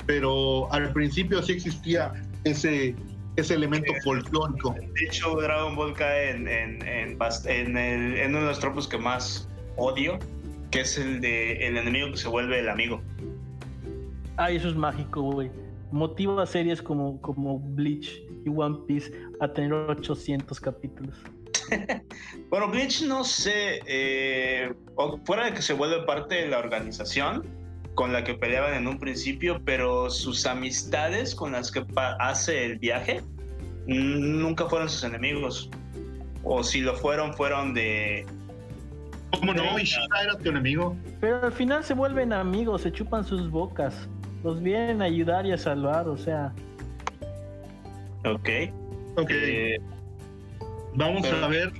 Pero 0.06 0.72
al 0.74 0.92
principio 0.92 1.42
sí 1.42 1.54
existía 1.54 2.12
ese, 2.44 2.96
ese 3.36 3.54
elemento 3.54 3.94
folclórico. 4.04 4.74
De 4.74 5.06
hecho, 5.06 5.36
Dragon 5.36 5.76
Ball 5.76 5.94
cae 5.94 6.32
en, 6.32 6.48
en, 6.48 6.82
en, 6.84 7.78
en, 7.78 8.30
uno 8.30 8.40
de 8.40 8.46
los 8.46 8.60
tropos 8.60 8.88
que 8.88 8.98
más 8.98 9.50
odio, 9.78 10.20
que 10.70 10.82
es 10.82 10.98
el 10.98 11.22
de 11.22 11.68
el 11.68 11.78
enemigo 11.78 12.12
que 12.12 12.18
se 12.18 12.28
vuelve 12.28 12.60
el 12.60 12.70
amigo. 12.70 13.02
Ay, 14.38 14.58
eso 14.58 14.70
es 14.70 14.76
mágico, 14.76 15.22
güey. 15.22 15.52
Motiva 15.92 16.44
a 16.44 16.46
series 16.46 16.82
como, 16.82 17.22
como 17.22 17.60
Bleach 17.60 18.24
y 18.46 18.50
One 18.50 18.80
Piece 18.88 19.12
a 19.42 19.48
tener 19.52 19.74
800 19.74 20.60
capítulos. 20.60 21.16
bueno, 22.50 22.70
Bleach 22.70 23.04
no 23.04 23.24
sé, 23.24 23.82
eh, 23.86 24.74
fuera 25.26 25.46
de 25.46 25.54
que 25.54 25.62
se 25.62 25.74
vuelve 25.74 26.06
parte 26.06 26.36
de 26.36 26.48
la 26.48 26.60
organización 26.60 27.61
con 27.96 28.14
la 28.14 28.24
que 28.24 28.34
peleaban 28.34 28.74
en 28.74 28.88
un 28.88 29.00
principio, 29.00 29.62
pero 29.66 30.10
sus 30.10 30.46
amistades 30.46 31.36
con 31.36 31.52
las 31.52 31.72
que 31.72 31.86
hace 32.20 32.66
el 32.66 32.80
viaje 32.80 33.22
nunca 33.88 34.68
fueron 34.68 34.90
sus 34.90 35.04
enemigos. 35.04 35.70
O 36.44 36.64
si 36.64 36.82
lo 36.82 36.96
fueron, 36.96 37.34
fueron 37.34 37.74
de... 37.74 38.26
¿Cómo 39.32 39.54
no? 39.54 39.80
Ishida 39.80 40.24
era 40.24 40.38
tu 40.38 40.50
enemigo. 40.50 40.96
Pero 41.20 41.46
al 41.46 41.52
final 41.52 41.84
se 41.84 41.94
vuelven 41.94 42.34
amigos, 42.34 42.82
se 42.82 42.92
chupan 42.92 43.24
sus 43.24 43.50
bocas. 43.50 44.08
Los 44.44 44.62
vienen 44.62 45.02
a 45.02 45.06
ayudar 45.06 45.46
y 45.46 45.52
a 45.52 45.58
salvar, 45.58 46.08
o 46.08 46.18
sea. 46.18 46.54
Ok. 48.26 48.50
Ok. 49.16 49.30
Eh, 49.30 49.78
Vamos 50.96 51.26
a 51.32 51.48
ver. 51.48 51.72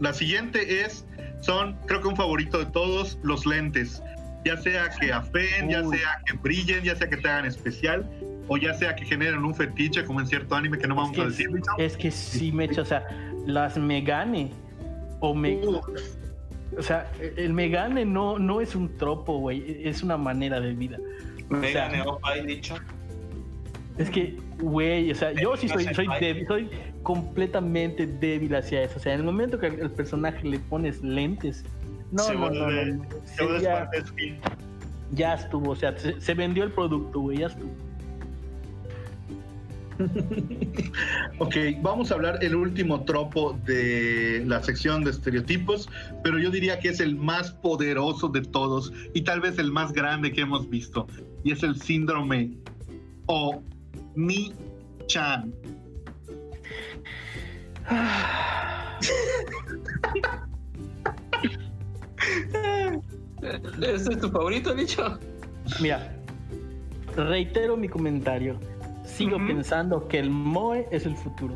La 0.00 0.12
siguiente 0.12 0.82
es, 0.82 1.04
son, 1.40 1.76
creo 1.86 2.00
que 2.00 2.08
un 2.08 2.16
favorito 2.16 2.58
de 2.58 2.66
todos, 2.66 3.18
los 3.22 3.44
lentes. 3.44 4.02
Ya 4.44 4.56
sea 4.56 4.88
que 4.90 5.12
afeen, 5.12 5.68
ya 5.68 5.82
sea 5.84 6.22
que 6.26 6.36
brillen, 6.38 6.82
ya 6.84 6.96
sea 6.96 7.08
que 7.08 7.16
te 7.16 7.28
hagan 7.28 7.44
especial, 7.44 8.08
o 8.46 8.56
ya 8.56 8.72
sea 8.74 8.94
que 8.94 9.04
generen 9.04 9.44
un 9.44 9.54
fetiche, 9.54 10.04
como 10.04 10.20
en 10.20 10.26
cierto 10.26 10.54
anime 10.54 10.78
que 10.78 10.86
no 10.86 10.94
vamos 10.94 11.18
a 11.18 11.24
decir. 11.24 11.48
Es 11.78 11.96
que 11.96 12.10
sí, 12.10 12.52
me 12.52 12.66
o 12.66 12.84
sea, 12.84 13.06
las 13.46 13.76
Megane 13.76 14.50
o 15.20 15.34
me. 15.34 15.60
O 16.76 16.82
sea, 16.82 17.10
el 17.36 17.52
Megane 17.52 18.04
no, 18.04 18.38
no 18.38 18.60
es 18.60 18.74
un 18.74 18.96
tropo, 18.96 19.38
güey, 19.38 19.86
es 19.86 20.02
una 20.02 20.16
manera 20.16 20.60
de 20.60 20.72
vida. 20.72 20.98
Megane 21.48 22.02
o 22.02 22.20
dicho. 22.46 22.76
Es 23.98 24.10
que, 24.10 24.36
güey, 24.60 25.10
o 25.10 25.14
sea, 25.14 25.32
yo 25.32 25.56
sí 25.56 25.68
soy, 25.68 25.92
soy 25.92 26.06
débil, 26.20 26.46
soy 26.46 26.70
completamente 27.02 28.06
débil 28.06 28.54
hacia 28.54 28.82
eso. 28.82 28.98
O 28.98 29.00
sea, 29.00 29.12
en 29.12 29.20
el 29.20 29.26
momento 29.26 29.58
que 29.58 29.66
al 29.66 29.90
personaje 29.90 30.46
le 30.46 30.60
pones 30.60 31.02
lentes, 31.02 31.64
no, 32.10 32.32
no, 32.32 32.50
no, 32.50 32.70
no, 32.70 33.60
ya, 33.60 33.90
ya, 35.12 35.34
estuvo, 35.34 35.72
o 35.72 35.76
sea, 35.76 35.94
se, 35.96 36.34
vendió 36.34 36.64
el 36.64 36.72
producto, 36.72 37.20
güey, 37.20 37.38
ya 37.38 37.46
estuvo. 37.46 37.70
ok, 41.38 41.56
vamos 41.82 42.10
a 42.10 42.14
hablar 42.14 42.42
el 42.42 42.54
último 42.54 43.04
tropo 43.04 43.58
de 43.64 44.42
la 44.46 44.62
sección 44.62 45.04
de 45.04 45.10
estereotipos, 45.10 45.88
pero 46.22 46.38
yo 46.38 46.50
diría 46.50 46.78
que 46.78 46.90
es 46.90 47.00
el 47.00 47.16
más 47.16 47.50
poderoso 47.50 48.28
de 48.28 48.42
todos 48.42 48.92
y 49.12 49.22
tal 49.22 49.40
vez 49.40 49.58
el 49.58 49.72
más 49.72 49.92
grande 49.92 50.32
que 50.32 50.42
hemos 50.42 50.70
visto, 50.70 51.06
y 51.42 51.52
es 51.52 51.62
el 51.62 51.80
síndrome 51.80 52.58
o 53.26 53.62
mi 54.14 54.52
Chan. 55.06 55.52
¿Ese 63.82 64.12
es 64.12 64.20
tu 64.20 64.28
favorito, 64.30 64.74
dicho? 64.74 65.18
Mira, 65.80 66.12
reitero 67.16 67.76
mi 67.76 67.88
comentario. 67.88 68.58
Sigo 69.04 69.38
pensando 69.38 70.06
que 70.08 70.18
el 70.18 70.30
Moe 70.30 70.86
es 70.90 71.06
el 71.06 71.16
futuro. 71.16 71.54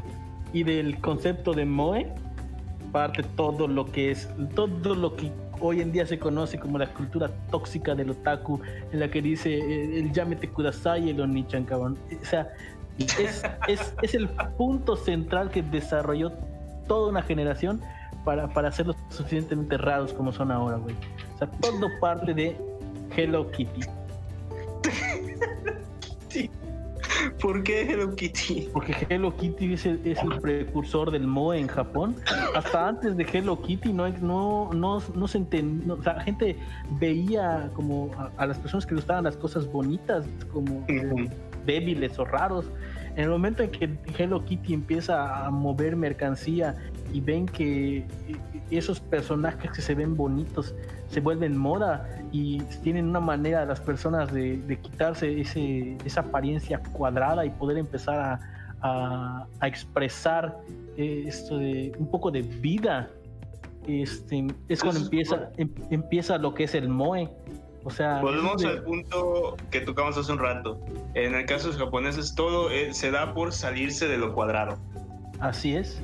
Y 0.52 0.62
del 0.64 1.00
concepto 1.00 1.52
de 1.52 1.64
Moe 1.64 2.12
parte 2.92 3.22
todo 3.36 3.66
lo 3.66 3.86
que 3.86 4.10
es, 4.10 4.28
todo 4.54 4.94
lo 4.94 5.16
que 5.16 5.32
hoy 5.60 5.80
en 5.80 5.92
día 5.92 6.06
se 6.06 6.18
conoce 6.18 6.58
como 6.58 6.78
la 6.78 6.86
cultura 6.86 7.30
tóxica 7.50 7.94
del 7.94 8.10
otaku, 8.10 8.60
en 8.92 9.00
la 9.00 9.10
que 9.10 9.22
dice 9.22 9.54
eh, 9.54 9.98
el, 9.98 10.12
llámete 10.12 10.48
kudasai 10.48 11.06
y 11.06 11.10
el 11.10 11.20
onichan, 11.20 11.64
cabrón. 11.64 11.96
O 12.20 12.24
sea, 12.24 12.52
es, 12.98 13.42
es, 13.68 13.94
es, 14.02 14.14
el 14.14 14.28
punto 14.58 14.96
central 14.96 15.50
que 15.50 15.62
desarrolló 15.62 16.32
toda 16.86 17.08
una 17.08 17.22
generación 17.22 17.80
para, 18.24 18.48
para 18.48 18.68
hacerlos 18.68 18.96
suficientemente 19.08 19.76
raros 19.78 20.12
como 20.12 20.32
son 20.32 20.50
ahora, 20.50 20.76
güey. 20.76 20.94
O 21.34 21.38
sea, 21.38 21.48
todo 21.48 21.88
parte 22.00 22.34
de 22.34 22.56
Hello 23.16 23.50
Kitty. 23.50 23.80
¿Por 27.40 27.62
qué 27.62 27.82
Hello 27.82 28.14
Kitty? 28.14 28.68
Porque 28.72 28.94
Hello 29.08 29.36
Kitty 29.36 29.74
es 29.74 29.86
el, 29.86 29.98
precursor 30.40 31.10
del 31.10 31.26
Moe 31.26 31.58
en 31.58 31.66
Japón. 31.68 32.16
Hasta 32.54 32.88
antes 32.88 33.16
de 33.16 33.26
Hello 33.30 33.60
Kitty 33.60 33.92
no, 33.92 34.08
no, 34.08 34.70
no, 34.72 35.02
no 35.14 35.28
se 35.28 35.38
entendía, 35.38 35.94
o 35.94 36.02
sea, 36.02 36.14
la 36.14 36.22
gente 36.22 36.56
veía 37.00 37.70
como 37.74 38.10
a, 38.36 38.46
las 38.46 38.58
personas 38.58 38.86
que 38.86 38.94
gustaban 38.94 39.24
las 39.24 39.36
cosas 39.36 39.70
bonitas 39.70 40.24
como 40.52 40.84
débiles 41.66 42.18
o 42.18 42.24
raros. 42.24 42.66
En 43.14 43.24
el 43.24 43.30
momento 43.30 43.62
en 43.62 43.70
que 43.70 43.90
Hello 44.16 44.44
Kitty 44.44 44.72
empieza 44.72 45.46
a 45.46 45.50
mover 45.50 45.96
mercancía 45.96 46.76
y 47.12 47.20
ven 47.20 47.46
que 47.46 48.06
esos 48.70 49.00
personajes 49.00 49.70
que 49.70 49.82
se 49.82 49.94
ven 49.94 50.16
bonitos 50.16 50.74
se 51.08 51.20
vuelven 51.20 51.56
moda 51.56 52.08
y 52.32 52.62
tienen 52.82 53.06
una 53.06 53.20
manera 53.20 53.66
las 53.66 53.80
personas 53.80 54.32
de, 54.32 54.78
quitarse 54.80 55.40
ese, 55.40 55.98
esa 56.06 56.22
apariencia 56.22 56.80
cuadrada 56.92 57.44
y 57.44 57.50
poder 57.50 57.76
empezar 57.76 58.40
a, 58.80 59.46
expresar 59.62 60.58
eh, 60.96 61.24
esto 61.26 61.58
de 61.58 61.92
un 61.98 62.10
poco 62.10 62.30
de 62.30 62.42
vida. 62.42 63.10
Este, 63.86 64.46
es 64.68 64.82
cuando 64.82 65.00
empieza, 65.00 65.50
em, 65.56 65.70
empieza 65.90 66.38
lo 66.38 66.54
que 66.54 66.64
es 66.64 66.74
el 66.74 66.88
Moe. 66.88 67.28
O 67.84 67.90
sea, 67.90 68.20
volvemos 68.20 68.64
al 68.64 68.82
punto 68.82 69.56
que 69.70 69.80
tocamos 69.80 70.16
hace 70.16 70.32
un 70.32 70.38
rato. 70.38 70.80
En 71.14 71.34
el 71.34 71.46
caso 71.46 71.68
de 71.68 71.74
los 71.74 71.82
japoneses, 71.82 72.34
todo 72.34 72.70
eh, 72.70 72.94
se 72.94 73.10
da 73.10 73.34
por 73.34 73.52
salirse 73.52 74.06
de 74.08 74.18
lo 74.18 74.32
cuadrado. 74.34 74.78
Así 75.40 75.74
es 75.74 76.02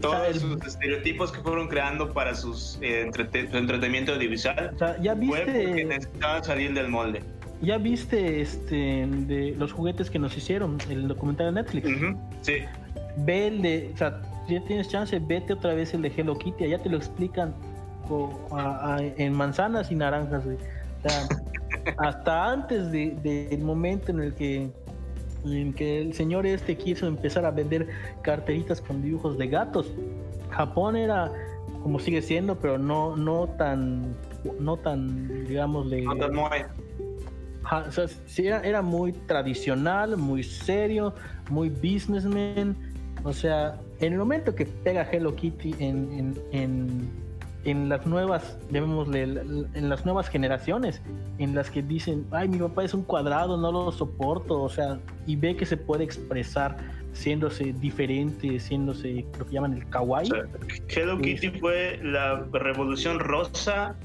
todos 0.00 0.36
sus 0.38 0.66
estereotipos 0.66 1.32
que 1.32 1.40
fueron 1.40 1.68
creando 1.68 2.12
para 2.12 2.34
sus, 2.34 2.78
eh, 2.82 3.10
su 3.12 3.56
entretenimiento 3.56 4.12
audiovisual 4.14 4.74
ya 5.00 5.14
viste, 5.14 5.44
fue 5.44 5.64
porque 5.66 5.84
necesitaban 5.84 6.44
salir 6.44 6.74
del 6.74 6.88
molde. 6.88 7.22
¿Ya 7.60 7.78
viste 7.78 8.40
este 8.40 9.06
de 9.06 9.54
los 9.58 9.72
juguetes 9.72 10.10
que 10.10 10.18
nos 10.18 10.36
hicieron, 10.36 10.78
el 10.88 11.08
documental 11.08 11.54
de 11.54 11.62
Netflix? 11.62 11.88
sí. 12.42 12.54
Ve 13.20 13.48
el 13.48 13.62
de, 13.62 13.90
o 13.94 13.96
sea, 13.96 14.22
si 14.46 14.54
ya 14.54 14.60
tienes 14.64 14.88
chance, 14.88 15.18
vete 15.18 15.52
otra 15.52 15.74
vez 15.74 15.92
el 15.92 16.02
de 16.02 16.12
Hello 16.16 16.38
Kitty, 16.38 16.64
allá 16.64 16.78
te 16.78 16.88
lo 16.88 16.96
explican 16.96 17.52
en 19.16 19.32
manzanas 19.32 19.90
y 19.90 19.96
naranjas, 19.96 20.44
hasta 21.98 22.52
antes 22.52 22.90
del 22.90 23.22
de, 23.22 23.58
momento 23.62 24.10
en 24.10 24.20
el 24.20 24.34
que 24.34 24.70
en 25.44 25.72
que 25.72 26.02
el 26.02 26.14
señor 26.14 26.46
este 26.46 26.76
quiso 26.76 27.06
empezar 27.06 27.44
a 27.44 27.50
vender 27.50 27.88
carteritas 28.22 28.80
con 28.80 29.02
dibujos 29.02 29.38
de 29.38 29.46
gatos. 29.46 29.92
Japón 30.50 30.96
era 30.96 31.32
como 31.82 31.98
sigue 32.00 32.20
siendo, 32.22 32.58
pero 32.58 32.76
no 32.76 33.16
no 33.16 33.46
tan 33.46 34.16
no 34.58 34.76
tan 34.76 35.46
digamos 35.46 35.86
no 35.86 36.16
tan 36.16 36.32
era, 38.36 38.82
muy 38.82 39.12
tradicional, 39.12 40.16
muy 40.16 40.42
serio, 40.42 41.14
muy 41.50 41.68
businessman. 41.68 42.76
O 43.24 43.32
sea, 43.32 43.78
en 44.00 44.12
el 44.14 44.18
momento 44.18 44.54
que 44.54 44.64
pega 44.64 45.02
Hello 45.10 45.34
Kitty 45.34 45.74
en, 45.78 46.12
en 46.12 46.34
en 46.52 47.27
las 47.74 48.06
nuevas, 48.06 48.58
llamémosle, 48.70 49.22
en 49.22 49.88
las 49.88 50.04
nuevas 50.04 50.28
generaciones, 50.28 51.02
en 51.38 51.54
las 51.54 51.70
que 51.70 51.82
dicen, 51.82 52.26
ay, 52.30 52.48
mi 52.48 52.58
papá 52.58 52.84
es 52.84 52.94
un 52.94 53.02
cuadrado, 53.02 53.56
no 53.56 53.72
lo 53.72 53.92
soporto, 53.92 54.62
o 54.62 54.68
sea, 54.68 54.98
y 55.26 55.36
ve 55.36 55.56
que 55.56 55.66
se 55.66 55.76
puede 55.76 56.04
expresar 56.04 56.76
siéndose 57.12 57.72
diferente, 57.72 58.60
siéndose 58.60 59.26
lo 59.38 59.46
que 59.46 59.52
llaman 59.52 59.74
el 59.74 59.88
kawaii. 59.88 60.30
Hello 60.88 61.18
Kitty 61.18 61.50
fue 61.58 61.98
la 62.02 62.46
revolución 62.52 63.18
rosa 63.18 63.96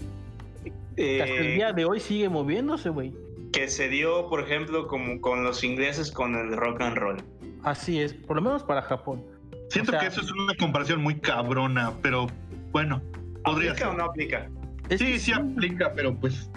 que 0.96 1.22
hasta 1.22 1.36
el 1.36 1.56
día 1.56 1.74
de 1.74 1.86
hoy 1.86 2.00
sigue 2.00 2.30
moviéndose, 2.30 2.90
güey. 2.90 3.14
Que 3.52 3.68
se 3.68 3.88
dio, 3.88 4.30
por 4.30 4.42
ejemplo, 4.42 4.88
como 4.88 5.22
con 5.22 5.44
los 5.44 5.64
ingleses 5.64 6.12
con 6.12 6.36
el 6.36 6.58
rock 6.58 6.82
and 6.82 6.98
roll. 6.98 7.18
Así 7.64 8.02
es, 8.02 8.14
por 8.14 8.36
lo 8.36 8.42
menos 8.42 8.64
para 8.64 8.82
Japón. 8.82 9.24
Siento 9.70 9.92
que 9.92 10.08
eso 10.08 10.22
es 10.22 10.32
una 10.32 10.56
comparación 10.56 11.02
muy 11.02 11.20
cabrona, 11.20 11.94
pero 12.02 12.28
bueno, 12.72 13.02
podría 13.44 13.72
¿Aplica 13.72 13.90
o 13.90 13.94
no 13.94 14.06
aplica? 14.06 14.50
sí, 14.98 15.20
sí 15.20 15.32
aplica, 15.32 15.92
pero 15.94 16.16
pues. 16.16 16.50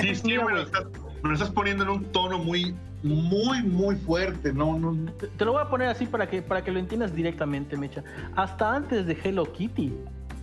sí, 0.00 0.14
sí, 0.14 0.38
bueno, 0.38 0.62
estás, 0.62 0.84
lo 1.22 1.32
estás 1.32 1.50
poniendo 1.50 1.84
en 1.84 1.90
un 1.90 2.04
tono 2.12 2.38
muy, 2.38 2.74
muy, 3.02 3.62
muy 3.62 3.96
fuerte, 3.96 4.52
¿no? 4.52 4.78
no, 4.78 5.12
Te, 5.12 5.44
lo 5.44 5.52
voy 5.52 5.62
a 5.62 5.68
poner 5.68 5.88
así 5.88 6.06
para 6.06 6.28
que, 6.28 6.42
para 6.42 6.62
que 6.62 6.70
lo 6.70 6.78
entiendas 6.78 7.14
directamente, 7.14 7.76
Mecha. 7.76 8.02
Hasta 8.36 8.74
antes 8.74 9.06
de 9.06 9.18
Hello 9.22 9.50
Kitty, 9.52 9.92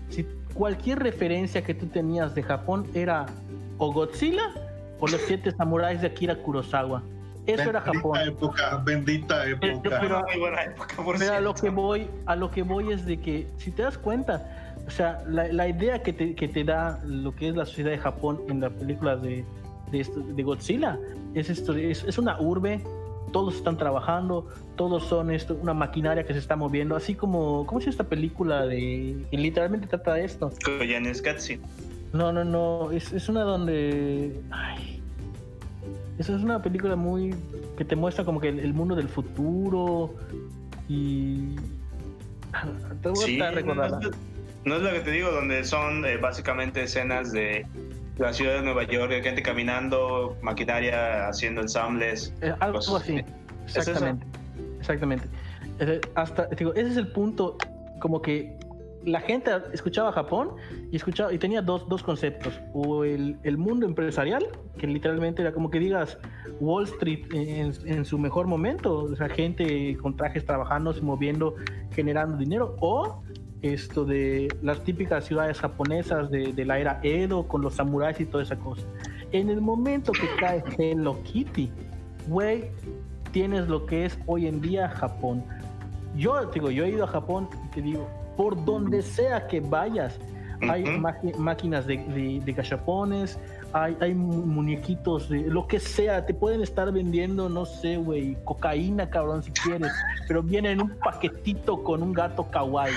si 0.10 0.26
cualquier 0.54 1.00
referencia 1.00 1.64
que 1.64 1.74
tú 1.74 1.88
tenías 1.88 2.36
de 2.36 2.44
Japón 2.44 2.88
era 2.94 3.26
o 3.78 3.94
Godzilla 3.94 4.52
o 5.00 5.08
los 5.08 5.22
siete 5.22 5.52
samuráis 5.52 6.02
de 6.02 6.08
Akira 6.08 6.36
Kurosawa. 6.36 7.02
Eso 7.46 7.70
era 7.70 7.82
Japón. 7.82 8.20
Época, 8.20 8.82
bendita 8.84 9.48
eh, 9.48 9.52
época. 9.52 10.00
Pero, 10.02 10.26
pero 11.18 11.34
a 11.34 11.40
lo 11.40 11.54
que 11.56 11.70
voy, 11.70 12.08
a 12.26 12.36
lo 12.36 12.52
que 12.52 12.62
voy 12.62 12.92
es 12.92 13.06
de 13.06 13.20
que, 13.20 13.48
si 13.58 13.72
te 13.72 13.82
das 13.82 13.98
cuenta, 13.98 14.69
o 14.90 14.92
sea, 14.92 15.24
la, 15.28 15.68
idea 15.68 16.02
que 16.02 16.14
te, 16.14 16.34
que 16.34 16.48
te, 16.48 16.64
da 16.64 17.00
lo 17.06 17.36
que 17.36 17.50
es 17.50 17.56
la 17.56 17.68
sociedad 17.68 17.92
de 17.92 18.00
Japón 18.00 18.42
en 18.50 18.60
las 18.60 18.72
películas 18.72 19.22
de, 19.22 19.46
de, 19.92 20.44
Godzilla 20.44 20.98
es 21.36 21.52
esto, 21.52 21.76
es, 21.76 22.04
es, 22.06 22.18
una 22.18 22.42
urbe, 22.42 22.82
todos 23.32 23.56
están 23.56 23.78
trabajando, 23.78 24.48
todos 24.76 25.04
son 25.04 25.30
esto, 25.30 25.60
una 25.62 25.76
maquinaria 25.76 26.26
que 26.26 26.34
se 26.34 26.40
está 26.40 26.56
moviendo, 26.56 26.96
así 26.96 27.14
como, 27.14 27.68
¿cómo 27.68 27.80
es 27.80 27.86
esta 27.86 28.06
película 28.06 28.66
de 28.66 29.28
que 29.30 29.38
literalmente 29.38 29.86
trata 29.86 30.16
de 30.16 30.26
esto? 30.26 30.52
No, 32.12 32.34
no, 32.34 32.44
no, 32.44 32.92
es, 32.92 33.14
es 33.14 33.30
una 33.30 33.44
donde, 33.44 34.42
ay, 34.50 35.04
esa 36.18 36.36
es 36.36 36.42
una 36.42 36.64
película 36.64 36.96
muy 36.96 37.36
que 37.78 37.86
te 37.86 37.96
muestra 37.96 38.26
como 38.26 38.42
que 38.42 38.50
el, 38.50 38.74
mundo 38.74 38.96
del 38.96 39.08
futuro 39.08 40.16
y 40.88 41.56
te 43.04 43.10
voy 43.10 43.40
a 43.40 43.52
recordar. 43.52 44.00
No, 44.66 44.76
es 44.76 44.82
lo 44.82 44.92
que 44.92 45.00
te 45.00 45.12
digo, 45.12 45.32
donde 45.32 45.64
son 45.64 46.06
eh, 46.06 46.18
básicamente 46.18 46.84
escenas 46.84 47.32
de 47.32 47.66
la 48.18 48.34
ciudad 48.34 48.56
de 48.56 48.62
Nueva 48.62 48.84
York, 48.84 49.10
de 49.10 49.22
gente 49.22 49.42
caminando, 49.42 50.38
maquinaria 50.42 51.28
haciendo 51.28 51.62
ensambles. 51.62 52.34
Eh, 52.42 52.54
algo 52.60 52.80
así. 52.80 53.24
Exactamente. 53.66 54.26
exactamente. 54.80 55.28
Hasta, 56.16 56.48
digo, 56.48 56.74
ese 56.74 56.90
es 56.90 56.98
el 56.98 57.08
punto, 57.08 57.58
como 58.02 58.22
que 58.22 58.58
la 59.06 59.22
gente 59.22 59.52
escuchaba 59.72 60.12
Japón 60.12 60.52
y 60.92 60.98
escuchaba 60.98 61.32
y 61.32 61.38
tenía 61.38 61.62
dos, 61.62 61.88
dos 61.88 62.04
conceptos 62.04 62.60
o 62.74 63.04
el, 63.06 63.38
el, 63.44 63.58
mundo 63.58 63.86
empresarial 63.86 64.46
que 64.78 64.88
literalmente 64.88 65.42
era 65.42 65.54
como 65.54 65.70
que 65.70 65.80
digas 65.80 66.18
Wall 66.60 66.84
Street 66.84 67.26
en, 67.34 67.74
en, 67.86 68.06
su 68.06 68.18
mejor 68.18 68.48
momento 68.48 69.04
o 69.04 69.16
sea 69.16 69.30
gente 69.30 69.96
con 70.02 70.18
trajes 70.18 70.46
trabajando 70.46 70.94
moviendo 71.02 71.56
generando 71.92 72.38
dinero 72.38 72.76
o 72.82 73.24
esto 73.62 74.06
de 74.06 74.48
las 74.62 74.84
típicas 74.84 75.26
ciudades 75.26 75.60
japonesas 75.60 76.30
de, 76.32 76.54
de, 76.54 76.66
la 76.66 76.80
era 76.80 77.00
Edo 77.04 77.48
con 77.48 77.62
los 77.62 77.76
samuráis 77.76 78.20
y 78.20 78.26
toda 78.26 78.44
esa 78.44 78.58
cosa 78.58 78.84
en 79.32 79.50
el 79.50 79.62
momento 79.62 80.12
que 80.12 80.28
cae 80.40 80.64
Hello 80.78 81.22
Kitty 81.24 81.70
güey 82.28 82.72
tienes 83.32 83.68
lo 83.68 83.86
que 83.86 84.06
es 84.06 84.18
hoy 84.28 84.48
en 84.48 84.62
día 84.62 84.88
Japón 84.90 85.44
yo 86.16 86.46
digo 86.46 86.72
yo 86.72 86.86
he 86.86 86.90
ido 86.90 87.04
a 87.04 87.08
Japón 87.08 87.50
y 87.66 87.76
te 87.76 87.82
digo 87.82 88.08
por 88.40 88.64
donde 88.64 89.02
sea 89.02 89.48
que 89.48 89.60
vayas. 89.60 90.18
Hay 90.62 90.86
máquinas 91.38 91.86
de, 91.86 91.98
de, 92.46 92.54
gachapones, 92.54 93.38
hay, 93.74 93.98
hay, 94.00 94.14
muñequitos, 94.14 95.30
de 95.30 95.42
lo 95.42 95.68
que 95.68 95.80
sea. 95.80 96.26
Te 96.26 96.34
pueden 96.34 96.62
estar 96.62 96.92
vendiendo, 96.92 97.50
no 97.50 97.66
sé, 97.66 97.98
güey, 97.98 98.38
cocaína, 98.44 99.10
cabrón, 99.10 99.44
si 99.44 99.52
quieres. 99.52 99.92
pero 100.28 100.44
viene 100.44 100.72
en 100.72 100.82
un 100.82 100.90
paquetito 101.00 101.84
con 101.84 102.04
un 102.04 102.14
gato 102.14 102.50
kawaii. 102.50 102.96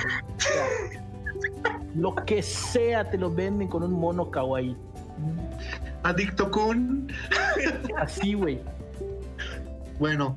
lo 1.95 2.15
que 2.15 2.43
sea 2.43 3.09
te 3.09 3.19
lo 3.19 3.31
venden 3.31 3.69
con 3.69 3.83
un 3.83 3.93
mono 3.93 4.31
kawaii. 4.31 4.77
Adicto 6.03 6.51
con. 6.51 7.09
Así, 7.97 8.35
güey. 8.35 8.61
Bueno, 9.99 10.37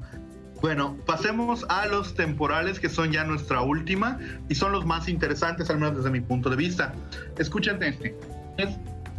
bueno, 0.61 0.97
pasemos 1.05 1.65
a 1.69 1.85
los 1.87 2.15
temporales 2.15 2.79
que 2.79 2.89
son 2.89 3.11
ya 3.11 3.23
nuestra 3.23 3.61
última 3.61 4.19
y 4.49 4.55
son 4.55 4.71
los 4.71 4.85
más 4.85 5.07
interesantes, 5.09 5.69
al 5.69 5.79
menos 5.79 5.97
desde 5.97 6.09
mi 6.09 6.21
punto 6.21 6.49
de 6.49 6.55
vista. 6.55 6.93
Escuchen 7.37 7.81
este. 7.81 8.17
Es 8.57 8.69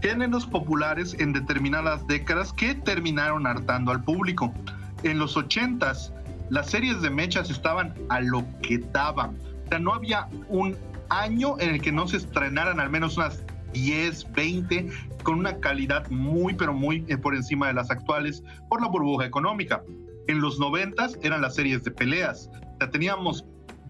géneros 0.06 0.46
populares 0.46 1.16
en 1.18 1.32
determinadas 1.32 2.06
décadas 2.06 2.52
que 2.52 2.76
terminaron 2.76 3.44
hartando 3.44 3.90
al 3.90 4.04
público. 4.04 4.54
En 5.02 5.18
los 5.18 5.36
ochentas, 5.36 6.12
las 6.48 6.70
series 6.70 7.02
de 7.02 7.10
mechas 7.10 7.50
estaban 7.50 7.92
a 8.08 8.20
lo 8.20 8.44
que 8.62 8.78
daban. 8.92 9.36
O 9.64 9.68
sea, 9.68 9.80
no 9.80 9.94
había 9.94 10.28
un 10.48 10.76
año 11.08 11.58
en 11.58 11.74
el 11.74 11.82
que 11.82 11.90
no 11.90 12.06
se 12.06 12.18
estrenaran 12.18 12.78
al 12.78 12.88
menos 12.88 13.16
unas 13.16 13.42
10, 13.72 14.32
20, 14.32 14.88
con 15.24 15.40
una 15.40 15.58
calidad 15.58 16.08
muy, 16.08 16.54
pero 16.54 16.72
muy 16.72 17.04
eh, 17.08 17.18
por 17.18 17.34
encima 17.34 17.66
de 17.66 17.74
las 17.74 17.90
actuales 17.90 18.44
por 18.68 18.80
la 18.80 18.86
burbuja 18.86 19.26
económica. 19.26 19.82
En 20.28 20.40
los 20.40 20.60
noventas 20.60 21.18
eran 21.22 21.42
las 21.42 21.56
series 21.56 21.82
de 21.82 21.90
peleas. 21.90 22.48
O 22.62 22.76
sea, 22.78 22.90
teníamos 22.92 23.44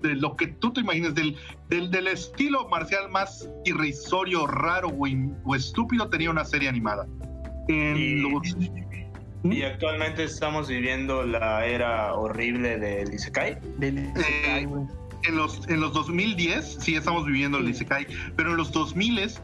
de 0.07 0.17
lo 0.17 0.37
que 0.37 0.49
tú 0.49 0.73
te 0.73 0.81
imagines, 0.81 1.15
del, 1.15 1.37
del, 1.69 2.07
estilo 2.09 2.69
marcial 2.69 3.11
más 3.11 3.49
irrisorio, 3.65 4.47
raro 4.47 4.89
o, 4.89 5.55
estúpido, 5.55 6.09
tenía 6.09 6.31
una 6.31 6.45
serie 6.45 6.69
animada. 6.69 7.07
y, 7.69 8.25
¿Mm? 9.43 9.63
actualmente 9.65 10.25
estamos 10.25 10.69
viviendo 10.69 11.23
la 11.23 11.67
era 11.67 12.15
horrible 12.15 12.79
del 12.79 13.15
Isekai. 13.15 13.59
Eh, 13.81 14.67
en 15.25 15.37
los, 15.37 15.69
en 15.69 15.81
los 15.81 15.93
2010 15.93 16.79
sí 16.81 16.95
estamos 16.95 17.27
viviendo 17.27 17.59
el 17.59 17.69
Isekai, 17.69 18.07
pero 18.37 18.51
en 18.51 18.57
los 18.57 18.73
2000 18.73 19.19
es, 19.19 19.43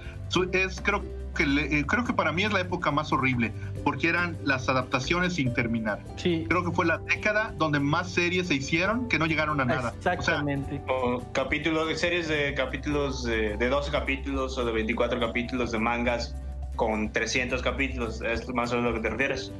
es 0.52 0.80
creo 0.80 1.02
que 1.32 1.44
eh, 1.44 1.84
creo 1.86 2.04
que 2.04 2.12
para 2.12 2.32
mí 2.32 2.44
es 2.44 2.52
la 2.52 2.60
época 2.60 2.90
más 2.90 3.12
horrible, 3.12 3.52
porque 3.84 4.08
eran 4.08 4.36
las 4.44 4.68
adaptaciones 4.68 5.34
sin 5.34 5.52
terminar. 5.54 6.00
Sí. 6.16 6.44
Creo 6.48 6.64
que 6.64 6.70
fue 6.70 6.86
la 6.86 6.98
década 6.98 7.54
donde 7.58 7.80
más 7.80 8.10
series 8.10 8.48
se 8.48 8.54
hicieron 8.54 9.08
que 9.08 9.18
no 9.18 9.26
llegaron 9.26 9.60
a 9.60 9.64
nada. 9.64 9.92
Exactamente. 9.96 10.80
O 10.88 11.22
capítulos 11.32 11.88
de 11.88 11.96
series 11.96 12.28
de 12.28 12.54
capítulos 12.54 13.24
de, 13.24 13.56
12 13.56 13.90
capítulos 13.90 14.58
o 14.58 14.64
de 14.64 14.72
24 14.72 15.18
capítulos 15.20 15.72
de 15.72 15.78
mangas 15.78 16.34
con 16.76 17.12
300 17.12 17.62
capítulos, 17.62 18.20
es 18.22 18.48
más 18.54 18.72
o 18.72 18.76
menos 18.76 18.94
lo 18.94 18.96
que 18.96 19.08
te 19.08 19.10
refieres. 19.10 19.52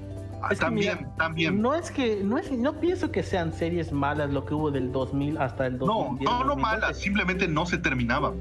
Ah, 0.43 0.55
también, 0.59 1.07
también. 1.17 1.63
No 1.63 1.73
es 1.75 1.91
que, 1.91 2.21
no 2.25 2.37
es, 2.37 2.51
no 2.51 2.81
pienso 2.81 3.13
que 3.13 3.23
sean 3.23 3.53
series 3.53 3.93
malas 3.93 4.31
lo 4.31 4.45
que 4.45 4.55
hubo 4.55 4.73
del 4.73 4.91
2000 4.91 5.39
hasta 5.39 5.67
el 5.69 5.79
2010. 5.79 6.31
No, 6.31 6.39
no, 6.41 6.45
no 6.45 6.57
malas, 6.57 6.99
simplemente 6.99 7.47
no 7.47 7.65
se 7.65 7.79
terminaban. 7.79 8.35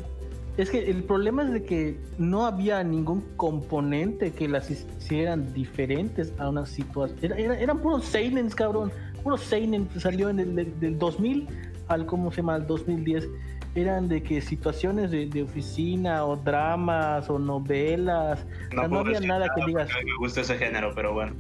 Es 0.58 0.70
que 0.70 0.90
el 0.90 1.04
problema 1.04 1.44
es 1.44 1.54
de 1.54 1.64
que 1.64 1.98
no 2.18 2.46
había 2.46 2.84
ningún 2.84 3.22
componente 3.38 4.32
que 4.34 4.50
las 4.50 4.70
hicieran 4.70 5.54
diferentes 5.54 6.34
a 6.40 6.50
una 6.50 6.66
situación. 6.66 7.34
eran 7.34 7.80
puros 7.80 8.06
seinens, 8.06 8.54
cabrón. 8.54 8.92
Puros 9.24 9.42
seinen 9.42 9.88
salió 10.00 10.30
en 10.30 10.40
el 10.40 10.80
del 10.80 10.98
2000 11.00 11.48
al, 11.88 12.06
¿cómo 12.06 12.32
se 12.32 12.38
llama? 12.38 12.56
Al 12.56 12.68
2010. 12.68 13.30
Eran 13.76 14.10
de 14.10 14.22
que 14.22 14.42
situaciones 14.42 15.12
de, 15.12 15.44
oficina 15.44 16.26
o 16.26 16.36
dramas 16.36 17.30
o 17.30 17.40
novelas. 17.40 18.46
No, 18.74 19.00
había 19.00 19.22
nada 19.22 19.48
que 19.56 19.66
digas. 19.66 19.90
Me 20.04 20.16
gusta 20.18 20.42
ese 20.42 20.58
género, 20.58 20.92
pero 20.94 21.14
bueno. 21.14 21.34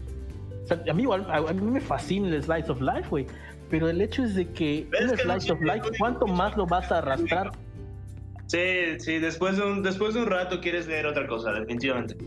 a, 0.69 0.93
mí, 0.93 1.05
a, 1.11 1.53
mí 1.53 1.71
me 1.71 1.81
fascina 1.81 2.29
el 2.29 2.41
Slice 2.41 2.71
of 2.71 2.79
Life, 2.79 3.09
güey. 3.09 3.27
Pero 3.69 3.89
el 3.89 4.01
hecho 4.01 4.23
es 4.23 4.35
de 4.35 4.47
que 4.47 4.88
un 5.01 5.17
Slice 5.17 5.51
of 5.51 5.61
Life, 5.61 5.89
¿cuánto 5.99 6.27
más 6.27 6.55
lo 6.55 6.65
vas 6.65 6.89
a 6.91 6.99
arrastrar? 6.99 7.51
Sí, 8.51 8.99
sí, 8.99 9.19
después 9.19 9.55
de 9.55 9.63
un, 9.63 9.81
después 9.81 10.13
de 10.13 10.23
un 10.23 10.25
rato 10.25 10.59
quieres 10.59 10.85
leer 10.85 11.05
otra 11.05 11.25
cosa, 11.25 11.53
definitivamente. 11.53 12.17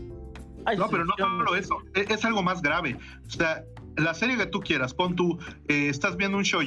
no, 0.75 0.89
pero 0.89 1.05
no 1.05 1.13
solo 1.15 1.55
eso, 1.55 1.77
e, 1.93 2.11
es, 2.11 2.25
algo 2.25 2.41
más 2.41 2.63
grave. 2.63 2.97
O 3.27 3.29
sea, 3.29 3.63
la 3.95 4.11
serie 4.15 4.35
que 4.35 4.47
tú 4.47 4.59
quieras, 4.59 4.91
pon 4.95 5.15
tú, 5.15 5.37
eh, 5.67 5.87
estás 5.87 6.17
viendo 6.17 6.37
un 6.37 6.43
show 6.43 6.61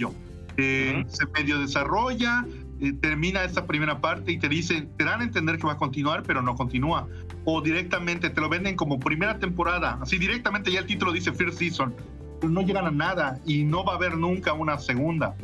eh, 0.59 1.05
se 1.09 1.26
medio 1.26 1.59
desarrolla, 1.59 2.47
eh, 2.80 2.93
termina 3.01 3.43
esta 3.43 3.66
primera 3.66 4.01
parte 4.01 4.30
y 4.30 4.39
te 4.39 4.48
dicen, 4.48 4.90
te 4.97 5.05
dan 5.05 5.22
a 5.22 5.24
entender 5.24 5.59
que 5.59 5.66
va 5.66 5.72
a 5.72 5.76
continuar, 5.76 6.22
pero 6.22 6.40
no 6.40 6.55
continúa. 6.55 7.09
O 7.44 7.60
directamente 7.60 8.30
te 8.30 8.40
lo 8.40 8.48
venden 8.48 8.76
como 8.76 9.01
primera 9.01 9.40
temporada, 9.40 9.98
así 10.01 10.18
directamente 10.18 10.70
ya 10.70 10.78
el 10.78 10.86
título 10.86 11.10
dice 11.10 11.32
First 11.32 11.59
Season, 11.59 11.93
pero 12.40 12.52
no 12.52 12.62
llegan 12.62 12.86
a 12.86 12.93
nada 12.93 13.40
y 13.44 13.64
no 13.64 13.85
va 13.85 13.94
a 13.94 13.97
haber 13.97 14.16
nunca 14.16 14.52
una 14.52 14.78
segunda. 14.78 15.35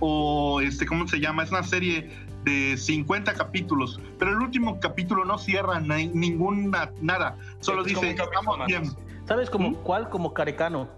O, 0.00 0.60
este, 0.60 0.86
¿cómo 0.86 1.06
se 1.06 1.20
llama? 1.20 1.44
Es 1.44 1.50
una 1.50 1.62
serie 1.62 2.10
de 2.44 2.76
50 2.76 3.34
capítulos, 3.34 4.00
pero 4.18 4.30
el 4.32 4.38
último 4.38 4.80
capítulo 4.80 5.24
no 5.24 5.38
cierra 5.38 5.78
ninguna 5.80 6.90
nada, 7.00 7.36
solo 7.60 7.84
dice, 7.84 8.10
estamos 8.10 8.66
bien. 8.66 8.84
¿Sabes 9.26 9.50
como 9.50 9.70
¿Mm? 9.70 9.74
cuál? 9.82 10.08
Como 10.08 10.32
Carecano. 10.34 10.88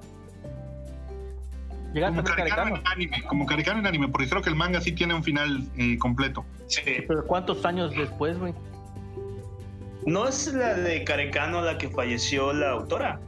Llegaste 1.92 2.22
como 2.22 2.34
Carecano, 2.34 2.76
en 2.76 2.82
anime, 2.86 3.22
como 3.28 3.46
Carecano 3.46 3.80
en 3.80 3.86
anime, 3.86 4.08
porque 4.08 4.28
creo 4.28 4.40
que 4.40 4.48
el 4.48 4.56
manga 4.56 4.80
sí 4.80 4.92
tiene 4.92 5.14
un 5.14 5.22
final 5.22 5.66
eh, 5.76 5.98
completo. 5.98 6.44
Sí. 6.68 6.80
Pero 7.06 7.26
¿cuántos 7.26 7.64
años 7.66 7.90
después, 7.94 8.38
güey? 8.38 8.54
¿No 10.06 10.26
es 10.26 10.52
la 10.54 10.74
de 10.74 11.04
Carecano 11.04 11.60
la 11.60 11.76
que 11.76 11.88
falleció 11.88 12.52
la 12.52 12.70
autora? 12.70 13.20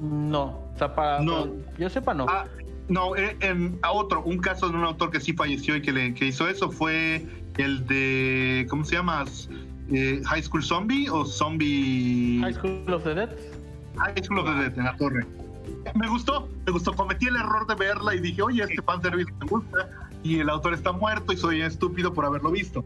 No, 0.00 0.60
o 0.74 0.78
sea, 0.78 0.94
para. 0.94 1.20
No. 1.20 1.46
Yo 1.78 1.88
sepa, 1.88 2.14
no. 2.14 2.26
Ah, 2.28 2.46
no, 2.88 3.14
eh, 3.16 3.36
en, 3.40 3.78
a 3.82 3.92
otro, 3.92 4.22
un 4.22 4.38
caso 4.38 4.68
de 4.68 4.76
un 4.76 4.84
autor 4.84 5.10
que 5.10 5.20
sí 5.20 5.32
falleció 5.32 5.76
y 5.76 5.82
que, 5.82 5.92
le, 5.92 6.14
que 6.14 6.26
hizo 6.26 6.48
eso 6.48 6.70
fue 6.70 7.26
el 7.58 7.86
de. 7.86 8.66
¿Cómo 8.70 8.84
se 8.84 8.96
llama? 8.96 9.24
Eh, 9.90 10.20
High 10.24 10.42
School 10.42 10.62
Zombie 10.62 11.08
o 11.10 11.24
Zombie. 11.24 12.40
High 12.40 12.54
School 12.54 12.92
of 12.92 13.04
the 13.04 13.14
Dead. 13.14 13.30
High 13.96 14.22
School 14.22 14.38
of 14.38 14.46
the 14.46 14.54
Dead, 14.54 14.78
en 14.78 14.84
la 14.84 14.96
torre. 14.96 15.26
Me 15.94 16.08
gustó, 16.08 16.48
me 16.66 16.72
gustó. 16.72 16.94
Cometí 16.94 17.26
el 17.26 17.36
error 17.36 17.66
de 17.66 17.74
verla 17.74 18.14
y 18.14 18.20
dije, 18.20 18.42
oye, 18.42 18.62
este 18.62 18.82
fanservice 18.82 19.30
me 19.38 19.46
gusta. 19.46 19.90
Y 20.22 20.40
el 20.40 20.48
autor 20.48 20.74
está 20.74 20.92
muerto 20.92 21.32
y 21.32 21.36
soy 21.36 21.60
estúpido 21.60 22.12
por 22.12 22.24
haberlo 22.24 22.50
visto. 22.50 22.84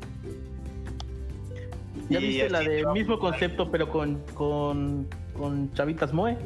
¿Ya 2.08 2.18
viste 2.18 2.50
la 2.50 2.60
de 2.60 2.84
mismo 2.92 3.18
concepto, 3.18 3.70
pero 3.70 3.88
con, 3.88 4.18
con, 4.34 5.06
con 5.34 5.72
Chavitas 5.74 6.12
Moe? 6.12 6.36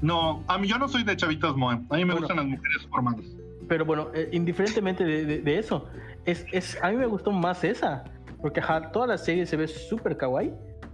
No, 0.00 0.44
a 0.48 0.58
mí 0.58 0.68
yo 0.68 0.78
no 0.78 0.88
soy 0.88 1.04
de 1.04 1.16
Chavitas 1.16 1.54
Moe. 1.56 1.80
A 1.90 1.96
mí 1.96 2.04
me 2.04 2.14
gustan 2.14 2.36
las 2.36 2.46
mujeres 2.46 2.86
formadas. 2.90 3.24
Pero 3.68 3.84
bueno, 3.84 4.08
eh, 4.14 4.28
indiferentemente 4.32 5.04
de, 5.04 5.58
eso, 5.58 5.88
es, 6.24 6.44
es, 6.52 6.78
a 6.82 6.90
mí 6.90 6.96
me 6.96 7.06
gustó 7.06 7.30
más 7.30 7.64
esa. 7.64 8.04
Porque 8.40 8.60
toda 8.92 9.06
la 9.06 9.18
serie 9.18 9.46
se 9.46 9.56
ve 9.56 9.68
súper 9.68 10.16
kawaii. 10.16 10.52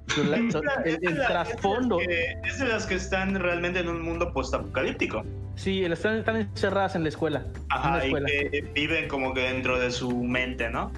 el, 0.84 1.16
trasfondo. 1.26 1.98
Es 2.00 2.58
de 2.58 2.66
las 2.66 2.86
que 2.86 2.94
están 2.94 3.34
realmente 3.34 3.80
en 3.80 3.88
un 3.88 4.02
mundo 4.02 4.32
postapocalíptico. 4.32 5.24
Sí, 5.54 5.84
están, 5.84 6.18
están 6.18 6.36
encerradas 6.36 6.94
en 6.94 7.02
la 7.02 7.08
escuela. 7.08 7.44
Ajá, 7.70 8.06
y 8.06 8.12
que 8.12 8.70
viven 8.74 9.08
como 9.08 9.34
que 9.34 9.40
dentro 9.40 9.78
de 9.78 9.90
su 9.90 10.22
mente, 10.22 10.70
¿no? 10.70 10.92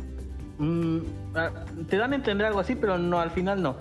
Mm, 0.59 0.99
ah, 1.35 1.51
te 1.89 1.97
dan 1.97 2.13
a 2.13 2.17
entender 2.17 2.47
algo 2.47 2.61
así, 2.61 2.75
pero 2.75 2.99
no, 2.99 3.21
al 3.21 3.31
final 3.31 3.63
no. 3.63 3.77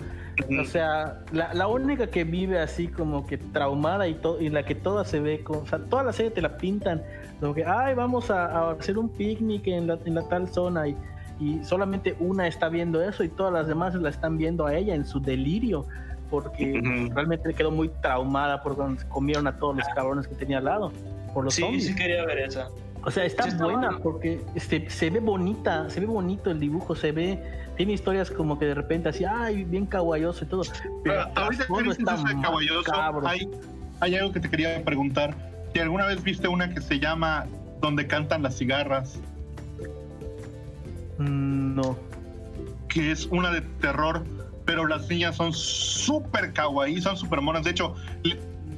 O 0.60 0.64
sea, 0.64 1.20
la, 1.32 1.66
única 1.66 2.08
que 2.08 2.24
vive 2.24 2.58
así 2.60 2.88
como 2.88 3.26
que 3.26 3.38
traumada 3.38 4.08
y, 4.08 4.20
y 4.40 4.48
la 4.48 4.64
que 4.64 4.74
toda 4.74 5.04
se 5.04 5.20
ve, 5.20 5.42
con, 5.42 5.58
o 5.58 5.66
sea, 5.66 5.78
toda 5.78 6.02
la 6.04 6.12
serie 6.12 6.30
te 6.30 6.42
la 6.42 6.56
pintan, 6.56 7.02
como 7.40 7.54
que, 7.54 7.64
ay, 7.64 7.94
vamos 7.94 8.30
a, 8.30 8.70
hacer 8.70 8.98
un 8.98 9.08
picnic 9.08 9.66
en 9.66 9.86
la, 9.86 9.98
en 10.04 10.14
la 10.14 10.28
tal 10.28 10.48
zona 10.48 10.88
y, 10.88 10.96
y, 11.38 11.64
solamente 11.64 12.16
una 12.20 12.46
está 12.46 12.68
viendo 12.68 13.02
eso 13.02 13.24
y 13.24 13.28
todas 13.28 13.52
las 13.52 13.66
demás 13.66 13.94
la 13.94 14.10
están 14.10 14.36
viendo 14.38 14.66
a 14.66 14.74
ella 14.74 14.94
en 14.94 15.04
su 15.04 15.20
delirio, 15.20 15.86
porque 16.30 16.80
realmente 17.12 17.52
quedó 17.54 17.70
muy 17.70 17.88
traumada 18.00 18.62
porque 18.62 19.04
comieron 19.08 19.46
a 19.46 19.58
todos 19.58 19.76
los 19.76 19.88
cabrones 19.88 20.28
que 20.28 20.34
tenía 20.34 20.58
al 20.58 20.64
lado. 20.64 20.92
Por 21.34 21.44
los 21.44 21.54
sí, 21.54 21.80
sí 21.80 21.94
quería 21.94 22.24
ver 22.24 22.38
esa. 22.40 22.68
O 23.04 23.10
sea, 23.10 23.24
está 23.24 23.46
buena 23.56 23.98
porque 24.02 24.40
este, 24.54 24.90
se 24.90 25.08
ve 25.10 25.20
bonita, 25.20 25.88
se 25.88 26.00
ve 26.00 26.06
bonito 26.06 26.50
el 26.50 26.60
dibujo, 26.60 26.94
se 26.94 27.12
ve, 27.12 27.42
tiene 27.80 27.94
historias 27.94 28.30
como 28.30 28.58
que 28.58 28.66
de 28.66 28.74
repente 28.74 29.08
así, 29.08 29.24
ay, 29.24 29.64
bien 29.64 29.86
caballoso 29.86 30.44
y 30.44 30.48
todo. 30.48 30.64
Pero 31.02 31.22
ahorita 31.34 31.66
que 31.66 31.82
de 31.82 32.42
caballoso, 32.42 32.92
hay, 33.26 33.50
hay 34.00 34.16
algo 34.16 34.32
que 34.32 34.40
te 34.40 34.50
quería 34.50 34.84
preguntar. 34.84 35.34
Si 35.72 35.80
alguna 35.80 36.04
vez 36.04 36.22
viste 36.22 36.46
una 36.46 36.74
que 36.74 36.82
se 36.82 37.00
llama 37.00 37.46
Donde 37.80 38.06
cantan 38.06 38.42
las 38.42 38.58
cigarras. 38.58 39.18
Mm, 41.16 41.76
no. 41.76 41.96
Que 42.86 43.12
es 43.12 43.24
una 43.24 43.50
de 43.50 43.62
terror, 43.62 44.26
pero 44.66 44.86
las 44.86 45.08
niñas 45.08 45.36
son 45.36 45.54
súper 45.54 46.52
kawaii, 46.52 47.00
son 47.00 47.16
súper 47.16 47.40
monas. 47.40 47.64
De 47.64 47.70
hecho, 47.70 47.94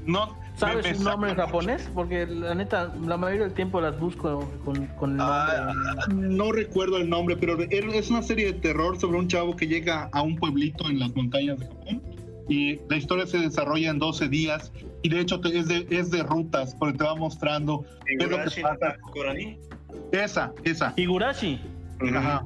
no, 0.06 0.38
¿Sabes 0.62 0.96
su 0.96 1.04
nombre 1.04 1.30
en 1.30 1.36
japonés? 1.36 1.90
Porque 1.94 2.26
la 2.26 2.54
neta, 2.54 2.94
la 3.04 3.16
mayoría 3.16 3.46
del 3.46 3.54
tiempo 3.54 3.80
las 3.80 3.98
busco 3.98 4.48
con, 4.64 4.86
con 4.86 5.14
el 5.14 5.20
ah, 5.20 5.72
nombre. 6.06 6.28
no 6.28 6.52
recuerdo 6.52 6.98
el 6.98 7.10
nombre, 7.10 7.36
pero 7.36 7.60
es 7.60 8.10
una 8.10 8.22
serie 8.22 8.46
de 8.46 8.52
terror 8.54 8.98
sobre 8.98 9.18
un 9.18 9.28
chavo 9.28 9.56
que 9.56 9.66
llega 9.66 10.08
a 10.12 10.22
un 10.22 10.36
pueblito 10.36 10.88
en 10.88 11.00
las 11.00 11.14
montañas 11.14 11.58
de 11.58 11.66
Japón. 11.66 12.02
Y 12.48 12.80
la 12.88 12.96
historia 12.96 13.26
se 13.26 13.38
desarrolla 13.38 13.90
en 13.90 13.98
12 13.98 14.28
días. 14.28 14.72
Y 15.02 15.08
de 15.08 15.20
hecho 15.20 15.40
es 15.44 15.68
de, 15.68 15.86
es 15.90 16.10
de 16.10 16.22
rutas, 16.22 16.74
porque 16.76 16.98
te 16.98 17.04
va 17.04 17.14
mostrando. 17.14 17.84
¿Higurashi 18.08 18.62
Esa, 20.12 20.52
esa. 20.64 20.94
Higurashi. 20.96 21.60
Ajá. 22.14 22.44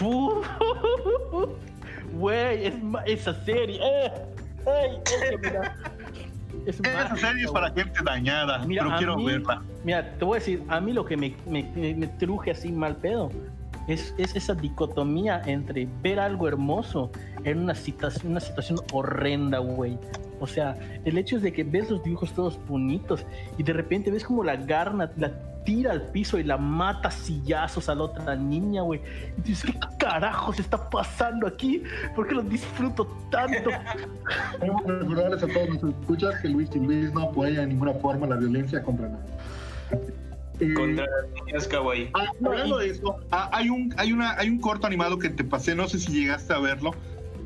Güey, 2.12 2.66
es, 2.66 2.74
esa 3.06 3.44
serie. 3.44 3.80
Eh, 3.82 4.12
ay, 4.66 4.98
mira. 6.66 7.04
Esa 7.04 7.16
serie 7.16 7.44
es 7.44 7.50
para 7.50 7.70
gente 7.72 8.00
dañada, 8.04 8.64
pero 8.66 8.96
quiero 8.96 9.22
verla. 9.22 9.62
Mira, 9.84 10.12
te 10.18 10.24
voy 10.24 10.36
a 10.36 10.38
decir, 10.38 10.62
a 10.68 10.80
mí 10.80 10.92
lo 10.92 11.04
que 11.04 11.16
me, 11.16 11.34
me, 11.46 11.62
me 11.74 12.06
truje 12.06 12.50
así 12.50 12.70
mal 12.72 12.96
pedo 12.96 13.30
es, 13.88 14.14
es, 14.18 14.34
esa 14.36 14.54
dicotomía 14.54 15.42
entre 15.46 15.88
ver 16.02 16.20
algo 16.20 16.48
hermoso 16.48 17.10
en 17.44 17.58
una 17.58 17.74
situación, 17.74 18.32
una 18.32 18.40
situación 18.40 18.80
horrenda, 18.92 19.58
güey. 19.58 19.98
O 20.40 20.46
sea, 20.46 20.76
el 21.04 21.18
hecho 21.18 21.36
es 21.36 21.42
de 21.42 21.52
que 21.52 21.64
ves 21.64 21.90
los 21.90 22.02
dibujos 22.02 22.32
todos 22.32 22.58
bonitos 22.66 23.24
y 23.58 23.62
de 23.62 23.72
repente 23.72 24.10
ves 24.10 24.24
como 24.24 24.42
la 24.42 24.56
garna, 24.56 25.10
la 25.16 25.30
tira 25.64 25.92
al 25.92 26.02
piso 26.10 26.38
y 26.38 26.44
la 26.44 26.56
mata 26.56 27.10
sillazos 27.10 27.88
a 27.88 27.94
la 27.94 28.04
otra 28.04 28.34
niña, 28.34 28.82
güey. 28.82 29.00
Y 29.38 29.42
dices, 29.42 29.70
¿qué 29.70 29.78
carajos 29.98 30.58
está 30.58 30.90
pasando 30.90 31.46
aquí? 31.46 31.82
¿Por 32.14 32.26
qué 32.26 32.34
lo 32.34 32.42
disfruto 32.42 33.06
tanto? 33.30 33.70
Queremos 34.60 34.84
recordarles 34.84 35.42
a 35.42 35.46
todos 35.46 35.68
nuestros 35.68 35.94
escuchas 36.00 36.40
que 36.40 36.48
Luis 36.48 36.70
y 36.74 36.80
Luis 36.80 37.12
no 37.12 37.22
apoya 37.22 37.60
de 37.60 37.66
ninguna 37.68 37.94
forma 37.94 38.26
la 38.26 38.36
violencia 38.36 38.82
contra 38.82 39.08
nadie. 39.08 40.12
Eh, 40.60 40.74
contra 40.74 41.06
las 41.06 41.44
niñas 41.44 41.68
kawaii. 41.68 42.10
Ah, 42.14 42.26
hablando 42.44 42.78
de 42.78 42.90
eso, 42.90 43.16
ah, 43.30 43.50
hay, 43.52 43.68
un, 43.68 43.94
hay, 43.96 44.12
una, 44.12 44.36
hay 44.38 44.48
un 44.48 44.60
corto 44.60 44.86
animado 44.86 45.18
que 45.18 45.28
te 45.28 45.44
pasé, 45.44 45.74
no 45.74 45.88
sé 45.88 45.98
si 45.98 46.12
llegaste 46.12 46.52
a 46.52 46.58
verlo, 46.58 46.92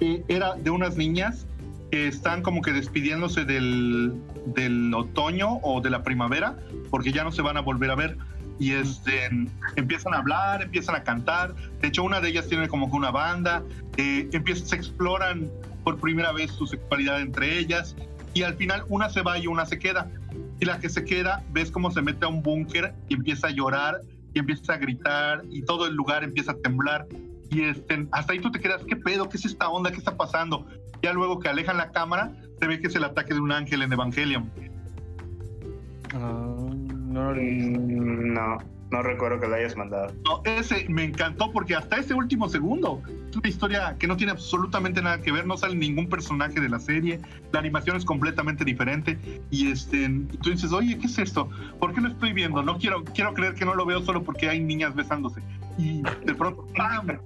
era 0.00 0.54
de 0.54 0.70
unas 0.70 0.96
niñas 0.96 1.46
que 1.90 2.08
están 2.08 2.42
como 2.42 2.62
que 2.62 2.72
despidiéndose 2.72 3.44
del, 3.44 4.14
del 4.46 4.92
otoño 4.94 5.58
o 5.62 5.80
de 5.80 5.90
la 5.90 6.02
primavera, 6.02 6.58
porque 6.90 7.12
ya 7.12 7.24
no 7.24 7.32
se 7.32 7.42
van 7.42 7.56
a 7.56 7.60
volver 7.60 7.90
a 7.90 7.94
ver. 7.94 8.16
Y 8.58 8.72
este, 8.72 9.28
empiezan 9.76 10.14
a 10.14 10.18
hablar, 10.18 10.62
empiezan 10.62 10.94
a 10.94 11.02
cantar. 11.02 11.54
De 11.80 11.88
hecho, 11.88 12.02
una 12.02 12.20
de 12.20 12.30
ellas 12.30 12.48
tiene 12.48 12.68
como 12.68 12.90
que 12.90 12.96
una 12.96 13.10
banda. 13.10 13.62
Eh, 13.98 14.28
empiezan, 14.32 14.66
se 14.66 14.76
exploran 14.76 15.50
por 15.84 15.98
primera 16.00 16.32
vez 16.32 16.50
su 16.52 16.66
sexualidad 16.66 17.20
entre 17.20 17.58
ellas. 17.58 17.94
Y 18.34 18.42
al 18.42 18.54
final 18.54 18.84
una 18.88 19.10
se 19.10 19.22
va 19.22 19.38
y 19.38 19.46
una 19.46 19.66
se 19.66 19.78
queda. 19.78 20.10
Y 20.58 20.64
la 20.64 20.80
que 20.80 20.88
se 20.88 21.04
queda, 21.04 21.44
ves 21.52 21.70
cómo 21.70 21.90
se 21.90 22.00
mete 22.00 22.24
a 22.24 22.28
un 22.28 22.42
búnker 22.42 22.94
y 23.08 23.14
empieza 23.14 23.48
a 23.48 23.50
llorar 23.50 24.00
y 24.32 24.38
empieza 24.38 24.74
a 24.74 24.76
gritar 24.78 25.42
y 25.50 25.62
todo 25.62 25.86
el 25.86 25.94
lugar 25.94 26.24
empieza 26.24 26.52
a 26.52 26.56
temblar. 26.56 27.06
Y 27.50 27.62
este, 27.62 28.06
hasta 28.12 28.32
ahí 28.32 28.40
tú 28.40 28.50
te 28.50 28.60
quedas, 28.60 28.82
¿qué 28.84 28.96
pedo? 28.96 29.28
¿Qué 29.28 29.36
es 29.36 29.44
esta 29.44 29.68
onda? 29.68 29.90
¿Qué 29.90 29.98
está 29.98 30.16
pasando? 30.16 30.66
Ya 31.02 31.12
luego 31.12 31.38
que 31.38 31.48
alejan 31.48 31.76
la 31.76 31.92
cámara, 31.92 32.32
se 32.58 32.66
ve 32.66 32.80
que 32.80 32.88
es 32.88 32.94
el 32.96 33.04
ataque 33.04 33.34
de 33.34 33.40
un 33.40 33.52
ángel 33.52 33.82
en 33.82 33.92
Evangelion. 33.92 34.50
Ah, 36.14 36.56
no, 37.16 37.32
mm, 37.32 38.32
no, 38.34 38.58
no 38.90 39.02
recuerdo 39.02 39.40
que 39.40 39.48
lo 39.48 39.56
hayas 39.56 39.76
mandado. 39.76 40.12
No, 40.24 40.42
ese 40.44 40.86
me 40.88 41.04
encantó 41.04 41.50
porque 41.52 41.74
hasta 41.74 41.96
ese 41.96 42.14
último 42.14 42.48
segundo 42.48 43.02
es 43.30 43.36
una 43.36 43.48
historia 43.48 43.96
que 43.98 44.06
no 44.06 44.16
tiene 44.16 44.32
absolutamente 44.32 45.02
nada 45.02 45.20
que 45.20 45.32
ver, 45.32 45.46
no 45.46 45.56
sale 45.56 45.74
ningún 45.74 46.08
personaje 46.08 46.60
de 46.60 46.68
la 46.68 46.78
serie, 46.78 47.20
la 47.52 47.58
animación 47.58 47.96
es 47.96 48.04
completamente 48.04 48.64
diferente 48.64 49.18
y 49.50 49.70
este, 49.70 50.08
tú 50.40 50.50
dices, 50.50 50.72
oye, 50.72 50.98
¿qué 50.98 51.06
es 51.06 51.18
esto? 51.18 51.48
¿Por 51.80 51.94
qué 51.94 52.00
lo 52.00 52.08
estoy 52.08 52.32
viendo? 52.32 52.62
No 52.62 52.78
quiero, 52.78 53.04
quiero 53.04 53.34
creer 53.34 53.54
que 53.54 53.64
no 53.64 53.74
lo 53.74 53.84
veo 53.86 54.02
solo 54.02 54.22
porque 54.22 54.48
hay 54.48 54.60
niñas 54.60 54.94
besándose. 54.94 55.40
Y 55.78 56.02
de 56.24 56.34
pronto, 56.34 56.66
¡pam! 56.76 57.18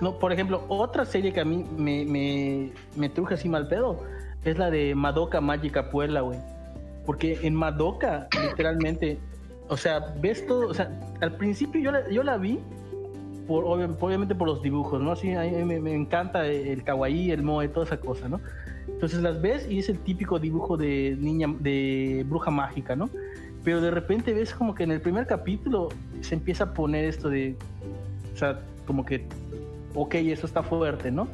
No, 0.00 0.18
por 0.18 0.32
ejemplo, 0.32 0.64
otra 0.68 1.04
serie 1.04 1.32
que 1.32 1.40
a 1.40 1.44
mí 1.44 1.64
me, 1.76 2.04
me, 2.04 2.72
me 2.96 3.08
truje 3.08 3.34
así 3.34 3.48
mal 3.48 3.68
pedo 3.68 4.02
es 4.44 4.58
la 4.58 4.70
de 4.70 4.94
Madoka 4.94 5.40
Mágica 5.40 5.90
Puebla, 5.90 6.20
güey. 6.20 6.38
Porque 7.04 7.38
en 7.42 7.54
Madoka, 7.54 8.28
literalmente, 8.48 9.18
o 9.68 9.76
sea, 9.76 10.14
ves 10.20 10.46
todo, 10.46 10.68
o 10.68 10.74
sea, 10.74 10.90
al 11.20 11.36
principio 11.36 11.80
yo 11.80 11.92
la, 11.92 12.08
yo 12.10 12.22
la 12.22 12.36
vi, 12.36 12.58
por, 13.46 13.64
obviamente 13.64 14.34
por 14.34 14.48
los 14.48 14.62
dibujos, 14.62 15.00
¿no? 15.00 15.12
Así, 15.12 15.32
a 15.32 15.42
mí 15.42 15.80
me, 15.80 15.94
encanta 15.94 16.46
el 16.46 16.82
kawaii, 16.82 17.30
el 17.30 17.42
moe, 17.42 17.68
toda 17.68 17.86
esa 17.86 17.98
cosa, 17.98 18.28
¿no? 18.28 18.40
Entonces 18.88 19.20
las 19.22 19.40
ves 19.40 19.68
y 19.70 19.78
es 19.78 19.88
el 19.88 19.98
típico 19.98 20.38
dibujo 20.38 20.76
de 20.76 21.16
niña, 21.18 21.48
de 21.60 22.24
bruja 22.28 22.50
mágica, 22.50 22.96
¿no? 22.96 23.10
Pero 23.64 23.80
de 23.80 23.90
repente 23.90 24.32
ves 24.32 24.54
como 24.54 24.74
que 24.74 24.84
en 24.84 24.92
el 24.92 25.00
primer 25.00 25.26
capítulo 25.26 25.88
se 26.20 26.34
empieza 26.34 26.64
a 26.64 26.72
poner 26.72 27.04
esto 27.04 27.28
de, 27.28 27.56
o 28.32 28.36
sea, 28.36 28.60
como 28.86 29.04
que 29.04 29.26
ok, 29.96 30.14
eso 30.16 30.46
está 30.46 30.62
fuerte, 30.62 31.10
¿no? 31.10 31.26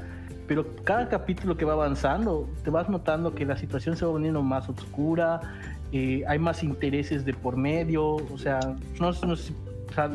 Pero 0.47 0.67
cada 0.85 1.09
capítulo 1.09 1.57
que 1.57 1.65
va 1.65 1.75
avanzando, 1.75 2.49
te 2.65 2.71
vas 2.71 2.89
notando 2.89 3.35
que 3.35 3.45
la 3.45 3.57
situación 3.57 3.97
se 3.97 4.07
va 4.07 4.13
poniendo 4.13 4.43
más 4.43 4.69
oscura, 4.69 5.41
eh, 5.93 6.25
hay 6.27 6.39
más 6.39 6.63
intereses 6.63 7.25
de 7.25 7.35
por 7.35 7.57
medio, 7.57 8.17
o 8.17 8.39
sea, 8.39 8.61
no, 8.99 9.13
no, 9.13 9.37
sé, 9.37 9.53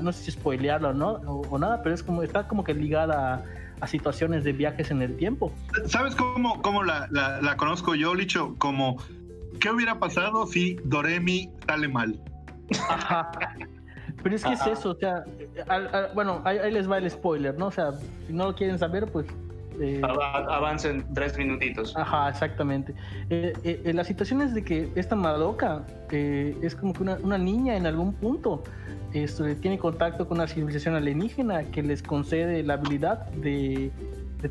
no 0.01 0.11
sé 0.11 0.23
si 0.23 0.31
spoilearlo 0.31 0.91
¿no? 0.93 1.11
O, 1.25 1.59
nada, 1.59 1.83
pero 1.83 1.93
es 1.93 2.01
como, 2.01 2.23
está 2.23 2.47
como 2.47 2.63
que 2.63 2.73
ligada 2.73 3.45
a, 3.79 3.87
situaciones 3.87 4.43
de 4.43 4.53
viajes 4.53 4.89
en 4.89 5.03
el 5.03 5.15
tiempo. 5.17 5.51
¿Sabes 5.85 6.15
cómo, 6.15 6.63
cómo 6.63 6.83
la, 6.83 7.07
la, 7.11 7.57
conozco 7.57 7.93
yo, 7.93 8.15
Licho? 8.15 8.55
Como, 8.57 8.97
¿qué 9.59 9.69
hubiera 9.69 9.99
pasado 9.99 10.47
si 10.47 10.77
Doremi 10.83 11.51
sale 11.67 11.87
mal? 11.87 12.19
Ajá. 12.89 13.31
Pero 14.23 14.35
es 14.35 14.43
que 14.43 14.53
es 14.53 14.65
eso, 14.65 14.91
o 14.91 14.95
sea, 14.95 15.25
bueno, 16.15 16.41
ahí, 16.43 16.71
les 16.71 16.89
va 16.89 16.97
el 16.97 17.09
spoiler, 17.09 17.57
¿no? 17.57 17.67
O 17.67 17.71
sea, 17.71 17.91
si 18.25 18.33
no 18.33 18.47
lo 18.47 18.55
quieren 18.55 18.79
saber, 18.79 19.05
pues 19.11 19.27
Eh, 19.79 20.01
avancen 20.03 21.05
tres 21.13 21.37
minutitos. 21.37 21.95
Ajá, 21.95 22.29
exactamente. 22.29 22.93
Eh, 23.29 23.53
eh, 23.63 23.93
la 23.93 24.03
situación 24.03 24.41
es 24.41 24.53
de 24.53 24.63
que 24.63 24.89
esta 24.95 25.15
Madoka 25.15 25.85
es 26.11 26.75
como 26.75 26.93
que 26.93 27.03
una, 27.03 27.37
niña 27.37 27.75
en 27.75 27.85
algún 27.85 28.13
punto 28.13 28.63
esto, 29.13 29.45
tiene 29.61 29.77
contacto 29.77 30.27
con 30.27 30.37
una 30.37 30.47
civilización 30.47 30.95
alienígena 30.95 31.63
que 31.65 31.83
les 31.83 32.01
concede 32.01 32.63
la 32.63 32.73
habilidad 32.73 33.27
de, 33.31 33.91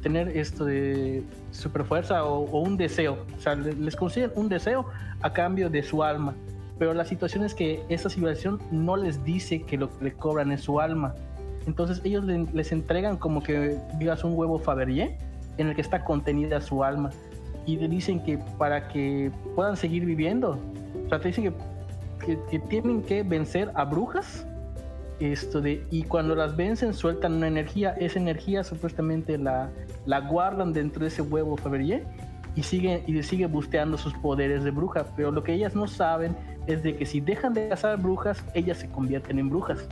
tener 0.03 0.29
esto 0.29 0.65
de 0.65 1.23
superfuerza 1.51 2.25
o, 2.25 2.45
o 2.45 2.61
un 2.61 2.77
deseo. 2.77 3.25
O 3.37 3.41
sea, 3.41 3.55
les 3.55 3.97
conceden 3.97 4.31
un 4.35 4.49
deseo 4.49 4.87
a 5.23 5.33
cambio 5.33 5.71
de 5.71 5.83
su 5.83 6.03
alma. 6.03 6.35
Pero 6.79 6.93
la 6.93 7.07
situación 7.07 7.43
es 7.43 7.55
que 7.55 7.83
esa 7.89 8.11
civilización 8.11 8.61
no 8.71 8.97
les 8.97 9.25
dice 9.25 9.63
que 9.63 9.79
lo 9.79 9.97
que 9.97 10.05
le 10.05 10.13
cobran 10.13 10.53
es 10.53 10.61
su 10.61 10.79
alma 10.79 11.15
entonces 11.67 12.01
ellos 12.05 12.25
les 12.25 12.73
entregan 12.73 13.17
como 13.17 13.43
que 13.43 13.79
digas 13.99 14.25
un 14.25 14.35
huevo 14.35 14.59
Fabergé 14.59 15.19
en 15.59 15.69
el 15.69 15.75
que 15.75 15.81
está 15.81 16.05
contenida 16.05 16.61
su 16.61 16.85
alma. 16.85 17.11
Y 17.67 17.77
le 17.77 17.89
dicen 17.89 18.23
que 18.23 18.39
para 18.59 18.89
que 18.89 19.33
puedan 19.57 19.77
seguir 19.77 20.05
viviendo, 20.05 20.59
o 21.05 21.09
sea, 21.09 21.21
te 21.21 21.29
dicen 21.29 21.53
que, 22.25 22.37
tienen 22.69 23.03
que 23.03 23.23
vencer 23.23 23.71
a 23.75 23.85
brujas 23.85 24.47
esto 25.21 25.61
de, 25.61 25.85
y 25.91 26.03
cuando 26.03 26.35
las 26.35 26.57
vencen 26.57 26.93
sueltan 26.93 27.35
una 27.35 27.47
energía, 27.47 27.91
esa 27.99 28.19
energía 28.19 28.65
supuestamente 28.65 29.39
la, 29.39 29.71
la 30.07 30.21
guardan 30.21 30.73
dentro 30.73 31.03
de 31.03 31.09
ese 31.09 31.23
huevo 31.23 31.57
Fabergé 31.57 32.05
y 32.55 32.63
sigue, 32.63 33.03
y 33.07 33.23
sigue 33.23 33.47
busteando 33.47 33.99
sus 33.99 34.15
poderes 34.15 34.63
de 34.65 34.71
bruja, 34.71 35.07
pero 35.17 35.31
lo 35.31 35.43
que 35.43 35.53
ellas 35.53 35.75
no 35.75 35.87
saben 35.87 36.37
es 36.67 36.83
de 36.83 36.97
que 36.97 37.07
si 37.07 37.21
dejan 37.21 37.55
de 37.55 37.69
cazar 37.69 37.99
brujas, 38.01 38.45
ellas 38.55 38.79
se 38.79 38.89
convierten 38.89 39.39
en 39.39 39.51
brujas. 39.51 39.87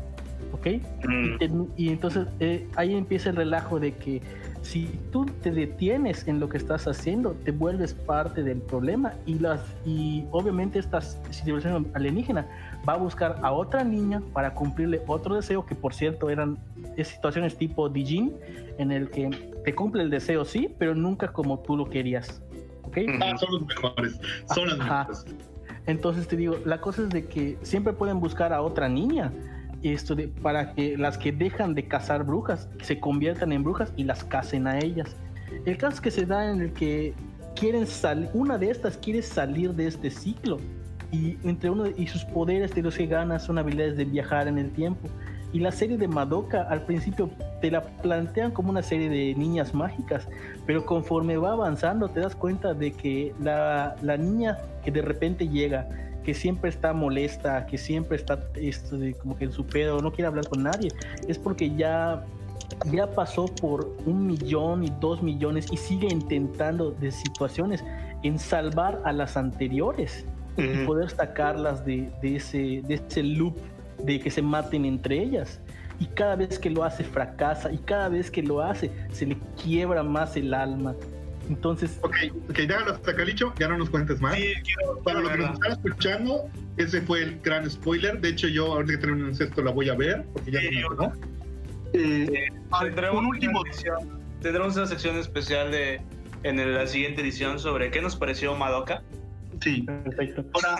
¿Ok? 0.55 0.66
Mm. 1.09 1.64
Y, 1.76 1.89
entonces 1.89 2.28
eh, 2.39 2.66
ahí 2.76 2.94
empieza 2.94 3.31
el 3.31 3.36
relajo 3.36 3.81
de 3.81 3.93
que 3.93 4.22
si 4.62 4.89
tú 5.10 5.26
te 5.26 5.51
detienes 5.51 6.26
en 6.26 6.40
lo 6.40 6.48
que 6.48 6.56
estás 6.56 6.86
haciendo, 6.86 7.32
te 7.44 7.51
vuelves 7.51 7.93
parte 7.93 8.43
del 8.43 8.59
problema 8.59 9.12
y, 9.26 9.39
las, 9.39 9.60
y 9.85 10.24
obviamente 10.31 10.78
esta 10.78 11.01
civilización 11.01 11.89
alienígena 11.93 12.47
va 12.89 12.94
a 12.94 12.97
buscar 12.97 13.39
a 13.43 13.52
otra 13.52 13.85
niña 13.85 14.22
para 14.32 14.55
cumplirle 14.55 15.02
otro 15.06 15.35
deseo, 15.35 15.66
que 15.66 15.74
por 15.74 15.93
cierto 15.93 16.31
eran 16.31 16.56
situaciones 17.02 17.59
tipo 17.59 17.89
Dijin, 17.89 18.32
en 18.78 18.93
el 18.93 19.10
que 19.10 19.31
te 19.64 19.74
cumple 19.74 20.02
el 20.05 20.10
deseo, 20.10 20.44
sí, 20.44 20.72
pero 20.78 20.94
nunca 20.94 21.32
como 21.32 21.59
tú 21.59 21.76
lo 21.76 21.90
querías. 21.90 22.40
¿ok? 22.85 22.98
Ah, 23.20 23.36
son 23.36 23.52
los 23.52 23.66
mejores. 23.66 24.20
Son 24.55 24.68
las 24.68 24.78
mejores. 24.78 25.24
Entonces 25.86 26.26
te 26.26 26.36
digo, 26.36 26.56
la 26.64 26.81
cosa 26.81 27.02
es 27.02 27.10
de 27.10 27.26
que 27.26 27.59
siempre 27.62 27.93
pueden 27.93 28.18
buscar 28.20 28.52
a 28.55 28.62
otra 28.62 28.89
niña, 28.89 29.32
esto 29.93 30.15
de, 30.15 30.28
para 30.28 30.74
que 30.74 30.97
las 30.97 31.19
que 31.19 31.32
dejan 31.32 31.74
de 31.74 31.86
cazar 31.86 32.24
brujas 32.24 32.69
se 32.82 32.98
conviertan 32.98 33.52
en 33.52 33.62
brujas 33.62 33.93
y 33.97 34.05
las 34.05 34.24
casen 34.24 34.66
a 34.66 34.78
ellas. 34.78 35.16
El 35.66 35.77
caso 35.77 36.01
que 36.01 36.11
se 36.11 36.27
da 36.27 36.51
en 36.51 36.61
el 36.61 36.73
que 36.73 37.15
quieren 37.55 37.86
una 38.32 38.59
de 38.59 38.70
estas 38.70 38.97
quiere 38.97 39.23
salir 39.23 39.73
de 39.74 39.86
este 39.86 40.11
ciclo 40.11 40.59
y 41.12 41.39
entre 41.44 41.70
uno 41.70 41.85
y 41.86 42.06
sus 42.06 42.24
poderes 42.24 42.74
de 42.74 42.82
los 42.82 42.97
que 42.97 43.06
gana 43.06 43.39
son 43.39 43.59
habilidades 43.59 43.97
de 43.97 44.05
viajar 44.05 44.48
en 44.48 44.59
el 44.59 44.70
tiempo. 44.73 45.09
Y 45.52 45.61
la 45.61 45.70
serie 45.70 45.97
de 45.97 46.09
Madoka 46.09 46.62
al 46.62 46.85
principio 46.85 47.31
te 47.61 47.70
la 47.70 47.82
plantean 47.82 48.51
como 48.51 48.70
una 48.70 48.82
serie 48.82 49.09
de 49.09 49.36
niñas 49.36 49.73
mágicas, 49.73 50.27
pero 50.66 50.85
conforme 50.85 51.36
va 51.36 51.52
avanzando 51.52 52.09
te 52.09 52.20
das 52.20 52.35
cuenta 52.35 52.74
de 52.74 52.93
que 52.93 53.32
la, 53.40 53.94
la 54.02 54.16
niña 54.16 54.59
que 54.85 54.90
de 54.90 55.02
repente 55.02 55.48
llega 55.48 55.86
que 56.25 56.35
siempre 56.35 56.71
está 56.71 56.93
molesta, 56.93 57.67
que 57.67 57.79
siempre 57.79 58.17
está 58.17 58.43
esto 58.57 58.97
de, 58.97 59.15
como 59.15 59.37
que 59.37 59.45
en 59.45 59.53
su 59.53 59.65
pedo, 59.65 60.01
no 60.01 60.11
quiere 60.11 60.27
hablar 60.27 60.49
con 60.49 60.63
nadie, 60.63 60.91
es 61.29 61.39
porque 61.39 61.75
ya, 61.77 62.25
ya 62.91 63.11
pasó 63.11 63.47
por 63.47 63.95
un 64.07 64.27
millón 64.27 64.85
y 64.85 64.93
dos 65.01 65.23
millones 65.23 65.67
y 65.71 65.77
sigue 65.77 66.09
intentando 66.11 66.91
de 66.91 67.13
situaciones 67.13 67.85
en 68.23 68.39
salvar 68.39 69.01
a 69.05 69.13
las 69.13 69.37
anteriores 69.37 70.25
y 70.57 70.87
poder 70.87 71.11
sacarlas 71.11 71.85
de, 71.85 72.11
de, 72.23 72.37
ese, 72.37 72.83
de 72.87 72.95
ese 72.95 73.23
loop 73.23 73.57
de 74.03 74.21
que 74.21 74.31
se 74.31 74.41
maten 74.41 74.85
entre 74.85 75.23
ellas. 75.23 75.61
Y 76.01 76.07
cada 76.07 76.37
vez 76.37 76.59
que 76.59 76.71
lo 76.71 76.85
hace 76.85 77.05
fracasa 77.05 77.71
y 77.73 77.79
cada 77.79 78.09
vez 78.09 78.31
que 78.31 78.43
lo 78.43 78.61
hace 78.61 78.91
se 79.13 79.27
le 79.27 79.37
quiebra 79.63 80.03
más 80.03 80.37
el 80.37 80.55
alma 80.55 80.95
entonces. 81.49 81.99
Ok, 82.03 82.16
ok, 82.49 82.57
déjalo 82.57 82.93
hasta 82.93 83.15
Calicho, 83.15 83.53
ya 83.59 83.69
no 83.69 83.79
nos 83.79 83.91
cuentes 83.91 84.21
más. 84.21 84.35
Sí, 84.35 84.53
quiero, 84.62 84.99
Para 85.03 85.21
los 85.21 85.31
que 85.31 85.39
nos 85.39 85.53
están 85.55 85.73
escuchando, 85.73 86.51
ese 86.77 87.01
fue 87.03 87.23
el 87.23 87.41
gran 87.41 87.71
spoiler. 87.71 88.21
De 88.21 88.31
hecho, 88.31 88.49
yo 88.49 88.73
ahorita 88.73 88.93
que 88.95 88.99
tengo 89.07 89.15
un 89.15 89.29
incesto 89.29 89.62
la 89.62 89.71
voy 89.71 89.89
a 89.89 89.95
ver, 89.95 90.25
porque 90.33 90.51
ya 90.51 90.61
sí, 90.61 90.71
¿no? 90.99 91.12
Eh, 91.93 92.49
tendremos 92.81 93.19
un 93.19 93.27
último. 93.27 93.62
tendremos 94.41 94.77
una 94.77 94.87
sección 94.87 95.16
especial 95.16 95.71
de 95.71 96.01
en 96.43 96.75
la 96.75 96.87
siguiente 96.87 97.23
edición 97.23 97.59
sobre 97.59 97.91
qué 97.91 98.01
nos 98.01 98.16
pareció 98.16 98.55
Madoka. 98.55 99.03
Sí, 99.65 99.81
perfecto. 99.81 100.45
Ahora, 100.53 100.77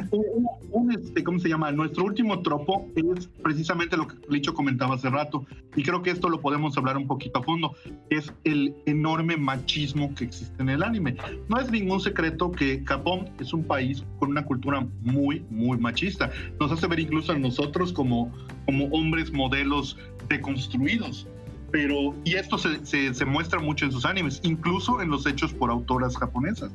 un, 0.70 0.93
este, 0.93 1.24
¿cómo 1.24 1.39
se 1.39 1.48
llama? 1.48 1.73
Nuestro 1.73 2.05
último 2.05 2.43
tropo 2.43 2.86
es 2.94 3.28
precisamente 3.43 3.97
lo 3.97 4.06
que 4.06 4.16
Licho 4.28 4.52
comentaba 4.52 4.97
hace 4.97 5.09
rato, 5.09 5.47
y 5.74 5.82
creo 5.82 6.02
que 6.02 6.11
esto 6.11 6.28
lo 6.28 6.43
podemos 6.43 6.77
hablar 6.77 6.98
un 6.98 7.06
poquito 7.06 7.39
a 7.39 7.43
fondo, 7.43 7.74
es 8.11 8.31
el 8.44 8.74
enorme 8.85 9.39
machismo 9.39 10.15
que 10.15 10.24
existe 10.24 10.62
en 10.62 10.69
el 10.69 10.82
anime. 10.82 11.16
No 11.48 11.59
es 11.59 11.70
ningún 11.70 11.98
secreto 11.98 12.52
que 12.52 12.85
Japón 12.85 13.31
es 13.40 13.55
un 13.55 13.65
país 13.65 14.05
con 14.19 14.28
una 14.28 14.44
cultura 14.44 14.86
muy, 15.01 15.40
muy 15.48 15.78
machista. 15.78 16.31
Nos 16.61 16.70
hace 16.70 16.86
ver 16.86 17.01
incluso 17.01 17.32
a 17.32 17.39
nosotros 17.39 17.90
como, 17.90 18.31
como 18.66 18.85
hombres 18.89 19.32
modelos 19.32 19.97
deconstruidos 20.28 21.27
pero 21.70 22.15
y 22.23 22.35
esto 22.35 22.56
se, 22.56 22.85
se, 22.85 23.24
muestra 23.24 23.59
mucho 23.59 23.85
en 23.85 23.90
sus 23.90 24.05
animes, 24.05 24.39
incluso 24.44 25.02
en 25.02 25.11
los 25.11 25.27
hechos 25.27 25.52
por 25.52 25.73
autoras 25.73 26.16
japonesas. 26.16 26.70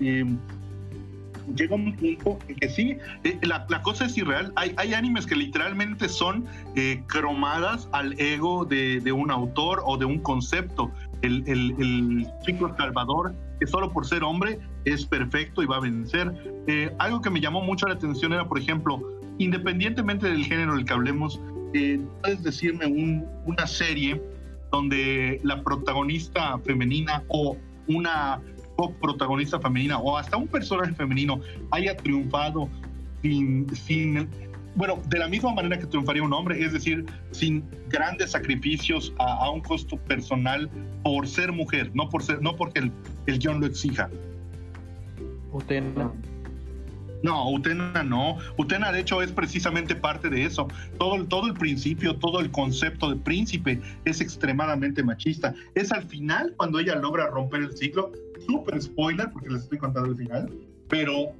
Eh, 0.00 0.24
llega 1.54 1.74
un 1.74 1.94
punto 1.94 2.38
en 2.48 2.56
que 2.56 2.68
sí, 2.68 2.98
eh, 3.24 3.38
la, 3.42 3.82
cosa 3.82 4.06
es 4.06 4.16
irreal. 4.16 4.52
Hay, 4.56 4.74
hay 4.76 4.94
animes 4.94 5.26
que 5.26 5.36
literalmente 5.36 6.08
son 6.08 6.46
eh, 6.74 7.02
cromadas 7.06 7.88
al 7.92 8.18
ego 8.20 8.64
de, 8.64 9.00
de, 9.00 9.12
un 9.12 9.30
autor 9.30 9.82
o 9.84 9.96
de 9.96 10.04
un 10.04 10.18
concepto. 10.18 10.90
El, 11.22 11.42
el, 11.46 11.74
el, 11.78 12.26
chico 12.44 12.72
salvador, 12.76 13.34
que 13.58 13.66
solo 13.66 13.92
por 13.92 14.06
ser 14.06 14.22
hombre 14.22 14.58
es 14.84 15.04
perfecto 15.04 15.62
y 15.62 15.66
va 15.66 15.76
a 15.76 15.80
vencer. 15.80 16.32
Eh, 16.66 16.94
algo 16.98 17.20
que 17.20 17.30
me 17.30 17.40
llamó 17.40 17.60
mucho 17.60 17.86
la 17.86 17.94
atención 17.94 18.32
era, 18.32 18.46
por 18.46 18.58
ejemplo, 18.58 19.00
independientemente 19.38 20.28
del 20.28 20.44
género 20.44 20.74
del 20.74 20.84
que 20.84 20.92
hablemos, 20.92 21.40
puedes 22.22 22.42
decirme 22.42 22.86
un, 22.86 23.26
una 23.44 23.66
serie 23.66 24.22
donde 24.72 25.40
la 25.42 25.62
protagonista 25.62 26.58
femenina 26.60 27.22
o 27.28 27.56
una 27.88 28.40
protagonista 28.86 29.58
femenina 29.58 29.98
o 29.98 30.16
hasta 30.16 30.36
un 30.36 30.46
personaje 30.46 30.94
femenino 30.94 31.40
haya 31.72 31.96
triunfado 31.96 32.68
sin, 33.22 33.68
sin, 33.74 34.28
bueno, 34.76 35.02
de 35.08 35.18
la 35.18 35.26
misma 35.26 35.52
manera 35.52 35.78
que 35.78 35.86
triunfaría 35.86 36.22
un 36.22 36.32
hombre, 36.32 36.62
es 36.64 36.72
decir, 36.72 37.04
sin 37.32 37.68
grandes 37.88 38.30
sacrificios 38.30 39.12
a, 39.18 39.50
un 39.50 39.60
costo 39.60 39.96
personal 39.96 40.70
por 41.02 41.26
ser 41.26 41.50
mujer, 41.50 41.90
no 41.94 42.08
por 42.08 42.22
ser, 42.22 42.40
no 42.40 42.54
porque 42.54 42.80
el, 42.80 42.92
el 43.26 43.38
guion 43.40 43.60
lo 43.60 43.66
exija. 43.66 44.08
Utena. 45.52 46.12
No, 47.24 47.50
Utena 47.50 48.04
no. 48.04 48.38
Utena 48.58 48.92
de 48.92 49.00
hecho 49.00 49.22
es 49.22 49.32
precisamente 49.32 49.96
parte 49.96 50.28
de 50.28 50.44
eso. 50.44 50.68
Todo, 50.98 51.24
todo 51.24 51.48
el 51.48 51.54
principio, 51.54 52.14
todo 52.14 52.38
el 52.38 52.52
concepto 52.52 53.10
de 53.10 53.16
príncipe 53.16 53.80
es 54.04 54.20
extremadamente 54.20 55.02
machista. 55.02 55.52
Es 55.74 55.90
al 55.90 56.04
final 56.04 56.54
cuando 56.56 56.78
ella 56.78 56.94
logra 56.94 57.26
romper 57.26 57.62
el 57.62 57.76
ciclo 57.76 58.12
súper 58.48 58.80
spoiler 58.80 59.30
porque 59.30 59.50
les 59.50 59.62
estoy 59.62 59.78
contando 59.78 60.10
el 60.10 60.16
final, 60.16 60.50
pero 60.88 61.34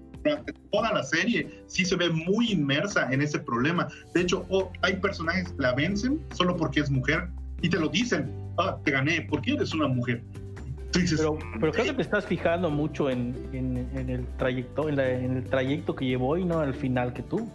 toda 0.70 0.92
la 0.92 1.02
serie 1.02 1.48
sí 1.66 1.84
se 1.84 1.96
ve 1.96 2.10
muy 2.10 2.52
inmersa 2.52 3.10
en 3.10 3.22
ese 3.22 3.38
problema. 3.38 3.88
De 4.14 4.22
hecho, 4.22 4.44
oh, 4.50 4.70
hay 4.82 4.96
personajes 4.96 5.50
que 5.52 5.62
la 5.62 5.74
vencen 5.74 6.20
solo 6.34 6.56
porque 6.56 6.80
es 6.80 6.90
mujer 6.90 7.28
y 7.62 7.68
te 7.68 7.78
lo 7.78 7.88
dicen, 7.88 8.30
ah, 8.58 8.78
te 8.84 8.90
gané, 8.90 9.22
porque 9.22 9.52
eres 9.52 9.72
una 9.72 9.88
mujer. 9.88 10.22
pero, 10.92 11.38
pero, 11.60 11.72
creo 11.72 11.84
que 11.86 11.92
te 11.94 12.02
estás 12.02 12.26
fijando 12.26 12.70
mucho 12.70 13.10
en, 13.10 13.34
en, 13.52 14.10
el 14.10 14.26
trayecto, 14.36 14.88
en, 14.88 14.98
el 14.98 15.44
trayecto 15.44 15.94
que 15.94 16.04
llevó 16.04 16.36
y 16.36 16.44
no 16.44 16.60
al 16.60 16.74
final 16.74 17.12
que 17.12 17.22
tú. 17.22 17.48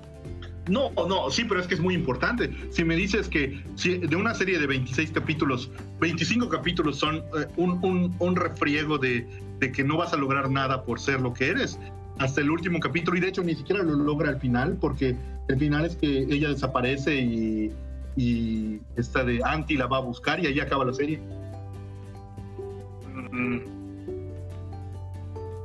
No, 0.70 0.92
no, 0.92 1.30
sí, 1.30 1.44
pero 1.44 1.60
es 1.60 1.68
que 1.68 1.76
es 1.76 1.82
muy 1.82 1.94
importante. 1.94 2.50
Si 2.72 2.86
me 2.86 2.96
dices 2.96 3.28
que 3.28 3.62
si 3.76 3.98
de 3.98 4.16
una 4.16 4.34
serie 4.34 4.60
de 4.60 4.68
26 4.68 5.12
capítulos, 5.12 5.70
25 6.00 6.48
capítulos 6.48 6.98
son 6.98 7.18
eh, 7.18 7.48
un, 7.58 7.84
un, 7.84 8.16
un, 8.18 8.36
refriego 8.36 8.98
de, 8.98 9.28
de, 9.60 9.72
que 9.74 9.84
no 9.84 9.98
vas 9.98 10.14
a 10.14 10.18
lograr 10.18 10.50
nada 10.50 10.84
por 10.84 11.02
ser 11.02 11.20
lo 11.20 11.34
que 11.34 11.50
eres, 11.50 11.78
hasta 12.20 12.40
el 12.40 12.50
último 12.50 12.80
capítulo, 12.80 13.18
y 13.18 13.20
de 13.20 13.28
hecho 13.28 13.44
ni 13.44 13.56
siquiera 13.56 13.84
lo 13.84 13.96
logra 13.96 14.30
al 14.30 14.40
final, 14.40 14.78
porque 14.80 15.18
el 15.50 15.60
final 15.60 15.86
es 15.86 15.98
que 15.98 16.20
ella 16.20 16.48
desaparece 16.48 17.14
y, 17.14 17.72
y 18.16 18.80
esta 18.96 19.26
de 19.26 19.42
Anti 19.44 19.76
la 19.76 19.88
va 19.88 19.98
a 19.98 20.02
buscar 20.02 20.40
y 20.40 20.48
ahí 20.48 20.62
acaba 20.62 20.86
la 20.86 20.94
serie. 20.94 21.20
Mm. 23.32 23.60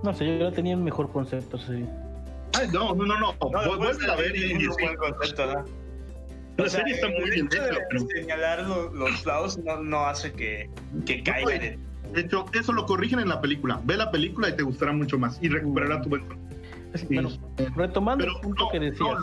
No 0.02 0.12
sé, 0.12 0.38
yo 0.40 0.52
tenía 0.52 0.76
un 0.76 0.82
mejor 0.82 1.12
concepto, 1.12 1.56
sí 1.56 1.84
no, 2.72 2.94
no, 2.94 3.06
no, 3.06 3.18
no. 3.18 3.36
a 3.40 4.16
ver 4.16 4.36
y, 4.36 4.66
La 6.56 6.68
serie 6.68 6.94
está 6.94 7.08
muy 7.08 7.30
bien 7.30 7.46
hecha, 7.46 7.78
pero... 7.90 8.06
Señalar 8.08 8.66
los, 8.92 9.26
lados 9.26 9.58
no, 9.58 10.06
hace 10.06 10.32
que, 10.32 10.70
que 11.06 11.22
caiga 11.22 11.76
De 12.12 12.20
hecho, 12.20 12.46
eso 12.52 12.72
lo 12.72 12.86
corrigen 12.86 13.20
en 13.20 13.28
la 13.28 13.40
película. 13.40 13.80
Ve 13.84 13.96
la 13.96 14.10
película 14.10 14.48
y 14.48 14.56
te 14.56 14.62
gustará 14.62 14.92
mucho 14.92 15.18
más 15.18 15.38
y 15.42 15.48
recuperará 15.48 16.02
tu 16.02 16.08
bueno, 16.08 17.30
retomando 17.76 18.24
el 18.24 18.34
punto 18.40 18.68
que 18.70 18.80
decías. 18.80 19.16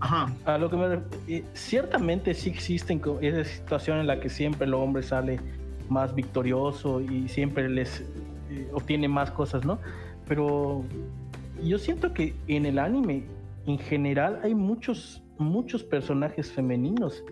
Ajá. 0.00 0.32
A 0.46 0.58
lo 0.58 0.68
que 0.68 0.76
me, 0.76 0.98
eh, 1.28 1.44
ciertamente 1.54 2.34
sí 2.34 2.50
existen 2.50 3.00
esa 3.20 3.44
situación 3.44 3.98
en 3.98 4.08
la 4.08 4.18
que 4.18 4.28
siempre 4.28 4.66
el 4.66 4.74
hombre 4.74 5.02
sale 5.02 5.38
más 5.88 6.14
victorioso 6.14 7.00
y 7.00 7.28
siempre 7.28 7.68
les 7.68 8.00
eh, 8.50 8.68
obtiene 8.72 9.06
más 9.06 9.30
cosas, 9.30 9.64
¿no? 9.64 9.78
Pero 10.26 10.84
yo 11.68 11.78
siento 11.78 12.12
que 12.12 12.34
en 12.48 12.66
el 12.66 12.78
anime 12.78 13.24
en 13.66 13.78
general 13.78 14.40
hay 14.42 14.54
muchos 14.54 15.22
muchos 15.38 15.82
personajes 15.82 16.50
femeninos 16.50 17.24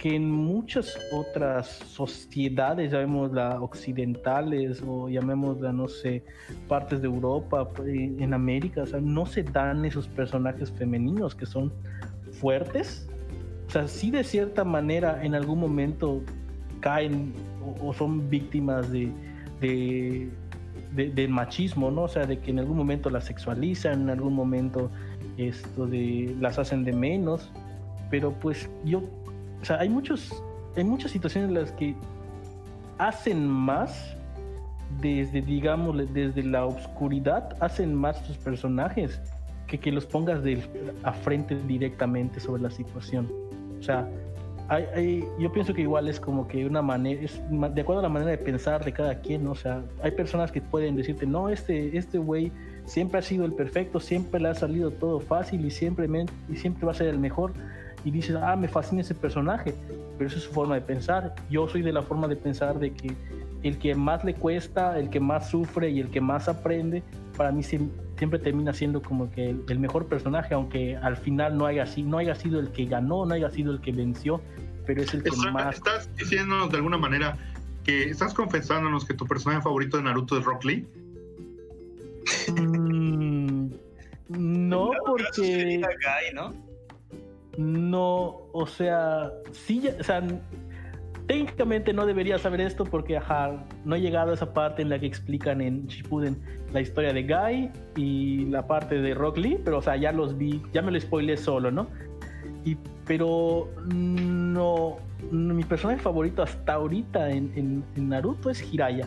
que 0.00 0.16
en 0.16 0.30
muchas 0.30 0.98
otras 1.12 1.68
sociedades, 1.68 2.90
llamémosla 2.90 3.60
occidentales 3.60 4.82
o 4.86 5.10
llamémosla, 5.10 5.74
no 5.74 5.88
sé, 5.88 6.24
partes 6.68 7.02
de 7.02 7.06
Europa, 7.06 7.68
eh, 7.86 8.16
en 8.18 8.32
América, 8.32 8.84
no 9.02 9.26
se 9.26 9.42
dan 9.42 9.84
esos 9.84 10.08
personajes 10.08 10.72
femeninos 10.72 11.34
que 11.34 11.44
son 11.44 11.70
fuertes. 12.32 13.10
O 13.66 13.70
sea, 13.70 13.86
sí 13.88 14.10
de 14.10 14.24
cierta 14.24 14.64
manera 14.64 15.22
en 15.22 15.34
algún 15.34 15.60
momento 15.60 16.22
caen 16.80 17.34
o, 17.82 17.92
son 17.92 18.30
víctimas 18.30 18.90
de, 18.90 19.12
machismo, 21.28 21.90
¿no? 21.90 22.02
O 22.02 22.08
sea, 22.08 22.26
de 22.26 22.38
que 22.38 22.50
en 22.50 22.58
algún 22.58 22.76
momento 22.76 23.10
las 23.10 23.24
sexualizan, 23.24 24.02
en 24.02 24.10
algún 24.10 24.34
momento 24.34 24.90
esto 25.36 25.86
de 25.86 26.34
las 26.40 26.58
hacen 26.58 26.84
de 26.84 26.92
menos. 26.92 27.50
Pero 28.10 28.32
pues 28.32 28.68
yo 28.84 29.02
o 29.60 29.64
sea, 29.64 29.78
hay 29.78 29.88
muchos, 29.88 30.42
hay 30.76 30.84
muchas 30.84 31.10
situaciones 31.10 31.48
en 31.50 31.54
las 31.54 31.72
que 31.72 31.94
hacen 32.98 33.46
más 33.46 34.16
desde, 35.00 35.40
digamos, 35.42 36.12
desde 36.12 36.42
la 36.42 36.66
oscuridad, 36.66 37.56
hacen 37.60 37.94
más 37.94 38.18
sus 38.26 38.36
personajes 38.38 39.20
que 39.66 39.78
que 39.78 39.92
los 39.92 40.04
pongas 40.04 40.42
de, 40.42 40.62
a 41.04 41.12
frente 41.12 41.56
directamente 41.66 42.40
sobre 42.40 42.62
la 42.62 42.70
situación. 42.70 43.30
O 43.78 43.82
sea, 43.82 44.08
hay, 44.70 45.24
yo 45.38 45.50
pienso 45.50 45.74
que 45.74 45.80
igual 45.80 46.08
es 46.08 46.20
como 46.20 46.46
que 46.46 46.64
una 46.64 46.80
manera, 46.80 47.20
es 47.22 47.40
de 47.50 47.80
acuerdo 47.80 47.98
a 47.98 48.02
la 48.02 48.08
manera 48.08 48.30
de 48.30 48.38
pensar 48.38 48.84
de 48.84 48.92
cada 48.92 49.20
quien, 49.20 49.42
¿no? 49.44 49.50
o 49.50 49.56
sea, 49.56 49.82
hay 50.00 50.12
personas 50.12 50.52
que 50.52 50.60
pueden 50.60 50.94
decirte, 50.94 51.26
no, 51.26 51.48
este 51.48 51.98
este 51.98 52.18
güey 52.18 52.52
siempre 52.84 53.18
ha 53.18 53.22
sido 53.22 53.44
el 53.44 53.52
perfecto, 53.52 53.98
siempre 53.98 54.40
le 54.40 54.48
ha 54.48 54.54
salido 54.54 54.92
todo 54.92 55.18
fácil 55.18 55.64
y 55.64 55.70
siempre, 55.72 56.08
y 56.48 56.56
siempre 56.56 56.86
va 56.86 56.92
a 56.92 56.94
ser 56.94 57.08
el 57.08 57.18
mejor 57.18 57.52
y 58.04 58.12
dices, 58.12 58.36
ah, 58.40 58.54
me 58.54 58.68
fascina 58.68 59.02
ese 59.02 59.14
personaje, 59.14 59.74
pero 60.16 60.28
esa 60.28 60.38
es 60.38 60.44
su 60.44 60.52
forma 60.52 60.76
de 60.76 60.80
pensar. 60.82 61.34
Yo 61.50 61.68
soy 61.68 61.82
de 61.82 61.92
la 61.92 62.02
forma 62.02 62.28
de 62.28 62.36
pensar 62.36 62.78
de 62.78 62.92
que 62.92 63.14
el 63.62 63.78
que 63.78 63.94
más 63.94 64.24
le 64.24 64.34
cuesta, 64.34 64.98
el 64.98 65.10
que 65.10 65.20
más 65.20 65.50
sufre 65.50 65.90
y 65.90 66.00
el 66.00 66.10
que 66.10 66.20
más 66.20 66.48
aprende, 66.48 67.02
para 67.36 67.52
mí 67.52 67.62
siempre 67.62 68.38
termina 68.38 68.72
siendo 68.72 69.02
como 69.02 69.30
que 69.30 69.50
el, 69.50 69.78
mejor 69.78 70.06
personaje, 70.06 70.54
aunque 70.54 70.96
al 70.96 71.16
final 71.16 71.56
no 71.56 71.66
haya, 71.66 71.84
no 72.04 72.18
haya 72.18 72.34
sido 72.34 72.60
el 72.60 72.70
que 72.72 72.86
ganó, 72.86 73.26
no 73.26 73.34
haya 73.34 73.50
sido 73.50 73.72
el 73.72 73.80
que 73.80 73.92
venció, 73.92 74.40
pero 74.86 75.02
es 75.02 75.12
el 75.14 75.22
que 75.22 75.30
más... 75.52 75.76
Estás 75.76 76.14
diciéndonos 76.16 76.70
de 76.70 76.76
alguna 76.76 76.98
manera 76.98 77.36
que 77.84 78.04
estás 78.10 78.34
confesándonos 78.34 79.04
que 79.04 79.14
tu 79.14 79.26
personaje 79.26 79.62
favorito 79.62 79.96
de 79.96 80.02
Naruto 80.04 80.38
es 80.38 80.44
Rock 80.44 80.64
Lee. 80.64 80.86
Mm, 82.48 83.70
no, 84.28 84.90
porque... 85.06 85.80
¿no? 86.34 86.52
no, 87.56 88.48
o 88.52 88.66
sea, 88.66 89.30
sí, 89.52 89.88
o 89.98 90.04
sea, 90.04 90.22
técnicamente 91.30 91.92
no 91.92 92.06
debería 92.06 92.38
saber 92.38 92.60
esto 92.60 92.84
porque, 92.84 93.16
ajá, 93.16 93.64
no 93.84 93.94
he 93.94 94.00
llegado 94.00 94.32
a 94.32 94.34
esa 94.34 94.52
parte 94.52 94.82
en 94.82 94.88
la 94.88 94.98
que 94.98 95.06
explican 95.06 95.60
en 95.60 95.86
Shippuden 95.86 96.36
la 96.72 96.80
historia 96.80 97.12
de 97.12 97.22
Guy 97.22 97.70
y 97.94 98.46
la 98.46 98.66
parte 98.66 99.00
de 99.00 99.14
Rock 99.14 99.36
Lee, 99.36 99.60
pero, 99.64 99.78
o 99.78 99.82
sea, 99.82 99.94
ya 99.94 100.10
los 100.10 100.36
vi, 100.36 100.60
ya 100.72 100.82
me 100.82 100.90
lo 100.90 101.00
spoilé 101.00 101.36
solo, 101.36 101.70
¿no? 101.70 101.86
Pero 103.06 103.68
no, 103.94 104.96
mi 105.30 105.62
personaje 105.62 106.00
favorito 106.00 106.42
hasta 106.42 106.72
ahorita 106.72 107.30
en, 107.30 107.84
Naruto 107.94 108.50
es 108.50 108.60
Hiraya. 108.72 109.06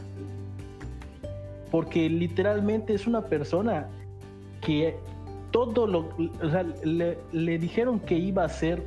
Porque 1.71 2.09
literalmente 2.09 2.93
es 2.93 3.05
una 3.05 3.25
persona 3.25 3.89
que 4.61 4.95
todo 5.51 5.87
lo, 5.87 6.07
o 6.41 6.49
sea, 6.49 6.63
le, 6.85 7.57
dijeron 7.57 7.99
que 7.99 8.15
iba 8.15 8.45
a 8.45 8.49
ser 8.49 8.81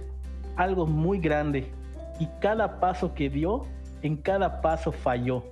algo 0.56 0.86
muy 0.86 1.18
grande 1.18 1.75
y 2.18 2.28
cada 2.40 2.80
paso 2.80 3.14
que 3.14 3.28
dio, 3.28 3.66
en 4.02 4.16
cada 4.16 4.60
paso 4.60 4.92
falló, 4.92 5.44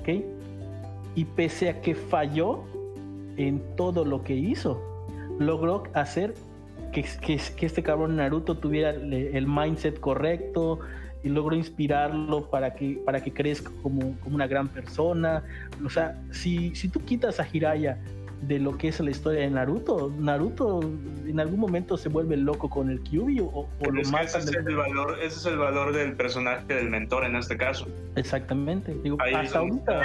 ¿ok? 0.00 0.08
Y 1.14 1.24
pese 1.24 1.68
a 1.68 1.80
que 1.80 1.94
falló 1.94 2.64
en 3.36 3.62
todo 3.76 4.04
lo 4.04 4.22
que 4.22 4.34
hizo, 4.34 4.80
logró 5.38 5.84
hacer 5.94 6.34
que, 6.92 7.04
este 7.34 7.82
cabrón 7.82 8.16
Naruto 8.16 8.56
tuviera 8.56 8.90
el 8.90 9.46
mindset 9.46 10.00
correcto, 10.00 10.80
y 11.26 11.28
logró 11.28 11.56
inspirarlo 11.56 12.48
para 12.50 12.76
que, 12.76 13.00
para 13.04 13.20
que 13.20 13.32
crezca 13.32 13.70
como, 13.82 14.16
como, 14.20 14.36
una 14.36 14.46
gran 14.46 14.68
persona. 14.68 15.42
O 15.84 15.90
sea, 15.90 16.22
si, 16.30 16.72
si 16.76 16.88
tú 16.88 17.00
quitas 17.00 17.40
a 17.40 17.48
Hiraya 17.52 17.98
de 18.42 18.58
lo 18.58 18.76
que 18.76 18.88
es 18.88 19.00
la 19.00 19.10
historia 19.10 19.40
de 19.40 19.50
Naruto. 19.50 20.12
Naruto 20.18 20.80
en 21.26 21.40
algún 21.40 21.60
momento 21.60 21.96
se 21.96 22.08
vuelve 22.08 22.36
loco 22.36 22.68
con 22.68 22.90
el 22.90 23.00
Kyuubi 23.00 23.40
o, 23.40 23.68
lo 23.80 24.02
matan. 24.10 24.26
Ese 24.26 24.38
es, 24.38 24.46
el 24.54 24.76
valor, 24.76 25.18
ese 25.20 25.38
es 25.38 25.46
el 25.46 25.58
valor 25.58 25.92
del 25.92 26.14
personaje 26.14 26.64
del 26.66 26.90
mentor 26.90 27.24
en 27.24 27.36
este 27.36 27.56
caso. 27.56 27.86
Exactamente. 28.16 28.94
Digo, 29.02 29.16
hasta 29.20 29.58
ahorita. 29.58 30.02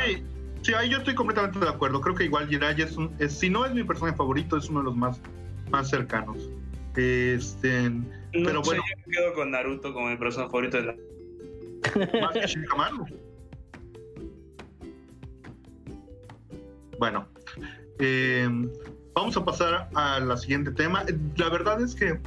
Sí, 0.61 0.73
ahí 0.75 0.89
yo 0.89 0.99
estoy 0.99 1.15
completamente 1.15 1.59
de 1.59 1.69
acuerdo. 1.69 2.01
Creo 2.01 2.15
que 2.15 2.25
igual 2.25 2.47
Jiraiya 2.47 2.85
es, 2.85 2.95
un, 2.95 3.11
si 3.29 3.49
no 3.49 3.65
es 3.65 3.73
mi 3.73 3.83
personaje 3.83 4.15
favorito, 4.15 4.57
es 4.57 4.69
uno 4.69 4.79
de 4.79 4.85
los 4.85 4.95
más, 4.95 5.19
más 5.71 5.89
cercanos. 5.89 6.37
Este, 6.95 7.91
pero 8.31 8.61
bueno. 8.61 8.83
Yo 8.87 8.97
me 9.05 9.11
quedo 9.11 9.33
con 9.33 9.51
Naruto 9.51 9.93
como 9.93 10.09
mi 10.09 10.17
personaje 10.17 10.51
favorito 10.51 10.77
de 10.77 10.83
la. 10.83 12.21
Más 12.21 12.33
que 12.33 12.47
Shikamaru. 12.47 13.05
Bueno, 16.99 17.27
eh, 18.01 18.49
vamos 19.13 19.37
a 19.37 19.45
pasar 19.45 19.89
al 19.93 20.37
siguiente 20.37 20.71
tema. 20.71 21.03
La 21.37 21.49
verdad 21.49 21.81
es 21.81 21.95
que 21.95 22.19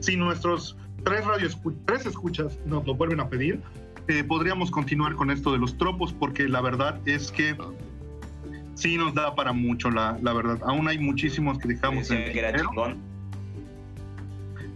si 0.00 0.16
nuestros 0.16 0.76
tres 1.04 1.24
radios, 1.24 1.58
tres 1.84 2.06
escuchas 2.06 2.58
nos 2.64 2.86
lo 2.86 2.94
vuelven 2.94 3.20
a 3.20 3.28
pedir, 3.28 3.60
eh, 4.08 4.24
podríamos 4.24 4.70
continuar 4.70 5.14
con 5.14 5.30
esto 5.30 5.52
de 5.52 5.58
los 5.58 5.76
tropos, 5.76 6.12
porque 6.12 6.48
la 6.48 6.60
verdad 6.60 7.00
es 7.06 7.30
que 7.30 7.56
sí 8.74 8.96
nos 8.96 9.14
da 9.14 9.34
para 9.34 9.52
mucho, 9.52 9.90
la, 9.90 10.18
la 10.22 10.32
verdad. 10.32 10.58
Aún 10.62 10.88
hay 10.88 10.98
muchísimos 10.98 11.58
que 11.58 11.68
dejamos 11.68 12.10
en 12.10 12.22
el 12.22 12.96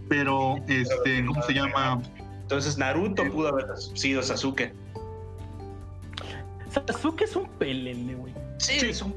Pero, 0.09 0.57
este, 0.67 1.25
¿cómo 1.25 1.41
se 1.43 1.53
llama? 1.53 2.01
Entonces 2.41 2.77
Naruto 2.77 3.25
pudo 3.29 3.49
haber 3.49 3.65
sido 3.77 4.23
Sasuke. 4.23 4.73
Sasuke 6.69 7.23
es 7.23 7.35
un 7.35 7.49
pelele, 7.49 8.15
güey. 8.15 8.46
Sí, 8.57 8.77
es, 8.87 9.01
un, 9.01 9.13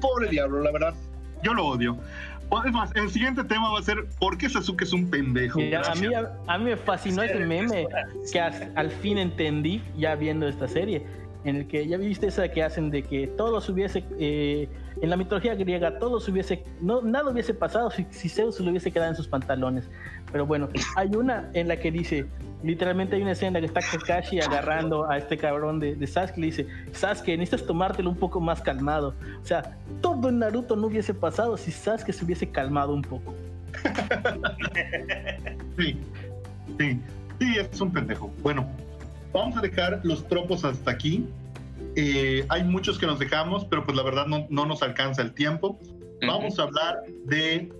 pobre 0.00 0.28
diablo, 0.28 0.60
la 0.60 0.70
verdad. 0.70 0.94
Yo 1.42 1.54
lo 1.54 1.66
odio. 1.66 1.98
Es 2.64 2.72
más, 2.72 2.90
el 2.96 3.10
siguiente 3.10 3.44
tema 3.44 3.70
va 3.70 3.78
a 3.78 3.82
ser 3.82 4.06
¿por 4.18 4.38
qué 4.38 4.48
Sasuke 4.48 4.82
es 4.82 4.92
un 4.94 5.10
pendejo? 5.10 5.60
a, 5.60 5.94
mí, 5.94 6.08
a, 6.46 6.58
mí 6.58 6.64
me 6.64 6.76
fascinó 6.78 7.22
ese 7.22 7.40
meme 7.40 7.86
que 8.32 8.40
al 8.40 8.90
fin 8.90 9.18
entendí 9.18 9.82
ya 9.98 10.14
viendo 10.14 10.48
esta 10.48 10.66
serie 10.66 11.04
en 11.48 11.56
el 11.56 11.66
que 11.66 11.86
ya 11.86 11.96
viste 11.96 12.26
esa 12.26 12.48
que 12.48 12.62
hacen 12.62 12.90
de 12.90 13.02
que 13.02 13.26
todo 13.26 13.60
se 13.60 13.72
hubiese, 13.72 14.04
eh, 14.18 14.68
en 15.00 15.10
la 15.10 15.16
mitología 15.16 15.54
griega, 15.54 15.98
todo 15.98 16.20
se 16.20 16.30
hubiese, 16.30 16.64
no, 16.80 17.02
nada 17.02 17.30
hubiese 17.30 17.54
pasado 17.54 17.90
si, 17.90 18.06
si 18.10 18.28
Zeus 18.28 18.60
lo 18.60 18.70
hubiese 18.70 18.90
quedado 18.90 19.10
en 19.10 19.16
sus 19.16 19.28
pantalones. 19.28 19.88
Pero 20.30 20.46
bueno, 20.46 20.68
hay 20.96 21.08
una 21.16 21.50
en 21.54 21.68
la 21.68 21.78
que 21.78 21.90
dice, 21.90 22.26
literalmente 22.62 23.16
hay 23.16 23.22
una 23.22 23.32
escena 23.32 23.60
que 23.60 23.66
está 23.66 23.80
Kakashi 23.80 24.40
agarrando 24.40 25.10
a 25.10 25.16
este 25.16 25.36
cabrón 25.36 25.80
de, 25.80 25.94
de 25.94 26.06
Sasuke 26.06 26.38
y 26.38 26.40
le 26.40 26.46
dice, 26.48 26.66
Sasuke, 26.92 27.38
necesitas 27.38 27.66
tomártelo 27.66 28.10
un 28.10 28.16
poco 28.16 28.40
más 28.40 28.60
calmado. 28.60 29.14
O 29.40 29.46
sea, 29.46 29.76
todo 30.02 30.28
en 30.28 30.40
Naruto 30.40 30.76
no 30.76 30.88
hubiese 30.88 31.14
pasado 31.14 31.56
si 31.56 31.70
Sasuke 31.70 32.12
se 32.12 32.24
hubiese 32.24 32.50
calmado 32.50 32.92
un 32.92 33.02
poco. 33.02 33.34
sí, 35.78 35.98
sí, 36.78 37.00
sí, 37.38 37.54
es 37.58 37.80
un 37.80 37.92
pendejo. 37.92 38.30
Bueno, 38.42 38.66
vamos 39.38 39.56
a 39.56 39.60
dejar 39.60 40.00
los 40.02 40.26
tropos 40.28 40.64
hasta 40.64 40.90
aquí. 40.90 41.26
Eh, 41.96 42.44
hay 42.48 42.64
muchos 42.64 42.98
que 42.98 43.06
nos 43.06 43.18
dejamos, 43.18 43.64
pero 43.64 43.84
pues 43.84 43.96
la 43.96 44.02
verdad 44.02 44.26
no, 44.26 44.46
no 44.50 44.66
nos 44.66 44.82
alcanza 44.82 45.22
el 45.22 45.32
tiempo. 45.32 45.78
Vamos 46.26 46.58
a 46.58 46.64
hablar 46.64 47.02
de 47.26 47.70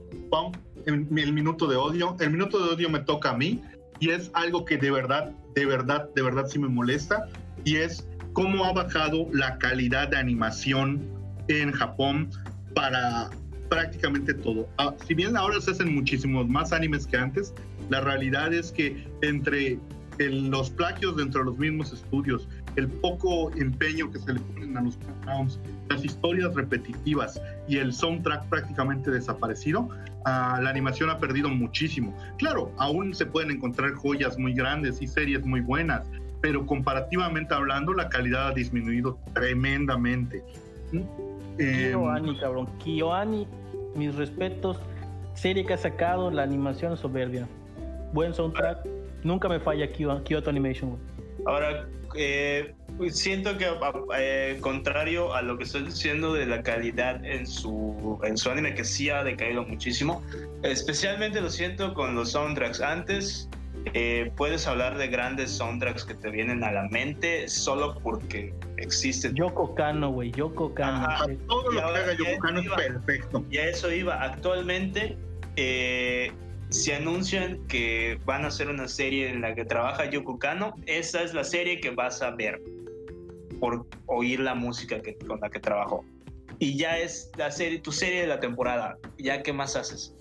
el, 0.87 1.07
el, 1.17 1.33
minuto 1.33 1.67
de 1.67 1.77
odio. 1.77 2.17
El 2.21 2.31
minuto 2.31 2.65
de 2.65 2.75
odio 2.75 2.89
me 2.89 3.01
toca 3.01 3.31
a 3.31 3.37
mí 3.37 3.61
y 3.99 4.11
es 4.11 4.31
algo 4.35 4.65
que 4.65 4.77
de 4.77 4.91
verdad, 4.91 5.33
de 5.55 5.67
verdad, 5.67 6.09
de 6.15 6.23
verdad 6.23 6.47
sí 6.47 6.59
me 6.59 6.69
molesta 6.69 7.27
y 7.65 7.77
es 7.77 8.09
cómo 8.33 8.65
ha 8.65 8.73
bajado 8.73 9.27
la 9.33 9.59
calidad 9.59 10.09
de 10.09 10.17
animación 10.17 11.03
en 11.49 11.73
Japón 11.73 12.31
para 12.75 13.31
prácticamente 13.69 14.33
todo. 14.35 14.69
Ah, 14.79 14.95
si 15.07 15.15
bien 15.15 15.37
ahora 15.37 15.61
se 15.61 15.73
hacen 15.73 15.95
muchísimos 15.95 16.49
más 16.49 16.73
animes 16.73 17.07
que 17.07 17.17
antes, 17.17 17.53
la 17.91 18.01
realidad 18.01 18.55
es 18.55 18.71
que 18.71 19.05
entre 19.23 19.79
los 20.19 20.71
plagios 20.71 21.17
dentro 21.17 21.41
de 21.41 21.47
los 21.47 21.59
mismos 21.59 21.93
estudios, 21.93 22.49
el 22.77 22.89
poco 22.89 23.51
empeño 23.53 24.11
que 24.11 24.19
se 24.19 24.33
le 24.35 24.41
ponen 24.41 24.77
a 24.77 24.83
los 24.83 24.99
backgrounds, 24.99 25.59
las 25.89 26.05
historias 26.05 26.55
repetitivas 26.55 27.41
y 27.69 27.79
el 27.79 27.93
soundtrack 27.93 28.47
prácticamente 28.47 29.11
desaparecido, 29.11 29.89
ah, 30.25 30.59
la 30.63 30.71
animación 30.71 31.11
ha 31.11 31.19
perdido 31.19 31.49
muchísimo. 31.49 32.17
Claro, 32.39 32.73
aún 32.79 33.15
se 33.15 33.27
pueden 33.27 33.53
encontrar 33.53 33.93
joyas 33.95 34.39
muy 34.39 34.55
grandes 34.55 35.01
y 35.01 35.07
series 35.07 35.45
muy 35.45 35.61
buenas, 35.61 36.07
pero 36.41 36.67
comparativamente 36.67 37.55
hablando, 37.55 37.95
la 37.95 38.09
calidad 38.09 38.49
ha 38.49 38.53
disminuido 38.53 39.19
tremendamente. 39.35 40.43
Kyoani, 41.57 42.31
em, 42.31 42.39
cabrón. 42.39 42.69
Kyoani, 42.79 43.47
mis 43.95 44.15
respetos. 44.15 44.79
Serie 45.35 45.65
que 45.65 45.75
ha 45.75 45.79
sacado, 45.79 46.31
la 46.31 46.43
animación 46.43 46.97
soberbia. 46.97 47.47
Buen 48.13 48.35
soundtrack. 48.35 48.98
Nunca 49.25 49.49
me 49.49 49.61
falla 49.61 49.91
Kyoto 49.91 50.51
Animation. 50.51 50.99
Ahora, 51.47 51.89
eh, 52.15 52.75
siento 53.11 53.57
que 53.59 53.67
eh, 54.17 54.59
contrario 54.61 55.35
a 55.35 55.43
lo 55.43 55.57
que 55.59 55.65
estoy 55.65 55.83
diciendo 55.83 56.33
de 56.33 56.47
la 56.47 56.63
calidad 56.63 57.25
en 57.25 57.47
su, 57.47 58.19
en 58.25 58.37
su 58.37 58.51
anime, 58.51 58.75
que 58.75 58.85
sí 58.85 59.11
ha 59.11 59.23
decaído 59.25 59.65
muchísimo, 59.65 60.23
especialmente 60.63 61.41
lo 61.41 61.51
siento 61.51 61.95
con 61.95 62.15
los 62.15 62.33
soundtracks. 62.33 62.81
Antes 62.81 63.49
eh, 63.95 64.33
puedes 64.37 64.67
hablar 64.67 64.99
de 64.99 65.09
grandes 65.09 65.51
soundtracks 65.51 66.05
que 66.05 66.15
te 66.15 66.31
vienen 66.31 66.65
a 66.65 66.73
la 66.73 66.89
mente 66.89 67.49
solo 67.49 67.99
porque 68.03 68.55
existen. 68.77 69.35
Yoko 69.35 69.75
Kano, 69.75 70.11
güey, 70.11 70.31
Yoko 70.33 70.75
Kano. 70.75 71.09
todo 71.47 71.71
lo 71.71 71.71
que 71.71 71.81
haga 71.81 72.13
Yoko 72.15 72.39
Kano 72.41 72.61
es 72.61 72.69
perfecto. 72.69 73.45
Y 73.51 73.59
a 73.59 73.69
eso 73.69 73.93
iba. 73.93 74.23
Actualmente 74.23 75.17
eh, 75.57 76.33
se 76.71 76.95
anuncian 76.95 77.67
que 77.67 78.19
van 78.25 78.45
a 78.45 78.49
hacer 78.49 78.69
una 78.69 78.89
serie 78.89 79.29
en 79.31 79.41
la 79.41 79.55
que 79.55 79.65
trabaja 79.65 80.09
Yoko 80.11 80.39
Kano. 80.39 80.75
Esa 80.87 81.23
es 81.23 81.35
la 81.35 81.45
serie 81.45 81.81
que 81.81 81.91
vas 81.91 82.23
a 82.23 82.31
ver 82.31 82.61
por 83.61 83.87
oír 84.07 84.41
la 84.41 84.55
música 84.55 85.01
que, 85.01 85.17
con 85.17 85.41
la 85.41 85.51
que 85.51 85.61
trabajó. 85.61 86.05
Y 86.59 86.77
ya 86.77 86.99
es 86.99 87.31
la 87.37 87.51
serie, 87.51 87.79
tu 87.79 87.93
serie 87.93 88.23
de 88.23 88.27
la 88.27 88.41
temporada. 88.41 88.99
Ya, 89.19 89.43
¿qué 89.43 89.53
más 89.53 89.77
haces? 89.77 90.15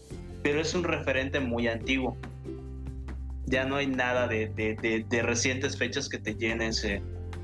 Pero 0.43 0.61
es 0.61 0.73
un 0.73 0.83
referente 0.83 1.39
muy 1.39 1.67
antiguo 1.67 2.17
ya 3.47 3.63
no 3.63 3.77
hay 3.77 3.87
nada 3.87 4.27
de, 4.27 4.47
de, 4.47 5.21
recientes 5.21 5.77
fechas 5.77 6.07
que 6.09 6.19
te 6.19 6.35
llenen 6.35 6.69
ese... 6.69 7.01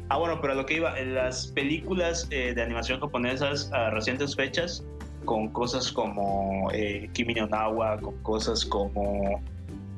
Ah, 0.09 0.17
bueno, 0.17 0.39
pero 0.41 0.53
lo 0.53 0.65
que 0.65 0.75
iba, 0.75 0.99
en 0.99 1.15
las 1.15 1.47
películas 1.47 2.27
eh, 2.29 2.53
de 2.53 2.61
animación 2.61 2.99
japonesas 2.99 3.71
a 3.71 3.89
recientes 3.89 4.35
fechas, 4.35 4.85
con 5.25 5.49
cosas 5.49 5.91
como 5.91 6.69
eh, 6.73 7.09
Kimi 7.13 7.33
no 7.33 7.47
Nawa, 7.47 7.99
con 7.99 8.17
cosas 8.19 8.65
como 8.65 9.41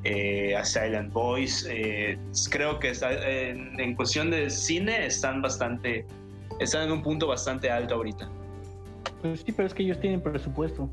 eh, 0.04 0.56
A 0.56 0.64
Silent 0.66 1.12
Voice, 1.12 1.68
eh, 1.70 2.18
creo 2.50 2.80
que 2.80 2.90
está, 2.90 3.12
en 3.12 3.96
cuestión 3.96 4.32
de 4.32 4.50
cine 4.50 5.06
están 5.06 5.42
bastante, 5.42 6.06
están 6.60 6.84
en 6.84 6.92
un 6.92 7.04
punto 7.04 7.28
bastante 7.28 7.70
alto 7.70 7.96
ahorita. 7.96 8.30
Pues 9.22 9.42
sí, 9.46 9.52
pero 9.52 9.68
es 9.68 9.74
que 9.74 9.84
ellos 9.84 10.00
tienen 10.00 10.22
presupuesto. 10.22 10.90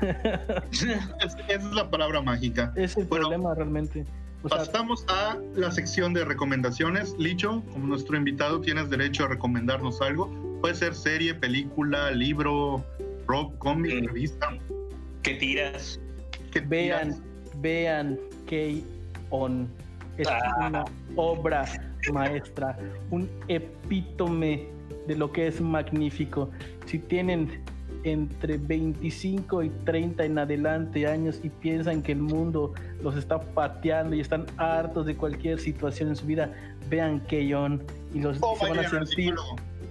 Esa 0.00 1.38
es 1.48 1.64
la 1.64 1.88
palabra 1.88 2.20
mágica. 2.20 2.72
Es 2.76 2.96
el 2.96 3.06
problema 3.06 3.54
realmente. 3.54 4.04
Pasamos 4.48 5.06
a 5.08 5.38
la 5.54 5.70
sección 5.70 6.12
de 6.12 6.24
recomendaciones. 6.24 7.14
Licho, 7.18 7.62
como 7.72 7.86
nuestro 7.86 8.16
invitado, 8.16 8.60
tienes 8.60 8.90
derecho 8.90 9.24
a 9.24 9.28
recomendarnos 9.28 10.02
algo. 10.02 10.30
Puede 10.60 10.74
ser 10.74 10.94
serie, 10.94 11.34
película, 11.34 12.10
libro, 12.10 12.84
rock, 13.26 13.56
cómic, 13.58 14.02
mm. 14.02 14.06
revista. 14.06 14.58
¿Qué 15.22 15.34
tiras? 15.34 16.00
¿Qué 16.52 16.60
vean, 16.60 17.22
vean 17.56 18.18
K-On. 18.46 19.68
Es 20.16 20.28
ah. 20.28 20.66
una 20.66 20.84
obra 21.16 21.64
maestra, 22.12 22.78
un 23.10 23.28
epítome 23.48 24.68
de 25.06 25.16
lo 25.16 25.32
que 25.32 25.48
es 25.48 25.60
magnífico. 25.60 26.50
Si 26.86 26.98
tienen 26.98 27.62
entre 28.04 28.58
25 28.58 29.62
y 29.62 29.70
30 29.70 30.24
en 30.24 30.38
adelante 30.38 31.06
años 31.06 31.40
y 31.42 31.48
piensan 31.48 32.02
que 32.02 32.12
el 32.12 32.20
mundo 32.20 32.74
los 33.02 33.16
está 33.16 33.40
pateando 33.40 34.14
y 34.14 34.20
están 34.20 34.46
hartos 34.58 35.06
de 35.06 35.16
cualquier 35.16 35.58
situación 35.58 36.10
en 36.10 36.16
su 36.16 36.26
vida, 36.26 36.52
vean 36.88 37.20
Keyon 37.20 37.82
y 38.12 38.20
los 38.20 38.38
oh, 38.40 38.56
se 38.60 38.68
van 38.68 38.78
a 38.78 38.88
sentir, 38.88 39.34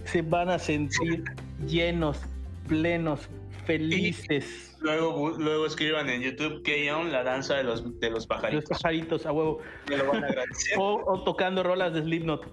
se 0.06 0.22
van 0.22 0.50
a 0.50 0.60
sentir 0.60 1.24
llenos, 1.68 2.22
plenos, 2.68 3.30
felices. 3.66 4.76
luego, 4.82 5.32
luego 5.38 5.66
escriban 5.66 6.10
en 6.10 6.22
YouTube 6.22 6.64
Keyon, 6.64 7.12
la 7.12 7.24
danza 7.24 7.56
de 7.56 7.64
los, 7.64 8.00
de 8.00 8.10
los 8.10 8.28
pajaritos. 8.28 8.70
Los 8.70 8.80
pajaritos, 8.80 9.26
a 9.26 9.32
huevo. 9.32 9.60
o, 10.78 11.24
tocando 11.24 11.64
rolas 11.64 11.94
de 11.94 12.02
Slipknot. 12.02 12.46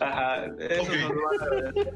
Ajá, 0.00 0.46
eso 0.58 0.92
nos 0.92 1.08
van 1.10 1.40
a 1.40 1.44
agradecer. 1.44 1.92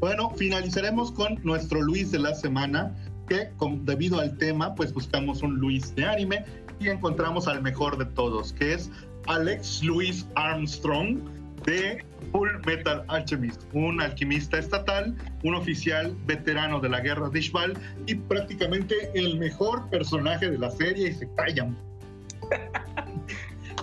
Bueno, 0.00 0.30
finalizaremos 0.30 1.10
con 1.10 1.40
nuestro 1.42 1.82
Luis 1.82 2.12
de 2.12 2.20
la 2.20 2.34
semana, 2.34 2.94
que 3.28 3.50
debido 3.80 4.20
al 4.20 4.38
tema, 4.38 4.74
pues 4.74 4.92
buscamos 4.92 5.42
un 5.42 5.56
Luis 5.56 5.94
de 5.96 6.04
anime 6.04 6.44
y 6.78 6.88
encontramos 6.88 7.48
al 7.48 7.62
mejor 7.62 7.98
de 7.98 8.06
todos, 8.06 8.52
que 8.52 8.74
es 8.74 8.90
Alex 9.26 9.82
Louis 9.82 10.24
Armstrong 10.36 11.18
de 11.64 12.04
Full 12.32 12.48
Metal 12.66 13.04
Alchemist, 13.08 13.62
un 13.72 14.00
alquimista 14.00 14.58
estatal, 14.58 15.16
un 15.44 15.54
oficial 15.54 16.16
veterano 16.26 16.80
de 16.80 16.88
la 16.88 17.00
guerra 17.00 17.28
de 17.28 17.38
Ishbal 17.38 17.78
y 18.06 18.14
prácticamente 18.14 19.10
el 19.14 19.38
mejor 19.38 19.88
personaje 19.90 20.50
de 20.50 20.58
la 20.58 20.70
serie 20.70 21.08
y 21.08 21.12
se 21.12 21.28
callan. 21.34 21.76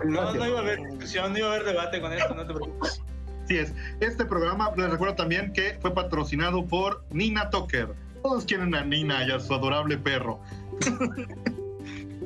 No, 0.03 0.33
no 0.33 0.47
iba 0.47 0.59
a 0.59 0.61
haber 0.61 0.85
discusión, 0.85 1.31
no 1.31 1.39
iba 1.39 1.47
a 1.47 1.53
haber 1.53 1.65
debate 1.65 2.01
con 2.01 2.11
esto, 2.11 2.35
no 2.35 2.45
te 2.45 2.53
preocupes. 2.53 3.01
Así 3.43 3.57
es. 3.57 3.73
Este 3.99 4.25
programa, 4.25 4.71
les 4.75 4.89
recuerdo 4.89 5.15
también 5.15 5.53
que 5.53 5.77
fue 5.81 5.93
patrocinado 5.93 6.65
por 6.65 7.05
Nina 7.11 7.49
Tucker. 7.49 7.93
Todos 8.23 8.43
quieren 8.45 8.73
a 8.73 8.83
Nina 8.83 9.25
y 9.27 9.31
a 9.31 9.39
su 9.39 9.53
adorable 9.53 9.97
perro. 9.97 10.39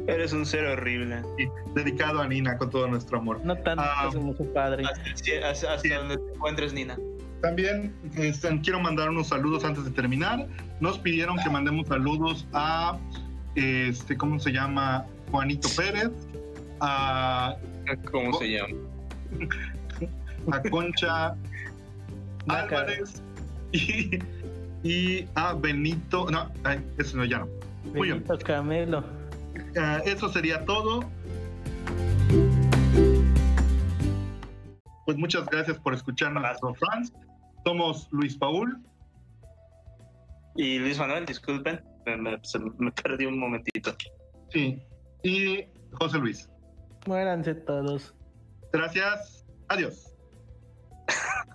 Eres 0.09 0.33
un 0.33 0.45
ser 0.45 0.65
horrible. 0.65 1.21
dedicado 1.75 2.21
a 2.21 2.27
Nina 2.27 2.57
con 2.57 2.69
todo 2.69 2.87
nuestro 2.87 3.19
amor. 3.19 3.39
No 3.43 3.55
tanto 3.57 3.83
ah, 3.85 4.09
como 4.11 4.33
su 4.35 4.51
padre. 4.53 4.83
Hasta, 5.43 5.77
donde 5.97 6.17
te 6.17 6.33
encuentres, 6.33 6.73
Nina. 6.73 6.97
También 7.41 7.93
este, 8.17 8.59
quiero 8.61 8.79
mandar 8.79 9.09
unos 9.09 9.27
saludos 9.27 9.63
antes 9.63 9.85
de 9.85 9.91
terminar. 9.91 10.47
Nos 10.79 10.97
pidieron 10.97 11.37
que 11.37 11.49
mandemos 11.49 11.87
saludos 11.87 12.45
a, 12.53 12.97
este, 13.55 14.17
¿cómo 14.17 14.39
se 14.39 14.51
llama? 14.51 15.05
Juanito 15.31 15.69
Pérez. 15.77 16.11
A, 16.81 17.55
¿Cómo 18.11 18.33
se 18.39 18.51
llama? 18.51 18.75
a 20.51 20.61
Concha 20.69 21.35
Álvarez 22.47 23.21
y, 24.83 25.25
a 25.35 25.53
Benito. 25.53 26.29
No, 26.31 26.49
eso 26.97 27.17
no, 27.17 27.25
ya 27.25 27.39
no. 27.39 27.47
Benito 27.93 28.37
Camelo. 28.39 29.18
Ah, 29.77 30.01
eso 30.05 30.29
sería 30.29 30.65
todo. 30.65 31.09
Pues 35.05 35.17
muchas 35.17 35.45
gracias 35.47 35.79
por 35.79 35.93
escucharnos, 35.93 36.43
fans. 36.79 37.13
Somos 37.65 38.07
Luis 38.11 38.37
Paul. 38.37 38.81
Y 40.55 40.79
Luis 40.79 40.99
Manuel, 40.99 41.25
disculpen, 41.25 41.81
me, 42.05 42.17
me 42.17 42.91
perdí 42.91 43.25
un 43.25 43.39
momentito. 43.39 43.95
Sí. 44.49 44.81
Y 45.23 45.65
José 45.93 46.17
Luis. 46.17 46.49
Muéranse 47.07 47.55
todos. 47.55 48.13
Gracias. 48.73 49.45
Adiós. 49.67 50.13